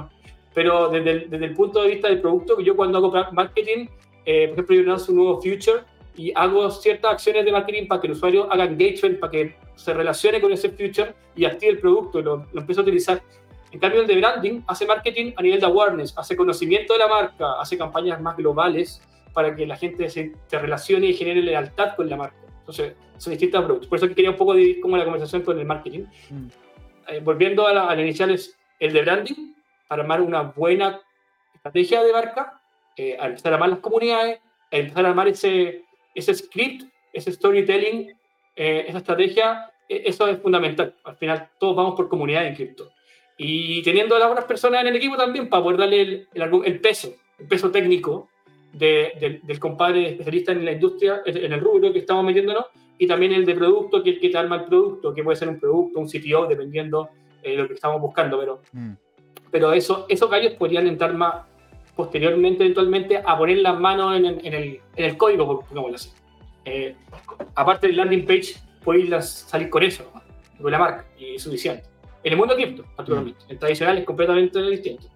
pero 0.55 0.89
desde 0.89 1.11
el, 1.11 1.31
desde 1.31 1.45
el 1.45 1.55
punto 1.55 1.83
de 1.83 1.89
vista 1.89 2.09
del 2.09 2.21
producto, 2.21 2.61
yo 2.61 2.77
cuando 2.77 2.99
hago 2.99 3.13
marketing, 3.33 3.87
eh, 4.25 4.49
por 4.49 4.55
ejemplo, 4.55 4.77
yo 4.77 4.83
lanzo 4.83 5.13
un 5.13 5.19
nuevo 5.19 5.41
future 5.41 5.81
y 6.17 6.33
hago 6.35 6.71
ciertas 6.71 7.13
acciones 7.13 7.45
de 7.45 7.53
marketing 7.53 7.87
para 7.87 8.01
que 8.01 8.09
el 8.09 8.13
usuario 8.15 8.53
haga 8.53 8.65
engagement, 8.65 9.19
para 9.21 9.31
que 9.31 9.57
se 9.77 9.95
relacione 9.95 10.41
con 10.41 10.53
ese 10.53 10.71
future 10.71 11.15
y 11.37 11.45
active 11.45 11.73
el 11.73 11.79
producto 11.79 12.21
lo, 12.21 12.47
lo 12.53 12.61
empiece 12.61 12.81
a 12.81 12.83
utilizar. 12.83 13.23
En 13.71 13.79
cambio, 13.79 14.01
el 14.01 14.07
de 14.09 14.17
branding 14.17 14.63
hace 14.67 14.85
marketing 14.85 15.33
a 15.37 15.43
nivel 15.43 15.61
de 15.61 15.67
awareness, 15.67 16.13
hace 16.19 16.37
conocimiento 16.37 16.93
de 16.93 16.99
la 16.99 17.07
marca, 17.07 17.53
hace 17.61 17.79
campañas 17.79 18.21
más 18.21 18.37
globales 18.37 19.01
para 19.33 19.55
que 19.55 19.67
la 19.67 19.77
gente 19.77 20.09
se, 20.09 20.33
relacione 20.51 21.09
y 21.09 21.15
genere 21.15 21.43
lealtad 21.43 21.95
con 21.97 22.09
la 22.09 22.17
marca. 22.17 22.37
Entonces, 22.61 22.95
son 23.17 23.33
distintos 23.33 23.63
approaches. 23.63 23.89
Por 23.89 23.99
eso 23.99 24.09
quería 24.09 24.31
un 24.31 24.37
poco 24.37 24.55
dividir 24.55 24.81
como 24.81 24.97
la 24.97 25.05
conversación 25.05 25.43
con 25.43 25.59
el 25.59 25.67
marketing. 25.67 26.05
Mm. 26.31 26.47
Eh, 27.09 27.21
volviendo 27.23 27.67
a 27.67 27.73
la, 27.73 27.91
a 27.91 28.01
inicial, 28.01 28.31
es 28.31 28.57
el 28.79 28.93
de 28.93 29.03
branding, 29.03 29.55
para 29.89 30.03
armar 30.03 30.21
una 30.21 30.43
buena 30.43 31.01
estrategia 31.55 32.03
de 32.03 32.13
marca, 32.13 32.61
eh, 32.97 33.17
a 33.19 33.27
empezar 33.27 33.53
a 33.53 33.57
armar 33.57 33.71
las 33.71 33.79
comunidades, 33.81 34.41
a 34.71 34.77
empezar 34.77 35.05
a 35.05 35.09
armar 35.09 35.29
ese, 35.29 35.85
ese 36.15 36.35
script, 36.35 36.85
ese 37.13 37.33
storytelling, 37.33 38.13
eh, 38.57 38.85
esa 38.89 38.99
estrategia, 38.99 39.71
e, 39.89 40.03
eso 40.07 40.29
es 40.29 40.41
fundamental. 40.41 40.95
Al 41.05 41.17
final, 41.17 41.51
todos 41.59 41.77
vamos 41.77 41.95
por 41.95 42.09
comunidad 42.09 42.47
en 42.47 42.55
cripto. 42.55 42.93
Y 43.37 43.83
teniendo 43.83 44.17
a 44.17 44.19
las 44.19 44.29
buenas 44.29 44.45
personas 44.45 44.83
en 44.83 44.89
el 44.89 44.97
equipo 44.97 45.17
también 45.17 45.49
para 45.49 45.63
poder 45.63 45.81
darle 45.81 46.03
el, 46.03 46.29
el, 46.35 46.81
peso, 46.81 47.15
el 47.39 47.49
peso 47.49 47.71
técnico 47.71 48.29
de, 48.73 49.41
del 49.43 49.59
compadre 49.59 50.11
especialista 50.11 50.53
en 50.53 50.65
la 50.65 50.73
industria, 50.73 51.23
en 51.25 51.53
el 51.53 51.61
rubro 51.61 51.93
que 51.93 52.01
estamos 52.01 52.25
metiéndonos, 52.25 52.67
y 52.99 53.07
también 53.07 53.33
el 53.33 53.47
de 53.47 53.55
producto, 53.55 54.03
que 54.03 54.11
es 54.11 54.17
el 54.17 54.21
que 54.21 54.29
te 54.29 54.37
arma 54.37 54.57
el 54.57 54.65
producto, 54.65 55.15
que 55.15 55.25
puede 55.25 55.37
ser 55.37 55.49
un 55.49 55.59
producto, 55.59 56.01
un 56.01 56.07
CTO, 56.07 56.47
dependiendo 56.47 57.09
de 57.43 57.55
eh, 57.55 57.57
lo 57.57 57.67
que 57.67 57.73
estamos 57.73 57.99
buscando. 57.99 58.39
Pero, 58.39 58.61
mm. 58.73 58.93
pero 59.51 59.73
eso, 59.73 60.05
esos 60.09 60.31
gallos 60.31 60.53
podrían 60.53 60.87
entrar 60.87 61.15
más 61.15 61.47
posteriormente, 61.97 62.63
eventualmente, 62.63 63.17
a 63.25 63.39
poner 63.39 63.59
las 63.59 63.81
manos 63.81 64.17
en, 64.17 64.27
en, 64.27 64.55
el, 64.55 64.81
en 64.97 65.05
el, 65.05 65.17
código, 65.17 65.61
pongámoslo 65.61 65.97
así. 65.97 66.11
Eh, 66.67 66.95
aparte 67.55 67.87
del 67.87 67.97
landing 67.97 68.27
page, 68.27 68.57
puedes 68.85 69.25
salir 69.27 69.71
con 69.71 69.83
eso, 69.83 70.11
con 70.61 70.71
la 70.71 70.79
marca, 70.79 71.07
y 71.19 71.37
es 71.37 71.43
suficiente. 71.43 71.85
En 72.23 72.35
el 72.35 72.39
mundo 72.39 72.55
cripto, 72.55 72.85
particularmente. 72.97 73.45
Mm. 73.47 73.51
El 73.51 73.59
tradicional 73.59 73.99
es 73.99 74.05
completamente 74.05 74.61
distinto. 74.63 75.07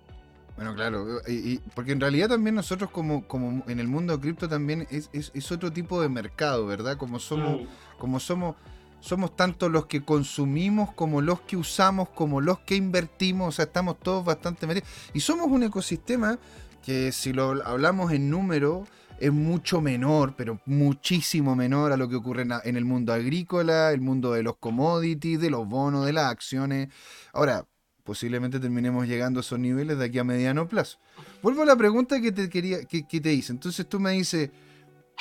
Bueno, 0.57 0.75
claro, 0.75 1.21
y, 1.27 1.59
porque 1.75 1.93
en 1.93 2.01
realidad 2.01 2.29
también 2.29 2.55
nosotros 2.55 2.91
como, 2.91 3.27
como 3.27 3.65
en 3.67 3.81
el 3.81 3.89
mundo 3.89 4.21
cripto 4.21 4.49
también 4.49 4.87
es, 4.89 5.11
es, 5.13 5.33
es, 5.35 5.51
otro 5.51 5.73
tipo 5.73 6.01
de 6.01 6.09
mercado, 6.09 6.65
¿verdad? 6.67 6.97
Como 6.97 7.19
somos, 7.19 7.63
mm. 7.63 7.99
como 7.99 8.21
somos, 8.21 8.55
somos 9.01 9.35
tanto 9.35 9.69
los 9.69 9.87
que 9.87 10.05
consumimos 10.05 10.93
como 10.93 11.21
los 11.21 11.41
que 11.41 11.57
usamos, 11.57 12.09
como 12.11 12.41
los 12.41 12.61
que 12.61 12.77
invertimos, 12.77 13.49
o 13.49 13.53
sea, 13.53 13.65
estamos 13.65 13.99
todos 13.99 14.25
bastante 14.25 14.69
metidos. 14.69 14.89
Y 15.13 15.21
somos 15.21 15.49
un 15.49 15.65
ecosistema 15.65 16.39
que 16.85 17.11
si 17.11 17.33
lo 17.33 17.67
hablamos 17.67 18.13
en 18.13 18.31
número, 18.31 18.87
es 19.19 19.33
mucho 19.33 19.81
menor, 19.81 20.35
pero 20.37 20.61
muchísimo 20.67 21.57
menor 21.57 21.93
a 21.93 21.97
lo 21.97 22.09
que 22.09 22.17
ocurre 22.17 22.43
en, 22.43 22.77
el 22.77 22.85
mundo 22.85 23.13
agrícola, 23.13 23.91
el 23.93 24.01
mundo 24.01 24.33
de 24.33 24.43
los 24.43 24.57
commodities, 24.57 25.41
de 25.41 25.51
los 25.51 25.67
bonos, 25.67 26.07
de 26.07 26.13
las 26.13 26.31
acciones. 26.31 26.89
Ahora, 27.33 27.67
posiblemente 28.05 28.61
terminemos 28.61 29.09
llegando 29.09 29.41
a 29.41 29.43
esos 29.43 29.59
niveles 29.59 29.99
de 29.99 30.05
aquí 30.05 30.19
a 30.19 30.25
mediano 30.25 30.69
plazo. 30.69 30.99
Vuelvo 31.43 31.63
a 31.63 31.67
la 31.67 31.75
pregunta 31.75 32.21
que 32.21 32.31
te 32.31 32.49
quería, 32.49 32.85
que, 32.85 33.03
te 33.03 33.33
hice. 33.33 33.53
Entonces 33.53 33.89
tú 33.89 33.99
me 33.99 34.13
dices, 34.13 34.51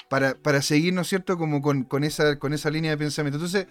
para, 0.10 0.36
para 0.36 0.62
seguir, 0.62 0.94
¿no 0.94 1.02
es 1.02 1.08
cierto?, 1.08 1.38
como 1.38 1.62
con, 1.62 1.84
con, 1.84 2.04
esa, 2.04 2.38
con 2.38 2.54
esa 2.54 2.70
línea 2.70 2.92
de 2.92 2.98
pensamiento. 2.98 3.38
Entonces, 3.38 3.68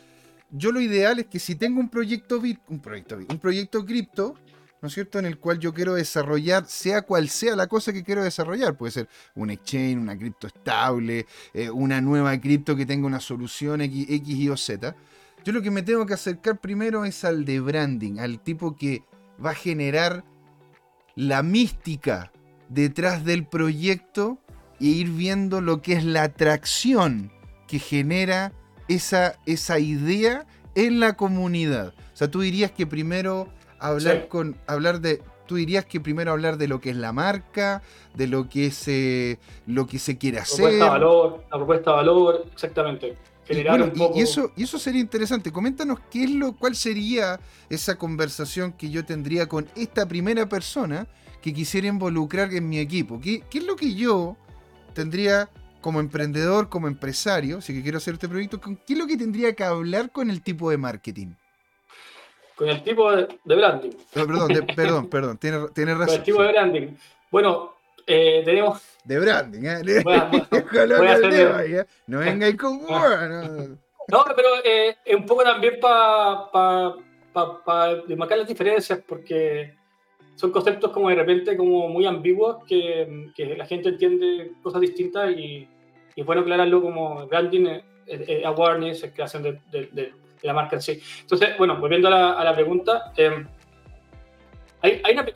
yo 0.51 0.73
lo 0.73 0.81
ideal 0.81 1.19
es 1.19 1.27
que 1.27 1.39
si 1.39 1.55
tengo 1.55 1.79
un 1.79 1.91
proyecto 1.91 2.41
bit, 2.41 2.59
un 2.69 2.81
proyecto 2.81 3.17
un 3.17 3.39
proyecto 3.39 3.85
cripto, 3.85 4.35
¿no 4.81 4.89
es 4.89 4.95
cierto?, 4.95 5.19
en 5.19 5.27
el 5.27 5.39
cual 5.39 5.59
yo 5.59 5.75
quiero 5.75 5.95
desarrollar, 5.95 6.67
sea 6.67 7.03
cual 7.03 7.29
sea 7.29 7.55
la 7.55 7.67
cosa 7.67 7.93
que 7.93 8.03
quiero 8.03 8.25
desarrollar, 8.25 8.77
puede 8.77 8.93
ser 8.93 9.09
un 9.35 9.51
exchange, 9.51 9.99
una 9.99 10.17
cripto 10.17 10.47
estable, 10.47 11.27
eh, 11.53 11.71
una 11.71 12.01
nueva 12.01 12.39
cripto 12.41 12.75
que 12.75 12.87
tenga 12.87 13.07
una 13.07 13.21
solución 13.21 13.83
X, 13.83 14.07
X, 14.09 14.29
Y 14.29 14.49
o 14.49 14.57
Z. 14.57 14.97
Yo 15.45 15.53
lo 15.53 15.63
que 15.63 15.71
me 15.71 15.83
tengo 15.83 16.07
que 16.07 16.15
acercar 16.15 16.61
primero 16.61 17.05
es 17.05 17.25
al 17.25 17.45
de 17.45 17.61
branding, 17.61 18.19
al 18.19 18.41
tipo 18.41 18.77
que 18.77 19.03
va 19.45 19.51
a 19.51 19.55
generar 19.55 20.25
la 21.17 21.43
mística 21.43 22.33
detrás 22.69 23.25
del 23.25 23.47
proyecto 23.47 24.39
e 24.81 24.87
ir 24.87 25.11
viendo 25.11 25.61
lo 25.61 25.83
que 25.83 25.95
es 25.95 26.05
la 26.05 26.23
atracción 26.23 27.33
que 27.67 27.79
genera 27.79 28.53
esa, 28.89 29.39
esa 29.47 29.79
idea 29.79 30.47
en 30.75 31.01
la 31.01 31.15
comunidad. 31.15 31.95
O 32.13 32.17
sea, 32.17 32.31
tú 32.31 32.41
dirías 32.41 32.71
que 32.71 32.87
primero 32.87 33.49
hablar 33.79 34.29
con 34.29 34.57
hablar 34.67 35.01
de 35.01 35.21
tú 35.47 35.57
dirías 35.57 35.85
que 35.85 36.01
primero 36.01 36.33
hablar 36.33 36.57
de 36.57 36.69
lo 36.69 36.81
que 36.81 36.91
es 36.91 36.97
la 36.97 37.13
marca, 37.13 37.83
de 38.15 38.27
lo 38.27 38.49
que 38.49 38.67
es 38.67 38.89
eh, 38.89 39.39
lo 39.67 39.87
que 39.87 39.99
se 39.99 40.17
quiere 40.17 40.39
hacer. 40.39 40.65
Propuesta 40.65 40.89
valor, 40.89 41.45
la 41.51 41.57
propuesta 41.57 41.91
de 41.91 41.97
valor, 41.97 42.47
exactamente. 42.53 43.17
Y, 43.49 44.21
eso, 44.21 44.53
y 44.57 44.65
eso 44.65 44.79
sería 44.79 45.01
interesante. 45.01 45.53
Coméntanos 45.53 46.01
qué 46.11 46.25
es 46.25 46.31
lo, 46.31 46.57
cuál 46.57 46.77
sería 46.77 47.41
esa 47.69 47.97
conversación 47.97 48.73
que 48.73 48.91
yo 48.91 49.05
tendría 49.05 49.49
con 49.49 49.69
esta 49.77 50.07
primera 50.07 50.49
persona 50.49 51.07
que 51.41 51.53
quisiera 51.53 51.89
involucrar 51.89 52.53
en 52.55 52.69
mi 52.69 52.79
equipo. 52.79 53.21
¿Qué, 53.21 53.43
qué 53.51 53.59
es 53.59 53.65
lo 53.65 53.77
que 53.77 53.95
yo 53.95 54.37
tendría 54.95 55.51
como 55.81 55.99
emprendedor, 55.99 56.69
como 56.69 56.87
empresario, 56.87 57.61
si 57.61 57.75
que 57.75 57.83
quiero 57.83 57.99
hacer 57.99 58.15
este 58.15 58.29
proyecto, 58.29 58.61
¿qué 58.61 58.93
es 58.93 58.99
lo 58.99 59.07
que 59.07 59.17
tendría 59.17 59.53
que 59.55 59.65
hablar 59.65 60.13
con 60.13 60.31
el 60.31 60.41
tipo 60.43 60.71
de 60.71 60.79
marketing? 60.79 61.35
con 62.63 62.69
el 62.69 62.83
tipo 62.85 63.11
de, 63.11 63.27
branding. 63.45 63.91
perdón, 64.13 64.49
perdón, 64.77 65.09
perdón, 65.09 65.39
tiene, 65.39 65.69
tiene 65.75 65.95
razón. 65.95 66.07
Con 66.07 66.17
el 66.17 66.23
tipo 66.23 66.43
de 66.43 66.49
branding. 66.49 66.89
Bueno, 67.31 67.75
eh, 68.07 68.43
tenemos. 68.45 68.83
De 69.05 69.19
branding, 69.19 69.63
¿eh? 69.65 70.03
Voy 70.03 70.15
a, 70.15 70.25
voy 70.51 71.75
¿eh? 71.75 71.85
No 72.07 72.19
venga 72.19 72.57
con. 72.57 72.81
no. 72.87 73.69
no, 74.09 74.25
pero 74.37 74.49
eh, 74.65 74.97
un 75.15 75.27
poco 75.27 75.43
también 75.43 75.79
para 75.81 76.51
pa, 76.53 76.97
pa, 77.33 77.65
pa, 77.65 77.95
demarcar 78.07 78.39
las 78.39 78.49
diferencias, 78.49 79.01
porque 79.07 79.75
son 80.37 80.51
conceptos 80.51 80.91
como 80.93 81.09
de 81.09 81.17
repente 81.17 81.57
como 81.57 81.89
muy 81.89 82.07
ambiguos 82.07 82.65
que, 82.67 83.31
que 83.35 83.57
la 83.57 83.67
gente 83.67 83.91
entiende 83.91 84.53
cosas 84.63 84.81
distintas 84.81 85.31
y, 85.31 85.69
y 86.15 86.21
es 86.21 86.27
bueno 86.27 86.43
aclararlo 86.43 86.81
como 86.81 87.27
branding, 87.27 87.81
awareness, 88.45 89.11
creación 89.15 89.43
de, 89.43 89.61
de 89.71 90.13
la 90.43 90.53
marca 90.53 90.77
en 90.77 90.83
sí. 90.83 91.01
Entonces, 91.21 91.57
bueno, 91.59 91.79
volviendo 91.79 92.09
a 92.09 92.11
la, 92.11 92.33
a 92.33 92.45
la 92.45 92.55
pregunta, 92.55 93.13
eh, 93.17 93.47
hay, 94.83 95.01
hay, 95.05 95.13
una... 95.15 95.27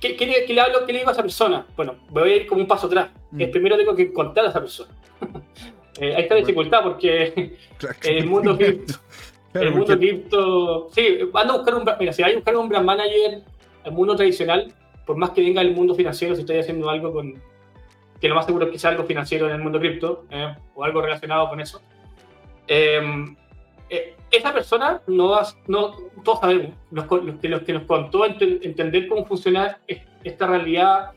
¿Qué, 0.00 0.16
qué, 0.16 0.44
qué 0.46 0.52
le 0.52 0.60
hablo, 0.60 0.84
¿Qué 0.84 0.92
le 0.92 0.98
digo 0.98 1.10
a 1.10 1.12
esa 1.12 1.22
persona? 1.22 1.66
Bueno, 1.76 1.96
voy 2.10 2.30
a 2.30 2.36
ir 2.36 2.46
como 2.46 2.60
un 2.60 2.66
paso 2.66 2.86
atrás. 2.86 3.08
Mm. 3.30 3.50
primero 3.50 3.76
tengo 3.76 3.94
que 3.94 4.02
encontrar 4.02 4.46
a 4.46 4.50
esa 4.50 4.60
persona. 4.60 4.90
eh, 6.00 6.14
hay 6.14 6.22
esta 6.22 6.34
dificultad 6.34 6.82
porque 6.82 7.32
en 8.02 8.16
el 8.18 8.26
mundo 8.26 8.56
cripto, 8.56 8.94
el 9.54 9.70
mundo 9.72 9.98
cripto, 9.98 10.88
sí, 10.92 11.18
ando 11.32 11.54
a 11.54 11.56
buscar 11.56 11.74
un, 11.74 11.84
mira, 11.98 12.12
si 12.12 12.22
hay 12.22 12.32
a 12.32 12.36
buscar 12.36 12.56
un 12.56 12.68
brand 12.68 12.84
manager, 12.84 13.42
el 13.84 13.92
mundo 13.92 14.16
tradicional, 14.16 14.72
por 15.06 15.16
más 15.16 15.30
que 15.30 15.40
venga 15.40 15.62
el 15.62 15.72
mundo 15.72 15.94
financiero, 15.94 16.34
si 16.34 16.42
estoy 16.42 16.58
haciendo 16.58 16.90
algo 16.90 17.12
con, 17.12 17.40
que 18.20 18.28
lo 18.28 18.34
más 18.34 18.46
seguro 18.46 18.66
es 18.66 18.72
que 18.72 18.78
sea 18.78 18.90
algo 18.90 19.04
financiero 19.04 19.46
en 19.48 19.54
el 19.54 19.62
mundo 19.62 19.78
cripto, 19.78 20.24
eh, 20.30 20.54
o 20.74 20.84
algo 20.84 21.00
relacionado 21.00 21.48
con 21.48 21.60
eso. 21.60 21.80
Eh, 22.68 23.00
eh, 23.88 24.16
esa 24.30 24.52
persona 24.52 25.02
no, 25.06 25.38
no 25.68 25.96
todos 26.24 26.40
sabemos, 26.40 26.74
los, 26.90 27.06
que, 27.40 27.48
los 27.48 27.62
que 27.62 27.72
nos 27.72 27.84
contó 27.84 28.24
entender 28.24 29.08
cómo 29.08 29.24
funciona 29.24 29.80
esta 30.24 30.46
realidad 30.46 31.12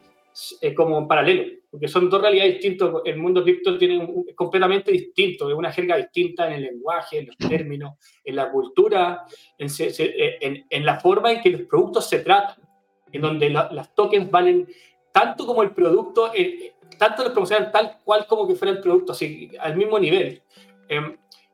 eh, 0.61 0.73
como 0.73 1.07
paralelo, 1.07 1.59
porque 1.71 1.87
son 1.87 2.09
dos 2.09 2.21
realidades 2.21 2.53
distintas. 2.53 2.91
El 3.03 3.17
mundo 3.17 3.43
cripto 3.43 3.77
tiene 3.77 4.07
es 4.27 4.35
completamente 4.35 4.91
distinto, 4.91 5.49
es 5.49 5.55
una 5.55 5.71
jerga 5.71 5.97
distinta 5.97 6.47
en 6.47 6.53
el 6.53 6.61
lenguaje, 6.63 7.19
en 7.19 7.27
los 7.27 7.37
términos, 7.37 7.95
en 8.23 8.35
la 8.35 8.51
cultura, 8.51 9.25
en, 9.57 9.67
en, 9.79 10.65
en 10.69 10.85
la 10.85 10.99
forma 10.99 11.31
en 11.31 11.41
que 11.41 11.49
los 11.49 11.61
productos 11.63 12.07
se 12.07 12.19
tratan, 12.19 12.57
en 13.11 13.21
donde 13.21 13.49
las 13.49 13.93
tokens 13.95 14.29
valen 14.29 14.67
tanto 15.11 15.45
como 15.45 15.63
el 15.63 15.71
producto, 15.71 16.31
eh, 16.33 16.73
tanto 16.97 17.23
los 17.23 17.31
promocionan 17.31 17.71
tal 17.71 17.97
cual 18.03 18.25
como 18.27 18.47
que 18.47 18.55
fuera 18.55 18.73
el 18.73 18.81
producto, 18.81 19.13
así, 19.13 19.49
al 19.59 19.75
mismo 19.75 19.99
nivel. 19.99 20.41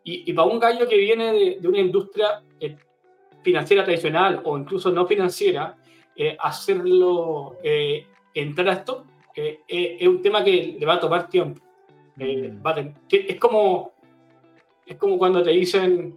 Y, 0.07 0.32
para 0.34 0.48
un 0.48 0.60
gallo 0.60 0.88
que 0.88 0.98
viene 0.98 1.57
de, 1.60 1.68
una 1.68 1.80
industria 1.80 2.44
eh, 2.60 2.77
financiera 3.41 3.84
tradicional 3.84 4.40
o 4.45 4.56
incluso 4.56 4.91
no 4.91 5.07
financiera, 5.07 5.76
eh, 6.15 6.38
hacerlo 6.40 7.57
eh, 7.64 8.06
entrar 8.34 8.69
a 8.69 8.73
esto 8.73 9.06
es 9.36 10.07
un 10.07 10.22
tema 10.22 10.44
que 10.44 10.77
le 10.80 10.86
va 10.86 10.94
a 10.94 10.99
tomar 10.99 11.27
tiempo. 11.27 11.61
Mm. 12.15 12.61
es 13.10 13.36
como 13.38 13.91
es 14.86 14.95
como 14.95 15.18
cuando 15.18 15.44
te 15.44 15.49
dicen 15.49 16.15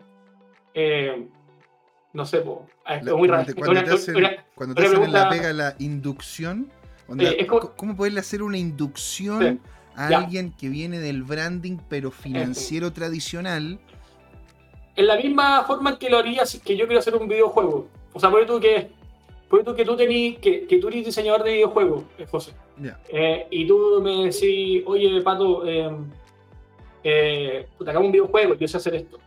no 2.12 2.24
sé, 2.24 2.44
es 2.86 3.04
muy 3.04 3.26
raro. 3.26 3.52
Cuando 3.56 3.82
te 3.82 3.90
hacen, 3.90 4.14
cuando 4.54 4.74
te 4.76 4.86
hacen 4.86 5.12
la 5.12 5.28
pega 5.28 5.52
la 5.52 5.74
inducción, 5.78 6.70
¿cómo 7.76 7.96
poderle 7.96 8.20
hacer 8.20 8.42
una 8.42 8.58
inducción 8.58 9.60
a 9.98 10.06
alguien 10.16 10.52
que 10.52 10.68
viene 10.68 11.00
del 11.00 11.24
branding 11.24 11.78
pero 11.88 12.10
financiero 12.10 12.92
tradicional? 12.92 13.78
En 14.94 15.06
la 15.06 15.16
misma 15.16 15.64
forma 15.64 15.90
en 15.90 15.96
que 15.96 16.08
lo 16.08 16.18
haría 16.18 16.46
si 16.46 16.60
que 16.60 16.76
yo 16.76 16.86
quiero 16.86 17.00
hacer 17.00 17.16
un 17.16 17.28
videojuego. 17.28 17.88
O 18.12 18.20
sea, 18.20 18.30
por 18.30 18.46
tú 18.46 18.60
que 18.60 18.90
por 19.48 19.64
tú 19.64 19.74
que 19.74 19.84
tú 19.84 19.96
tenés, 19.96 20.38
que, 20.38 20.66
que, 20.66 20.78
tú 20.78 20.88
eres 20.88 21.06
diseñador 21.06 21.42
de 21.42 21.52
videojuegos, 21.52 22.04
eh, 22.18 22.26
José. 22.30 22.52
Eh, 23.08 23.46
y 23.50 23.66
tú 23.66 24.00
me 24.02 24.26
decís, 24.26 24.82
oye, 24.86 25.22
Pato, 25.22 25.66
eh, 25.66 25.90
eh, 27.02 27.66
hagamos 27.80 28.06
un 28.06 28.12
videojuego, 28.12 28.54
yo 28.54 28.68
sé 28.68 28.76
hacer 28.76 28.94
esto. 28.96 29.18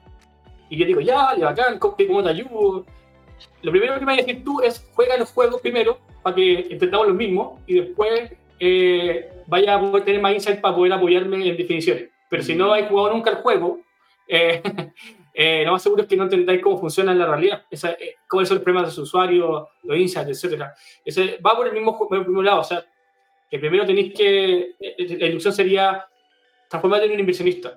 Y 0.69 0.77
yo 0.77 0.85
digo, 0.85 1.02
ya, 1.02 1.35
ya, 1.38 1.45
bacán, 1.45 1.80
¿cómo 1.80 1.95
te 1.95 2.30
ayudo? 2.30 2.85
Lo 3.64 3.72
primero 3.72 3.95
que 3.95 3.99
me 4.02 4.06
vas 4.06 4.19
a 4.19 4.26
decir 4.26 4.43
tú 4.43 4.61
es, 4.61 4.88
juega 4.93 5.18
los 5.18 5.31
juegos 5.31 5.60
primero, 5.60 5.98
para 6.22 6.35
que 6.35 6.68
intentamos 6.69 7.07
los 7.07 7.15
mismos, 7.15 7.60
y 7.65 7.80
después 7.80 8.31
eh, 8.60 9.40
vaya 9.51 9.75
a 9.75 9.79
poder 9.81 10.05
tener 10.05 10.21
más 10.21 10.33
insight 10.33 10.61
para 10.61 10.73
poder 10.73 10.93
apoyarme 10.93 11.49
en 11.49 11.57
definiciones. 11.57 12.09
Pero 12.29 12.41
si 12.41 12.55
no 12.55 12.71
hay 12.71 12.87
jugado 12.87 13.11
nunca 13.11 13.31
el 13.31 13.35
juego, 13.37 13.81
eh, 14.25 14.61
eh, 15.33 15.63
lo 15.65 15.73
más 15.73 15.83
seguro 15.83 16.03
es 16.03 16.07
que 16.07 16.15
no 16.15 16.23
entendáis 16.23 16.61
cómo 16.61 16.79
funciona 16.79 17.11
en 17.11 17.19
la 17.19 17.25
realidad, 17.25 17.65
Esa, 17.69 17.91
eh, 17.91 18.15
cómo 18.29 18.45
son 18.45 18.55
los 18.55 18.63
problemas 18.63 18.89
de 18.89 18.95
su 18.95 19.01
usuario, 19.01 19.67
los 19.83 19.97
insights, 19.97 20.41
etc. 20.41 20.63
Ese, 21.03 21.37
va 21.45 21.57
por 21.57 21.67
el 21.67 21.73
mismo, 21.73 21.97
por 21.97 22.17
el 22.17 22.25
mismo 22.25 22.41
lado, 22.41 22.61
o 22.61 22.63
sea, 22.63 22.85
que 23.49 23.59
primero 23.59 23.85
tenéis 23.85 24.13
que, 24.13 24.75
la 24.79 25.25
inducción 25.25 25.53
sería 25.53 26.07
transformarte 26.69 27.07
en 27.07 27.11
un 27.11 27.19
inversionista. 27.19 27.75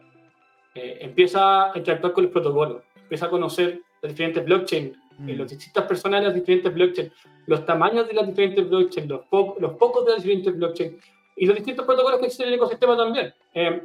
empieza 0.74 1.72
a 1.72 1.76
interactuar 1.76 2.12
con 2.12 2.22
los 2.22 2.32
protocolos, 2.32 2.82
empieza 3.02 3.26
a 3.26 3.30
conocer 3.30 3.80
las 4.00 4.12
diferentes 4.12 4.44
blockchains, 4.44 4.96
mm. 5.18 5.30
las 5.30 5.50
distintas 5.50 5.84
personas 5.86 6.20
de 6.20 6.26
las 6.26 6.34
diferentes 6.36 6.72
blockchains, 6.72 7.12
los 7.46 7.66
tamaños 7.66 8.06
de 8.06 8.14
las 8.14 8.28
diferentes 8.28 8.68
blockchains, 8.68 9.08
los, 9.08 9.22
los 9.58 9.72
pocos 9.74 10.06
de 10.06 10.12
las 10.12 10.22
diferentes 10.22 10.56
blockchains 10.56 10.94
y 11.36 11.46
los 11.46 11.56
distintos 11.56 11.84
protocolos 11.84 12.20
que 12.20 12.26
existen 12.26 12.46
en 12.46 12.54
el 12.54 12.58
ecosistema 12.58 12.96
también. 12.96 13.34
Eh, 13.52 13.82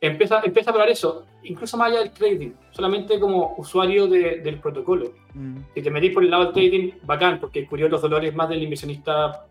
empieza, 0.00 0.40
empieza 0.44 0.70
a 0.70 0.72
probar 0.72 0.90
eso, 0.90 1.26
incluso 1.42 1.76
más 1.76 1.90
allá 1.90 2.00
del 2.00 2.12
trading, 2.12 2.52
solamente 2.70 3.20
como 3.20 3.54
usuario 3.58 4.06
del 4.06 4.58
protocolo. 4.60 5.12
Mm. 5.34 5.58
Si 5.74 5.82
te 5.82 5.90
metís 5.90 6.12
por 6.12 6.22
el 6.22 6.30
lado 6.30 6.44
del 6.44 6.52
trading, 6.54 6.92
bacán, 7.02 7.38
porque 7.38 7.66
cubrió 7.66 7.88
los 7.88 8.00
dolores 8.00 8.34
más 8.34 8.48
del 8.48 8.62
inversionista 8.62 9.46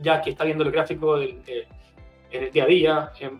ya 0.00 0.22
que 0.22 0.30
está 0.30 0.44
viendo 0.44 0.62
el 0.62 0.70
gráfico 0.70 1.18
del, 1.18 1.42
en 2.30 2.42
el 2.44 2.52
día 2.52 2.64
a 2.64 2.66
día. 2.66 3.12
Eh, 3.20 3.30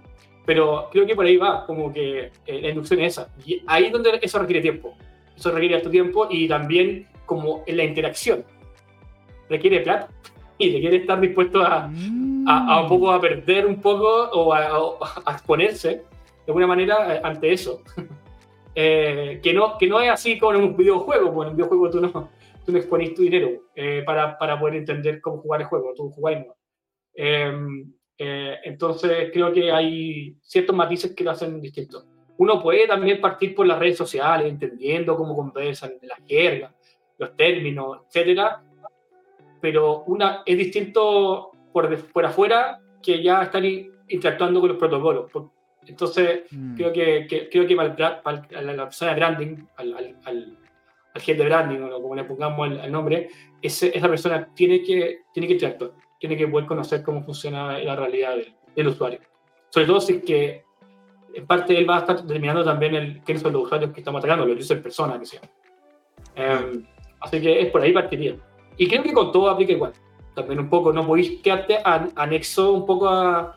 pero 0.45 0.89
creo 0.91 1.07
que 1.07 1.15
por 1.15 1.27
ahí 1.27 1.37
va, 1.37 1.67
como 1.67 1.93
que 1.93 2.33
eh, 2.47 2.61
la 2.63 2.71
inducción 2.71 3.01
es 3.01 3.13
esa. 3.13 3.29
Y 3.45 3.63
ahí 3.67 3.85
es 3.85 3.93
donde 3.93 4.19
eso 4.21 4.39
requiere 4.39 4.63
tiempo. 4.63 4.97
Eso 5.37 5.53
requiere 5.53 5.77
harto 5.77 5.91
tiempo 5.91 6.27
y 6.31 6.49
también 6.49 7.07
como 7.27 7.63
en 7.67 7.77
la 7.77 7.85
interacción 7.85 8.45
requiere 9.49 9.81
plata 9.81 10.09
y 10.59 10.73
requiere 10.73 10.97
estar 10.97 11.21
dispuesto 11.21 11.63
a, 11.63 11.91
a, 12.47 12.83
un 12.83 12.89
poco 12.89 13.11
a 13.11 13.21
perder 13.21 13.67
un 13.67 13.81
poco 13.81 14.09
o 14.33 14.53
a, 14.53 15.33
exponerse 15.33 15.89
de 15.89 16.05
alguna 16.49 16.67
manera 16.67 17.17
eh, 17.17 17.21
ante 17.23 17.53
eso. 17.53 17.83
Eh, 18.81 19.41
que, 19.43 19.53
no, 19.53 19.77
que 19.77 19.89
no 19.89 19.99
es 20.01 20.09
así 20.09 20.39
con 20.39 20.55
un 20.55 20.77
videojuego, 20.77 21.35
porque 21.35 21.49
en 21.49 21.51
un 21.51 21.57
videojuego 21.57 21.91
tú 21.91 22.01
no, 22.01 22.31
tú 22.65 22.71
no 22.71 22.79
expones 22.79 23.13
tu 23.13 23.23
dinero 23.23 23.65
eh, 23.75 24.05
para, 24.07 24.39
para, 24.39 24.57
poder 24.57 24.77
entender 24.77 25.21
cómo 25.21 25.39
jugar 25.39 25.63
el 25.63 25.67
juego, 25.67 25.95
tú 25.97 26.11
jugáis 26.11 26.47
no. 26.47 26.55
Em, 27.13 27.93
entonces 28.17 29.31
creo 29.33 29.53
que 29.53 29.73
hay 29.73 30.37
ciertos 30.43 30.77
matices 30.77 31.13
que 31.13 31.25
lo 31.25 31.33
hacen 31.33 31.61
distinto. 31.61 32.05
Uno 32.37 32.63
puede 32.63 32.87
también 32.87 33.21
partir 33.21 33.53
por 33.53 33.67
las 33.67 33.81
redes 33.81 33.97
sociales, 33.97 34.47
entendiendo 34.47 35.17
cómo 35.17 35.35
conversan, 35.35 35.95
las 36.03 36.21
jergas, 36.25 36.73
los 37.19 37.35
términos, 37.35 38.03
etcétera, 38.07 38.63
pero 39.61 40.05
una 40.07 40.43
es 40.45 40.57
distinto 40.57 41.51
por, 41.73 41.97
por 42.13 42.25
afuera 42.25 42.81
que 43.03 43.23
ya 43.23 43.43
estar 43.43 43.65
interactuando 43.65 44.61
con 44.61 44.71
los 44.71 44.79
protocolos. 44.79 45.31
Entonces, 45.87 46.43
mm. 46.51 46.77
creo 46.77 46.93
que, 46.93 47.49
creo 47.51 47.67
que 47.67 47.77
para, 47.77 48.23
la 48.63 48.85
persona 48.85 49.13
de 49.13 49.17
branding, 49.17 49.57
al, 49.77 49.95
al, 49.95 50.17
al, 50.25 50.59
de 51.15 51.45
branding, 51.45 51.81
o 51.81 52.03
como 52.03 52.15
le 52.15 52.25
pongamos 52.25 52.69
el, 52.69 52.93
nombre, 52.93 53.31
ese, 53.63 53.97
esa 53.97 54.09
persona 54.09 54.49
tiene 54.55 54.83
que, 54.83 55.21
tiene 55.33 55.47
que 55.47 55.55
interactuar, 55.55 55.93
tiene 56.19 56.37
que 56.37 56.47
poder 56.47 56.67
conocer 56.67 57.03
cómo 57.03 57.23
funciona 57.23 57.79
la 57.79 57.97
realidad 57.97 58.37
del, 58.75 58.89
usuario. 58.89 59.21
Sobre 59.71 59.87
todo 59.87 60.01
si 60.01 60.15
es 60.15 60.23
que 60.23 60.65
en 61.35 61.47
parte 61.47 61.77
él 61.77 61.89
va 61.89 61.97
a 61.97 62.01
estar 62.01 62.23
determinando 62.23 62.65
también 62.65 62.95
el, 62.95 63.21
quiénes 63.23 63.43
son 63.43 63.53
los 63.53 63.65
usuarios 63.65 63.93
que 63.93 64.01
estamos 64.01 64.19
atacando, 64.21 64.47
los 64.47 64.59
user 64.59 64.83
personas 64.83 65.19
que 65.19 65.27
sean. 65.27 65.43
Em, 66.37 66.85
así 67.21 67.41
que 67.41 67.61
es 67.61 67.71
por 67.71 67.83
ahí 67.83 67.93
partiría. 67.93 68.37
Y 68.79 68.89
creo 68.89 69.03
que 69.03 69.13
con 69.13 69.33
todo 69.33 69.51
aplica 69.51 69.73
igual. 69.73 69.93
También 70.35 70.61
un 70.61 70.71
poco, 70.71 70.93
no 70.93 71.07
podéis 71.07 71.41
quedarte 71.43 71.79
anexo 71.85 72.73
un 72.73 72.87
poco 72.87 73.09
a. 73.09 73.57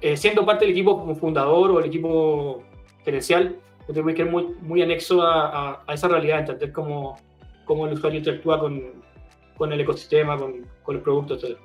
Eh, 0.00 0.16
siendo 0.16 0.46
parte 0.46 0.64
del 0.64 0.72
equipo 0.72 0.98
como 0.98 1.14
fundador 1.14 1.70
o 1.72 1.78
el 1.80 1.86
equipo 1.86 2.62
gerencial, 3.04 3.56
te 3.86 4.00
podéis 4.00 4.16
quedar 4.16 4.30
muy, 4.30 4.54
muy 4.60 4.82
anexo 4.82 5.22
a, 5.22 5.82
a, 5.86 5.94
esa 5.94 6.08
realidad, 6.08 6.40
entender 6.40 6.72
cómo, 6.72 7.18
cómo 7.64 7.86
el 7.86 7.94
usuario 7.94 8.18
interactúa 8.18 8.58
con, 8.58 8.80
con 9.56 9.72
el 9.72 9.80
ecosistema, 9.80 10.36
con, 10.36 10.66
con 10.82 10.96
los 10.96 11.04
productos, 11.04 11.42
etc. 11.42 11.58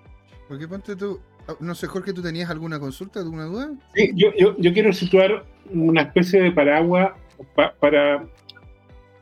Porque 0.47 0.67
ponte 0.67 0.95
tú, 0.95 1.19
ah, 1.47 1.55
no 1.59 1.75
sé, 1.75 1.88
Jorge, 1.88 2.13
¿tú 2.13 2.21
tenías 2.21 2.49
alguna 2.49 2.79
consulta, 2.79 3.19
alguna 3.19 3.45
duda? 3.45 3.71
Sí, 3.95 4.11
yo, 4.15 4.29
yo, 4.38 4.55
yo 4.57 4.73
quiero 4.73 4.93
situar 4.93 5.45
una 5.71 6.03
especie 6.03 6.41
de 6.41 6.51
paraguas 6.51 7.11
para 7.79 8.27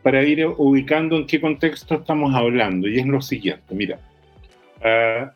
para 0.06 0.24
ir 0.24 0.46
ubicando 0.46 1.18
en 1.18 1.26
qué 1.26 1.42
contexto 1.42 1.96
estamos 1.96 2.36
hablando. 2.36 2.88
Y 2.88 3.00
es 3.00 3.08
lo 3.08 3.22
siguiente, 3.22 3.74
mira. 3.74 3.98
Uh, 4.78 5.32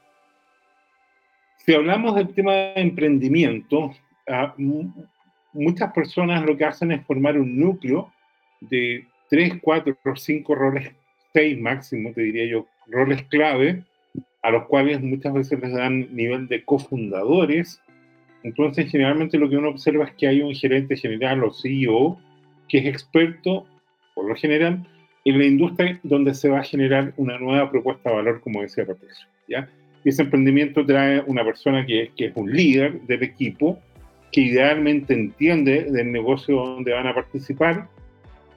si 1.65 1.73
hablamos 1.73 2.13
del 2.13 2.31
tema 2.35 2.53
de 2.53 2.73
emprendimiento, 2.75 3.85
uh, 4.27 4.91
muchas 5.53 5.91
personas 5.91 6.45
lo 6.45 6.55
que 6.55 6.65
hacen 6.65 6.91
es 6.91 7.03
formar 7.03 7.39
un 7.39 7.59
núcleo 7.59 8.13
de 8.61 9.07
tres, 9.27 9.55
cuatro 9.59 9.97
o 10.05 10.15
cinco 10.15 10.53
roles, 10.53 10.91
seis 11.33 11.59
máximo, 11.59 12.13
te 12.13 12.21
diría 12.21 12.45
yo, 12.45 12.67
roles 12.85 13.23
clave, 13.23 13.81
a 14.43 14.51
los 14.51 14.67
cuales 14.67 15.01
muchas 15.01 15.33
veces 15.33 15.59
les 15.59 15.73
dan 15.73 16.15
nivel 16.15 16.47
de 16.47 16.63
cofundadores. 16.63 17.81
Entonces, 18.43 18.91
generalmente 18.91 19.39
lo 19.39 19.49
que 19.49 19.57
uno 19.57 19.69
observa 19.69 20.05
es 20.05 20.11
que 20.11 20.27
hay 20.27 20.43
un 20.43 20.53
gerente 20.53 20.95
general 20.95 21.43
o 21.43 21.51
CEO 21.51 22.19
que 22.67 22.77
es 22.77 22.85
experto 22.85 23.65
por 24.19 24.27
lo 24.27 24.35
general, 24.35 24.85
en 25.23 25.39
la 25.39 25.45
industria 25.45 25.97
donde 26.03 26.33
se 26.33 26.49
va 26.49 26.59
a 26.59 26.63
generar 26.63 27.13
una 27.15 27.37
nueva 27.37 27.71
propuesta 27.71 28.09
de 28.09 28.17
valor, 28.17 28.41
como 28.41 28.61
decía 28.61 28.85
Patricio. 28.85 29.27
¿ya? 29.47 29.69
Y 30.03 30.09
ese 30.09 30.23
emprendimiento 30.23 30.85
trae 30.85 31.23
una 31.25 31.45
persona 31.45 31.85
que, 31.85 32.11
que 32.17 32.25
es 32.25 32.35
un 32.35 32.51
líder 32.51 32.99
del 33.03 33.23
equipo, 33.23 33.79
que 34.33 34.41
idealmente 34.41 35.13
entiende 35.13 35.85
del 35.85 36.11
negocio 36.11 36.57
donde 36.57 36.91
van 36.91 37.07
a 37.07 37.15
participar, 37.15 37.87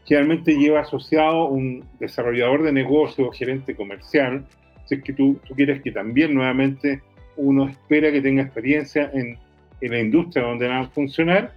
generalmente 0.05 0.59
lleva 0.59 0.81
asociado 0.81 1.47
un 1.47 1.85
desarrollador 2.01 2.65
de 2.65 2.73
negocio, 2.73 3.31
gerente 3.31 3.77
comercial, 3.77 4.45
si 4.87 4.97
es 4.97 5.05
que 5.05 5.13
tú, 5.13 5.39
tú 5.47 5.55
quieres 5.55 5.81
que 5.81 5.93
también 5.93 6.35
nuevamente 6.35 7.03
uno 7.37 7.69
espera 7.69 8.11
que 8.11 8.21
tenga 8.21 8.43
experiencia 8.43 9.09
en, 9.15 9.39
en 9.81 9.91
la 9.93 10.01
industria 10.01 10.45
donde 10.45 10.67
van 10.67 10.79
a 10.79 10.89
funcionar. 10.89 11.53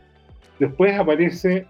Después 0.59 0.93
aparece 0.93 1.65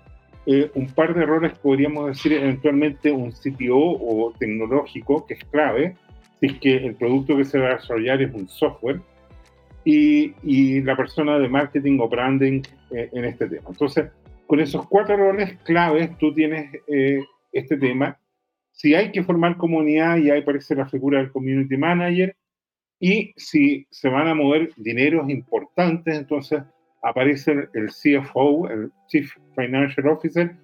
eh, 0.45 0.71
un 0.75 0.87
par 0.87 1.15
de 1.15 1.23
errores, 1.23 1.57
podríamos 1.57 2.07
decir 2.07 2.33
eventualmente 2.33 3.11
un 3.11 3.31
CTO 3.31 3.77
o 3.77 4.33
tecnológico, 4.37 5.25
que 5.25 5.35
es 5.35 5.43
clave, 5.45 5.95
si 6.39 6.47
es 6.47 6.59
que 6.59 6.77
el 6.77 6.95
producto 6.95 7.35
que 7.35 7.45
se 7.45 7.57
va 7.57 7.69
a 7.69 7.75
desarrollar 7.75 8.21
es 8.21 8.33
un 8.33 8.47
software, 8.47 9.01
y, 9.83 10.81
la 10.81 10.95
persona 10.95 11.37
de 11.37 11.47
marketing 11.47 11.99
o 11.99 12.09
branding 12.09 12.61
eh, 12.91 13.09
en 13.13 13.25
este 13.25 13.47
tema. 13.47 13.69
Entonces, 13.69 14.09
con 14.47 14.59
esos 14.59 14.87
cuatro 14.87 15.15
roles 15.15 15.57
claves, 15.63 16.17
tú 16.17 16.33
tienes 16.33 16.71
eh, 16.87 17.23
este 17.51 17.77
tema. 17.77 18.17
Si 18.71 18.93
hay 18.93 19.11
que 19.11 19.23
formar 19.23 19.57
comunidad, 19.57 20.17
y 20.17 20.29
ahí 20.29 20.41
aparece 20.41 20.75
la 20.75 20.87
figura 20.87 21.19
del 21.19 21.31
community 21.31 21.77
manager, 21.77 22.35
y 22.99 23.33
si 23.35 23.85
se 23.89 24.09
van 24.09 24.27
a 24.27 24.35
mover 24.35 24.71
dineros 24.77 25.29
importantes, 25.29 26.17
entonces 26.17 26.63
aparece 27.05 27.69
el 27.73 27.89
CFO, 27.89 28.67
el 28.67 28.91
Chief 29.07 29.31
Financial 29.55 30.07
Officer, 30.07 30.55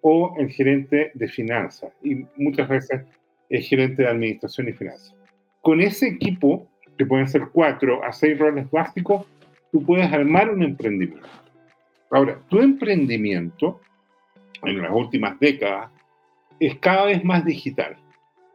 o 0.00 0.32
el 0.38 0.48
gerente 0.48 1.10
de 1.12 1.28
finanzas, 1.28 1.92
y 2.04 2.24
muchas 2.36 2.68
veces 2.68 3.02
el 3.50 3.62
gerente 3.62 4.02
de 4.02 4.08
administración 4.08 4.68
y 4.68 4.72
finanzas. 4.72 5.14
Con 5.60 5.80
ese 5.80 6.06
equipo, 6.06 6.68
que 6.96 7.04
pueden 7.04 7.26
ser 7.26 7.48
cuatro 7.52 8.04
a 8.04 8.12
seis 8.12 8.38
roles 8.38 8.70
básicos, 8.70 9.26
tú 9.72 9.84
puedes 9.84 10.10
armar 10.12 10.50
un 10.50 10.62
emprendimiento. 10.62 11.28
Ahora, 12.10 12.38
tu 12.48 12.60
emprendimiento, 12.60 13.80
en 14.62 14.80
las 14.80 14.92
últimas 14.92 15.38
décadas, 15.40 15.90
es 16.60 16.76
cada 16.76 17.06
vez 17.06 17.24
más 17.24 17.44
digital. 17.44 17.96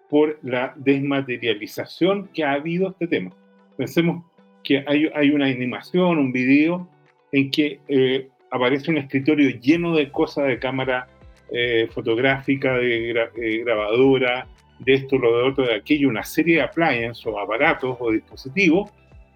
por 0.09 0.37
la 0.43 0.73
desmaterialización 0.75 2.27
que 2.35 2.43
ha 2.43 2.51
habido 2.51 2.89
este 2.91 3.07
tema. 3.07 3.31
Pensemos 3.77 4.23
que 4.63 4.83
hay, 4.85 5.09
hay 5.15 5.31
una 5.31 5.47
animación, 5.47 6.19
un 6.19 6.31
video 6.31 6.87
en 7.33 7.51
que 7.51 7.79
eh, 7.89 8.29
aparece 8.51 8.91
un 8.91 8.99
escritorio 8.99 9.49
lleno 9.59 9.95
de 9.95 10.09
cosas 10.11 10.47
de 10.47 10.59
cámara 10.59 11.07
eh, 11.51 11.89
fotográfica, 11.91 12.77
de 12.77 13.09
eh, 13.11 13.63
grabadora, 13.65 14.47
de 14.79 14.93
esto, 14.93 15.17
lo 15.17 15.37
de 15.37 15.43
otro, 15.49 15.65
de 15.65 15.75
aquello, 15.75 16.09
una 16.09 16.23
serie 16.23 16.57
de 16.57 16.61
appliances 16.61 17.25
o 17.25 17.37
aparatos 17.39 17.97
o 17.99 18.11
dispositivos, 18.11 18.91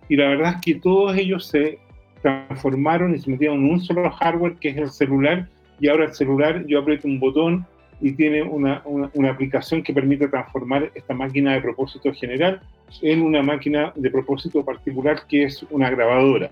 y 0.08 0.16
la 0.16 0.30
verdad 0.30 0.54
es 0.56 0.62
que 0.62 0.80
todos 0.80 1.18
ellos 1.18 1.48
se 1.48 1.80
transformaron 2.22 3.16
y 3.16 3.20
se 3.20 3.30
metieron 3.30 3.66
en 3.66 3.72
un 3.72 3.80
solo 3.82 4.10
hardware 4.12 4.56
que 4.60 4.70
es 4.70 4.78
el 4.78 4.90
celular, 4.90 5.48
y 5.80 5.88
ahora 5.88 6.06
el 6.06 6.14
celular 6.14 6.66
yo 6.68 6.80
aprieto 6.80 7.08
un 7.08 7.20
botón 7.20 7.66
y 8.00 8.12
tiene 8.12 8.44
una, 8.44 8.84
una, 8.86 9.32
aplicación 9.32 9.82
que 9.82 9.92
permite 9.92 10.28
transformar 10.28 10.92
esta 10.94 11.16
máquina 11.16 11.54
de 11.54 11.62
propósito 11.62 12.14
general 12.14 12.62
en 13.02 13.24
una 13.24 13.42
máquina 13.42 13.92
de 13.96 14.12
propósito 14.12 14.64
particular 14.64 15.24
que 15.28 15.46
es 15.46 15.66
una 15.72 15.90
grabadora 15.90 16.52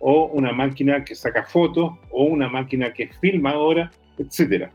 o 0.00 0.26
una 0.26 0.52
máquina 0.52 1.04
que 1.04 1.14
saca 1.14 1.44
fotos 1.44 1.92
o 2.10 2.24
una 2.24 2.48
máquina 2.48 2.92
que 2.92 3.08
filma 3.20 3.50
ahora, 3.50 3.90
etc. 4.18 4.70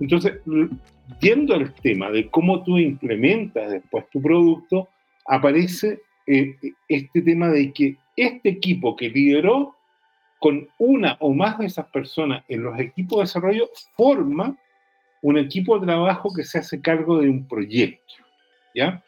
Entonces, 0.00 0.40
viendo 1.20 1.54
el 1.54 1.72
tema 1.74 2.10
de 2.10 2.28
cómo 2.28 2.62
tú 2.62 2.78
implementas 2.78 3.70
después 3.70 4.04
tu 4.10 4.20
producto, 4.20 4.88
aparece 5.26 6.00
eh, 6.26 6.56
este 6.88 7.22
tema 7.22 7.48
de 7.48 7.72
que 7.72 7.96
este 8.16 8.48
equipo 8.48 8.96
que 8.96 9.08
lideró 9.08 9.74
con 10.38 10.68
una 10.78 11.16
o 11.20 11.32
más 11.32 11.58
de 11.58 11.66
esas 11.66 11.86
personas 11.86 12.44
en 12.48 12.62
los 12.62 12.78
equipos 12.78 13.18
de 13.18 13.22
desarrollo 13.22 13.70
forma 13.96 14.56
un 15.22 15.38
equipo 15.38 15.78
de 15.78 15.86
trabajo 15.86 16.32
que 16.34 16.44
se 16.44 16.58
hace 16.58 16.80
cargo 16.80 17.20
de 17.20 17.28
un 17.28 17.48
proyecto, 17.48 18.14
¿ya? 18.74 19.02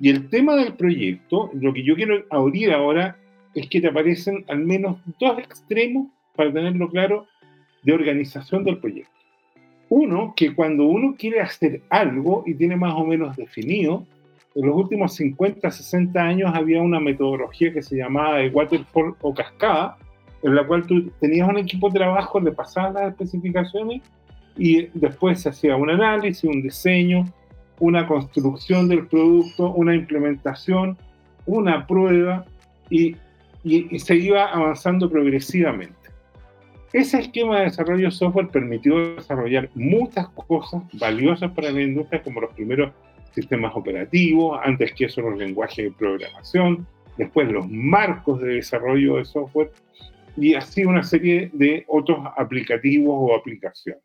Y 0.00 0.10
el 0.10 0.28
tema 0.28 0.54
del 0.54 0.74
proyecto, 0.74 1.50
lo 1.54 1.72
que 1.72 1.82
yo 1.82 1.96
quiero 1.96 2.24
abrir 2.30 2.72
ahora 2.72 3.16
es 3.54 3.68
que 3.68 3.80
te 3.80 3.88
aparecen 3.88 4.44
al 4.48 4.60
menos 4.60 4.98
dos 5.18 5.38
extremos, 5.38 6.08
para 6.34 6.52
tenerlo 6.52 6.88
claro, 6.88 7.26
de 7.82 7.92
organización 7.92 8.64
del 8.64 8.78
proyecto. 8.78 9.12
Uno, 9.88 10.34
que 10.36 10.54
cuando 10.54 10.84
uno 10.84 11.16
quiere 11.18 11.40
hacer 11.40 11.82
algo 11.88 12.44
y 12.46 12.54
tiene 12.54 12.76
más 12.76 12.94
o 12.94 13.04
menos 13.04 13.36
definido, 13.36 14.06
en 14.54 14.66
los 14.66 14.76
últimos 14.76 15.14
50, 15.14 15.70
60 15.70 16.20
años 16.20 16.52
había 16.54 16.82
una 16.82 17.00
metodología 17.00 17.72
que 17.72 17.82
se 17.82 17.96
llamaba 17.96 18.38
de 18.38 18.48
waterfall 18.50 19.14
o 19.20 19.34
cascada, 19.34 19.96
en 20.42 20.54
la 20.54 20.66
cual 20.66 20.86
tú 20.86 21.10
tenías 21.20 21.48
un 21.48 21.58
equipo 21.58 21.88
de 21.88 21.98
trabajo, 21.98 22.40
le 22.40 22.52
pasabas 22.52 22.94
las 22.94 23.10
especificaciones 23.10 24.02
y 24.56 24.86
después 24.94 25.40
se 25.40 25.48
hacía 25.48 25.76
un 25.76 25.90
análisis, 25.90 26.44
un 26.44 26.62
diseño, 26.62 27.24
una 27.80 28.06
construcción 28.06 28.88
del 28.88 29.06
producto, 29.06 29.70
una 29.72 29.94
implementación, 29.94 30.96
una 31.46 31.86
prueba 31.86 32.44
y, 32.90 33.16
y, 33.68 33.98
se 33.98 34.16
iba 34.16 34.46
avanzando 34.46 35.10
progresivamente. 35.10 35.96
Ese 36.92 37.20
esquema 37.20 37.58
de 37.58 37.64
desarrollo 37.64 38.06
de 38.06 38.10
software 38.10 38.48
permitió 38.48 39.14
desarrollar 39.14 39.68
muchas 39.74 40.28
cosas 40.30 40.82
valiosas 40.94 41.52
para 41.52 41.70
la 41.70 41.82
industria, 41.82 42.22
como 42.22 42.40
los 42.40 42.54
primeros 42.54 42.92
sistemas 43.32 43.72
operativos, 43.74 44.58
antes 44.64 44.92
que 44.94 45.04
eso 45.04 45.20
los 45.20 45.38
lenguajes 45.38 45.84
de 45.84 45.90
programación, 45.90 46.86
después 47.18 47.50
los 47.50 47.68
marcos 47.68 48.40
de 48.40 48.54
desarrollo 48.54 49.16
de 49.16 49.24
software 49.26 49.70
y 50.36 50.54
así 50.54 50.84
una 50.84 51.02
serie 51.02 51.50
de 51.52 51.84
otros 51.88 52.20
aplicativos 52.36 53.14
o 53.18 53.36
aplicaciones. 53.36 54.02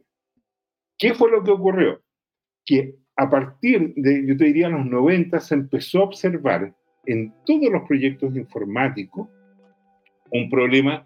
¿Qué 0.97 1.13
fue 1.13 1.31
lo 1.31 1.43
que 1.43 1.51
ocurrió? 1.51 2.01
Que 2.65 2.95
a 3.15 3.29
partir 3.29 3.93
de, 3.95 4.25
yo 4.27 4.35
te 4.35 4.45
diría, 4.45 4.67
los 4.67 4.85
90 4.85 5.39
se 5.39 5.55
empezó 5.55 5.99
a 5.99 6.03
observar 6.05 6.73
en 7.05 7.33
todos 7.45 7.71
los 7.71 7.83
proyectos 7.87 8.35
informáticos 8.35 9.29
un 10.33 10.49
problema 10.49 11.05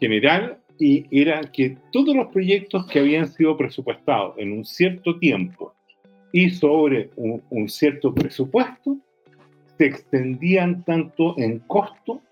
general 0.00 0.58
y 0.78 1.06
era 1.10 1.42
que 1.52 1.76
todos 1.92 2.14
los 2.16 2.28
proyectos 2.28 2.86
que 2.86 3.00
habían 3.00 3.28
sido 3.28 3.56
presupuestados 3.56 4.34
en 4.38 4.52
un 4.52 4.64
cierto 4.64 5.18
tiempo 5.18 5.74
y 6.32 6.50
sobre 6.50 7.10
un, 7.16 7.68
cierto 7.68 8.14
presupuesto 8.14 8.96
se 9.76 9.86
extendían 9.86 10.82
tanto 10.84 11.34
en 11.38 11.58
costo 11.60 12.22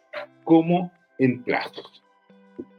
como 0.45 0.91
en 1.19 1.43
plazos. 1.43 2.03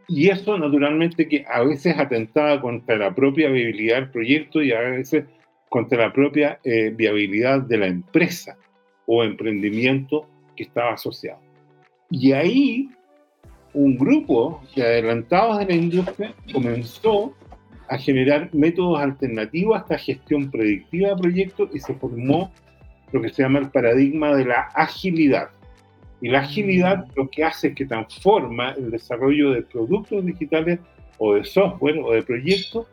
Y 0.08 0.30
eso 0.30 0.58
naturalmente 0.58 1.28
que 1.28 1.46
a 1.48 1.64
veces 1.64 1.98
atentaba 1.98 2.60
contra 2.60 2.98
la 2.98 3.14
propia 3.14 3.50
viabilidad 3.50 3.98
del 3.98 4.10
proyecto 4.10 4.62
y 4.62 4.72
a 4.72 4.80
veces 4.80 5.26
contra 5.70 6.08
la 6.08 6.14
propia 6.14 6.60
eh, 6.64 6.90
viabilidad 6.90 7.62
de 7.62 7.78
la 7.78 7.88
empresa 7.88 8.58
o 9.06 9.24
emprendimiento 9.24 10.28
que 10.56 10.64
estaba 10.64 10.94
asociado. 10.94 11.40
Y 12.10 12.34
ahí 12.34 12.90
un 13.74 13.98
grupo 13.98 14.62
de 14.76 14.84
adelantados 14.84 15.60
de 15.60 15.66
la 15.66 15.76
industria 15.76 16.34
comenzó 16.52 17.34
a 17.88 17.98
generar 17.98 18.50
métodos 18.54 19.00
alternativos 19.00 19.78
a 19.78 19.82
esta 19.82 19.98
gestión 19.98 20.50
predictiva 20.50 21.10
de 21.10 21.16
proyectos 21.16 21.70
y 21.74 21.80
se 21.80 21.94
formó 21.96 22.52
lo 23.12 23.22
que 23.22 23.30
se 23.30 23.44
llama 23.44 23.60
el 23.60 23.70
paradigma 23.70 24.36
de 24.36 24.46
la 24.46 24.70
agilidad. 24.76 25.50
Y 26.22 26.30
la 26.30 26.40
agilidad 26.40 27.06
lo 27.16 27.30
que 27.30 27.44
hace 27.44 27.70
es 27.70 27.76
que 27.76 27.86
transforma 27.86 28.72
el 28.72 28.92
desarrollo 28.92 29.52
de 29.52 29.64
productos 29.64 30.26
digitales 30.26 30.80
o 31.18 31.34
de 31.34 31.44
software 31.44 32.00
o 32.00 32.14
de 32.14 32.24
proyectos 32.24 32.88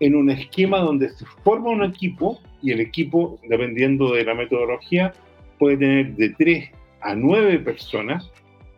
en 0.00 0.16
un 0.16 0.30
esquema 0.30 0.78
donde 0.78 1.10
se 1.10 1.24
forma 1.44 1.70
un 1.70 1.84
equipo 1.84 2.40
y 2.60 2.72
el 2.72 2.80
equipo, 2.80 3.38
dependiendo 3.48 4.14
de 4.14 4.24
la 4.24 4.34
metodología, 4.34 5.12
puede 5.58 5.76
tener 5.76 6.16
de 6.16 6.30
3 6.30 6.70
a 7.02 7.14
9 7.14 7.58
personas, 7.60 8.30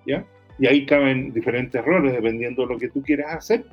¿ya? 0.06 0.26
Y 0.58 0.66
ahí 0.66 0.86
caben 0.86 1.32
diferentes 1.32 1.84
roles 1.84 2.12
dependiendo 2.12 2.62
de 2.62 2.74
lo 2.74 2.78
que 2.78 2.88
tú 2.88 3.02
quieras 3.02 3.34
hacer. 3.34 3.64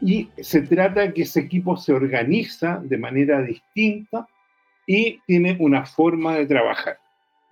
Y 0.00 0.28
se 0.38 0.62
trata 0.62 1.02
de 1.02 1.14
que 1.14 1.22
ese 1.22 1.40
equipo 1.40 1.76
se 1.76 1.92
organiza 1.92 2.80
de 2.84 2.98
manera 2.98 3.40
distinta 3.42 4.26
y 4.86 5.20
tiene 5.26 5.56
una 5.58 5.86
forma 5.86 6.36
de 6.36 6.46
trabajar. 6.46 6.98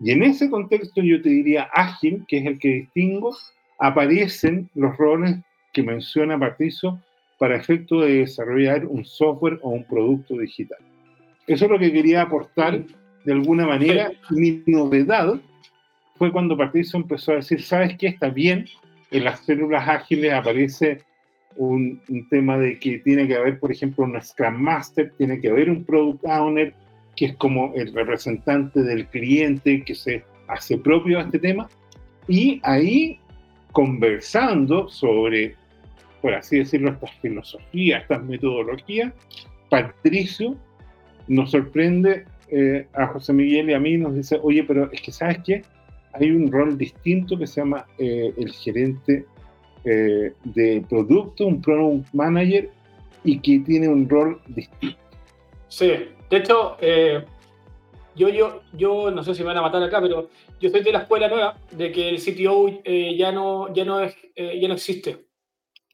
Y 0.01 0.11
en 0.11 0.23
ese 0.23 0.51
contexto 0.51 1.03
yo 1.03 1.23
te 1.23 1.29
diría 1.29 1.69
ágil, 1.73 2.25
que 2.29 2.39
es 2.39 2.47
el 2.47 2.59
que 2.59 2.69
distingo, 2.69 3.35
aparecen 3.79 4.69
los 4.75 4.97
roles 4.97 5.37
que 5.73 5.83
menciona 5.83 6.39
Patricio 6.39 7.01
para 7.39 7.57
efecto 7.57 8.01
de 8.01 8.21
desarrollar 8.21 8.87
un 8.87 9.05
software 9.05 9.59
o 9.63 9.71
un 9.71 9.85
producto 9.85 10.37
digital. 10.39 10.79
Eso 11.47 11.65
es 11.67 11.71
lo 11.71 11.79
que 11.79 11.93
quería 11.93 12.23
aportar 12.23 12.85
de 13.25 13.33
alguna 13.33 13.67
manera. 13.67 14.13
Mi 14.31 14.63
novedad 14.67 15.41
fue 16.17 16.33
cuando 16.33 16.57
Patricio 16.57 16.99
empezó 16.99 17.33
a 17.33 17.37
decir, 17.37 17.63
¿sabes 17.63 17.97
qué? 17.99 18.09
Está 18.09 18.29
bien, 18.29 18.67
en 19.11 19.25
las 19.25 19.41
células 19.41 19.89
ágiles 19.89 20.33
aparece 20.33 21.03
un, 21.57 22.01
un, 22.09 22.29
tema 22.29 22.59
de 22.59 22.79
que 22.79 22.99
tiene 22.99 23.27
que 23.27 23.37
haber, 23.37 23.59
por 23.59 23.71
ejemplo, 23.71 24.05
un 24.05 24.21
Scrum 24.21 24.57
Master, 24.57 25.13
tiene 25.17 25.41
que 25.41 25.49
haber 25.49 25.71
un 25.71 25.85
Product 25.85 26.25
Owner, 26.25 26.75
que 27.17 27.27
es 27.27 27.37
como 27.37 27.73
el 27.75 27.93
representante 27.93 28.83
del 28.83 29.07
cliente 29.07 29.83
que 29.85 29.95
se 29.95 30.25
hace 30.49 30.79
propio 30.79 31.19
a 31.19 31.23
este 31.23 31.39
tema, 31.39 31.69
y 32.29 32.61
ahí 32.65 33.19
conversando 33.73 34.89
sobre, 34.89 35.55
por 36.23 36.35
así 36.35 36.59
decirlo, 36.59 36.91
estas 36.91 37.13
filosofías, 37.21 38.03
estas 38.03 38.23
metodologías, 38.25 39.13
Patricio 39.69 40.57
nos 41.27 41.51
sorprende 41.51 42.25
eh, 42.49 42.87
a 42.95 43.07
José 43.09 43.33
Miguel 43.33 43.71
y 43.71 43.75
a 43.75 43.81
mí, 43.81 43.97
nos 43.97 44.15
dice, 44.15 44.39
oye, 44.43 44.63
pero 44.65 44.91
es 44.93 45.01
que 45.01 45.13
sabes 45.13 45.39
qué, 45.45 45.63
hay 46.15 46.31
un 46.31 46.51
rol 46.51 46.79
distinto 46.79 47.39
que 47.39 47.47
se 47.47 47.61
llama 47.61 47.87
eh, 47.99 48.33
el 48.37 48.53
gerente 48.53 49.27
eh, 49.85 50.33
de 50.45 50.85
producto, 50.89 51.47
un 51.47 51.61
product 51.61 52.13
manager, 52.15 52.71
y 53.25 53.39
que 53.41 53.59
tiene 53.61 53.89
un 53.89 54.09
rol 54.09 54.41
distinto. 54.47 54.99
Sí, 55.69 55.93
de 56.31 56.37
hecho, 56.37 56.77
eh, 56.81 57.25
yo, 58.15 58.29
yo, 58.29 58.63
yo 58.75 59.11
no 59.11 59.25
sé 59.25 59.35
si 59.35 59.41
me 59.41 59.49
van 59.49 59.57
a 59.57 59.63
matar 59.63 59.83
acá, 59.83 60.01
pero 60.01 60.31
yo 60.61 60.71
soy 60.71 60.83
de 60.83 60.93
la 60.93 61.01
escuela 61.01 61.29
nueva 61.29 61.59
de 61.73 61.91
que 61.91 62.11
el 62.11 62.21
CTO 62.21 62.81
eh, 62.85 63.17
ya, 63.17 63.33
no, 63.33 63.73
ya, 63.75 63.85
no 63.85 64.01
es, 64.01 64.15
eh, 64.37 64.61
ya 64.61 64.69
no 64.69 64.75
existe. 64.75 65.27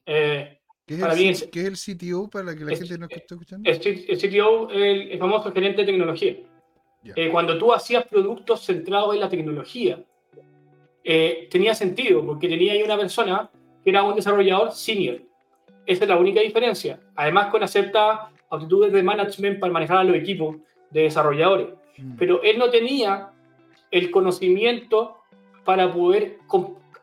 ¿Qué, 0.05 0.95
es 0.95 1.41
el, 1.87 1.97
CTO 1.97 2.29
para 2.29 2.55
que 2.55 2.65
la 2.65 2.75
gente 2.75 2.97
no 2.97 3.07
esté 3.09 3.23
escuchando? 3.33 3.69
El, 3.69 3.79
CTO 3.79 4.69
es 4.71 5.11
el, 5.11 5.19
famoso 5.19 5.51
gerente 5.51 5.81
de 5.81 5.91
tecnología. 5.91 6.35
cuando 7.31 7.57
tú 7.57 7.73
hacías 7.73 8.05
productos 8.07 8.65
centrados 8.65 9.15
en 9.15 9.21
la 9.21 9.29
tecnología, 9.29 10.03
tenía 11.03 11.73
sentido, 11.73 12.25
porque 12.25 12.47
tenía 12.47 12.73
ahí 12.73 12.83
una 12.83 12.97
persona 12.97 13.49
que 13.83 13.89
era 13.89 14.03
un 14.03 14.15
desarrollador 14.15 14.71
senior. 14.71 15.21
Esa 15.85 16.03
es 16.03 16.09
la 16.09 16.17
única 16.17 16.41
diferencia. 16.41 16.99
Además, 17.15 17.47
con 17.47 17.63
acepta 17.63 18.29
aptitudes 18.49 18.91
de 18.91 19.01
management 19.01 19.59
para 19.59 19.73
manejar 19.73 19.97
a 19.97 20.03
los 20.03 20.15
equipos 20.15 20.57
de 20.89 21.03
desarrolladores. 21.03 21.69
Mm. 21.97 22.15
Pero 22.17 22.41
él 22.43 22.59
no 22.59 22.69
tenía 22.69 23.31
el 23.89 24.11
conocimiento 24.11 25.17
para 25.63 25.91
poder 25.91 26.39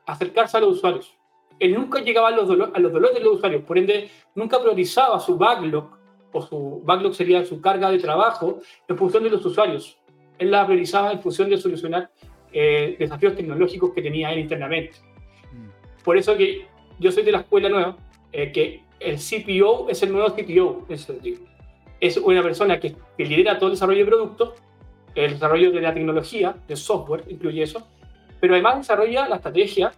acercarse 0.06 0.56
a 0.56 0.60
los 0.60 0.76
usuarios. 0.76 1.14
Él 1.58 1.74
nunca 1.74 2.00
llegaba 2.00 2.28
a 2.28 2.30
los, 2.30 2.48
a 2.50 2.78
los 2.78 2.92
dolores 2.92 3.16
de 3.16 3.24
los 3.24 3.36
usuarios, 3.36 3.62
por 3.64 3.78
ende, 3.78 4.10
nunca 4.34 4.60
priorizaba 4.60 5.18
su 5.18 5.36
backlog, 5.36 5.90
o 6.32 6.42
su 6.42 6.82
backlog 6.84 7.14
sería 7.14 7.44
su 7.44 7.60
carga 7.60 7.90
de 7.90 7.98
trabajo, 7.98 8.60
en 8.86 8.96
función 8.96 9.24
de 9.24 9.30
los 9.30 9.44
usuarios. 9.44 9.98
él 10.38 10.50
la 10.50 10.66
priorizaba 10.66 11.10
en 11.12 11.20
función 11.20 11.50
de 11.50 11.58
solucionar 11.58 12.10
eh, 12.52 12.96
desafíos 12.98 13.36
tecnológicos 13.36 13.92
que 13.92 14.02
tenía 14.02 14.32
él 14.32 14.40
internamente. 14.40 14.96
Mm. 15.52 16.02
Por 16.02 16.16
eso 16.16 16.36
que 16.36 16.66
yo 16.98 17.12
soy 17.12 17.22
de 17.22 17.32
la 17.32 17.38
escuela 17.38 17.68
nueva, 17.68 17.96
eh, 18.32 18.52
que 18.52 18.82
el 19.00 19.16
CPO 19.16 19.88
es 19.88 20.02
el 20.02 20.12
nuevo 20.12 20.34
CTO 20.34 20.84
en 20.88 20.94
ese 20.94 21.12
sentido. 21.12 21.40
Es 22.00 22.16
una 22.16 22.42
persona 22.42 22.78
que, 22.78 22.94
que 23.16 23.24
lidera 23.24 23.58
todo 23.58 23.66
el 23.66 23.74
desarrollo 23.74 24.00
de 24.00 24.06
productos, 24.06 24.54
el 25.14 25.32
desarrollo 25.32 25.72
de 25.72 25.80
la 25.80 25.94
tecnología, 25.94 26.56
de 26.66 26.76
software, 26.76 27.24
incluye 27.28 27.62
eso, 27.62 27.86
pero 28.40 28.54
además 28.54 28.78
desarrolla 28.78 29.28
la 29.28 29.36
estrategia 29.36 29.92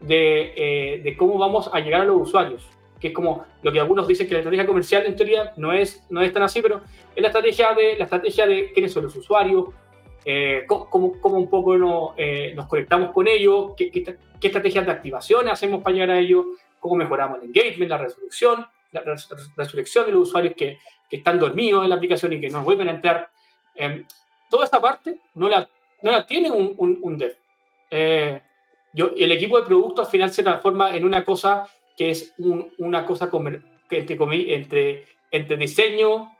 de, 0.00 0.52
eh, 0.56 1.00
de, 1.02 1.16
cómo 1.16 1.38
vamos 1.38 1.70
a 1.72 1.80
llegar 1.80 2.02
a 2.02 2.04
los 2.04 2.20
usuarios, 2.20 2.68
que 3.00 3.08
es 3.08 3.14
como 3.14 3.46
lo 3.62 3.72
que 3.72 3.80
algunos 3.80 4.06
dicen 4.06 4.26
que 4.26 4.34
la 4.34 4.40
estrategia 4.40 4.66
comercial 4.66 5.06
en 5.06 5.16
teoría 5.16 5.52
no 5.56 5.72
es, 5.72 6.04
no 6.10 6.20
es 6.20 6.32
tan 6.32 6.42
así, 6.42 6.60
pero 6.60 6.82
es 7.14 7.22
la 7.22 7.28
estrategia 7.28 7.72
de, 7.74 7.96
la 7.96 8.04
estrategia 8.04 8.46
de 8.46 8.72
quiénes 8.72 8.92
son 8.92 9.04
los 9.04 9.16
usuarios, 9.16 9.66
eh, 10.28 10.64
cómo, 10.66 11.20
cómo, 11.20 11.36
un 11.36 11.48
poco 11.48 11.78
no, 11.78 12.12
eh, 12.16 12.52
nos 12.56 12.66
conectamos 12.66 13.12
con 13.12 13.28
ellos, 13.28 13.74
qué, 13.76 13.92
qué, 13.92 14.18
estrategias 14.42 14.84
de 14.84 14.90
activación 14.90 15.48
hacemos 15.48 15.84
para 15.84 15.94
llegar 15.94 16.10
a 16.10 16.18
ellos, 16.18 16.46
cómo 16.80 16.96
mejoramos 16.96 17.38
el 17.38 17.44
engagement, 17.46 17.88
la 17.88 17.98
resolución, 17.98 18.66
la, 18.90 19.02
resurrección 19.56 20.04
de 20.04 20.10
los 20.10 20.28
usuarios 20.28 20.54
que, 20.56 20.78
que, 21.08 21.16
están 21.18 21.38
dormidos 21.38 21.84
en 21.84 21.90
la 21.90 21.94
aplicación 21.94 22.32
y 22.32 22.40
que 22.40 22.50
no 22.50 22.64
vuelven 22.64 22.88
a 22.88 22.92
entrar. 22.92 23.30
Em, 23.76 24.04
toda 24.50 24.64
esta 24.64 24.80
parte 24.80 25.20
no 25.34 25.48
la, 25.48 25.68
no 26.02 26.10
la 26.10 26.26
tiene 26.26 26.50
un, 26.50 26.74
un, 26.76 26.98
un 27.02 27.18
dev. 27.18 27.36
Eh, 27.88 28.40
yo, 28.92 29.12
el 29.16 29.30
equipo 29.30 29.60
de 29.60 29.66
producto 29.66 30.02
al 30.02 30.08
final 30.08 30.32
se 30.32 30.42
transforma 30.42 30.96
en 30.96 31.04
una 31.04 31.24
cosa 31.24 31.68
que 31.96 32.10
es 32.10 32.34
una 32.78 33.06
cosa 33.06 33.30
entre, 33.90 34.54
entre, 34.54 35.06
entre 35.30 35.56
diseño 35.56 36.32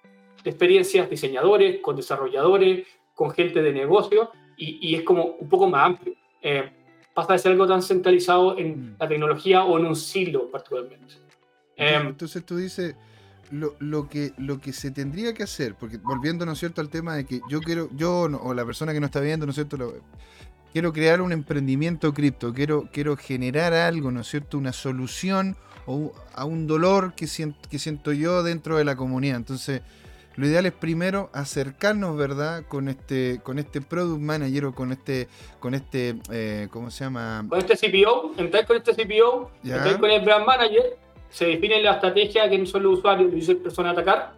experiencias, 0.44 1.08
diseñadores, 1.08 1.80
con 1.80 1.96
desarrolladores, 1.96 2.86
con 3.16 3.32
gente 3.32 3.60
de 3.62 3.72
negocio, 3.72 4.30
y, 4.56 4.94
es 4.94 5.02
como 5.02 5.24
un 5.24 5.48
poco 5.48 5.68
más 5.68 5.86
amplio. 5.86 6.14
Eh, 6.40 6.70
pasa 7.12 7.32
de 7.32 7.38
ser 7.38 7.52
algo 7.52 7.66
tan 7.66 7.82
centralizado 7.82 8.56
en 8.58 8.92
mm. 8.92 8.96
la 9.00 9.08
tecnología 9.08 9.64
o 9.64 9.78
en 9.78 9.86
un 9.86 9.96
silo 9.96 10.50
particularmente. 10.50 11.14
Entonces 11.76 12.36
em, 12.36 12.42
tú 12.42 12.56
dices, 12.56 12.94
lo, 13.50 13.74
lo, 13.78 14.08
que, 14.08 14.32
lo 14.36 14.60
que 14.60 14.72
se 14.72 14.90
tendría 14.90 15.34
que 15.34 15.42
hacer, 15.42 15.74
porque 15.74 15.96
volviendo, 15.98 16.46
¿no 16.46 16.52
es 16.52 16.58
cierto?, 16.58 16.80
al 16.80 16.90
tema 16.90 17.16
de 17.16 17.24
que 17.24 17.40
yo 17.48 17.60
quiero, 17.60 17.88
yo 17.96 18.22
o 18.22 18.54
la 18.54 18.64
persona 18.64 18.92
que 18.92 19.00
no 19.00 19.06
está 19.06 19.20
viendo, 19.20 19.46
¿no 19.46 19.50
es 19.50 19.56
cierto?, 19.56 19.94
quiero 20.72 20.92
crear 20.92 21.22
un 21.22 21.32
emprendimiento 21.32 22.12
cripto, 22.12 22.52
quiero, 22.52 22.88
quiero 22.92 23.16
generar 23.16 23.72
algo, 23.72 24.10
¿no 24.10 24.20
es 24.20 24.28
cierto?, 24.28 24.58
una 24.58 24.72
solución 24.72 25.56
o 25.86 26.12
a 26.34 26.44
un 26.44 26.66
dolor 26.66 27.14
que 27.14 27.26
siento, 27.26 27.58
que 27.70 27.78
siento 27.78 28.12
yo 28.12 28.42
dentro 28.42 28.76
de 28.76 28.84
la 28.84 28.96
comunidad. 28.96 29.36
Entonces, 29.36 29.82
lo 30.36 30.46
ideal 30.46 30.66
es 30.66 30.72
primero 30.72 31.30
acercarnos, 31.32 32.16
¿verdad?, 32.16 32.64
con 32.68 32.88
este, 32.88 33.40
con 33.42 33.58
este 33.58 33.80
product 33.80 34.20
manager 34.20 34.66
o 34.66 34.74
con 34.74 34.92
este, 34.92 35.28
con 35.60 35.74
este, 35.74 36.16
eh, 36.30 36.68
¿cómo 36.70 36.90
se 36.90 37.04
llama? 37.04 37.46
Con 37.48 37.58
este 37.58 37.74
CPO, 37.76 38.34
entrar 38.36 38.66
con 38.66 38.76
este 38.76 38.92
CPO, 38.92 39.50
entrar 39.64 39.98
con 39.98 40.10
el 40.10 40.20
brand 40.22 40.46
manager, 40.46 40.98
se 41.30 41.46
define 41.46 41.82
la 41.82 41.92
estrategia 41.92 42.50
que 42.50 42.66
son 42.66 42.82
los 42.82 42.98
usuarios, 42.98 43.32
los 43.32 43.56
personas 43.56 43.90
a 43.90 44.00
atacar, 44.00 44.34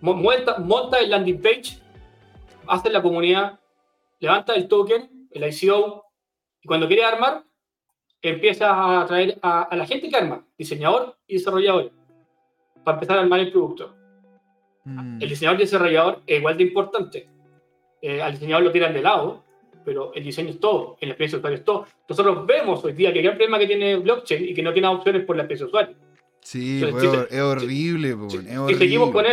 monta, 0.00 0.58
monta 0.58 0.98
el 0.98 1.10
landing 1.10 1.42
page, 1.42 1.78
hace 2.66 2.90
la 2.90 3.02
comunidad, 3.02 3.60
levanta 4.18 4.54
el 4.54 4.66
token, 4.66 5.28
el 5.30 5.44
ICO, 5.44 6.06
y 6.62 6.68
cuando 6.68 6.86
quiere 6.86 7.04
armar, 7.04 7.44
empieza 8.22 9.00
a 9.00 9.06
traer 9.06 9.38
a, 9.42 9.68
la 9.76 9.84
gente 9.84 10.08
que 10.08 10.16
arma, 10.16 10.46
diseñador 10.56 11.18
y 11.26 11.34
desarrollador, 11.34 11.92
para 12.82 12.96
empezar 12.96 13.18
a 13.18 13.22
armar 13.22 13.40
el 13.40 13.52
producto. 13.52 14.01
Mm. 14.84 15.22
El 15.22 15.28
diseñador 15.28 15.60
y 15.60 15.64
desarrollador 15.64 16.22
es 16.26 16.38
igual 16.38 16.56
de 16.56 16.64
importante. 16.64 17.28
Eh, 18.00 18.20
al 18.20 18.32
diseñador 18.32 18.64
lo 18.64 18.72
tiran 18.72 18.92
de 18.92 19.02
lado, 19.02 19.44
pero 19.84 20.12
el 20.14 20.24
diseño 20.24 20.50
es 20.50 20.60
todo, 20.60 20.96
el 21.00 21.10
experiencia 21.10 21.38
de 21.38 21.40
usuario 21.40 21.58
es 21.58 21.64
todo. 21.64 21.86
Nosotros 22.08 22.46
vemos 22.46 22.84
hoy 22.84 22.92
día 22.92 23.12
que 23.12 23.20
hay 23.20 23.26
un 23.26 23.34
problema 23.34 23.58
que 23.58 23.66
tiene 23.66 23.96
blockchain 23.96 24.48
y 24.48 24.54
que 24.54 24.62
no 24.62 24.72
tiene 24.72 24.88
opciones 24.88 25.24
por 25.24 25.36
la 25.36 25.42
experiencia 25.42 25.66
de 25.66 25.70
usuario. 25.70 25.96
Sí, 26.40 26.82
es 26.82 26.92
horrible, 27.42 28.10
es 28.10 28.18
horrible. 28.18 28.74
seguimos 28.76 29.10
con 29.10 29.24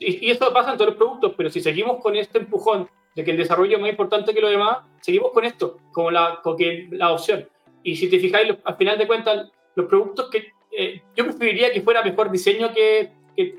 y, 0.00 0.26
y, 0.26 0.30
esto 0.30 0.52
pasa 0.52 0.72
en 0.72 0.76
todos 0.76 0.90
los 0.90 0.96
productos, 0.96 1.32
pero 1.36 1.50
si 1.50 1.60
seguimos 1.60 2.00
con 2.00 2.14
este 2.14 2.38
empujón 2.38 2.88
de 3.16 3.24
que 3.24 3.32
el 3.32 3.36
desarrollo 3.36 3.76
es 3.76 3.80
más 3.80 3.90
importante 3.90 4.32
que 4.32 4.40
lo 4.40 4.48
demás, 4.48 4.78
seguimos 5.00 5.32
con 5.32 5.44
esto, 5.44 5.78
como 5.92 6.10
la, 6.10 6.40
con 6.42 6.56
que, 6.56 6.86
la 6.92 7.10
opción. 7.10 7.48
Y 7.82 7.96
si 7.96 8.08
te 8.08 8.20
fijáis, 8.20 8.54
al 8.62 8.76
final 8.76 8.96
de 8.96 9.06
cuentas, 9.08 9.50
los 9.74 9.86
productos 9.86 10.28
que 10.30 10.52
eh, 10.70 11.02
yo 11.16 11.24
preferiría 11.24 11.72
que 11.72 11.82
fuera 11.82 12.04
mejor 12.04 12.30
diseño 12.30 12.72
que, 12.72 13.10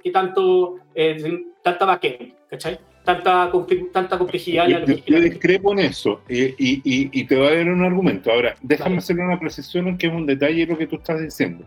que, 0.03 0.11
tanto, 0.11 0.77
eh, 0.95 1.43
tanta 1.64 1.85
backend, 1.85 2.34
¿cachai? 2.49 2.80
Tanta, 3.06 3.51
tanta 3.91 4.18
complejidad. 4.18 4.68
Yo, 4.68 4.80
yo, 4.85 5.19
discrepo 5.22 5.72
en 5.72 5.80
eso 5.80 6.22
y, 6.30 6.43
y, 6.43 6.81
y, 6.84 7.23
te 7.23 7.35
voy 7.35 7.47
a 7.47 7.56
dar 7.56 7.69
un 7.69 7.84
argumento. 7.84 8.31
Ahora, 8.31 8.56
déjame 8.61 8.97
hacer 8.97 9.18
una 9.18 9.39
precisión 9.39 9.97
que 9.97 10.07
es 10.07 10.14
un 10.14 10.26
detalle 10.26 10.65
de 10.65 10.73
lo 10.73 10.77
que 10.77 10.85
tú 10.85 10.97
estás 10.97 11.22
diciendo. 11.22 11.65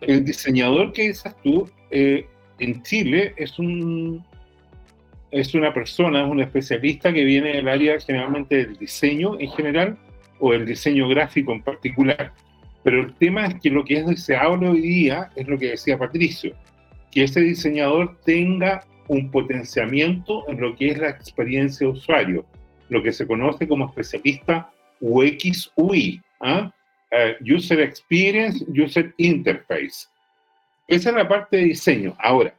El 0.00 0.24
diseñador 0.24 0.92
que 0.92 1.08
dices 1.08 1.34
tú 1.42 1.70
eh, 1.90 2.26
en 2.58 2.82
Chile 2.82 3.34
es 3.36 3.58
un 3.58 4.22
es 5.30 5.54
una 5.54 5.72
persona, 5.74 6.22
es 6.22 6.30
un 6.30 6.40
especialista 6.40 7.12
que 7.12 7.24
viene 7.24 7.54
del 7.54 7.68
área 7.68 7.98
generalmente 7.98 8.56
del 8.56 8.76
diseño 8.76 9.38
en 9.40 9.50
general 9.50 9.98
o 10.38 10.52
el 10.52 10.64
diseño 10.64 11.08
gráfico 11.08 11.52
en 11.52 11.62
particular. 11.62 12.32
Pero 12.84 13.00
el 13.00 13.14
tema 13.14 13.46
es 13.46 13.54
que 13.60 13.70
lo 13.70 13.84
que 13.84 13.96
es 13.96 14.06
deseable 14.06 14.68
hoy 14.68 14.80
día 14.80 15.30
es 15.34 15.48
lo 15.48 15.58
que 15.58 15.70
decía 15.70 15.98
Patricio, 15.98 16.54
que 17.14 17.24
ese 17.24 17.40
diseñador 17.40 18.18
tenga 18.24 18.84
un 19.08 19.30
potenciamiento 19.30 20.48
en 20.48 20.60
lo 20.60 20.74
que 20.74 20.88
es 20.88 20.98
la 20.98 21.10
experiencia 21.10 21.88
usuario, 21.88 22.44
lo 22.88 23.02
que 23.02 23.12
se 23.12 23.26
conoce 23.26 23.68
como 23.68 23.86
especialista 23.86 24.70
UX 25.00 25.70
UI, 25.76 26.20
¿ah? 26.40 26.72
eh, 27.10 27.36
User 27.40 27.80
Experience, 27.80 28.64
User 28.68 29.14
Interface. 29.18 30.08
Esa 30.88 31.10
es 31.10 31.16
la 31.16 31.28
parte 31.28 31.58
de 31.58 31.64
diseño. 31.64 32.16
Ahora, 32.18 32.54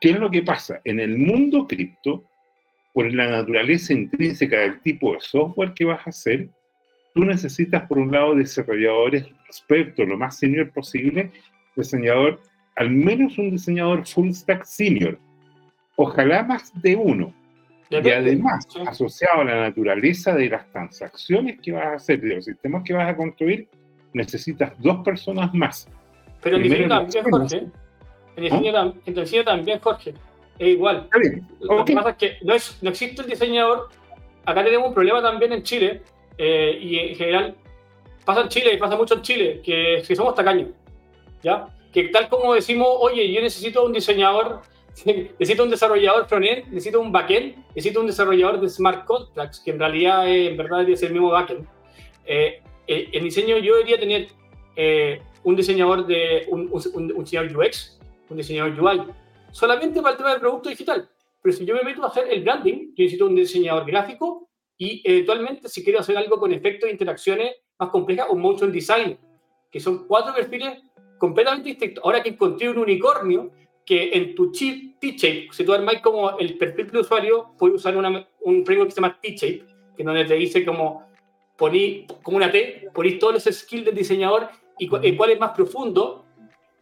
¿qué 0.00 0.10
es 0.10 0.18
lo 0.18 0.30
que 0.30 0.42
pasa? 0.42 0.80
En 0.84 1.00
el 1.00 1.16
mundo 1.16 1.66
cripto, 1.66 2.24
por 2.92 3.12
la 3.12 3.28
naturaleza 3.28 3.92
intrínseca 3.92 4.58
del 4.58 4.80
tipo 4.80 5.14
de 5.14 5.20
software 5.20 5.72
que 5.74 5.84
vas 5.84 6.06
a 6.06 6.10
hacer, 6.10 6.48
tú 7.14 7.24
necesitas, 7.24 7.86
por 7.88 7.98
un 7.98 8.12
lado, 8.12 8.34
desarrolladores 8.34 9.26
expertos, 9.48 10.06
lo 10.06 10.16
más 10.16 10.38
senior 10.38 10.70
posible, 10.70 11.30
diseñador, 11.74 12.40
al 12.76 12.90
menos 12.90 13.38
un 13.38 13.50
diseñador 13.50 14.06
full 14.06 14.30
stack 14.30 14.64
senior, 14.64 15.18
ojalá 15.96 16.42
más 16.42 16.72
de 16.82 16.96
uno. 16.96 17.32
Y 17.90 18.10
además, 18.10 18.66
asociado 18.86 19.42
a 19.42 19.44
la 19.44 19.60
naturaleza 19.68 20.34
de 20.34 20.48
las 20.48 20.68
transacciones 20.72 21.60
que 21.60 21.72
vas 21.72 21.86
a 21.86 21.94
hacer, 21.94 22.20
de 22.20 22.36
los 22.36 22.44
sistemas 22.44 22.82
que 22.82 22.92
vas 22.92 23.08
a 23.08 23.16
construir, 23.16 23.68
necesitas 24.12 24.72
dos 24.78 25.04
personas 25.04 25.52
más. 25.54 25.88
Pero 26.42 26.56
en 26.56 26.62
diseño 26.62 26.88
también, 26.88 27.24
Jorge. 27.30 27.66
En 28.36 29.14
diseño, 29.14 29.44
también, 29.44 29.78
Jorge. 29.78 30.14
Es 30.58 30.68
igual. 30.68 31.08
Lo 31.60 31.84
que 31.84 31.94
pasa 31.94 32.10
es 32.10 32.16
que 32.16 32.36
no, 32.42 32.54
es, 32.54 32.78
no 32.82 32.90
existe 32.90 33.22
el 33.22 33.28
diseñador. 33.28 33.90
Acá 34.44 34.64
tenemos 34.64 34.88
un 34.88 34.94
problema 34.94 35.22
también 35.22 35.52
en 35.52 35.62
Chile, 35.62 36.02
eh, 36.36 36.78
y 36.80 36.98
en 36.98 37.14
general 37.14 37.56
pasa 38.24 38.40
en 38.40 38.48
Chile 38.48 38.74
y 38.74 38.76
pasa 38.78 38.96
mucho 38.96 39.14
en 39.14 39.22
Chile, 39.22 39.60
que, 39.62 40.02
que 40.06 40.16
somos 40.16 40.34
tacaños. 40.34 40.70
¿Ya? 41.42 41.68
Que 41.94 42.08
tal 42.08 42.28
como 42.28 42.54
decimos, 42.54 42.88
oye, 43.00 43.32
yo 43.32 43.40
necesito 43.40 43.84
un 43.84 43.92
diseñador 43.92 44.62
necesito 45.04 45.64
un 45.64 45.70
desarrollador 45.70 46.26
frontend, 46.26 46.66
necesito 46.68 47.00
un 47.00 47.10
backend, 47.10 47.56
necesito 47.74 48.00
un 48.00 48.06
desarrollador 48.06 48.60
de 48.60 48.68
smart 48.68 49.04
contracts, 49.04 49.60
que 49.60 49.72
en 49.72 49.78
realidad 49.78 50.28
eh, 50.28 50.48
en 50.50 50.56
verdad 50.56 50.88
es 50.88 51.02
el 51.02 51.12
mismo 51.12 51.30
backend. 51.30 51.66
Eh, 52.26 52.62
eh, 52.86 53.08
en 53.12 53.24
diseño 53.24 53.58
yo 53.58 53.76
debería 53.76 53.98
tener 53.98 54.28
un 55.44 55.54
diseñador 55.54 56.06
de 56.06 56.46
un, 56.48 56.68
un, 56.72 57.24
diseñador 57.24 57.56
UX, 57.56 58.00
un 58.28 58.36
diseñador 58.36 58.80
UI, 58.80 59.02
solamente 59.52 60.02
para 60.02 60.12
el 60.12 60.18
tema 60.18 60.30
del 60.30 60.40
producto 60.40 60.68
digital. 60.68 61.08
Pero 61.40 61.56
si 61.56 61.64
yo 61.64 61.74
me 61.74 61.82
meto 61.82 62.02
a 62.02 62.08
hacer 62.08 62.26
el 62.30 62.42
branding, 62.42 62.94
yo 62.96 63.04
necesito 63.04 63.26
un 63.26 63.36
diseñador 63.36 63.86
gráfico 63.86 64.48
y 64.76 65.00
eventualmente 65.04 65.68
si 65.68 65.84
quiero 65.84 66.00
hacer 66.00 66.16
algo 66.16 66.38
con 66.38 66.52
efectos 66.52 66.88
de 66.88 66.92
interacciones 66.92 67.54
más 67.78 67.90
complejas, 67.90 68.26
un 68.30 68.40
motion 68.40 68.72
design, 68.72 69.16
que 69.70 69.78
son 69.78 70.08
cuatro 70.08 70.34
perfiles 70.34 70.82
completamente 71.24 71.70
distintos. 71.70 72.04
Ahora 72.04 72.22
que 72.22 72.30
encontré 72.30 72.68
un 72.68 72.78
unicornio, 72.78 73.50
que 73.86 74.10
en 74.12 74.34
tu 74.34 74.52
chip 74.52 74.98
T-Shape, 75.00 75.48
si 75.52 75.64
tú 75.64 75.72
armáis 75.72 76.00
como 76.00 76.38
el 76.38 76.58
perfil 76.58 76.90
de 76.90 76.98
usuario, 77.00 77.54
puedes 77.58 77.76
usar 77.76 77.96
un 77.96 78.66
framework 78.66 78.90
que 78.90 78.94
se 78.94 79.00
llama 79.00 79.18
T-Shape, 79.20 79.64
que 79.96 80.04
donde 80.04 80.26
te 80.26 80.34
dice 80.34 80.64
como 80.64 81.08
poní 81.56 82.06
como 82.22 82.36
una 82.36 82.50
T, 82.50 82.90
ponís 82.92 83.18
todos 83.18 83.34
los 83.34 83.44
skills 83.44 83.86
del 83.86 83.94
diseñador 83.94 84.48
y 84.78 84.88
cuál 84.88 85.30
es 85.30 85.40
más 85.40 85.52
profundo. 85.52 86.26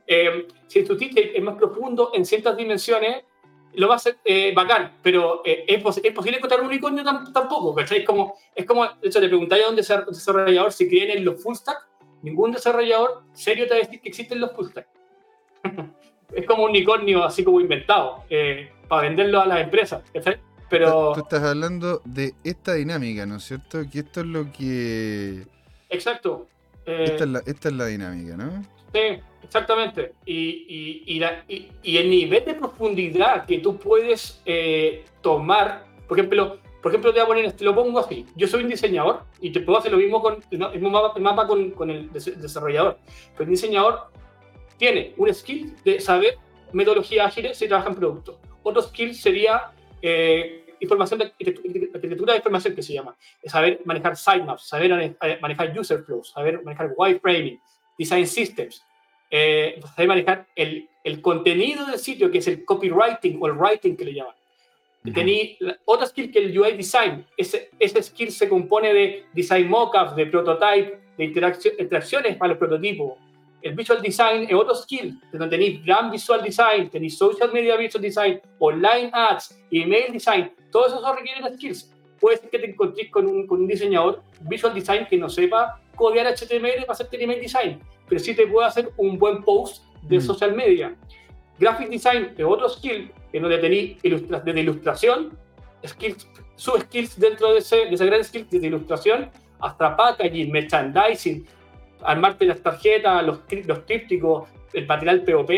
Eh, 0.06 0.48
si 0.66 0.82
tu 0.85 0.97
T-Shape 0.97 1.36
es 1.36 1.43
más 1.43 1.56
profundo 1.56 2.10
en 2.14 2.24
ciertas 2.24 2.56
dimensiones, 2.56 3.24
lo 3.74 3.89
va 3.89 3.94
a 3.94 3.97
hacer 3.97 4.19
eh, 4.24 4.52
bacán, 4.55 4.98
pero 5.02 5.43
eh, 5.44 5.64
¿es, 5.66 5.78
¿es, 6.02 6.12
posible 6.12 6.36
encontrar 6.36 6.60
un 6.60 6.66
unicornio 6.66 7.05
tampoco, 7.32 7.74
¿cachai? 7.74 8.01
Es 8.01 8.05
como, 8.05 8.35
es 8.55 8.66
como, 8.66 8.85
de 8.85 9.09
hecho, 9.09 9.20
le 9.20 9.28
preguntáis 9.28 9.64
a 9.64 9.70
un 9.70 9.77
desarrollador 9.77 10.73
si 10.73 10.89
creen 10.89 11.10
en 11.19 11.24
los 11.24 11.43
full 11.43 11.55
stack, 11.55 11.89
ningún 12.23 12.53
desarrollador 12.53 13.23
serio 13.32 13.66
te 13.66 13.70
va 13.70 13.77
a 13.77 13.85
decir 13.85 14.01
que 14.01 14.09
existen 14.09 14.40
los 14.40 14.51
stack. 14.69 14.86
es 16.35 16.47
como 16.47 16.65
un 16.65 16.70
unicornio 16.70 17.24
así 17.24 17.44
como 17.44 17.61
inventado, 17.61 18.24
eh, 18.31 18.70
para 18.89 19.09
venderlo 19.09 19.40
a 19.40 19.47
las 19.47 19.61
empresas, 19.61 20.03
Pero... 20.69 21.12
Tú 21.15 21.20
estás 21.20 21.43
hablando 21.43 22.01
de 22.05 22.35
esta 22.44 22.74
dinámica, 22.74 23.27
¿no 23.27 23.36
es 23.36 23.44
cierto? 23.44 23.82
Que 23.90 24.01
esto 24.01 24.20
es 24.20 24.27
lo 24.27 24.51
que... 24.53 25.47
Exacto. 25.90 26.49
Eh, 26.86 27.05
esta, 27.05 27.24
es 27.69 27.73
la, 27.74 27.86
dinámica, 27.86 28.36
¿no? 28.36 28.62
Sí, 28.93 29.20
exactamente. 29.43 30.15
Y, 30.24 31.05
y, 31.07 31.97
el 31.97 32.11
nivel 32.11 32.44
de 32.44 32.55
profundidad 32.55 33.47
que 33.47 33.59
tú 33.59 33.77
puedes 33.77 34.40
eh, 34.47 35.05
tomar, 35.20 35.85
por 36.09 36.19
ejemplo, 36.19 36.59
por 36.82 36.90
ejemplo, 36.90 37.12
te 37.12 37.20
voy 37.20 37.24
a 37.24 37.26
poner, 37.26 37.62
lo 37.62 37.74
pongo 37.74 38.00
así. 38.00 38.26
Yo 38.34 38.48
soy 38.48 38.64
un 38.64 38.68
diseñador 38.68 39.22
y 39.40 39.52
te 39.52 39.60
puedo 39.60 39.78
hacer 39.78 39.92
lo 39.92 39.98
mismo 39.98 40.20
con 40.20 40.42
el 40.50 40.80
mapa, 40.80 41.46
con, 41.46 41.70
con, 41.70 41.90
el 41.90 42.12
desarrollador. 42.12 42.98
Pero 43.32 43.44
el 43.44 43.50
diseñador 43.50 44.10
tiene 44.78 45.14
un 45.16 45.32
skill 45.32 45.76
de 45.84 46.00
saber 46.00 46.38
metodología 46.72 47.26
ágiles 47.26 47.56
si 47.56 47.68
trabaja 47.68 47.90
en 47.90 47.94
producto. 47.94 48.40
Otro 48.64 48.82
skill 48.82 49.14
sería 49.14 49.70
eh, 50.00 50.74
información 50.80 51.20
de 51.20 51.26
arquitectura 51.94 52.32
de 52.32 52.38
información 52.38 52.74
que 52.74 52.82
se 52.82 52.94
llama. 52.94 53.16
saber 53.44 53.80
manejar 53.84 54.16
sitemaps, 54.16 54.66
saber 54.66 55.16
manejar 55.40 55.78
user 55.78 56.02
flows, 56.02 56.30
saber 56.30 56.64
manejar 56.64 56.92
wireframing, 56.96 57.60
design 57.96 58.26
systems, 58.26 58.82
eh, 59.30 59.80
saber 59.94 60.09
manejar 60.09 60.48
el, 60.56 60.88
el, 61.04 61.22
contenido 61.22 61.86
del 61.86 61.98
sitio, 62.00 62.28
que 62.28 62.38
es 62.38 62.48
el 62.48 62.64
copywriting 62.64 63.38
o 63.40 63.46
el 63.46 63.52
writing 63.52 63.96
que 63.96 64.04
le 64.04 64.14
llaman. 64.14 64.34
Uh 65.05 65.74
otra 65.85 66.07
skill 66.07 66.31
que 66.31 66.39
el 66.39 66.57
UI 66.57 66.77
design. 66.77 67.27
Ese, 67.37 67.70
ese 67.79 68.03
skill 68.03 68.31
se 68.31 68.49
compone 68.49 68.95
de 68.95 69.24
design 69.33 69.69
mockups, 69.69 70.15
de 70.15 70.27
prototype, 70.27 71.01
de 71.19 71.24
interacciones 71.24 72.37
para 72.37 72.51
los 72.51 72.59
prototipos, 72.59 73.19
el 73.62 73.74
visual 73.74 74.03
design 74.03 74.47
es 74.49 74.55
otro 74.55 74.74
skill, 74.74 75.20
donde 75.31 75.49
tenéis 75.49 75.85
brand 75.85 76.11
visual 76.11 76.43
design, 76.43 76.91
tenéis 76.91 77.16
social 77.16 77.53
media 77.53 77.77
visual 77.77 78.03
design, 78.03 78.41
online 78.59 79.11
ads, 79.12 79.57
email 79.70 80.12
design, 80.12 80.53
todo 80.70 80.87
eso 80.87 81.15
requieren 81.15 81.55
skills. 81.55 81.91
Puede 82.20 82.39
ser 82.39 82.51
que 82.51 82.59
te 82.59 82.70
encontres 82.70 83.11
con 83.11 83.27
un, 83.27 83.47
con 83.47 83.61
un 83.61 83.69
diseñador 83.69 84.23
visual 84.41 84.74
design 84.74 85.07
que 85.09 85.16
no 85.16 85.29
sepa 85.29 85.81
codear 85.95 86.27
HTML 86.27 86.81
para 86.81 86.93
hacerte 86.93 87.23
email 87.23 87.41
design, 87.41 87.81
pero 88.09 88.20
sí 88.20 88.35
te 88.35 88.47
puede 88.47 88.66
hacer 88.66 88.91
un 88.97 89.19
buen 89.19 89.43
post 89.43 89.85
de 90.03 90.19
mm. 90.19 90.20
social 90.20 90.55
media. 90.55 90.97
Graphic 91.62 91.90
design 91.90 92.34
es 92.36 92.44
otro 92.44 92.68
skill, 92.68 93.09
en 93.32 93.43
donde 93.43 93.59
tenéis 93.59 93.97
ilustra 94.02 94.40
desde 94.40 94.60
ilustración, 94.62 95.39
skills, 95.86 96.26
sub-skills 96.56 97.20
dentro 97.20 97.52
de 97.52 97.60
ese, 97.60 97.76
de 97.86 97.94
ese 97.94 98.05
gran 98.05 98.24
skill, 98.24 98.48
desde 98.51 98.66
ilustración 98.66 99.30
hasta 99.60 99.97
packaging, 99.97 100.51
merchandising, 100.51 101.47
armarte 102.02 102.47
las 102.47 102.60
tarjetas, 102.60 103.24
los, 103.24 103.39
los 103.64 103.86
trípticos, 103.86 104.48
el 104.72 104.89
material 104.89 105.22
POP, 105.22 105.51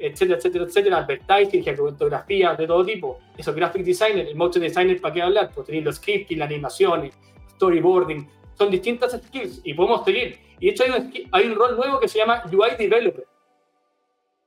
etcétera, 0.00 0.36
etcétera, 0.36 0.64
etcétera, 0.64 0.96
advertising, 0.98 1.76
fotografías 1.76 2.58
de 2.58 2.66
todo 2.66 2.84
tipo. 2.84 3.20
Eso, 3.38 3.54
graphic 3.54 3.84
designer, 3.84 4.26
el 4.26 4.34
motion 4.34 4.64
designer, 4.64 5.00
¿para 5.00 5.14
qué 5.14 5.22
hablar? 5.22 5.52
Pues 5.54 5.68
tener 5.68 5.84
los 5.84 5.94
scripting, 5.94 6.40
las 6.40 6.48
animaciones, 6.48 7.14
storyboarding, 7.52 8.28
son 8.58 8.68
distintas 8.68 9.12
skills 9.12 9.60
y 9.62 9.74
podemos 9.74 10.04
seguir. 10.04 10.40
Y 10.58 10.66
de 10.66 10.72
hecho 10.72 10.82
hay 10.82 10.90
un, 10.90 11.12
hay 11.30 11.46
un 11.46 11.54
rol 11.54 11.76
nuevo 11.76 12.00
que 12.00 12.08
se 12.08 12.18
llama 12.18 12.42
UI 12.52 12.70
Developer, 12.76 13.24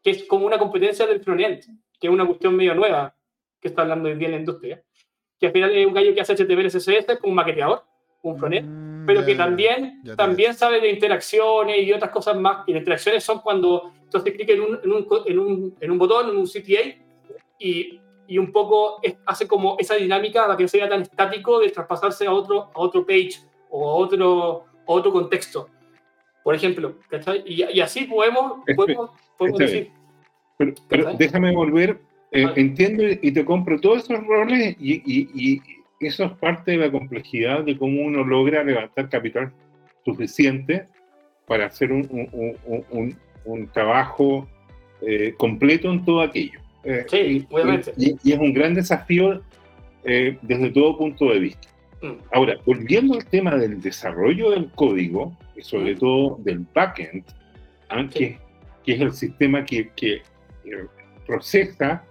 que 0.04 0.12
es 0.12 0.24
como 0.26 0.46
una 0.46 0.58
competencia 0.58 1.06
del 1.06 1.22
frontend, 1.22 1.62
que 2.00 2.08
es 2.08 2.14
una 2.14 2.26
cuestión 2.26 2.56
medio 2.56 2.76
nueva 2.76 3.16
que 3.60 3.68
está 3.68 3.82
hablando 3.82 4.10
hoy 4.10 4.16
día 4.16 4.28
en 4.28 4.34
la 4.34 4.40
industria, 4.40 4.84
que 5.40 5.48
al 5.48 5.52
final 5.52 5.76
es 5.76 5.86
un 5.86 5.94
gallo 5.94 6.14
que 6.14 6.22
hace 6.22 6.36
HTML, 6.36 6.68
CSS 6.68 7.18
como 7.20 7.32
un 7.32 7.36
maqueteador, 7.36 7.84
un 8.24 8.38
frontend, 8.38 8.68
mm, 8.68 9.06
pero 9.06 9.26
que 9.26 9.36
también, 9.36 10.02
también 10.16 10.54
sabe 10.54 10.82
de 10.82 10.90
interacciones 10.90 11.82
y 11.82 11.94
otras 11.94 12.12
cosas 12.12 12.36
más. 12.36 12.68
Y 12.68 12.74
las 12.74 12.82
interacciones 12.82 13.24
son 13.24 13.40
cuando 13.40 13.94
haces 14.14 14.34
clic 14.34 14.50
en 14.50 14.62
un, 14.62 14.80
en, 14.84 14.92
un, 14.92 15.08
en, 15.26 15.40
un, 15.40 15.78
en 15.80 15.92
un 15.92 15.98
botón, 15.98 16.30
en 16.30 16.38
un 16.38 16.46
CTA, 16.46 16.96
y, 17.58 18.00
y 18.28 18.38
un 18.38 18.52
poco 18.52 19.02
hace 19.26 19.48
como 19.48 19.76
esa 19.80 19.96
dinámica 19.96 20.44
para 20.44 20.56
que 20.56 20.64
no 20.64 20.70
sea 20.70 20.88
tan 20.88 21.02
estático 21.02 21.60
de 21.60 21.70
traspasarse 21.70 22.28
a 22.28 22.32
otro, 22.32 22.70
a 22.74 22.80
otro 22.80 23.06
page 23.06 23.40
o 23.72 23.90
a 23.90 23.94
otro, 23.96 24.66
otro 24.86 25.12
contexto. 25.12 25.70
Por 26.50 26.56
ejemplo, 26.56 26.96
y, 27.46 27.64
y, 27.72 27.80
así 27.80 28.06
podemos, 28.06 28.64
podemos, 28.76 29.12
podemos 29.38 29.60
decir. 29.60 29.92
Pero, 30.58 31.14
déjame 31.16 31.54
volver, 31.54 32.00
eh, 32.32 32.48
entiendo 32.56 33.04
y 33.08 33.32
te 33.32 33.46
compro 33.46 33.80
todos 33.80 34.06
esos 34.06 34.26
roles 34.26 34.76
y, 34.80 35.04
y 35.06 35.62
eso 36.00 36.24
es 36.24 36.32
parte 36.40 36.72
de 36.72 36.78
la 36.78 36.92
complejidad 36.92 37.64
de 37.66 37.78
cómo 37.78 38.02
uno 38.02 38.24
logra 38.24 38.64
levantar 38.64 39.10
capital 39.10 39.52
suficiente 40.04 40.88
para 41.46 41.68
hacer 41.68 41.92
un, 41.92 42.10
un, 43.46 43.68
trabajo 43.68 44.50
eh, 45.04 45.36
completo 45.38 45.92
en 45.92 46.04
todo 46.04 46.22
aquello. 46.22 46.60
Eh, 46.84 47.06
sí, 47.08 47.46
obviamente. 47.52 47.94
Y, 47.96 48.32
es 48.32 48.40
un 48.40 48.56
gran 48.56 48.74
desafío 48.74 49.44
desde 50.04 50.72
todo 50.72 50.98
punto 50.98 51.30
de 51.30 51.42
vista. 51.42 51.68
Mm. 52.02 52.14
Ahora, 52.32 52.58
volviendo 52.66 53.16
al 53.16 53.26
tema 53.26 53.56
del 53.56 53.82
desarrollo 53.82 54.52
del 54.52 54.70
código, 54.72 55.38
y 55.56 55.62
sobre 55.62 55.96
mm. 55.96 56.00
todo 56.00 56.38
del 56.44 56.66
backend, 56.74 57.24
¿ah? 57.90 58.08
que, 58.10 58.38
es 58.86 59.02
el 59.02 59.14
sistema 59.14 59.64
que, 59.64 59.92
que 59.96 60.24
procesa 61.28 62.04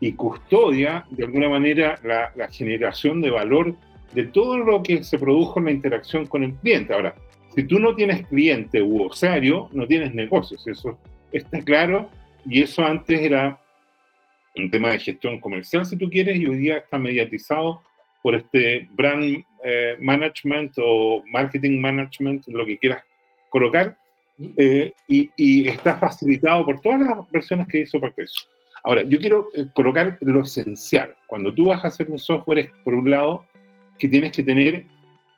y 0.00 0.14
custodia 0.14 1.04
de 1.10 1.24
alguna 1.24 1.48
manera 1.48 1.98
la, 2.02 2.48
generación 2.48 3.20
de 3.20 3.30
valor 3.30 3.76
de 4.14 4.24
todo 4.24 4.58
lo 4.58 4.82
que 4.82 5.04
se 5.04 5.18
produjo 5.18 5.60
en 5.60 5.66
la 5.66 5.70
interacción 5.70 6.26
con 6.26 6.42
el 6.42 6.54
cliente. 6.54 6.92
Ahora, 6.92 7.14
si 7.54 7.62
tú 7.64 7.78
no 7.78 7.94
tienes 7.94 8.26
cliente 8.26 8.82
u 8.82 9.04
usuario, 9.04 9.68
no 9.72 9.86
tienes 9.86 10.12
negocios, 10.14 10.66
eso 10.66 10.98
está 11.30 11.60
claro, 11.60 12.08
y 12.44 12.62
eso 12.62 12.84
antes 12.84 13.20
era 13.20 13.60
un 14.56 14.70
tema 14.70 14.90
de 14.90 14.98
gestión 14.98 15.38
comercial, 15.38 15.86
si 15.86 15.96
tú 15.96 16.10
quieres, 16.10 16.36
y 16.38 16.46
hoy 16.46 16.56
día 16.56 16.78
está 16.78 16.98
mediatizado 16.98 17.82
por 18.22 18.34
este 18.34 18.88
brand 18.92 19.44
eh, 19.64 19.96
management 20.00 20.72
o 20.78 21.22
marketing 21.30 21.80
management, 21.80 22.46
lo 22.48 22.64
que 22.64 22.78
quieras 22.78 23.02
colocar, 23.50 23.96
eh, 24.56 24.92
y, 25.08 25.30
y, 25.36 25.68
está 25.68 25.96
facilitado 25.96 26.64
por 26.64 26.80
todas 26.80 27.00
las 27.00 27.30
versiones 27.30 27.68
que 27.68 27.80
hizo 27.80 28.00
para 28.00 28.14
eso. 28.16 28.46
Ahora, 28.84 29.02
yo 29.02 29.18
quiero 29.18 29.48
eh, 29.54 29.66
colocar 29.74 30.18
lo 30.20 30.42
esencial. 30.42 31.14
Cuando 31.26 31.54
tú 31.54 31.66
vas 31.66 31.84
a 31.84 31.88
hacer 31.88 32.10
un 32.10 32.18
software, 32.18 32.58
es 32.58 32.70
por 32.84 32.94
un 32.94 33.10
lado 33.10 33.46
que 33.98 34.08
tienes 34.08 34.32
que 34.32 34.42
tener, 34.42 34.86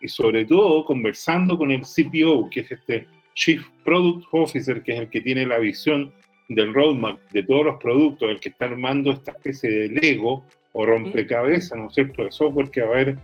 y 0.00 0.08
sobre 0.08 0.44
todo 0.44 0.84
conversando 0.84 1.58
con 1.58 1.70
el 1.70 1.82
CPO, 1.82 2.48
que 2.50 2.60
es 2.60 2.72
este 2.72 3.06
Chief 3.34 3.66
Product 3.84 4.26
Officer, 4.32 4.82
que 4.82 4.92
es 4.92 5.00
el 5.00 5.10
que 5.10 5.20
tiene 5.20 5.46
la 5.46 5.58
visión 5.58 6.12
del 6.48 6.72
roadmap 6.72 7.18
de 7.32 7.42
todos 7.42 7.64
los 7.64 7.76
productos, 7.76 8.30
el 8.30 8.40
que 8.40 8.50
está 8.50 8.66
armando 8.66 9.12
esta 9.12 9.32
especie 9.32 9.70
de 9.70 9.88
Lego 9.88 10.44
o 10.74 10.84
rompecabezas, 10.84 11.78
¿no 11.78 11.86
es 11.86 11.94
cierto?, 11.94 12.24
de 12.24 12.32
software 12.32 12.70
que 12.70 12.82
va 12.82 12.88
a 12.88 12.90
haber 12.90 13.16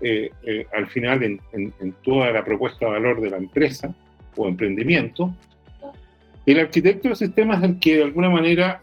eh, 0.00 0.30
eh, 0.44 0.66
al 0.72 0.86
final 0.86 1.24
en, 1.24 1.40
en, 1.52 1.92
toda 2.04 2.30
la 2.30 2.44
propuesta 2.44 2.86
de 2.86 2.92
valor 2.92 3.20
de 3.20 3.30
la 3.30 3.38
empresa 3.38 3.92
o 4.36 4.46
emprendimiento. 4.46 5.34
El 6.46 6.60
arquitecto 6.60 7.08
de 7.08 7.16
sistemas 7.16 7.58
es 7.58 7.70
el 7.70 7.80
que 7.80 7.96
de 7.96 8.04
alguna 8.04 8.30
manera 8.30 8.80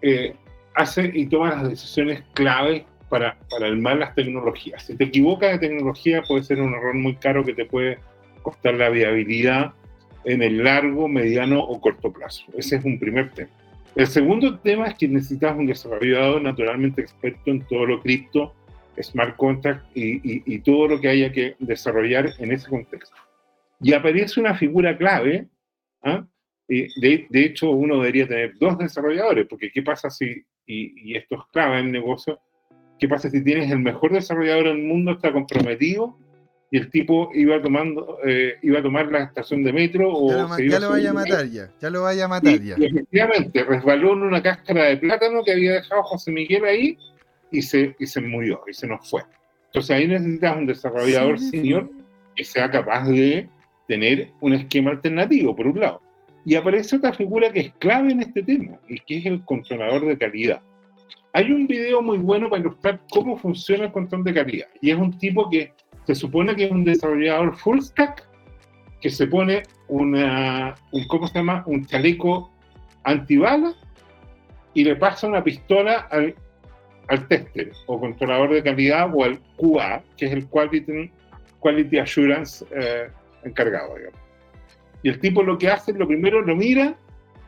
eh, 0.00 0.34
hace 0.74 1.10
y 1.12 1.26
toma 1.26 1.50
las 1.50 1.70
decisiones 1.70 2.22
clave 2.34 2.84
para, 3.08 3.36
para 3.50 3.66
armar 3.66 3.96
las 3.96 4.14
tecnologías. 4.14 4.84
Si 4.84 4.94
te 4.94 5.04
equivocas 5.04 5.52
de 5.52 5.68
tecnología 5.68 6.22
puede 6.22 6.44
ser 6.44 6.60
un 6.60 6.74
error 6.74 6.94
muy 6.94 7.16
caro 7.16 7.44
que 7.44 7.54
te 7.54 7.64
puede 7.64 7.98
costar 8.42 8.74
la 8.74 8.90
viabilidad 8.90 9.72
en 10.24 10.42
el 10.42 10.62
largo, 10.62 11.08
mediano 11.08 11.60
o 11.60 11.80
corto 11.80 12.12
plazo. 12.12 12.44
Ese 12.56 12.76
es 12.76 12.84
un 12.84 12.98
primer 12.98 13.30
tema. 13.32 13.50
El 13.94 14.06
segundo 14.06 14.58
tema 14.58 14.86
es 14.86 14.94
que 14.94 15.06
necesitas 15.06 15.56
un 15.56 15.66
desarrollador 15.66 16.40
naturalmente 16.40 17.02
experto 17.02 17.50
en 17.50 17.66
todo 17.66 17.84
lo 17.86 18.00
cripto, 18.00 18.54
smart 19.00 19.36
contract 19.36 19.84
y, 19.94 20.58
todo 20.60 20.88
lo 20.88 21.00
que 21.00 21.08
haya 21.08 21.32
que 21.32 21.56
desarrollar 21.58 22.30
en 22.38 22.52
ese 22.52 22.68
contexto. 22.68 23.16
Y 23.80 23.92
aparece 23.92 24.40
una 24.40 24.54
figura 24.54 24.96
clave 24.96 25.48
¿ah? 26.02 26.24
de, 26.68 27.26
hecho, 27.32 27.70
uno 27.70 27.96
debería 27.96 28.26
tener 28.26 28.56
dos 28.58 28.78
desarrolladores, 28.78 29.46
porque 29.46 29.70
¿qué 29.70 29.82
pasa 29.82 30.08
si, 30.08 30.42
y, 30.66 31.16
esto 31.16 31.36
es 31.36 31.40
clave 31.52 31.80
en 31.80 31.86
el 31.86 31.92
negocio, 31.92 32.40
qué 32.98 33.08
pasa 33.08 33.28
si 33.28 33.44
tienes 33.44 33.70
el 33.70 33.80
mejor 33.80 34.12
desarrollador 34.12 34.68
del 34.68 34.78
mundo, 34.78 35.12
está 35.12 35.32
comprometido, 35.32 36.16
y 36.72 36.78
el 36.78 36.90
tipo 36.90 37.30
iba 37.34 37.60
tomando 37.60 38.18
eh, 38.26 38.56
iba 38.62 38.78
a 38.78 38.82
tomar 38.82 39.06
la 39.12 39.24
estación 39.24 39.62
de 39.62 39.74
metro 39.74 40.10
o 40.10 40.30
ya 40.58 40.80
lo, 40.80 40.90
vaya 40.90 41.10
a 41.10 41.12
matar 41.12 41.46
ya 41.46 41.70
ya 41.78 41.90
lo 41.90 42.02
vaya 42.02 42.24
a 42.24 42.28
matar 42.28 42.60
ya. 42.60 42.74
efectivamente 42.76 43.62
resbaló 43.62 44.14
en 44.14 44.22
una 44.22 44.42
cáscara 44.42 44.86
de 44.86 44.96
plátano 44.96 45.44
que 45.44 45.52
había 45.52 45.74
dejado 45.74 46.02
José 46.02 46.32
Miguel 46.32 46.64
ahí 46.64 46.98
y 47.52 47.60
se, 47.60 47.94
y 47.98 48.06
se 48.06 48.20
murió 48.20 48.62
y 48.66 48.72
se 48.72 48.86
nos 48.86 49.08
fue. 49.08 49.22
Entonces 49.66 49.90
ahí 49.90 50.08
necesitas 50.08 50.56
un 50.56 50.66
desarrollador 50.66 51.38
senior 51.38 51.90
que 52.34 52.44
sea 52.44 52.70
capaz 52.70 53.06
de 53.08 53.48
tener 53.86 54.30
un 54.40 54.54
esquema 54.54 54.92
alternativo 54.92 55.54
por 55.54 55.66
un 55.66 55.80
lado. 55.80 56.00
Y 56.44 56.56
aparece 56.56 56.96
otra 56.96 57.12
figura 57.12 57.52
que 57.52 57.60
es 57.60 57.72
clave 57.74 58.12
en 58.12 58.20
este 58.20 58.42
tema, 58.42 58.78
y 58.88 58.98
que 58.98 59.18
es 59.18 59.26
el 59.26 59.44
controlador 59.44 60.06
de 60.06 60.18
calidad. 60.18 60.60
Hay 61.34 61.52
un 61.52 61.66
video 61.66 62.02
muy 62.02 62.18
bueno 62.18 62.50
para 62.50 62.60
ilustrar 62.60 63.00
cómo 63.10 63.36
funciona 63.36 63.84
el 63.84 63.92
control 63.92 64.24
de 64.24 64.34
calidad. 64.34 64.66
Y 64.80 64.90
es 64.90 64.96
un 64.96 65.16
tipo 65.18 65.48
que 65.48 65.72
se 66.06 66.14
supone 66.14 66.54
que 66.56 66.64
es 66.64 66.70
un 66.70 66.84
desarrollador 66.84 67.56
full 67.56 67.80
stack, 67.80 68.26
que 69.00 69.10
se 69.10 69.26
pone 69.26 69.62
una, 69.88 70.74
un, 70.92 71.06
¿cómo 71.06 71.26
se 71.26 71.38
llama? 71.38 71.62
Un 71.66 71.84
chaleco 71.86 72.50
antibala 73.04 73.74
y 74.74 74.84
le 74.84 74.96
pasa 74.96 75.26
una 75.26 75.42
pistola 75.42 76.06
al, 76.10 76.34
al 77.08 77.28
tester 77.28 77.72
o 77.86 78.00
controlador 78.00 78.54
de 78.54 78.62
calidad 78.62 79.10
o 79.12 79.24
al 79.24 79.38
QA, 79.56 80.02
que 80.16 80.26
es 80.26 80.32
el 80.32 80.46
Quality, 80.48 81.10
quality 81.60 81.98
Assurance 81.98 82.64
eh, 82.70 83.08
encargado, 83.44 83.96
digamos. 83.96 84.20
Y 85.02 85.08
el 85.08 85.18
tipo 85.18 85.42
lo 85.42 85.58
que 85.58 85.68
hace, 85.68 85.92
lo 85.92 86.06
primero 86.06 86.40
lo 86.42 86.54
mira, 86.54 86.96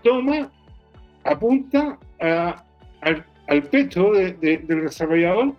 toma, 0.02 0.50
apunta 1.22 1.98
al, 2.18 3.62
pecho 3.70 4.10
del 4.12 4.66
desarrollador 4.66 5.54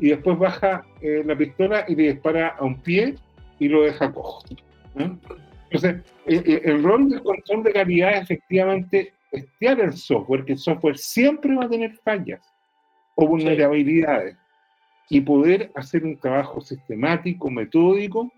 y 0.00 0.08
después 0.08 0.38
baja 0.38 0.84
eh, 1.02 1.22
la 1.24 1.36
pistola 1.36 1.84
y 1.86 1.94
le 1.94 2.12
dispara 2.14 2.56
a 2.58 2.64
un 2.64 2.80
pie 2.80 3.14
y 3.58 3.68
lo 3.68 3.82
deja 3.82 4.10
cojo. 4.10 4.42
Entonces, 4.96 6.02
el, 6.26 6.82
rol 6.82 7.10
del 7.10 7.22
control 7.22 7.62
de 7.62 7.72
calidad 7.72 8.14
es 8.14 8.22
efectivamente 8.22 9.12
testear 9.30 9.78
el 9.80 9.92
software, 9.92 10.44
que 10.44 10.52
el 10.52 10.58
software 10.58 10.98
siempre 10.98 11.54
va 11.54 11.66
a 11.66 11.68
tener 11.68 11.94
fallas 12.02 12.40
o 13.14 13.26
vulnerabilidades, 13.26 14.36
y 15.10 15.20
poder 15.20 15.70
hacer 15.74 16.04
un 16.04 16.16
trabajo 16.16 16.60
sistemático, 16.60 17.50
metódico, 17.50 18.32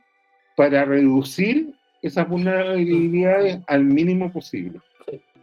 para 0.56 0.84
reducir 0.84 1.74
esas 2.00 2.28
vulnerabilidades 2.28 3.60
al 3.68 3.84
mínimo 3.84 4.32
posible. 4.32 4.80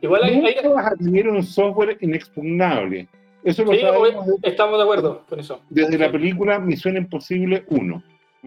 Igual 0.01 0.23
hay, 0.23 0.55
vas 0.73 0.91
a 0.91 0.95
tener 0.95 1.29
un 1.29 1.43
software 1.43 1.97
inexpugnable. 2.01 3.07
Eso 3.43 3.63
lo 3.63 3.73
sabemos 3.73 4.25
estamos 4.41 4.77
de 4.77 4.83
acuerdo 4.83 5.23
con 5.27 5.39
eso. 5.39 5.61
Desde 5.69 5.97
la 5.97 6.11
película 6.11 6.59
Misión 6.59 6.97
Imposible 6.97 7.63
1. 7.67 8.03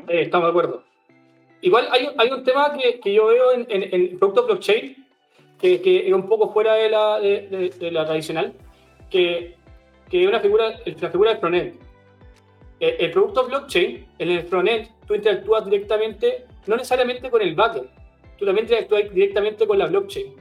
estamos 0.08 0.46
de 0.46 0.50
acuerdo. 0.50 0.82
Igual 1.62 1.88
hay, 1.90 2.08
hay 2.18 2.30
un 2.30 2.42
tema 2.44 2.72
que, 2.72 3.00
que 3.00 3.14
yo 3.14 3.28
veo 3.28 3.52
en, 3.52 3.66
en, 3.68 4.18
productos 4.18 4.46
blockchain, 4.46 5.06
que, 5.60 5.80
que, 5.80 6.08
es 6.08 6.12
un 6.12 6.28
poco 6.28 6.52
fuera 6.52 6.74
de 6.74 6.90
la, 6.90 7.20
de, 7.20 7.72
de, 7.78 7.90
la 7.92 8.04
tradicional, 8.04 8.52
que, 9.08 9.54
que 10.10 10.22
es 10.22 10.28
una 10.28 10.40
figura, 10.40 10.74
la 11.00 11.10
figura 11.10 11.30
del 11.30 11.38
frontend. 11.38 11.74
El, 12.80 12.96
el, 12.98 13.10
producto 13.12 13.46
blockchain, 13.46 14.06
en 14.18 14.30
el 14.30 14.42
frontend, 14.42 14.88
tú 15.06 15.14
interactúas 15.14 15.64
directamente, 15.64 16.46
no 16.66 16.76
necesariamente 16.76 17.30
con 17.30 17.40
el 17.40 17.54
backend, 17.54 17.88
tú 18.36 18.44
también 18.44 18.66
interactúas 18.66 19.14
directamente 19.14 19.64
con 19.64 19.78
la 19.78 19.86
blockchain. 19.86 20.34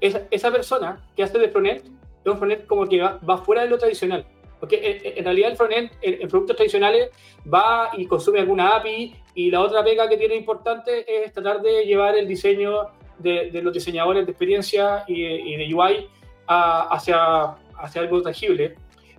Esa, 0.00 0.26
esa 0.30 0.50
persona 0.50 0.98
que 1.14 1.22
hace 1.22 1.38
de 1.38 1.48
frontend 1.48 2.01
es 2.24 2.32
un 2.32 2.38
frontend 2.38 2.66
como 2.66 2.86
que 2.86 3.00
va, 3.00 3.18
va 3.28 3.38
fuera 3.38 3.62
de 3.62 3.68
lo 3.68 3.78
tradicional. 3.78 4.24
Porque 4.60 4.76
eh, 4.76 5.00
eh, 5.02 5.14
en, 5.16 5.24
realidad 5.24 5.50
el 5.50 5.56
frontend 5.56 5.90
en, 6.00 6.28
productos 6.28 6.56
tradicionales 6.56 7.10
va 7.52 7.90
y 7.96 8.06
consume 8.06 8.38
alguna 8.38 8.76
API 8.76 9.14
y 9.34 9.50
la 9.50 9.60
otra 9.60 9.82
pega 9.82 10.08
que 10.08 10.16
tiene 10.16 10.36
importante 10.36 11.04
es 11.24 11.32
tratar 11.32 11.62
de 11.62 11.84
llevar 11.84 12.16
el 12.16 12.28
diseño 12.28 12.90
de, 13.18 13.50
los 13.62 13.72
diseñadores 13.72 14.24
de 14.24 14.30
experiencia 14.30 15.04
y, 15.08 15.56
de 15.56 15.74
UI 15.74 16.08
hacia, 16.46 17.56
hacia 17.76 18.00
algo 18.02 18.22
tangible. 18.22 18.76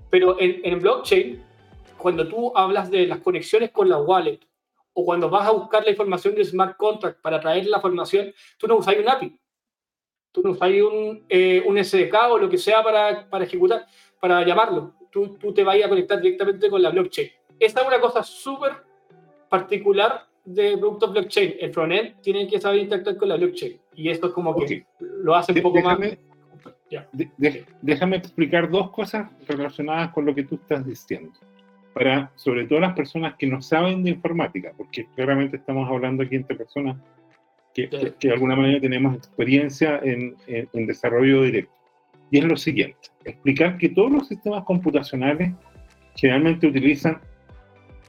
Pero 0.09 0.39
en, 0.39 0.61
en 0.63 0.80
blockchain, 0.80 1.43
cuando 1.97 2.27
tú 2.27 2.51
hablas 2.55 2.89
de 2.89 3.07
las 3.07 3.19
conexiones 3.19 3.71
con 3.71 3.89
la 3.89 3.97
wallet 3.97 4.39
o 4.93 5.03
cuando 5.03 5.30
vas 5.30 5.47
a 5.47 5.51
buscar 5.51 5.84
la 5.84 5.91
información 5.91 6.35
de 6.35 6.45
smart 6.45 6.77
contract 6.77 7.21
para 7.21 7.39
traer 7.39 7.65
la 7.65 7.77
información, 7.77 8.34
tú 8.57 8.67
no 8.67 8.77
usas 8.77 8.95
un 8.97 9.09
API. 9.09 9.38
Tú 10.34 10.41
no 10.43 10.51
usas 10.51 10.69
un, 10.72 11.23
eh, 11.30 11.64
un 11.65 11.81
SDK 11.81 12.14
o 12.31 12.38
lo 12.38 12.49
que 12.49 12.57
sea 12.57 12.84
para, 12.84 13.30
para 13.30 13.45
ejecutar, 13.45 13.85
para 14.19 14.45
llamarlo 14.45 14.93
tú, 15.14 15.38
tú 15.39 15.53
te 15.53 15.64
vayas 15.64 15.85
a 15.85 15.89
conectar 15.89 16.19
directamente 16.19 16.69
con 16.69 16.81
la 16.81 16.89
blockchain. 16.89 17.30
Esta 17.60 17.81
es 17.81 17.88
una 17.88 18.01
cosa 18.01 18.23
súper 18.23 18.73
particular 19.47 20.26
de 20.43 20.77
productos 20.77 21.14
blockchain. 21.14 21.55
El 21.60 21.72
frontend 21.72 22.19
tiene 22.19 22.47
que 22.47 22.60
saber 22.60 22.80
interactuar 22.80 23.15
con 23.15 23.30
la 23.30 23.38
blockchain. 23.38 23.80
Y 23.95 24.10
esto 24.10 24.27
es 24.27 24.34
como 24.34 24.55
que 24.55 24.85
lo 24.99 25.35
hace 25.35 25.53
un 25.53 25.61
poco 25.61 25.80
más. 25.81 25.99
déjame 27.81 28.18
explicar 28.18 28.69
dos 28.69 28.89
cosas 28.89 29.30
relacionadas 29.47 30.11
con 30.11 30.26
lo 30.26 30.34
que 30.34 30.43
tú 30.43 30.55
estás 30.55 30.85
diciendo. 30.85 31.31
Para, 31.93 32.31
sobre 32.35 32.65
todo 32.65 32.80
las 32.80 32.95
personas 32.95 33.35
que 33.35 33.45
no 33.45 33.61
saben 33.61 34.03
de 34.03 34.10
informática, 34.10 34.73
porque 34.76 35.07
claramente 35.15 35.57
estamos 35.57 35.88
hablando 35.88 36.23
aquí 36.23 36.35
entre 36.35 36.55
personas 36.55 36.97
que, 37.73 37.89
que, 37.89 38.27
de 38.27 38.33
alguna 38.33 38.55
manera 38.55 38.79
tenemos 38.79 39.15
experiencia 39.15 39.99
en, 40.03 40.35
en 40.47 40.87
desarrollo 40.87 41.43
directo. 41.43 41.73
Y 42.31 42.39
es 42.39 42.45
lo 42.45 42.57
siguiente, 42.57 43.09
explicar 43.25 43.77
que 43.77 43.89
todos 43.89 44.11
los 44.11 44.27
sistemas 44.27 44.63
computacionales 44.63 45.53
generalmente 46.15 46.67
utilizan 46.67 47.19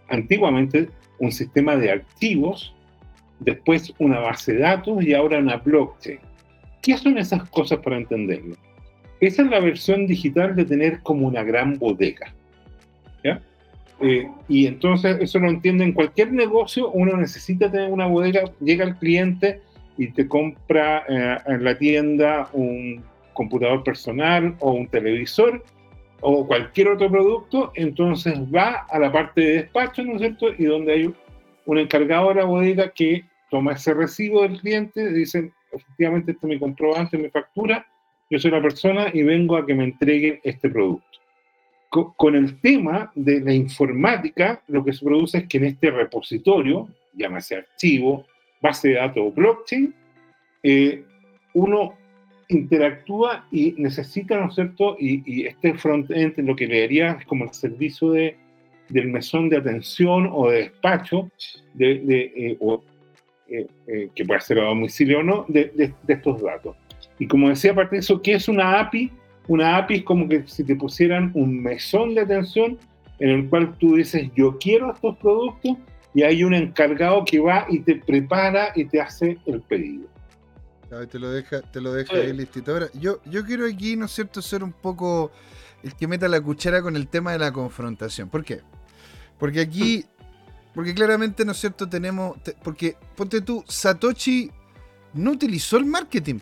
antiguamente 0.09 0.89
un 1.19 1.32
sistema 1.32 1.77
de 1.77 1.91
archivos, 1.91 2.74
después 3.41 3.93
una 3.99 4.20
base 4.20 4.55
de 4.55 4.61
datos 4.61 5.03
y 5.03 5.15
ahora 5.15 5.39
una 5.39 5.57
blockchain. 5.57 6.20
¿Qué 6.82 6.97
son 6.97 7.19
esas 7.19 7.49
cosas 7.51 7.78
para 7.78 7.97
entenderlo? 7.97 8.57
Esa 9.20 9.43
es 9.43 9.49
la 9.49 9.61
versión 9.61 10.07
digital 10.07 10.55
de 10.55 10.65
tener 10.65 11.01
como 11.01 11.27
una 11.27 11.43
gran 11.43 11.78
bodega. 11.78 12.35
Eh, 14.01 14.29
y 14.49 14.66
entonces 14.66 15.16
eso 15.21 15.39
lo 15.39 15.49
entiende 15.49 15.85
en 15.85 15.93
cualquier 15.93 16.33
negocio, 16.33 16.91
uno 16.91 17.16
necesita 17.16 17.71
tener 17.71 17.93
una 17.93 18.07
bodega, 18.07 18.43
llega 18.61 18.85
el 18.85 18.97
cliente 18.97 19.61
y 19.97 20.09
te 20.09 20.27
compra 20.27 21.05
eh, 21.09 21.39
en 21.47 21.65
la 21.65 21.79
tienda 21.79 22.49
un 22.53 23.05
computador 23.35 23.85
personal 23.85 24.57
o 24.61 24.73
un 24.73 24.89
televisor 24.89 25.62
o 26.21 26.47
cualquier 26.47 26.89
otro 26.89 27.11
producto, 27.11 27.73
entonces 27.75 28.35
va 28.53 28.87
a 28.89 28.99
la 28.99 29.12
parte 29.12 29.41
de 29.41 29.53
despacho, 29.55 30.03
¿no 30.03 30.15
es 30.15 30.21
cierto? 30.21 30.47
Y 30.59 30.65
donde 30.65 30.93
hay 30.93 31.15
un 31.66 31.79
encargado 31.79 32.31
de 32.31 32.37
la 32.37 32.45
bodega 32.45 32.91
que 32.91 33.25
toma 33.51 33.73
ese 33.73 33.93
recibo 33.93 34.43
del 34.43 34.59
cliente, 34.61 35.12
dice, 35.12 35.53
efectivamente, 35.73 36.33
este 36.33 36.47
es 36.47 36.51
mi 36.51 36.59
comprobante, 36.59 37.19
mi 37.19 37.29
factura, 37.29 37.87
yo 38.31 38.39
soy 38.39 38.51
la 38.51 38.62
persona 38.62 39.09
y 39.12 39.23
vengo 39.23 39.57
a 39.57 39.66
que 39.66 39.75
me 39.75 39.85
entreguen 39.85 40.41
este 40.45 40.71
producto. 40.71 41.19
Con, 42.16 42.35
el 42.35 42.61
tema 42.61 43.12
de 43.15 43.41
la 43.41 43.55
informática, 43.55 44.61
lo 44.66 44.85
que 44.85 44.93
se 44.93 45.05
produce 45.05 45.39
es 45.39 45.47
que 45.47 45.59
en 45.59 45.65
este 45.66 45.93
repositorio, 45.93 46.89
llámese 47.12 47.57
archivo, 47.57 48.27
base 48.61 48.89
de 48.89 48.95
datos 48.95 49.23
o 49.25 49.31
blockchain, 49.31 49.95
eh, 50.65 51.05
uno 51.53 51.95
interactúa 52.49 53.47
y 53.53 53.75
necesita, 53.79 54.39
¿no 54.39 54.49
es 54.49 54.57
cierto? 54.57 54.97
Y, 54.99 55.47
este 55.47 55.75
front-end 55.75 56.39
lo 56.39 56.57
que 56.57 56.66
le 56.66 56.85
es 56.85 57.25
como 57.27 57.45
el 57.45 57.53
servicio 57.53 58.11
de, 58.11 58.37
del 58.89 59.09
mesón 59.09 59.49
de 59.49 59.59
atención 59.59 60.29
o 60.33 60.51
de 60.51 60.59
despacho, 60.59 61.31
de, 61.75 61.93
eh, 61.93 62.59
eh, 63.49 63.66
eh, 63.87 64.09
que 64.15 64.25
puede 64.25 64.41
ser 64.41 64.59
a 64.59 64.65
domicilio 64.65 65.21
o 65.21 65.23
no, 65.23 65.45
de, 65.49 65.93
estos 66.09 66.43
datos. 66.43 66.77
Y 67.19 67.29
como 67.29 67.51
decía, 67.51 67.73
aparte 67.73 67.97
de 67.97 68.01
eso, 68.01 68.21
¿qué 68.21 68.33
es 68.33 68.49
una 68.49 68.81
API? 68.81 69.12
Una 69.49 69.77
API 69.77 69.97
es 69.97 70.03
como 70.05 70.29
que 70.29 70.45
si 70.47 70.65
te 70.65 70.77
pusieran 70.77 71.31
un 71.35 71.62
mesón 71.62 72.15
de 72.15 72.23
atención 72.23 72.79
en 73.19 73.31
el 73.31 73.49
cual 73.49 73.77
tú 73.79 73.97
dices, 73.97 74.31
yo 74.35 74.59
quiero 74.59 74.93
estos 74.93 75.16
productos, 75.19 75.77
y 76.15 76.23
hay 76.23 76.45
un 76.45 76.55
encargado 76.55 77.25
que 77.25 77.41
va 77.41 77.66
y 77.69 77.81
te 77.81 77.97
prepara 77.97 78.73
y 78.77 78.85
te 78.85 79.01
hace 79.01 79.37
el 79.47 79.61
pedido 79.62 80.09
te 81.09 81.19
lo 81.19 81.31
deja, 81.31 81.62
te 81.62 81.81
lo 81.81 81.93
deja 81.93 82.15
ahí 82.15 82.33
listito. 82.33 82.73
Ahora, 82.73 82.89
yo, 82.95 83.21
yo 83.25 83.45
quiero 83.45 83.66
aquí, 83.66 83.97
¿no 83.97 84.07
es 84.07 84.12
cierto?, 84.12 84.41
ser 84.41 84.62
un 84.62 84.73
poco 84.73 85.31
el 85.83 85.95
que 85.95 86.07
meta 86.07 86.29
la 86.29 86.41
cuchara 86.41 86.83
con 86.83 86.97
el 86.97 87.09
tema 87.09 87.33
de 87.33 87.39
la 87.39 87.53
confrontación. 87.53 88.29
¿Por 88.29 88.45
qué? 88.45 88.61
Porque 89.39 89.61
aquí, 89.61 90.05
porque 90.75 90.95
claramente, 90.95 91.45
¿no 91.45 91.53
es 91.53 91.59
cierto?, 91.59 91.89
tenemos, 91.89 92.37
porque, 92.62 92.97
ponte 93.16 93.41
tú, 93.41 93.65
Satoshi 93.66 94.51
no 95.15 95.33
utilizó 95.33 95.77
el 95.77 95.85
marketing. 95.85 96.39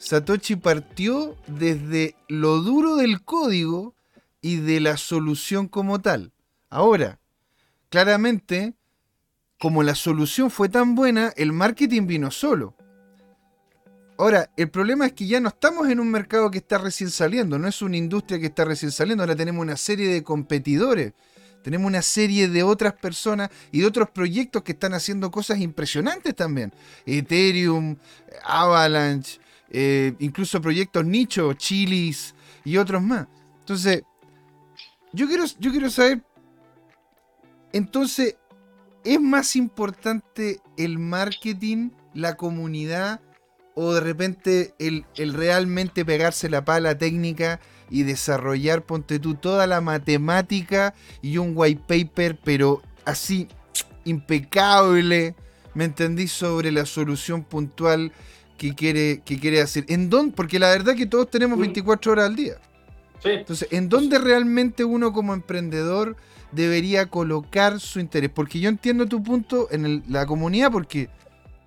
Satoshi 0.00 0.56
partió 0.56 1.36
desde 1.46 2.16
lo 2.26 2.62
duro 2.62 2.96
del 2.96 3.22
código 3.22 3.94
y 4.40 4.56
de 4.56 4.80
la 4.80 4.96
solución 4.96 5.68
como 5.68 6.00
tal. 6.00 6.32
Ahora, 6.70 7.20
claramente, 7.90 8.72
como 9.58 9.82
la 9.82 9.94
solución 9.94 10.50
fue 10.50 10.70
tan 10.70 10.94
buena, 10.94 11.34
el 11.36 11.52
marketing 11.52 12.06
vino 12.06 12.30
solo. 12.30 12.74
Ahora, 14.16 14.50
el 14.56 14.70
problema 14.70 15.04
es 15.04 15.12
que 15.12 15.26
ya 15.26 15.38
no 15.38 15.50
estamos 15.50 15.86
en 15.90 16.00
un 16.00 16.10
mercado 16.10 16.50
que 16.50 16.58
está 16.58 16.78
recién 16.78 17.10
saliendo, 17.10 17.58
no 17.58 17.68
es 17.68 17.82
una 17.82 17.98
industria 17.98 18.40
que 18.40 18.46
está 18.46 18.64
recién 18.64 18.92
saliendo, 18.92 19.22
ahora 19.22 19.36
tenemos 19.36 19.60
una 19.60 19.76
serie 19.76 20.08
de 20.08 20.22
competidores, 20.22 21.12
tenemos 21.62 21.86
una 21.86 22.00
serie 22.00 22.48
de 22.48 22.62
otras 22.62 22.94
personas 22.94 23.50
y 23.70 23.80
de 23.80 23.86
otros 23.86 24.08
proyectos 24.08 24.62
que 24.62 24.72
están 24.72 24.94
haciendo 24.94 25.30
cosas 25.30 25.58
impresionantes 25.58 26.34
también. 26.34 26.72
Ethereum, 27.04 27.96
Avalanche, 28.44 29.40
eh, 29.70 30.14
incluso 30.18 30.60
proyectos 30.60 31.04
nicho, 31.04 31.52
Chilis 31.54 32.34
y 32.64 32.76
otros 32.76 33.02
más. 33.02 33.26
Entonces, 33.60 34.02
yo 35.12 35.26
quiero, 35.26 35.44
yo 35.58 35.70
quiero 35.70 35.90
saber, 35.90 36.22
entonces, 37.72 38.36
¿Es 39.04 39.20
más 39.20 39.56
importante 39.56 40.60
el 40.76 40.98
marketing, 40.98 41.90
la 42.12 42.36
comunidad, 42.36 43.20
o 43.74 43.94
de 43.94 44.00
repente 44.00 44.74
el, 44.78 45.06
realmente 45.32 46.04
pegarse 46.04 46.50
la 46.50 46.66
pala 46.66 46.98
técnica 46.98 47.60
y 47.88 48.02
desarrollar, 48.02 48.82
ponte 48.84 49.18
tú, 49.18 49.36
toda 49.36 49.66
la 49.66 49.80
matemática 49.80 50.94
y 51.22 51.38
un 51.38 51.52
white 51.54 51.82
paper, 51.86 52.38
pero 52.44 52.82
así 53.06 53.48
impecable, 54.04 55.34
¿me 55.72 55.84
entendí? 55.84 56.28
Sobre 56.28 56.70
la 56.70 56.84
solución 56.84 57.42
puntual 57.42 58.12
que 58.60 58.74
quiere, 58.74 59.22
que 59.24 59.40
quiere 59.40 59.62
hacer. 59.62 59.86
¿En 59.88 60.10
dónde? 60.10 60.34
Porque 60.36 60.58
la 60.58 60.68
verdad 60.68 60.94
que 60.94 61.06
todos 61.06 61.30
tenemos 61.30 61.58
24 61.58 62.12
horas 62.12 62.26
al 62.26 62.36
día. 62.36 62.58
Entonces, 63.24 63.66
¿en 63.70 63.88
dónde 63.88 64.18
realmente 64.18 64.84
uno 64.84 65.14
como 65.14 65.32
emprendedor 65.32 66.14
debería 66.52 67.06
colocar 67.06 67.80
su 67.80 68.00
interés? 68.00 68.28
Porque 68.28 68.60
yo 68.60 68.68
entiendo 68.68 69.06
tu 69.06 69.22
punto 69.22 69.68
en 69.70 70.04
la 70.08 70.26
comunidad, 70.26 70.70
porque 70.70 71.08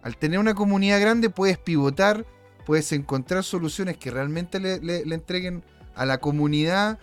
al 0.03 0.17
tener 0.17 0.37
una 0.37 0.53
comunidad 0.53 1.01
grande 1.01 1.31
puedes 1.31 1.57
pivotar, 1.57 2.27
puedes 2.63 2.91
encontrar 2.91 3.43
soluciones 3.43 3.97
que 3.97 4.11
realmente 4.11 4.59
le, 4.59 4.97
entreguen 5.15 5.63
a 5.95 6.05
la 6.05 6.19
comunidad 6.19 6.99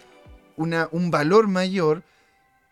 una, 0.57 0.89
un 0.93 1.11
valor 1.11 1.49
mayor, 1.49 2.05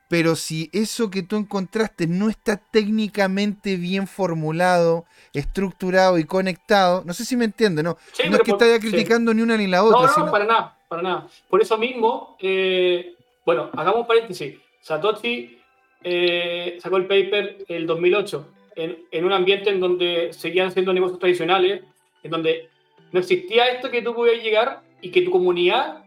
pero 0.08 0.36
si 0.36 0.70
eso 0.72 1.10
que 1.10 1.22
tú 1.22 1.36
encontraste 1.36 2.06
no 2.06 2.30
está 2.30 2.56
técnicamente 2.56 3.76
bien 3.76 4.06
formulado, 4.06 5.04
estructurado 5.34 6.18
y 6.18 6.24
conectado, 6.24 7.02
no 7.04 7.12
sé 7.12 7.26
si 7.26 7.36
me 7.36 7.44
entiende, 7.44 7.82
¿no? 7.82 7.98
no 8.28 8.36
es 8.36 8.42
que 8.42 8.50
esté 8.52 8.80
criticando 8.80 9.34
ni 9.34 9.42
una 9.42 9.56
ni 9.56 9.66
la 9.66 9.84
otra. 9.84 10.10
No, 10.16 10.26
no, 10.26 10.32
para 10.32 10.46
nada, 10.46 10.78
para 10.88 11.02
nada. 11.02 11.28
Por 11.48 11.60
eso 11.60 11.76
mismo, 11.76 12.36
eh, 12.40 13.14
bueno, 13.44 13.70
hagamos 13.74 14.00
un 14.00 14.06
paréntesis. 14.06 14.56
Satoshi 14.80 15.58
eh, 16.02 16.78
sacó 16.80 16.96
el 16.96 17.06
paper 17.06 17.58
el 17.68 17.86
2008 17.86 18.48
en, 18.76 18.98
en, 19.10 19.24
un 19.24 19.32
ambiente 19.32 19.68
en 19.68 19.80
donde 19.80 20.32
seguían 20.32 20.72
siendo 20.72 20.94
negocios 20.94 21.18
tradicionales, 21.18 21.82
en 22.22 22.30
donde 22.30 22.70
no 23.12 23.20
existía 23.20 23.66
esto 23.66 23.90
que 23.90 24.00
tú 24.00 24.14
podías 24.14 24.42
llegar 24.42 24.80
y 25.02 25.10
que 25.10 25.20
tu 25.22 25.30
comunidad 25.30 26.04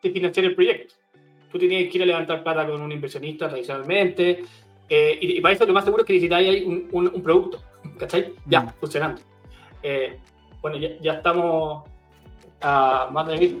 te 0.00 0.10
financiara 0.10 0.48
el 0.48 0.54
proyecto. 0.54 0.94
Tú 1.52 1.58
tenías 1.58 1.90
que 1.90 1.98
ir 1.98 2.02
a 2.02 2.06
levantar 2.06 2.42
plata 2.42 2.66
con 2.66 2.80
un 2.80 2.90
inversionista 2.90 3.48
tradicionalmente, 3.48 4.42
eh, 4.88 5.18
y, 5.20 5.40
para 5.40 5.54
eso 5.54 5.66
lo 5.66 5.72
más 5.72 5.84
seguro 5.84 6.02
es 6.02 6.06
que 6.06 6.14
necesitáis 6.14 6.66
un, 6.66 6.88
un, 6.92 7.22
producto, 7.22 7.62
¿cachai? 7.98 8.34
Ya, 8.46 8.62
mm. 8.62 8.72
funcionando. 8.80 9.20
Eh, 9.82 10.18
bueno, 10.60 10.76
ya, 10.76 10.90
ya, 11.00 11.14
estamos 11.14 11.84
a 12.60 13.08
más 13.10 13.26
de... 13.26 13.60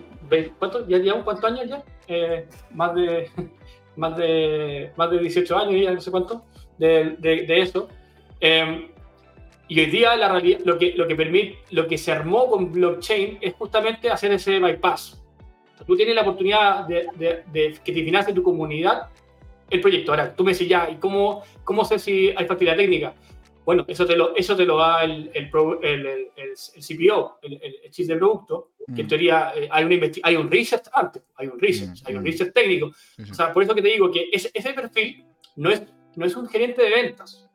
¿Cuántos? 0.58 0.86
¿Ya 0.88 0.98
llevamos 0.98 1.24
cuántos 1.24 1.50
años 1.50 1.68
ya? 1.68 1.82
Eh, 2.08 2.46
más 2.72 2.94
de... 2.94 3.30
Más 3.94 4.16
de, 4.16 4.90
más 4.96 5.10
de 5.10 5.18
18 5.18 5.54
años, 5.54 5.82
ya 5.82 5.92
no 5.92 6.00
sé 6.00 6.10
cuánto, 6.10 6.46
de, 6.78 7.14
de, 7.18 7.44
de 7.44 7.60
eso. 7.60 7.88
Eh, 8.40 8.90
y 9.68 9.80
hoy 9.80 9.86
día 9.86 10.16
la 10.16 10.28
realidad, 10.28 10.60
lo 10.64 10.78
que, 10.78 10.94
lo 10.96 11.06
que 11.06 11.14
permite, 11.14 11.58
lo 11.70 11.86
que 11.86 11.98
se 11.98 12.10
armó 12.10 12.46
con 12.48 12.72
blockchain 12.72 13.36
es 13.42 13.52
justamente 13.52 14.10
hacer 14.10 14.32
ese 14.32 14.58
bypass. 14.60 15.21
Tú 15.86 15.96
tienes 15.96 16.14
la 16.14 16.22
oportunidad 16.22 16.86
de, 16.86 17.06
de, 17.16 17.78
que 17.84 17.92
te 17.92 18.04
financie 18.04 18.34
tu 18.34 18.42
comunidad 18.42 19.08
el 19.70 19.80
proyecto. 19.80 20.12
Ahora, 20.12 20.34
tú 20.34 20.44
me 20.44 20.52
decís 20.52 20.68
ya, 20.68 20.88
¿y 20.90 20.96
cómo, 20.96 21.42
cómo 21.64 21.84
sé 21.84 21.98
si 21.98 22.32
hay 22.36 22.46
facilidad 22.46 22.76
técnica? 22.76 23.14
Bueno, 23.64 23.84
eso 23.86 24.04
te 24.04 24.16
lo, 24.16 24.34
eso 24.34 24.56
te 24.56 24.64
lo 24.64 24.76
da 24.76 25.04
el, 25.04 25.30
el, 25.34 25.50
el, 25.82 26.06
el 26.36 26.54
CPO, 26.56 27.38
el, 27.42 27.90
chip 27.90 28.08
de 28.08 28.16
producto, 28.16 28.70
que 28.92 29.02
en 29.02 29.06
mm. 29.06 29.08
teoría 29.08 29.52
eh, 29.54 29.68
hay, 29.70 29.84
un 29.84 30.12
hay 30.22 30.36
un 30.36 30.50
research 30.50 30.86
antes, 30.92 31.22
hay 31.36 31.46
un 31.46 31.60
research, 31.60 32.02
mm, 32.02 32.06
hay 32.06 32.14
un 32.16 32.22
mm. 32.22 32.26
research 32.26 32.52
técnico. 32.52 32.90
O 33.30 33.34
sea, 33.34 33.52
por 33.52 33.62
eso 33.62 33.74
que 33.74 33.82
te 33.82 33.88
digo 33.88 34.10
que 34.10 34.28
ese, 34.32 34.50
ese 34.52 34.72
perfil 34.72 35.24
no 35.56 35.70
es, 35.70 35.82
no 36.16 36.26
es 36.26 36.34
un 36.34 36.48
gerente 36.48 36.82
de 36.82 36.90
ventas, 36.90 37.48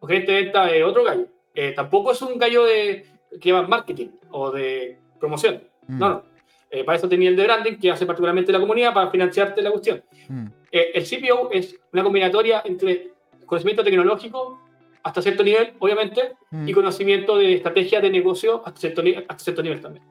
un 0.00 0.08
gerente 0.08 0.32
de 0.32 0.42
venta 0.42 0.70
es 0.70 0.84
otro 0.84 1.04
gallo. 1.04 1.26
Eh, 1.54 1.72
tampoco 1.72 2.12
es 2.12 2.22
un 2.22 2.38
gallo 2.38 2.64
de 2.64 3.04
que 3.40 3.50
llama 3.50 3.66
marketing 3.66 4.08
o 4.30 4.50
de 4.50 4.98
promoción. 5.18 5.62
No, 5.88 6.08
no. 6.08 6.24
Eh, 6.74 6.84
para 6.84 6.96
eso 6.96 7.06
tenía 7.06 7.28
el 7.28 7.36
de 7.36 7.44
branding, 7.44 7.74
que 7.74 7.90
hace 7.90 8.06
particularmente 8.06 8.50
la 8.50 8.58
comunidad 8.58 8.94
para 8.94 9.10
financiarte 9.10 9.60
la 9.60 9.70
cuestión. 9.70 10.02
Mm. 10.28 10.46
Eh, 10.72 10.92
el 10.94 11.04
CPO 11.04 11.50
es 11.52 11.78
una 11.92 12.02
combinatoria 12.02 12.62
entre 12.64 13.10
conocimiento 13.44 13.84
tecnológico 13.84 14.58
hasta 15.02 15.20
cierto 15.20 15.44
nivel, 15.44 15.74
obviamente, 15.78 16.32
mm. 16.50 16.66
y 16.66 16.72
conocimiento 16.72 17.36
de 17.36 17.54
estrategia 17.54 18.00
de 18.00 18.08
negocio 18.08 18.62
hasta 18.64 18.80
cierto, 18.80 19.02
hasta 19.28 19.44
cierto 19.44 19.62
nivel 19.62 19.82
también. 19.82 20.02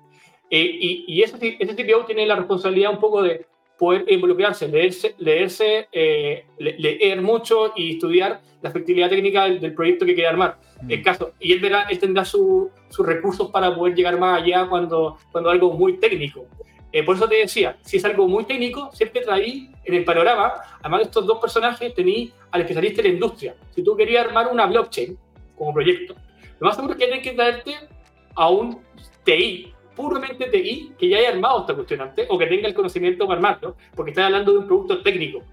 y, 0.51 1.05
y 1.07 1.23
ese, 1.23 1.57
ese 1.59 1.75
CPO 1.75 2.05
tiene 2.05 2.27
la 2.27 2.35
responsabilidad 2.35 2.91
un 2.91 2.99
poco 2.99 3.23
de 3.23 3.47
poder 3.81 4.05
involucrarse, 4.09 4.67
leerse, 4.67 5.15
leerse 5.17 5.87
eh, 5.91 6.45
leer 6.59 7.19
mucho 7.19 7.73
y 7.75 7.93
estudiar 7.93 8.39
la 8.61 8.69
efectividad 8.69 9.09
técnica 9.09 9.45
del, 9.45 9.73
proyecto 9.73 10.05
que 10.05 10.13
quiere 10.13 10.29
armar. 10.29 10.59
Mm. 10.83 10.91
El 10.91 11.01
caso, 11.01 11.33
y 11.39 11.51
él 11.51 11.59
verá, 11.59 11.87
él 11.89 11.97
tendrá 11.97 12.23
sus 12.23 12.69
recursos 12.99 13.49
para 13.49 13.73
poder 13.75 13.95
llegar 13.95 14.19
más 14.19 14.39
allá 14.39 14.67
cuando, 14.69 15.17
cuando 15.31 15.49
algo 15.49 15.73
muy 15.73 15.97
técnico. 15.97 16.45
Eh, 16.91 17.01
por 17.01 17.15
eso 17.15 17.27
te 17.27 17.37
decía, 17.37 17.75
si 17.81 17.97
es 17.97 18.05
algo 18.05 18.27
muy 18.27 18.43
técnico, 18.43 18.91
siempre 18.93 19.21
traí 19.21 19.71
en 19.83 19.95
el 19.95 20.05
panorama, 20.05 20.53
además 20.79 20.99
de 20.99 21.05
estos 21.05 21.25
dos 21.25 21.39
personajes, 21.39 21.91
tení 21.95 22.31
al 22.51 22.61
especialista 22.61 23.01
en 23.01 23.07
la 23.07 23.13
industria. 23.13 23.55
Si 23.71 23.81
tú 23.81 23.95
querías 23.95 24.27
armar 24.27 24.47
una 24.51 24.67
blockchain 24.67 25.17
como 25.57 25.73
proyecto, 25.73 26.13
lo 26.59 26.67
más 26.67 26.75
seguro 26.75 26.93
es 26.93 26.99
que 26.99 27.05
tienes 27.07 27.23
que 27.23 27.31
traerte 27.31 27.73
a 28.35 28.47
un 28.47 28.79
TI, 29.23 29.70
puramente 29.95 30.47
TI 30.47 30.93
que 30.97 31.09
ya 31.09 31.17
haya 31.17 31.29
armado 31.29 31.61
esta 31.61 31.75
cuestión 31.75 32.01
antes 32.01 32.27
o 32.29 32.37
que 32.37 32.47
tenga 32.47 32.67
el 32.67 32.73
conocimiento 32.73 33.27
para 33.27 33.37
armarlo, 33.37 33.75
porque 33.95 34.11
estás 34.11 34.25
hablando 34.25 34.53
de 34.53 34.59
un 34.59 34.67
producto 34.67 35.01
técnico. 35.01 35.43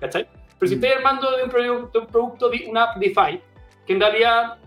¿Cachai? 0.00 0.26
Pero 0.58 0.68
si 0.68 0.76
mm. 0.76 0.84
estás 0.84 0.96
armando 0.98 1.36
de 1.36 1.44
un, 1.44 1.50
producto, 1.50 2.00
un 2.00 2.06
producto, 2.06 2.50
una 2.68 2.84
app 2.84 2.96
DeFi, 2.98 3.40
que 3.86 3.92
en 3.92 4.00
realidad 4.00 4.58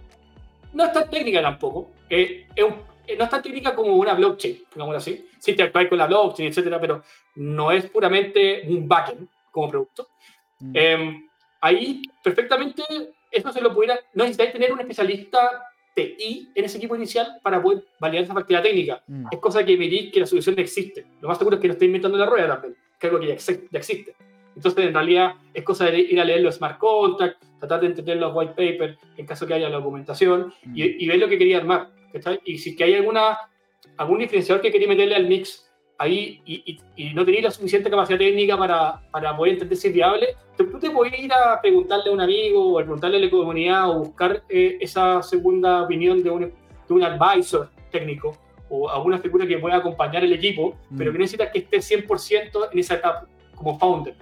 no 0.73 0.85
es 0.85 0.93
tan 0.93 1.09
técnica 1.09 1.41
tampoco, 1.41 1.91
eh, 2.09 2.47
eh, 2.55 3.15
no 3.17 3.23
es 3.23 3.29
tan 3.29 3.41
técnica 3.41 3.75
como 3.75 3.95
una 3.95 4.13
blockchain, 4.13 4.63
digamos 4.73 4.95
así. 4.95 5.27
Sí 5.39 5.55
te 5.55 5.71
con 5.71 5.97
la 5.97 6.07
blockchain, 6.07 6.49
etcétera, 6.49 6.79
pero 6.79 7.03
no 7.35 7.71
es 7.71 7.89
puramente 7.89 8.63
un 8.67 8.88
backend 8.88 9.27
como 9.51 9.69
producto. 9.69 10.07
Mm. 10.59 10.71
Em, 10.75 11.29
ahí 11.61 12.01
perfectamente 12.23 12.83
eso 13.31 13.51
se 13.51 13.61
lo 13.61 13.73
pudiera, 13.73 13.99
no 14.13 14.23
necesitáis 14.23 14.53
tener 14.53 14.73
un 14.73 14.79
especialista 14.81 15.70
TI 15.93 16.49
en 16.55 16.65
ese 16.65 16.77
equipo 16.77 16.95
inicial 16.95 17.39
para 17.41 17.61
poder 17.61 17.84
validar 17.99 18.23
esa 18.23 18.34
partida 18.34 18.61
técnica. 18.61 19.03
Mm. 19.07 19.26
Es 19.31 19.39
cosa 19.39 19.65
que 19.65 19.77
me 19.77 19.89
que 20.11 20.19
la 20.19 20.26
solución 20.26 20.57
existe. 20.59 21.05
Lo 21.22 21.27
más 21.27 21.38
seguro 21.38 21.55
es 21.55 21.61
que 21.61 21.68
no 21.68 21.73
estoy 21.73 21.88
inventando 21.88 22.18
la 22.18 22.26
rueda 22.26 22.47
también, 22.47 22.76
que 22.99 23.07
es 23.07 23.13
algo 23.13 23.22
que 23.22 23.27
ya, 23.27 23.34
existe. 23.34 24.15
Entonces, 24.55 24.85
en 24.85 24.93
realidad, 24.93 25.35
es 25.53 25.63
cosa 25.63 25.85
de 25.85 25.99
ir 25.99 26.19
a 26.19 26.26
leer 26.26 26.41
los 26.41 26.55
smart 26.55 26.77
contracts, 26.77 27.47
tratar 27.59 27.81
de 27.81 27.88
entender 27.88 28.18
los 28.18 28.34
white 28.35 28.51
papers 28.51 28.97
en 29.18 29.26
caso 29.26 29.47
que 29.47 29.53
haya 29.53 29.69
la 29.69 29.77
documentación 29.77 30.53
y, 30.73 31.05
mm. 31.05 31.07
ver 31.07 31.19
lo 31.19 31.30
que 31.30 31.38
quería 31.38 31.57
armar. 31.57 31.89
Y 32.43 32.57
si 32.57 32.76
que 32.76 32.84
hay 32.84 32.95
alguna, 32.95 33.38
algún 33.97 34.19
diferenciador 34.19 34.61
que 34.61 34.72
quería 34.72 34.88
meterle 34.88 35.15
al 35.15 35.27
mix 35.27 35.70
ahí 36.01 36.41
y, 36.45 36.79
no 37.13 37.25
tenía 37.25 37.41
la 37.41 37.51
suficiente 37.51 37.89
capacidad 37.89 38.17
técnica 38.17 38.57
para, 38.57 39.01
para 39.11 39.35
poder 39.35 39.53
entender 39.53 39.77
si 39.77 39.87
es 39.87 39.93
viable, 39.93 40.35
tú 40.57 40.79
te 40.79 40.89
puedes 40.89 41.17
ir 41.17 41.31
a 41.33 41.59
preguntarle 41.61 42.09
a 42.09 42.13
un 42.13 42.21
amigo 42.21 42.73
o 42.73 42.79
a 42.79 42.83
preguntarle 42.83 43.17
a 43.17 43.19
la 43.21 43.29
comunidad 43.29 43.89
o 43.89 43.99
buscar 43.99 44.43
eh, 44.49 44.77
esa 44.79 45.21
segunda 45.21 45.83
opinión 45.83 46.23
de 46.23 46.29
un, 46.29 46.41
de 46.41 46.93
un 46.93 47.03
advisor 47.03 47.69
técnico 47.91 48.37
o 48.69 48.89
alguna 48.89 49.19
figura 49.19 49.45
que 49.45 49.57
pueda 49.57 49.77
acompañar 49.77 50.23
el 50.23 50.33
equipo, 50.33 50.77
pero 50.97 51.11
mm. 51.11 51.13
que 51.13 51.19
necesita 51.19 51.51
que 51.51 51.59
esté 51.59 51.77
100% 51.77 52.69
en 52.71 52.79
esa 52.79 52.95
etapa 52.95 53.27
como 53.53 53.77
founder. 53.77 54.15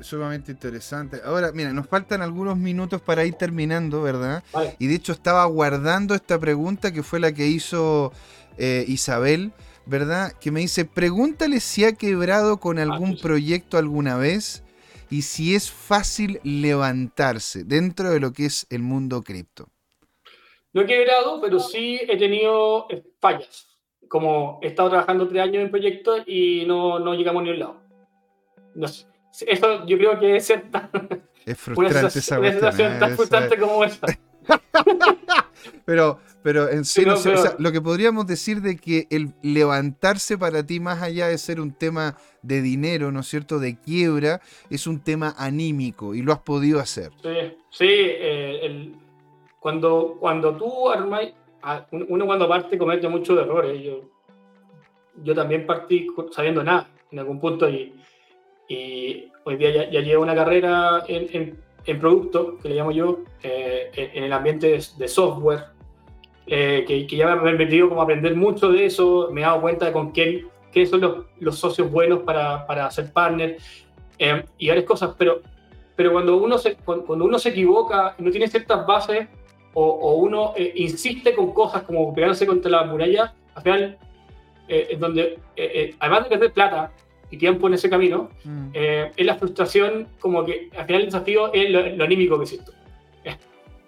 sumamente 0.00 0.50
interesante. 0.50 1.20
Ahora, 1.24 1.52
mira, 1.52 1.72
nos 1.72 1.86
faltan 1.86 2.22
algunos 2.22 2.56
minutos 2.56 3.00
para 3.00 3.24
ir 3.24 3.34
terminando, 3.34 4.02
¿verdad? 4.02 4.42
Y 4.78 4.88
de 4.88 4.96
hecho 4.96 5.12
estaba 5.12 5.44
guardando 5.44 6.14
esta 6.14 6.38
pregunta 6.38 6.92
que 6.92 7.04
fue 7.04 7.20
la 7.20 7.32
que 7.32 7.46
hizo 7.46 8.12
eh, 8.58 8.84
Isabel 8.88 9.52
¿verdad? 9.88 10.32
Que 10.38 10.50
me 10.50 10.60
dice, 10.60 10.84
pregúntale 10.84 11.60
si 11.60 11.84
ha 11.84 11.92
quebrado 11.94 12.58
con 12.58 12.78
ah, 12.78 12.82
algún 12.82 13.16
proyecto 13.16 13.78
alguna 13.78 14.16
vez 14.16 14.62
y 15.10 15.22
si 15.22 15.54
es 15.54 15.70
fácil 15.70 16.40
levantarse 16.44 17.64
dentro 17.64 18.10
de 18.10 18.20
lo 18.20 18.32
que 18.32 18.46
es 18.46 18.66
el 18.70 18.82
mundo 18.82 19.22
cripto. 19.22 19.68
No 20.74 20.82
he 20.82 20.86
quebrado, 20.86 21.40
pero 21.40 21.58
sí 21.58 21.98
he 22.06 22.18
tenido 22.18 22.86
eh, 22.90 23.02
fallas. 23.18 23.66
Como 24.08 24.60
he 24.62 24.68
estado 24.68 24.90
trabajando 24.90 25.26
tres 25.26 25.42
años 25.42 25.62
en 25.62 25.70
proyectos 25.70 26.22
y 26.26 26.64
no, 26.66 26.98
no 26.98 27.14
llegamos 27.14 27.42
ni 27.42 27.50
a 27.50 27.52
un 27.52 27.58
lado. 27.58 27.80
No 28.74 28.86
Eso 28.86 29.86
yo 29.86 29.98
creo 29.98 30.18
que 30.20 30.36
es 30.36 30.46
cierta. 30.46 30.90
Es 31.46 31.58
frustrante 31.58 32.18
esa 32.18 32.38
Una 32.38 32.52
situación 32.52 32.98
tan 32.98 33.16
frustrante 33.16 33.58
como 33.58 33.84
esta. 33.84 34.06
pero, 35.84 36.18
pero 36.42 36.68
en 36.68 36.84
serio, 36.84 37.14
lo 37.58 37.72
que 37.72 37.80
podríamos 37.80 38.26
decir 38.26 38.60
de 38.60 38.76
que 38.76 39.06
el 39.10 39.32
levantarse 39.42 40.38
para 40.38 40.64
ti, 40.64 40.80
más 40.80 41.02
allá 41.02 41.28
de 41.28 41.38
ser 41.38 41.60
un 41.60 41.72
tema 41.72 42.16
de 42.42 42.62
dinero, 42.62 43.12
¿no 43.12 43.20
es 43.20 43.26
cierto?, 43.26 43.58
de 43.58 43.78
quiebra, 43.78 44.40
es 44.70 44.86
un 44.86 45.00
tema 45.00 45.34
anímico 45.36 46.14
y 46.14 46.22
lo 46.22 46.32
has 46.32 46.40
podido 46.40 46.80
hacer. 46.80 47.10
Sí, 47.22 47.56
sí 47.70 47.86
eh, 47.88 48.92
cuando, 49.60 50.16
cuando 50.20 50.56
tú 50.56 50.90
armas, 50.90 51.28
uno 51.90 52.26
cuando 52.26 52.48
parte 52.48 52.78
comete 52.78 53.08
muchos 53.08 53.38
errores. 53.38 53.82
Yo, 53.82 54.02
yo 55.24 55.34
también 55.34 55.66
partí 55.66 56.06
sabiendo 56.30 56.62
nada 56.62 56.88
en 57.10 57.18
algún 57.18 57.40
punto 57.40 57.68
y, 57.68 57.94
y 58.68 59.30
hoy 59.44 59.56
día 59.56 59.90
ya, 59.90 60.00
llevo 60.00 60.22
una 60.22 60.34
carrera 60.34 61.02
en 61.08 61.28
en 61.34 61.67
producto, 61.96 62.58
que 62.58 62.68
le 62.68 62.74
llamo 62.74 62.92
yo, 62.92 63.20
eh, 63.42 63.90
en 64.14 64.24
el 64.24 64.32
ambiente 64.32 64.78
de, 64.96 65.08
software, 65.08 65.64
eh, 66.46 66.84
que, 66.86 67.06
que, 67.06 67.16
ya 67.16 67.26
me 67.26 67.32
ha 67.32 67.42
permitido 67.42 67.88
como 67.88 68.02
aprender 68.02 68.34
mucho 68.34 68.70
de 68.70 68.86
eso, 68.86 69.28
me 69.32 69.40
he 69.40 69.44
dado 69.44 69.60
cuenta 69.60 69.86
de 69.86 69.92
con 69.92 70.10
quién, 70.10 70.48
quiénes 70.72 70.90
son 70.90 71.26
los, 71.38 71.58
socios 71.58 71.90
buenos 71.90 72.20
para, 72.20 72.66
para 72.66 72.90
ser 72.90 73.12
partner 73.12 73.56
eh, 74.18 74.44
y 74.58 74.68
varias 74.68 74.86
cosas, 74.86 75.14
pero, 75.16 75.40
pero 75.96 76.12
cuando, 76.12 76.36
uno 76.36 76.58
se, 76.58 76.76
cuando 76.76 77.24
uno 77.24 77.38
se 77.38 77.50
equivoca 77.50 78.14
no 78.18 78.30
tiene 78.30 78.48
ciertas 78.48 78.86
bases 78.86 79.28
o, 79.74 79.84
o 79.84 80.14
uno 80.16 80.54
insiste 80.74 81.34
con 81.34 81.52
cosas 81.52 81.82
como 81.82 82.12
pegarse 82.14 82.46
contra 82.46 82.70
la 82.70 82.84
muralla, 82.84 83.34
al 83.54 83.62
final 83.62 83.98
donde 84.98 85.38
además 85.98 86.24
de 86.24 86.28
perder 86.28 86.52
plata 86.52 86.92
y 87.30 87.36
tiempo 87.36 87.66
en 87.66 87.74
ese 87.74 87.90
camino, 87.90 88.30
mm. 88.44 88.70
es 88.72 89.26
la 89.26 89.36
frustración 89.36 90.08
como 90.18 90.44
que 90.44 90.70
al 90.76 90.86
final 90.86 91.02
el 91.02 91.06
desafío 91.06 91.52
es 91.52 91.70
lo, 91.70 92.04
anímico 92.04 92.38
que 92.40 92.46
siento. 92.46 92.72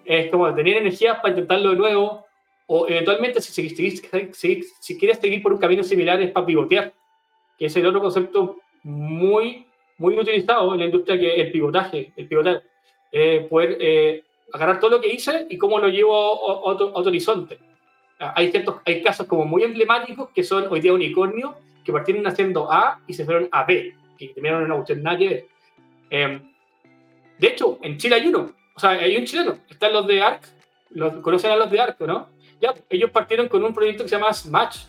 Es, 0.05 0.29
como 0.29 0.53
tener 0.53 0.77
energía 0.77 1.21
para 1.21 1.29
intentarlo 1.29 1.71
de 1.71 1.75
nuevo, 1.75 2.25
o 2.67 2.87
eventualmente 2.87 3.41
si, 3.41 3.69
si, 3.69 4.01
si, 4.31 4.97
quieres 4.97 5.19
seguir 5.19 5.41
por 5.41 5.53
un 5.53 5.59
camino 5.59 5.83
similar 5.83 6.21
es 6.21 6.31
para 6.31 6.45
pivotear, 6.45 6.93
que 7.57 7.65
es 7.65 7.75
el 7.75 7.85
otro 7.85 8.01
concepto 8.01 8.57
muy, 8.83 9.65
muy 9.97 10.17
utilizado 10.17 10.73
en 10.73 10.79
la 10.79 10.85
industria 10.85 11.19
que 11.19 11.35
es 11.35 11.45
el 11.47 11.51
pivotaje, 11.51 12.11
el 12.15 12.27
pivotar. 12.27 12.63
poder 13.49 13.77
eh, 13.79 14.23
agarrar 14.53 14.79
todo 14.79 14.91
lo 14.91 15.01
que 15.01 15.13
hice 15.13 15.47
y 15.49 15.57
cómo 15.57 15.79
lo 15.79 15.87
llevo 15.87 16.15
a, 16.15 16.71
otro, 16.71 16.91
horizonte. 16.93 17.59
Ah, 18.19 18.33
hay, 18.35 18.51
ciertos, 18.51 18.75
hay 18.85 19.01
casos 19.01 19.27
como 19.27 19.45
muy 19.45 19.63
emblemáticos 19.63 20.29
que 20.29 20.43
son 20.43 20.67
hoy 20.69 20.79
día 20.79 20.93
unicornios 20.93 21.55
que 21.83 21.91
partieron 21.91 22.25
haciendo 22.27 22.71
A 22.71 22.99
y 23.07 23.13
se 23.13 23.25
fueron 23.25 23.49
a 23.51 23.63
B, 23.63 23.95
que 24.17 24.29
terminaron 24.29 24.63
en 24.63 24.65
una 24.67 24.75
cuestión 24.75 25.03
nada 25.03 25.17
que 25.17 25.27
ver. 25.27 25.45
Em, 26.09 26.51
de 27.39 27.47
hecho, 27.47 27.79
en 27.81 27.97
Chile 27.97 28.15
hay 28.15 28.27
uno, 28.27 28.53
o 28.75 28.79
sea, 28.79 28.91
hay 28.91 29.17
un 29.17 29.25
chileno, 29.25 29.57
están 29.69 29.93
los 29.93 30.05
de 30.07 30.21
ARC, 30.21 30.43
los, 30.91 31.15
conocen 31.15 31.51
a 31.51 31.55
los 31.55 31.71
de 31.71 31.79
ARC, 31.79 31.99
¿no? 32.01 32.29
Ya, 32.61 32.73
ellos 32.89 33.09
partieron 33.09 33.47
con 33.47 33.63
un 33.63 33.73
proyecto 33.73 34.03
que 34.03 34.09
se 34.09 34.15
llama 34.15 34.31
Match, 34.49 34.81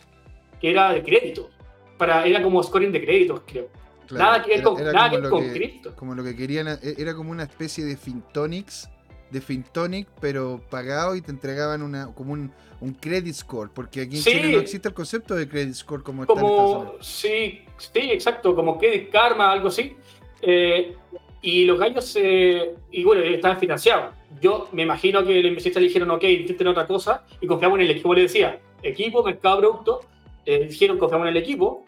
que 0.60 0.70
era 0.70 0.92
de 0.92 1.02
crédito, 1.02 1.48
para, 1.96 2.26
era 2.26 2.42
como 2.42 2.62
scoring 2.62 2.92
de 2.92 3.02
créditos, 3.02 3.40
creo. 3.46 3.68
nada 4.10 4.42
que 4.42 4.50
ver 4.50 4.62
con, 4.62 4.84
nada 4.84 5.10
que 5.10 5.28
con 5.28 5.48
cripto. 5.50 5.96
Como 5.96 6.14
lo 6.14 6.22
que 6.22 6.36
querían, 6.36 6.68
e, 6.68 6.78
era 6.98 7.14
como 7.14 7.30
una 7.30 7.44
especie 7.44 7.84
de 7.84 7.96
Fintonics 7.96 8.90
de 9.32 9.40
Fintonic, 9.40 10.06
pero 10.20 10.60
pagado 10.70 11.16
y 11.16 11.22
te 11.22 11.30
entregaban 11.30 11.82
una, 11.82 12.12
como 12.14 12.34
un, 12.34 12.52
un 12.80 12.92
credit 12.92 13.34
score, 13.34 13.70
porque 13.72 14.02
aquí 14.02 14.16
en 14.16 14.22
Chile 14.22 14.52
no 14.52 14.58
existe 14.58 14.88
el 14.88 14.94
concepto 14.94 15.34
de 15.34 15.48
credit 15.48 15.74
score 15.74 16.02
como, 16.02 16.26
como 16.26 16.94
Sí, 17.00 17.62
sí, 17.78 18.00
exacto, 18.10 18.54
como 18.54 18.78
credit 18.78 19.10
karma, 19.10 19.50
algo 19.50 19.68
así. 19.68 19.96
Eh, 20.42 20.94
y 21.40 21.64
los 21.64 21.78
gallos, 21.78 22.16
eh, 22.20 22.74
y 22.90 23.02
bueno, 23.02 23.22
estaban 23.22 23.58
financiados. 23.58 24.14
Yo 24.40 24.68
me 24.72 24.82
imagino 24.82 25.24
que 25.24 25.34
los 25.36 25.48
inversionistas 25.48 25.82
dijeron, 25.82 26.10
ok, 26.10 26.24
intenten 26.24 26.68
otra 26.68 26.86
cosa, 26.86 27.24
y 27.40 27.46
confiamos 27.46 27.78
en 27.78 27.86
el 27.86 27.90
equipo, 27.92 28.14
le 28.14 28.22
decía, 28.22 28.60
equipo, 28.82 29.22
mercado, 29.22 29.58
producto, 29.58 30.00
eh, 30.44 30.66
dijeron, 30.68 30.98
confiamos 30.98 31.26
en 31.28 31.36
el 31.36 31.42
equipo, 31.42 31.86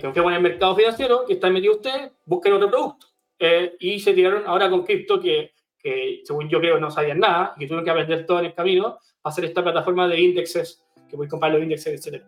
confiamos 0.00 0.32
en 0.32 0.36
el 0.36 0.42
mercado 0.42 0.74
financiero, 0.74 1.24
que 1.26 1.34
está 1.34 1.50
metido 1.50 1.74
usted, 1.74 2.12
busquen 2.24 2.54
otro 2.54 2.70
producto. 2.70 3.06
y 3.78 4.00
se 4.00 4.12
tiraron 4.12 4.42
ahora 4.46 4.68
con 4.68 4.84
cripto, 4.84 5.20
que 5.20 5.52
que 5.82 6.20
según 6.24 6.48
yo 6.48 6.60
creo 6.60 6.78
no 6.78 6.90
sabían 6.90 7.20
nada 7.20 7.54
y 7.56 7.60
que 7.60 7.66
tuvieron 7.66 7.84
que 7.84 7.90
aprender 7.90 8.26
todo 8.26 8.40
en 8.40 8.46
el 8.46 8.54
camino, 8.54 8.98
a 9.22 9.28
hacer 9.28 9.44
esta 9.44 9.62
plataforma 9.62 10.08
de 10.08 10.20
indexes, 10.20 10.84
que 11.08 11.16
voy 11.16 11.26
a 11.26 11.30
comprar 11.30 11.52
los 11.52 11.62
indexes, 11.62 12.06
etc. 12.06 12.22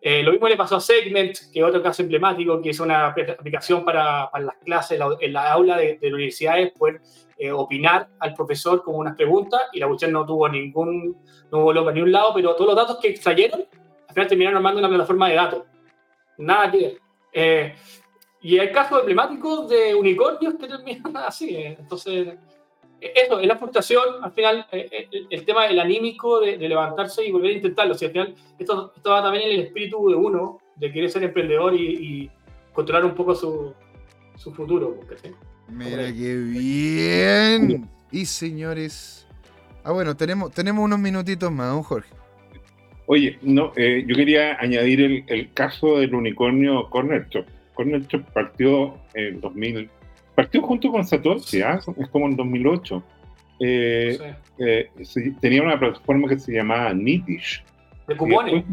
Eh, 0.00 0.22
lo 0.22 0.32
mismo 0.32 0.48
le 0.48 0.56
pasó 0.56 0.76
a 0.76 0.80
Segment, 0.80 1.36
que 1.52 1.60
es 1.60 1.64
otro 1.64 1.82
caso 1.82 2.02
emblemático, 2.02 2.60
que 2.60 2.70
es 2.70 2.80
una 2.80 3.06
aplicación 3.06 3.84
para, 3.84 4.28
para 4.32 4.46
las 4.46 4.56
clases, 4.56 5.00
en 5.20 5.32
la 5.32 5.52
aula 5.52 5.76
de, 5.76 5.98
de 5.98 6.08
universidades, 6.08 6.72
poder 6.72 7.00
eh, 7.38 7.52
opinar 7.52 8.08
al 8.18 8.34
profesor 8.34 8.82
con 8.82 8.96
unas 8.96 9.14
preguntas, 9.16 9.62
y 9.72 9.78
la 9.78 9.86
cuestión 9.86 10.12
no 10.12 10.26
tuvo 10.26 10.48
ningún, 10.48 11.16
no 11.50 11.58
hubo 11.58 11.72
loco 11.72 11.92
ni 11.92 12.00
un 12.00 12.10
lado, 12.10 12.32
pero 12.34 12.54
todos 12.54 12.74
los 12.74 12.76
datos 12.76 12.98
que 13.00 13.08
extrayeron, 13.08 13.64
al 14.08 14.14
final 14.14 14.28
terminaron 14.28 14.56
armando 14.56 14.80
una 14.80 14.88
plataforma 14.88 15.28
de 15.28 15.34
datos. 15.34 15.62
Nada 16.38 16.70
que 16.70 16.78
ver. 16.78 16.98
Eh, 17.32 17.74
y 18.42 18.58
hay 18.58 18.72
casos 18.72 19.00
emblemáticos 19.00 19.68
de 19.68 19.94
unicornios 19.94 20.54
que 20.54 20.66
terminan 20.66 21.16
así. 21.26 21.56
Entonces, 21.56 22.34
eso, 23.02 23.40
es 23.40 23.46
la 23.46 23.56
frustración, 23.56 24.04
al 24.22 24.32
final, 24.32 24.66
eh, 24.70 24.88
eh, 24.90 25.26
el, 25.30 25.44
tema 25.44 25.66
del 25.66 25.80
anímico 25.80 26.40
de, 26.40 26.56
levantarse 26.56 27.24
y 27.26 27.32
volver 27.32 27.50
a 27.50 27.54
intentarlo. 27.54 27.94
al 27.94 27.98
final, 27.98 28.34
esto, 28.58 28.92
esto, 28.94 29.10
va 29.10 29.22
también 29.22 29.44
en 29.48 29.54
el 29.54 29.66
espíritu 29.66 30.08
de 30.08 30.14
uno, 30.14 30.60
de 30.76 30.92
querer 30.92 31.10
ser 31.10 31.24
emprendedor 31.24 31.74
y, 31.74 32.30
controlar 32.72 33.04
un 33.04 33.14
poco 33.14 33.34
su, 33.34 33.74
su 34.36 34.50
futuro. 34.54 34.98
Mira 35.68 36.06
qué 36.06 36.36
bien. 36.36 37.86
Y 38.10 38.24
señores. 38.24 39.26
Ah, 39.84 39.92
bueno, 39.92 40.16
tenemos, 40.16 40.52
tenemos 40.52 40.82
unos 40.82 40.98
minutitos 40.98 41.52
más, 41.52 41.74
¿no, 41.74 41.82
Jorge? 41.82 42.08
Oye, 43.06 43.38
no, 43.42 43.72
eh, 43.76 44.04
yo 44.06 44.16
quería 44.16 44.56
añadir 44.58 45.02
el, 45.02 45.24
el, 45.26 45.52
caso 45.52 45.98
del 45.98 46.14
unicornio 46.14 46.88
Corner 46.88 47.26
Shop. 47.28 47.44
Corner 47.74 48.06
Shop 48.06 48.22
partió 48.32 48.96
en 49.12 49.40
2000 49.40 49.90
partió 50.42 50.62
junto 50.62 50.90
con 50.90 51.04
Satoshi, 51.04 51.62
¿ah? 51.62 51.78
es 51.96 52.08
como 52.08 52.26
en 52.26 52.36
2008. 52.36 53.02
Eh, 53.60 54.18
eh, 54.58 54.90
tenía 55.40 55.62
una 55.62 55.78
plataforma 55.78 56.28
que 56.28 56.38
se 56.38 56.52
llamaba 56.52 56.92
Nitish. 56.92 57.64
De 58.08 58.16
cupones. 58.16 58.64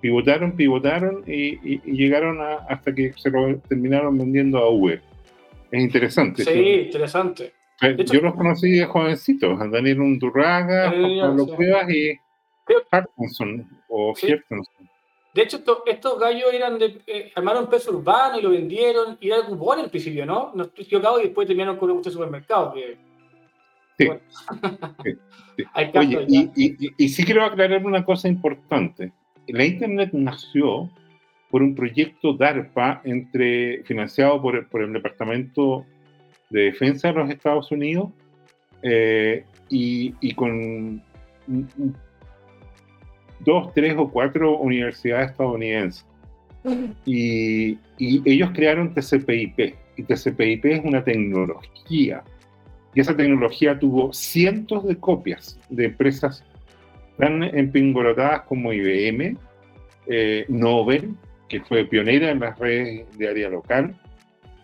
Pivotaron, 0.00 0.52
pivotaron, 0.56 1.22
y, 1.28 1.80
llegaron 1.92 2.38
hasta 2.68 2.92
que 2.92 3.12
se 3.12 3.30
lo 3.30 3.56
terminaron 3.60 4.18
vendiendo 4.18 4.58
a 4.58 4.68
Uber. 4.68 5.00
Es 5.70 5.80
interesante. 5.80 6.44
Sí, 6.44 6.82
interesante. 6.86 7.52
Eh, 7.80 8.04
yo 8.12 8.20
los 8.20 8.34
conocí 8.34 8.72
de 8.72 8.84
jovencitos, 8.84 9.60
a 9.60 9.68
Daniel 9.68 10.00
Undurraga, 10.00 10.90
Pablo 10.90 11.46
Cuevas 11.46 11.88
y 11.88 12.18
Parkinson 12.90 13.66
o 13.88 14.12
sí. 14.16 14.34
De 15.34 15.42
hecho, 15.42 15.62
estos 15.86 16.20
gallos 16.20 16.52
eran 16.52 16.78
de, 16.78 17.00
eh, 17.06 17.32
armaron 17.34 17.68
peso 17.68 17.90
urbano 17.90 18.38
y 18.38 18.42
lo 18.42 18.50
vendieron, 18.50 19.16
y 19.18 19.30
era 19.30 19.46
cupón 19.46 19.80
al 19.80 19.90
principio, 19.90 20.26
¿no? 20.26 20.52
No 20.54 20.64
estoy 20.64 20.84
equivocado, 20.84 21.20
y 21.20 21.24
después 21.24 21.46
terminaron 21.46 21.78
con 21.78 21.90
un 21.90 22.04
supermercado. 22.04 22.74
Que, 22.74 22.98
sí. 23.98 24.08
Oye, 25.94 26.50
y, 26.98 27.08
sí 27.08 27.24
quiero 27.24 27.44
aclarar 27.44 27.84
una 27.84 28.04
cosa 28.04 28.28
importante. 28.28 29.12
La 29.48 29.64
Internet 29.64 30.10
nació 30.12 30.90
por 31.50 31.62
un 31.62 31.74
proyecto 31.74 32.34
DARPA 32.34 33.02
entre, 33.04 33.82
financiado 33.84 34.40
por, 34.40 34.82
el 34.82 34.92
Departamento 34.92 35.86
de 36.50 36.62
Defensa 36.64 37.08
de 37.08 37.14
los 37.14 37.30
Estados 37.30 37.70
Unidos 37.70 38.10
eh, 38.82 39.44
y, 39.68 40.34
con 40.34 41.02
dos, 43.44 43.72
tres 43.74 43.94
o 43.96 44.10
cuatro 44.10 44.58
universidades 44.58 45.30
estadounidenses. 45.30 46.06
Y, 47.04 47.78
ellos 47.98 48.50
crearon 48.54 48.94
TCP/IP. 48.94 49.74
Y 49.96 50.02
TCP/IP 50.04 50.64
es 50.64 50.84
una 50.84 51.04
tecnología. 51.04 52.22
Y 52.94 53.00
esa 53.00 53.16
tecnología 53.16 53.78
tuvo 53.78 54.12
cientos 54.12 54.86
de 54.86 54.96
copias 54.96 55.58
de 55.70 55.86
empresas 55.86 56.44
tan 57.18 57.42
empingorotadas 57.42 58.42
como 58.42 58.72
IBM, 58.72 59.36
eh, 60.06 60.44
Nobel, 60.48 61.14
que 61.48 61.60
fue 61.60 61.84
pionera 61.84 62.30
en 62.30 62.40
las 62.40 62.58
redes 62.58 63.06
de 63.18 63.28
área 63.28 63.48
local, 63.48 63.94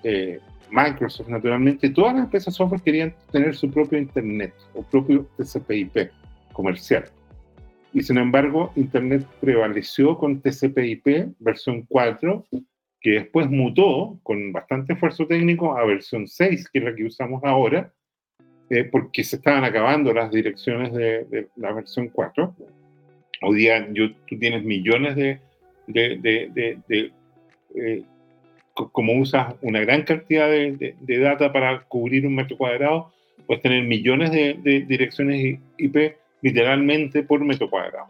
eh, 0.05 0.41
Microsoft, 0.71 1.29
naturalmente. 1.29 1.91
Todas 1.91 2.15
las 2.15 2.25
empresas 2.25 2.55
software 2.55 2.83
querían 2.83 3.15
tener 3.33 3.55
su 3.55 3.71
propio 3.71 3.99
Internet 3.99 4.53
o 4.75 4.83
propio 4.83 5.27
TCP/IP 5.37 6.11
comercial 6.53 7.05
y 7.93 8.03
sin 8.03 8.19
embargo 8.19 8.73
Internet 8.77 9.27
prevaleció 9.41 10.19
con 10.19 10.41
TCP/IP 10.41 11.35
versión 11.39 11.85
4, 11.89 12.45
que 13.01 13.11
después 13.11 13.49
mutó 13.49 14.19
con 14.23 14.53
bastante 14.53 14.93
esfuerzo 14.93 15.27
técnico 15.27 15.77
a 15.77 15.87
versión 15.87 16.27
6, 16.27 16.69
que 16.71 16.79
es 16.81 16.85
la 16.85 16.95
que 16.95 17.05
usamos 17.05 17.43
ahora, 17.45 17.93
eh, 18.71 18.85
porque 18.85 19.25
se 19.25 19.37
estaban 19.37 19.65
acabando 19.65 20.13
las 20.13 20.31
direcciones 20.31 20.93
de, 20.93 21.49
la 21.57 21.73
versión 21.73 22.09
4. 22.09 22.55
Hoy 23.43 23.57
día 23.57 23.89
yo, 23.93 24.13
tú 24.27 24.39
tienes 24.39 24.65
millones 24.65 25.17
de... 25.17 25.41
de, 25.87 27.13
eh, 27.75 28.03
como 28.75 29.15
usas 29.15 29.57
una 29.63 29.81
gran 29.81 30.03
cantidad 30.03 30.49
de, 30.49 30.95
data 31.01 31.53
para 31.53 31.81
cubrir 31.85 32.27
un 32.27 32.37
metro 32.37 32.57
cuadrado, 32.57 33.13
puedes 33.47 33.63
tener 33.63 33.83
millones 33.85 34.31
de 34.31 34.85
direcciones 34.87 35.59
IP 35.79 36.15
literalmente 36.43 37.23
por 37.23 37.45
metro 37.45 37.69
cuadrado. 37.69 38.07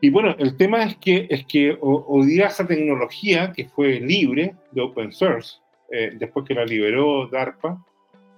Y 0.00 0.08
bueno, 0.10 0.34
el 0.38 0.56
tema 0.56 0.84
es 0.84 0.96
que, 0.96 1.26
es 1.28 1.44
que 1.44 1.76
hoy 1.80 2.26
día 2.26 2.46
esa 2.46 2.66
tecnología 2.66 3.52
que 3.52 3.66
fue 3.66 4.00
libre 4.00 4.54
de 4.72 4.80
open 4.80 5.12
source, 5.12 5.58
eh, 5.90 6.12
después 6.18 6.46
que 6.46 6.54
la 6.54 6.64
liberó 6.64 7.28
DARPA, 7.28 7.84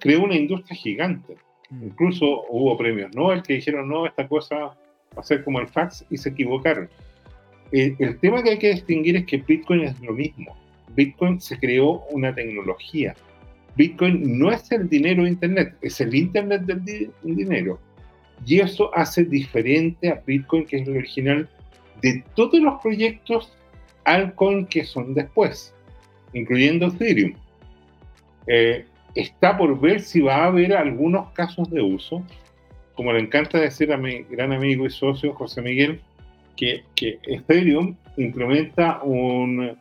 creó 0.00 0.24
una 0.24 0.34
industria 0.34 0.76
gigante. 0.76 1.36
Mm. 1.70 1.84
Incluso 1.84 2.44
hubo 2.48 2.76
premios 2.76 3.14
Nobel 3.14 3.42
que 3.42 3.54
dijeron, 3.54 3.88
no, 3.88 4.06
esta 4.06 4.26
cosa 4.26 4.56
va 4.56 5.20
a 5.20 5.22
ser 5.22 5.44
como 5.44 5.60
el 5.60 5.68
fax 5.68 6.04
y 6.10 6.16
se 6.16 6.30
equivocaron. 6.30 6.88
El, 7.70 7.94
el 8.00 8.18
tema 8.18 8.42
que 8.42 8.50
hay 8.50 8.58
que 8.58 8.70
distinguir 8.70 9.16
es 9.16 9.26
que 9.26 9.36
Bitcoin 9.36 9.82
es 9.82 10.00
lo 10.00 10.12
mismo. 10.12 10.56
Bitcoin 10.96 11.40
se 11.40 11.58
creó 11.58 12.04
una 12.10 12.34
tecnología. 12.34 13.14
Bitcoin 13.76 14.38
no 14.38 14.50
es 14.50 14.70
el 14.72 14.88
dinero 14.88 15.22
de 15.22 15.30
Internet, 15.30 15.76
es 15.80 16.00
el 16.00 16.14
Internet 16.14 16.62
del 16.62 16.84
dinero. 17.22 17.78
Y 18.44 18.60
eso 18.60 18.94
hace 18.94 19.24
diferente 19.24 20.10
a 20.10 20.22
Bitcoin, 20.26 20.66
que 20.66 20.76
es 20.78 20.88
el 20.88 20.96
original, 20.96 21.48
de 22.00 22.24
todos 22.34 22.60
los 22.60 22.80
proyectos 22.80 23.56
altcoin 24.04 24.66
que 24.66 24.84
son 24.84 25.14
después, 25.14 25.74
incluyendo 26.32 26.86
Ethereum. 26.86 27.34
Eh, 28.46 28.84
está 29.14 29.56
por 29.56 29.78
ver 29.78 30.00
si 30.00 30.20
va 30.20 30.36
a 30.36 30.46
haber 30.46 30.74
algunos 30.74 31.30
casos 31.32 31.70
de 31.70 31.80
uso, 31.80 32.24
como 32.94 33.12
le 33.12 33.20
encanta 33.20 33.58
decir 33.58 33.92
a 33.92 33.96
mi 33.96 34.22
gran 34.24 34.52
amigo 34.52 34.86
y 34.86 34.90
socio 34.90 35.34
José 35.34 35.62
Miguel, 35.62 36.00
que, 36.56 36.82
que 36.94 37.18
Ethereum 37.24 37.96
implementa 38.16 39.02
un, 39.02 39.76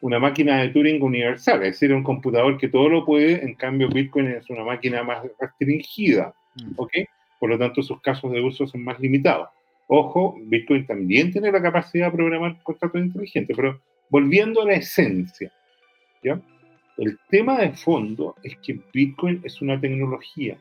una 0.00 0.18
máquina 0.18 0.58
de 0.58 0.68
Turing 0.70 1.02
universal, 1.02 1.62
es 1.62 1.72
decir, 1.72 1.92
un 1.94 2.02
computador 2.02 2.58
que 2.58 2.68
todo 2.68 2.88
lo 2.88 3.04
puede, 3.04 3.44
en 3.44 3.54
cambio 3.54 3.88
Bitcoin 3.88 4.28
es 4.28 4.48
una 4.50 4.64
máquina 4.64 5.02
más 5.02 5.22
restringida, 5.38 6.34
mm. 6.56 6.72
¿ok? 6.76 6.92
Por 7.40 7.50
lo 7.50 7.58
tanto, 7.58 7.82
sus 7.82 8.00
casos 8.00 8.30
de 8.30 8.40
uso 8.40 8.66
son 8.66 8.84
más 8.84 9.00
limitados. 9.00 9.48
Ojo, 9.88 10.36
Bitcoin 10.42 10.86
también 10.86 11.32
tiene 11.32 11.50
la 11.50 11.60
capacidad 11.60 12.06
de 12.06 12.16
programar 12.16 12.62
contratos 12.62 13.00
inteligentes, 13.00 13.56
pero 13.56 13.80
volviendo 14.08 14.62
a 14.62 14.66
la 14.66 14.74
esencia, 14.74 15.50
¿ya? 16.22 16.40
El 16.96 17.18
tema 17.28 17.58
de 17.58 17.72
fondo 17.72 18.36
es 18.44 18.56
que 18.58 18.78
Bitcoin 18.92 19.40
es 19.42 19.60
una 19.60 19.80
tecnología, 19.80 20.56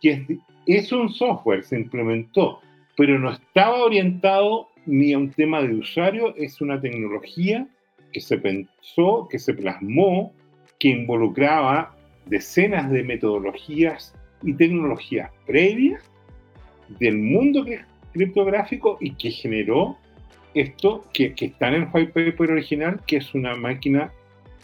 que 0.00 0.10
es, 0.12 0.22
es 0.66 0.92
un 0.92 1.12
software, 1.12 1.64
se 1.64 1.78
implementó, 1.78 2.60
pero 2.96 3.18
no 3.18 3.32
estaba 3.32 3.84
orientado 3.84 4.68
ni 4.86 5.12
a 5.12 5.18
un 5.18 5.30
tema 5.30 5.60
de 5.60 5.74
usuario, 5.74 6.34
es 6.36 6.60
una 6.60 6.80
tecnología 6.80 7.66
que 8.12 8.20
se 8.20 8.38
pensó, 8.38 9.28
que 9.30 9.38
se 9.38 9.52
plasmó, 9.52 10.32
que 10.78 10.88
involucraba 10.88 11.94
decenas 12.26 12.90
de 12.90 13.02
metodologías 13.02 14.14
y 14.42 14.54
tecnologías 14.54 15.30
previas 15.46 16.09
del 16.98 17.18
mundo 17.18 17.64
criptográfico 18.12 18.98
y 19.00 19.12
que 19.14 19.30
generó 19.30 19.96
esto 20.54 21.04
que, 21.12 21.34
está 21.38 21.68
en 21.68 21.74
el 21.74 21.88
white 21.92 22.12
paper 22.12 22.52
original, 22.52 23.00
que 23.06 23.18
es 23.18 23.34
una 23.34 23.54
máquina 23.54 24.10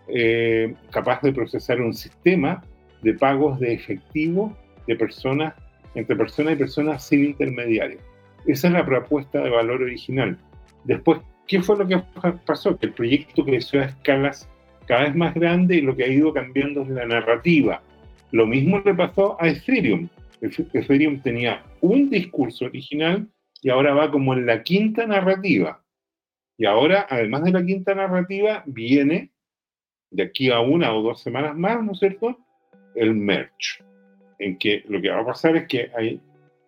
eh, 0.08 0.74
capaz 0.90 1.22
de 1.22 1.32
procesar 1.32 1.80
un 1.80 1.94
sistema 1.94 2.62
de 3.02 3.14
pagos 3.14 3.60
de 3.60 3.72
efectivo 3.72 4.56
de 4.86 4.96
personas, 4.96 5.54
entre 5.94 6.16
personas 6.16 6.54
y 6.54 6.56
personas 6.56 7.04
sin 7.06 7.24
intermediarios. 7.24 8.00
Esa 8.46 8.68
es 8.68 8.72
la 8.72 8.84
propuesta 8.84 9.40
de 9.40 9.50
valor 9.50 9.82
original. 9.82 10.36
Después, 10.84 11.20
¿qué 11.46 11.62
fue 11.62 11.78
lo 11.78 11.86
que 11.86 12.00
pasó? 12.44 12.76
Que 12.78 12.86
el 12.86 12.92
proyecto 12.92 13.44
creció 13.44 13.80
a 13.80 13.86
escalas 13.86 14.48
cada 14.86 15.04
vez 15.04 15.14
más 15.16 15.34
grandes 15.34 15.78
y 15.78 15.80
lo 15.80 15.96
que 15.96 16.04
ha 16.04 16.08
ido 16.08 16.32
cambiando 16.32 16.82
es 16.82 16.88
la 16.88 17.06
narrativa. 17.06 17.82
Lo 18.30 18.46
mismo 18.46 18.80
le 18.84 18.94
pasó 18.94 19.36
a 19.40 19.48
Ethereum. 19.48 20.08
Ethereum 20.40 21.20
tenía 21.20 21.62
un 21.80 22.10
discurso 22.10 22.64
original 22.64 23.28
y 23.62 23.70
ahora 23.70 23.94
va 23.94 24.10
como 24.10 24.34
en 24.34 24.46
la 24.46 24.62
quinta 24.62 25.06
narrativa. 25.06 25.82
Y 26.58 26.66
ahora, 26.66 27.06
además 27.08 27.44
de 27.44 27.52
la 27.52 27.64
quinta 27.64 27.94
narrativa, 27.94 28.62
viene 28.66 29.32
de 30.10 30.22
aquí 30.22 30.50
a 30.50 30.60
una 30.60 30.94
o 30.94 31.02
dos 31.02 31.20
semanas 31.20 31.56
más, 31.56 31.82
¿no 31.82 31.92
es 31.92 31.98
cierto? 31.98 32.38
El 32.94 33.14
merge, 33.14 33.84
en 34.38 34.56
que 34.58 34.84
lo 34.88 35.00
que 35.00 35.10
va 35.10 35.20
a 35.20 35.26
pasar 35.26 35.56
es 35.56 35.66
que 35.66 35.90
hay 35.96 36.20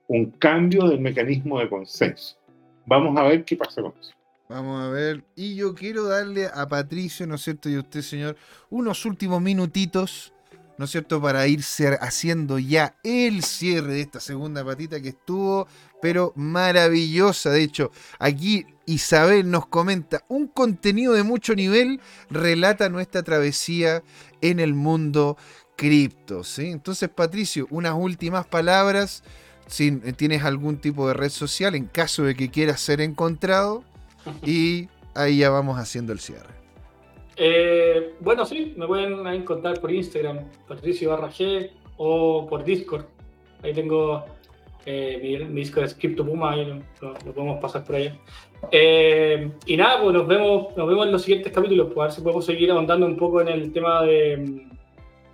un 0.08 0.30
cambio 0.32 0.88
del 0.88 1.00
mecanismo 1.00 1.58
de 1.58 1.68
consenso. 1.68 2.36
Vamos 2.86 3.16
a 3.16 3.22
ver 3.24 3.44
qué 3.44 3.56
pasa 3.56 3.82
con 3.82 3.92
eso. 3.98 4.12
Vamos 4.48 4.82
a 4.82 4.88
ver. 4.90 5.22
Y 5.36 5.56
yo 5.56 5.74
quiero 5.74 6.04
darle 6.04 6.46
a 6.52 6.66
Patricio, 6.68 7.26
¿no 7.26 7.34
es 7.34 7.42
cierto? 7.42 7.68
Y 7.68 7.74
a 7.74 7.80
usted, 7.80 8.00
señor, 8.00 8.36
unos 8.70 9.04
últimos 9.04 9.42
minutitos, 9.42 10.32
¿no 10.78 10.84
es 10.84 10.90
cierto? 10.90 11.20
Para 11.20 11.46
irse 11.46 11.98
haciendo 12.00 12.58
ya 12.58 12.96
el 13.02 13.42
cierre 13.42 13.94
de 13.94 14.00
esta 14.00 14.20
segunda 14.20 14.64
patita 14.64 15.00
que 15.00 15.10
estuvo, 15.10 15.66
pero 16.00 16.32
maravillosa. 16.36 17.50
De 17.50 17.62
hecho, 17.62 17.90
aquí 18.18 18.64
Isabel 18.86 19.50
nos 19.50 19.66
comenta, 19.66 20.24
un 20.28 20.46
contenido 20.46 21.12
de 21.12 21.24
mucho 21.24 21.54
nivel 21.54 22.00
relata 22.30 22.88
nuestra 22.88 23.22
travesía 23.22 24.02
en 24.40 24.60
el 24.60 24.74
mundo 24.74 25.36
cripto, 25.76 26.44
¿sí? 26.44 26.68
Entonces, 26.68 27.08
Patricio, 27.08 27.66
unas 27.70 27.94
últimas 27.94 28.46
palabras 28.46 29.22
si 29.68 29.92
tienes 29.92 30.44
algún 30.44 30.78
tipo 30.78 31.06
de 31.08 31.14
red 31.14 31.30
social 31.30 31.74
en 31.74 31.84
caso 31.86 32.24
de 32.24 32.34
que 32.34 32.50
quieras 32.50 32.80
ser 32.80 33.00
encontrado. 33.00 33.84
Y 34.42 34.88
ahí 35.14 35.38
ya 35.38 35.50
vamos 35.50 35.78
haciendo 35.78 36.12
el 36.12 36.20
cierre. 36.20 36.57
Eh, 37.38 38.14
bueno, 38.20 38.44
sí, 38.44 38.74
me 38.76 38.86
pueden 38.86 39.26
encontrar 39.28 39.80
por 39.80 39.92
Instagram, 39.92 40.50
Patricio 40.66 41.10
Barra 41.10 41.28
G, 41.28 41.70
o 41.96 42.46
por 42.48 42.64
Discord. 42.64 43.04
Ahí 43.62 43.72
tengo 43.72 44.24
eh, 44.86 45.46
mi, 45.50 45.60
Discord 45.60 45.84
de 45.84 45.88
Scripto 45.90 46.24
Puma, 46.24 46.52
ahí 46.52 46.82
lo, 47.00 47.14
podemos 47.32 47.60
pasar 47.60 47.84
por 47.84 47.96
allá. 47.96 48.16
Eh, 48.72 49.50
y 49.66 49.76
nada, 49.76 50.02
pues 50.02 50.14
nos 50.14 50.26
vemos, 50.26 50.76
nos 50.76 50.88
vemos 50.88 51.06
en 51.06 51.12
los 51.12 51.22
siguientes 51.22 51.52
capítulos, 51.52 51.88
pues 51.94 51.98
a 51.98 52.02
ver 52.04 52.12
si 52.12 52.20
podemos 52.22 52.44
seguir 52.44 52.70
ahondando 52.70 53.06
un 53.06 53.16
poco 53.16 53.40
en 53.40 53.48
el 53.48 53.72
tema 53.72 54.02
de, 54.02 54.66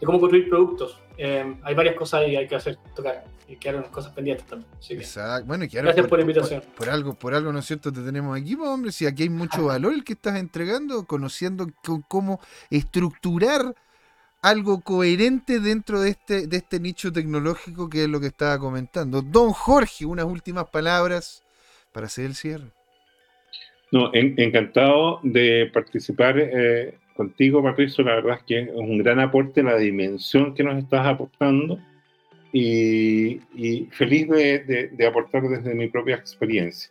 de 0.05 0.06
cómo 0.06 0.20
construir 0.20 0.48
productos. 0.48 1.01
hay 1.18 1.74
varias 1.74 1.94
cosas 1.97 2.20
ahí 2.20 2.32
que 2.32 2.39
hay 2.39 2.47
que 2.47 2.56
hacer, 2.56 2.76
tocar 2.94 3.24
y 3.48 3.56
quedaron 3.56 3.85
cosas 3.85 4.12
pendientes 4.12 4.47
también. 4.47 4.70
Exacto. 4.90 5.47
Bueno, 5.47 5.64
Gracias 5.70 6.06
por, 6.06 6.18
la 6.18 6.22
invitación. 6.22 6.62
Por, 6.76 6.90
algo, 6.90 7.14
por 7.14 7.35
algo, 7.35 7.52
¿no 7.52 7.59
es 7.59 7.66
cierto? 7.66 7.93
Te 7.93 8.02
tenemos 8.02 8.39
aquí, 8.39 8.55
pues, 8.56 8.68
hombre. 8.68 8.93
Si 8.93 9.06
aquí 9.06 9.24
hay 9.24 9.28
mucho 9.31 9.64
valor 9.66 9.94
el 9.94 10.05
que 10.05 10.12
estás 10.12 10.36
entregando, 10.36 11.05
conociendo 11.06 11.66
cómo 12.09 12.40
estructurar 12.70 13.74
algo 14.43 14.82
coherente 14.82 15.59
dentro 15.59 16.02
de 16.02 16.10
este, 16.10 16.47
de 16.47 16.59
este 16.59 16.78
nicho 16.78 17.10
tecnológico 17.10 17.89
que 17.89 18.05
es 18.05 18.09
lo 18.10 18.20
que 18.20 18.26
estaba 18.26 18.59
comentando. 18.59 19.22
Don 19.22 19.52
Jorge, 19.52 20.05
unas 20.05 20.26
últimas 20.26 20.68
palabras 20.68 21.43
para 21.93 22.06
hacer 22.06 22.26
el 22.26 22.35
cierre. 22.35 22.70
No, 23.90 24.10
encantado 24.12 25.20
de 25.22 25.70
participar 25.72 26.39
eh, 26.39 26.98
contigo, 27.15 27.62
Patricio. 27.62 28.05
La 28.05 28.16
verdad 28.16 28.39
es 28.39 28.43
que 28.45 28.61
es 28.61 28.69
un 28.74 28.99
gran 28.99 29.20
aporte 29.20 29.62
la 29.62 29.77
dimensión 29.77 30.55
que 30.55 30.65
nos 30.65 30.78
estás 30.78 31.07
aportando 31.07 31.78
y, 32.53 33.89
feliz 33.91 34.28
de, 34.28 35.07
aportar 35.09 35.43
desde 35.43 35.74
mi 35.74 35.89
propia 35.89 36.16
experiencia. 36.16 36.91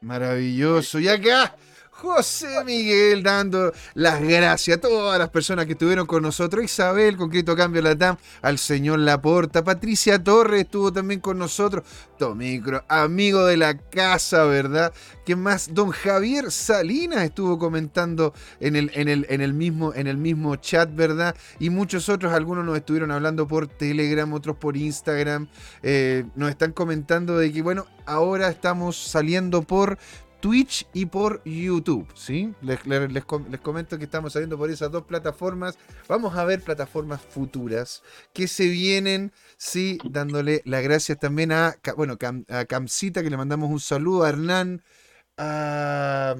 Maravilloso. 0.00 1.00
Y 1.00 1.08
acá, 1.08 1.56
José 2.00 2.62
Miguel 2.66 3.22
dando 3.22 3.72
las 3.94 4.20
gracias 4.20 4.76
a 4.76 4.80
todas 4.80 5.18
las 5.18 5.30
personas 5.30 5.64
que 5.64 5.72
estuvieron 5.72 6.06
con 6.06 6.22
nosotros. 6.22 6.62
Isabel, 6.62 7.16
con 7.16 7.30
Crito 7.30 7.56
Cambio 7.56 7.80
Latam, 7.80 8.18
al 8.42 8.58
señor 8.58 8.98
Laporta. 8.98 9.64
Patricia 9.64 10.22
Torres 10.22 10.64
estuvo 10.64 10.92
también 10.92 11.20
con 11.20 11.38
nosotros. 11.38 11.84
Tomicro, 12.18 12.84
amigo 12.88 13.46
de 13.46 13.56
la 13.56 13.78
casa, 13.78 14.44
¿verdad? 14.44 14.92
¿Quién 15.24 15.40
más? 15.40 15.72
Don 15.72 15.90
Javier 15.90 16.50
Salinas 16.50 17.22
estuvo 17.22 17.58
comentando 17.58 18.34
en 18.60 18.76
el, 18.76 18.90
en 18.94 19.08
el, 19.08 19.26
en 19.30 19.40
el, 19.40 19.54
mismo, 19.54 19.94
en 19.94 20.06
el 20.06 20.18
mismo 20.18 20.56
chat, 20.56 20.94
¿verdad? 20.94 21.34
Y 21.58 21.70
muchos 21.70 22.08
otros, 22.10 22.32
algunos 22.32 22.64
nos 22.64 22.76
estuvieron 22.76 23.10
hablando 23.10 23.48
por 23.48 23.68
Telegram, 23.68 24.30
otros 24.34 24.56
por 24.56 24.76
Instagram. 24.76 25.48
Eh, 25.82 26.24
nos 26.34 26.50
están 26.50 26.72
comentando 26.72 27.38
de 27.38 27.52
que, 27.52 27.62
bueno, 27.62 27.86
ahora 28.06 28.48
estamos 28.48 28.96
saliendo 28.96 29.62
por 29.62 29.98
Twitch 30.40 30.86
y 30.92 31.06
por 31.06 31.42
YouTube, 31.44 32.06
¿sí? 32.14 32.54
Les, 32.62 32.80
comento 33.60 33.98
que 33.98 34.04
estamos 34.04 34.32
saliendo 34.32 34.58
por 34.58 34.70
esas 34.70 34.90
dos 34.90 35.04
plataformas. 35.04 35.78
Vamos 36.08 36.36
a 36.36 36.44
ver 36.44 36.62
plataformas 36.62 37.20
futuras 37.20 38.02
que 38.32 38.48
se 38.48 38.68
vienen, 38.68 39.32
sí, 39.56 39.98
dándole 40.04 40.62
las 40.64 40.82
gracias 40.82 41.18
también 41.18 41.52
a, 41.52 41.76
bueno, 41.96 42.16
a 42.48 42.64
Camcita, 42.64 43.22
que 43.22 43.30
le 43.30 43.36
mandamos 43.36 43.70
un 43.70 43.80
saludo, 43.80 44.24
a 44.24 44.28
Hernán, 44.28 44.82
a 45.36 46.36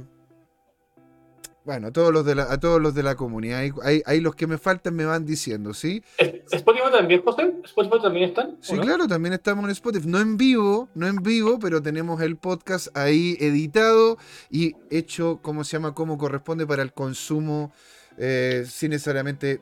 bueno, 1.66 1.88
a 1.88 1.90
todos 1.90 2.12
los 2.12 2.24
de 2.24 2.36
la, 2.36 2.44
a 2.44 2.60
todos 2.60 2.80
los 2.80 2.94
de 2.94 3.02
la 3.02 3.16
comunidad. 3.16 3.60
Ahí, 3.82 4.20
los 4.20 4.36
que 4.36 4.46
me 4.46 4.56
faltan 4.56 4.94
me 4.94 5.04
van 5.04 5.26
diciendo, 5.26 5.74
¿sí? 5.74 6.04
¿Spotify 6.16 6.92
también, 6.92 7.22
José? 7.22 7.52
¿Spotify 7.64 8.00
también 8.00 8.28
están? 8.28 8.56
Sí, 8.60 8.78
claro, 8.78 9.08
también 9.08 9.32
estamos 9.34 9.64
en 9.64 9.72
Spotify. 9.72 10.06
No 10.06 10.20
en 10.20 10.36
vivo, 10.36 10.88
no 10.94 11.08
en 11.08 11.16
vivo, 11.16 11.58
pero 11.58 11.82
tenemos 11.82 12.20
el 12.22 12.36
podcast 12.36 12.96
ahí 12.96 13.36
editado 13.40 14.16
y 14.48 14.76
hecho, 14.90 15.40
¿cómo 15.42 15.64
se 15.64 15.72
llama? 15.72 15.92
Como 15.92 16.18
corresponde 16.18 16.68
para 16.68 16.84
el 16.84 16.92
consumo 16.92 17.72
eh, 18.16 18.64
sin 18.68 18.90
necesariamente 18.90 19.60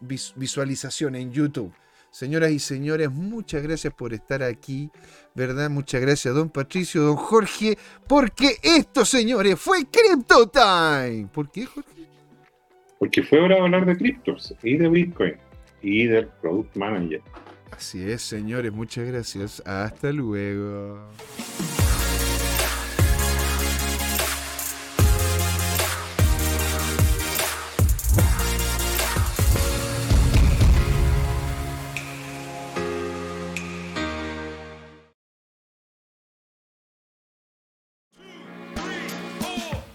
visualización 0.00 1.16
en 1.16 1.32
YouTube. 1.32 1.74
Señoras 2.12 2.50
y 2.50 2.58
señores, 2.58 3.10
muchas 3.10 3.62
gracias 3.62 3.94
por 3.94 4.12
estar 4.12 4.42
aquí, 4.42 4.90
¿verdad? 5.34 5.70
Muchas 5.70 6.02
gracias, 6.02 6.34
don 6.34 6.50
Patricio, 6.50 7.00
don 7.00 7.16
Jorge, 7.16 7.78
porque 8.06 8.58
esto, 8.62 9.06
señores, 9.06 9.58
fue 9.58 9.86
Crypto 9.90 10.46
Time. 10.46 11.28
¿Por 11.32 11.50
qué, 11.50 11.64
Jorge? 11.64 12.06
Porque 12.98 13.22
fue 13.22 13.40
hora 13.40 13.56
de 13.56 13.62
hablar 13.62 13.86
de 13.86 13.96
criptos 13.96 14.54
y 14.62 14.76
de 14.76 14.88
Bitcoin 14.90 15.36
y 15.80 16.06
del 16.06 16.26
Product 16.42 16.76
Manager. 16.76 17.22
Así 17.70 18.02
es, 18.02 18.20
señores, 18.20 18.70
muchas 18.72 19.06
gracias. 19.06 19.62
Hasta 19.64 20.12
luego. 20.12 21.00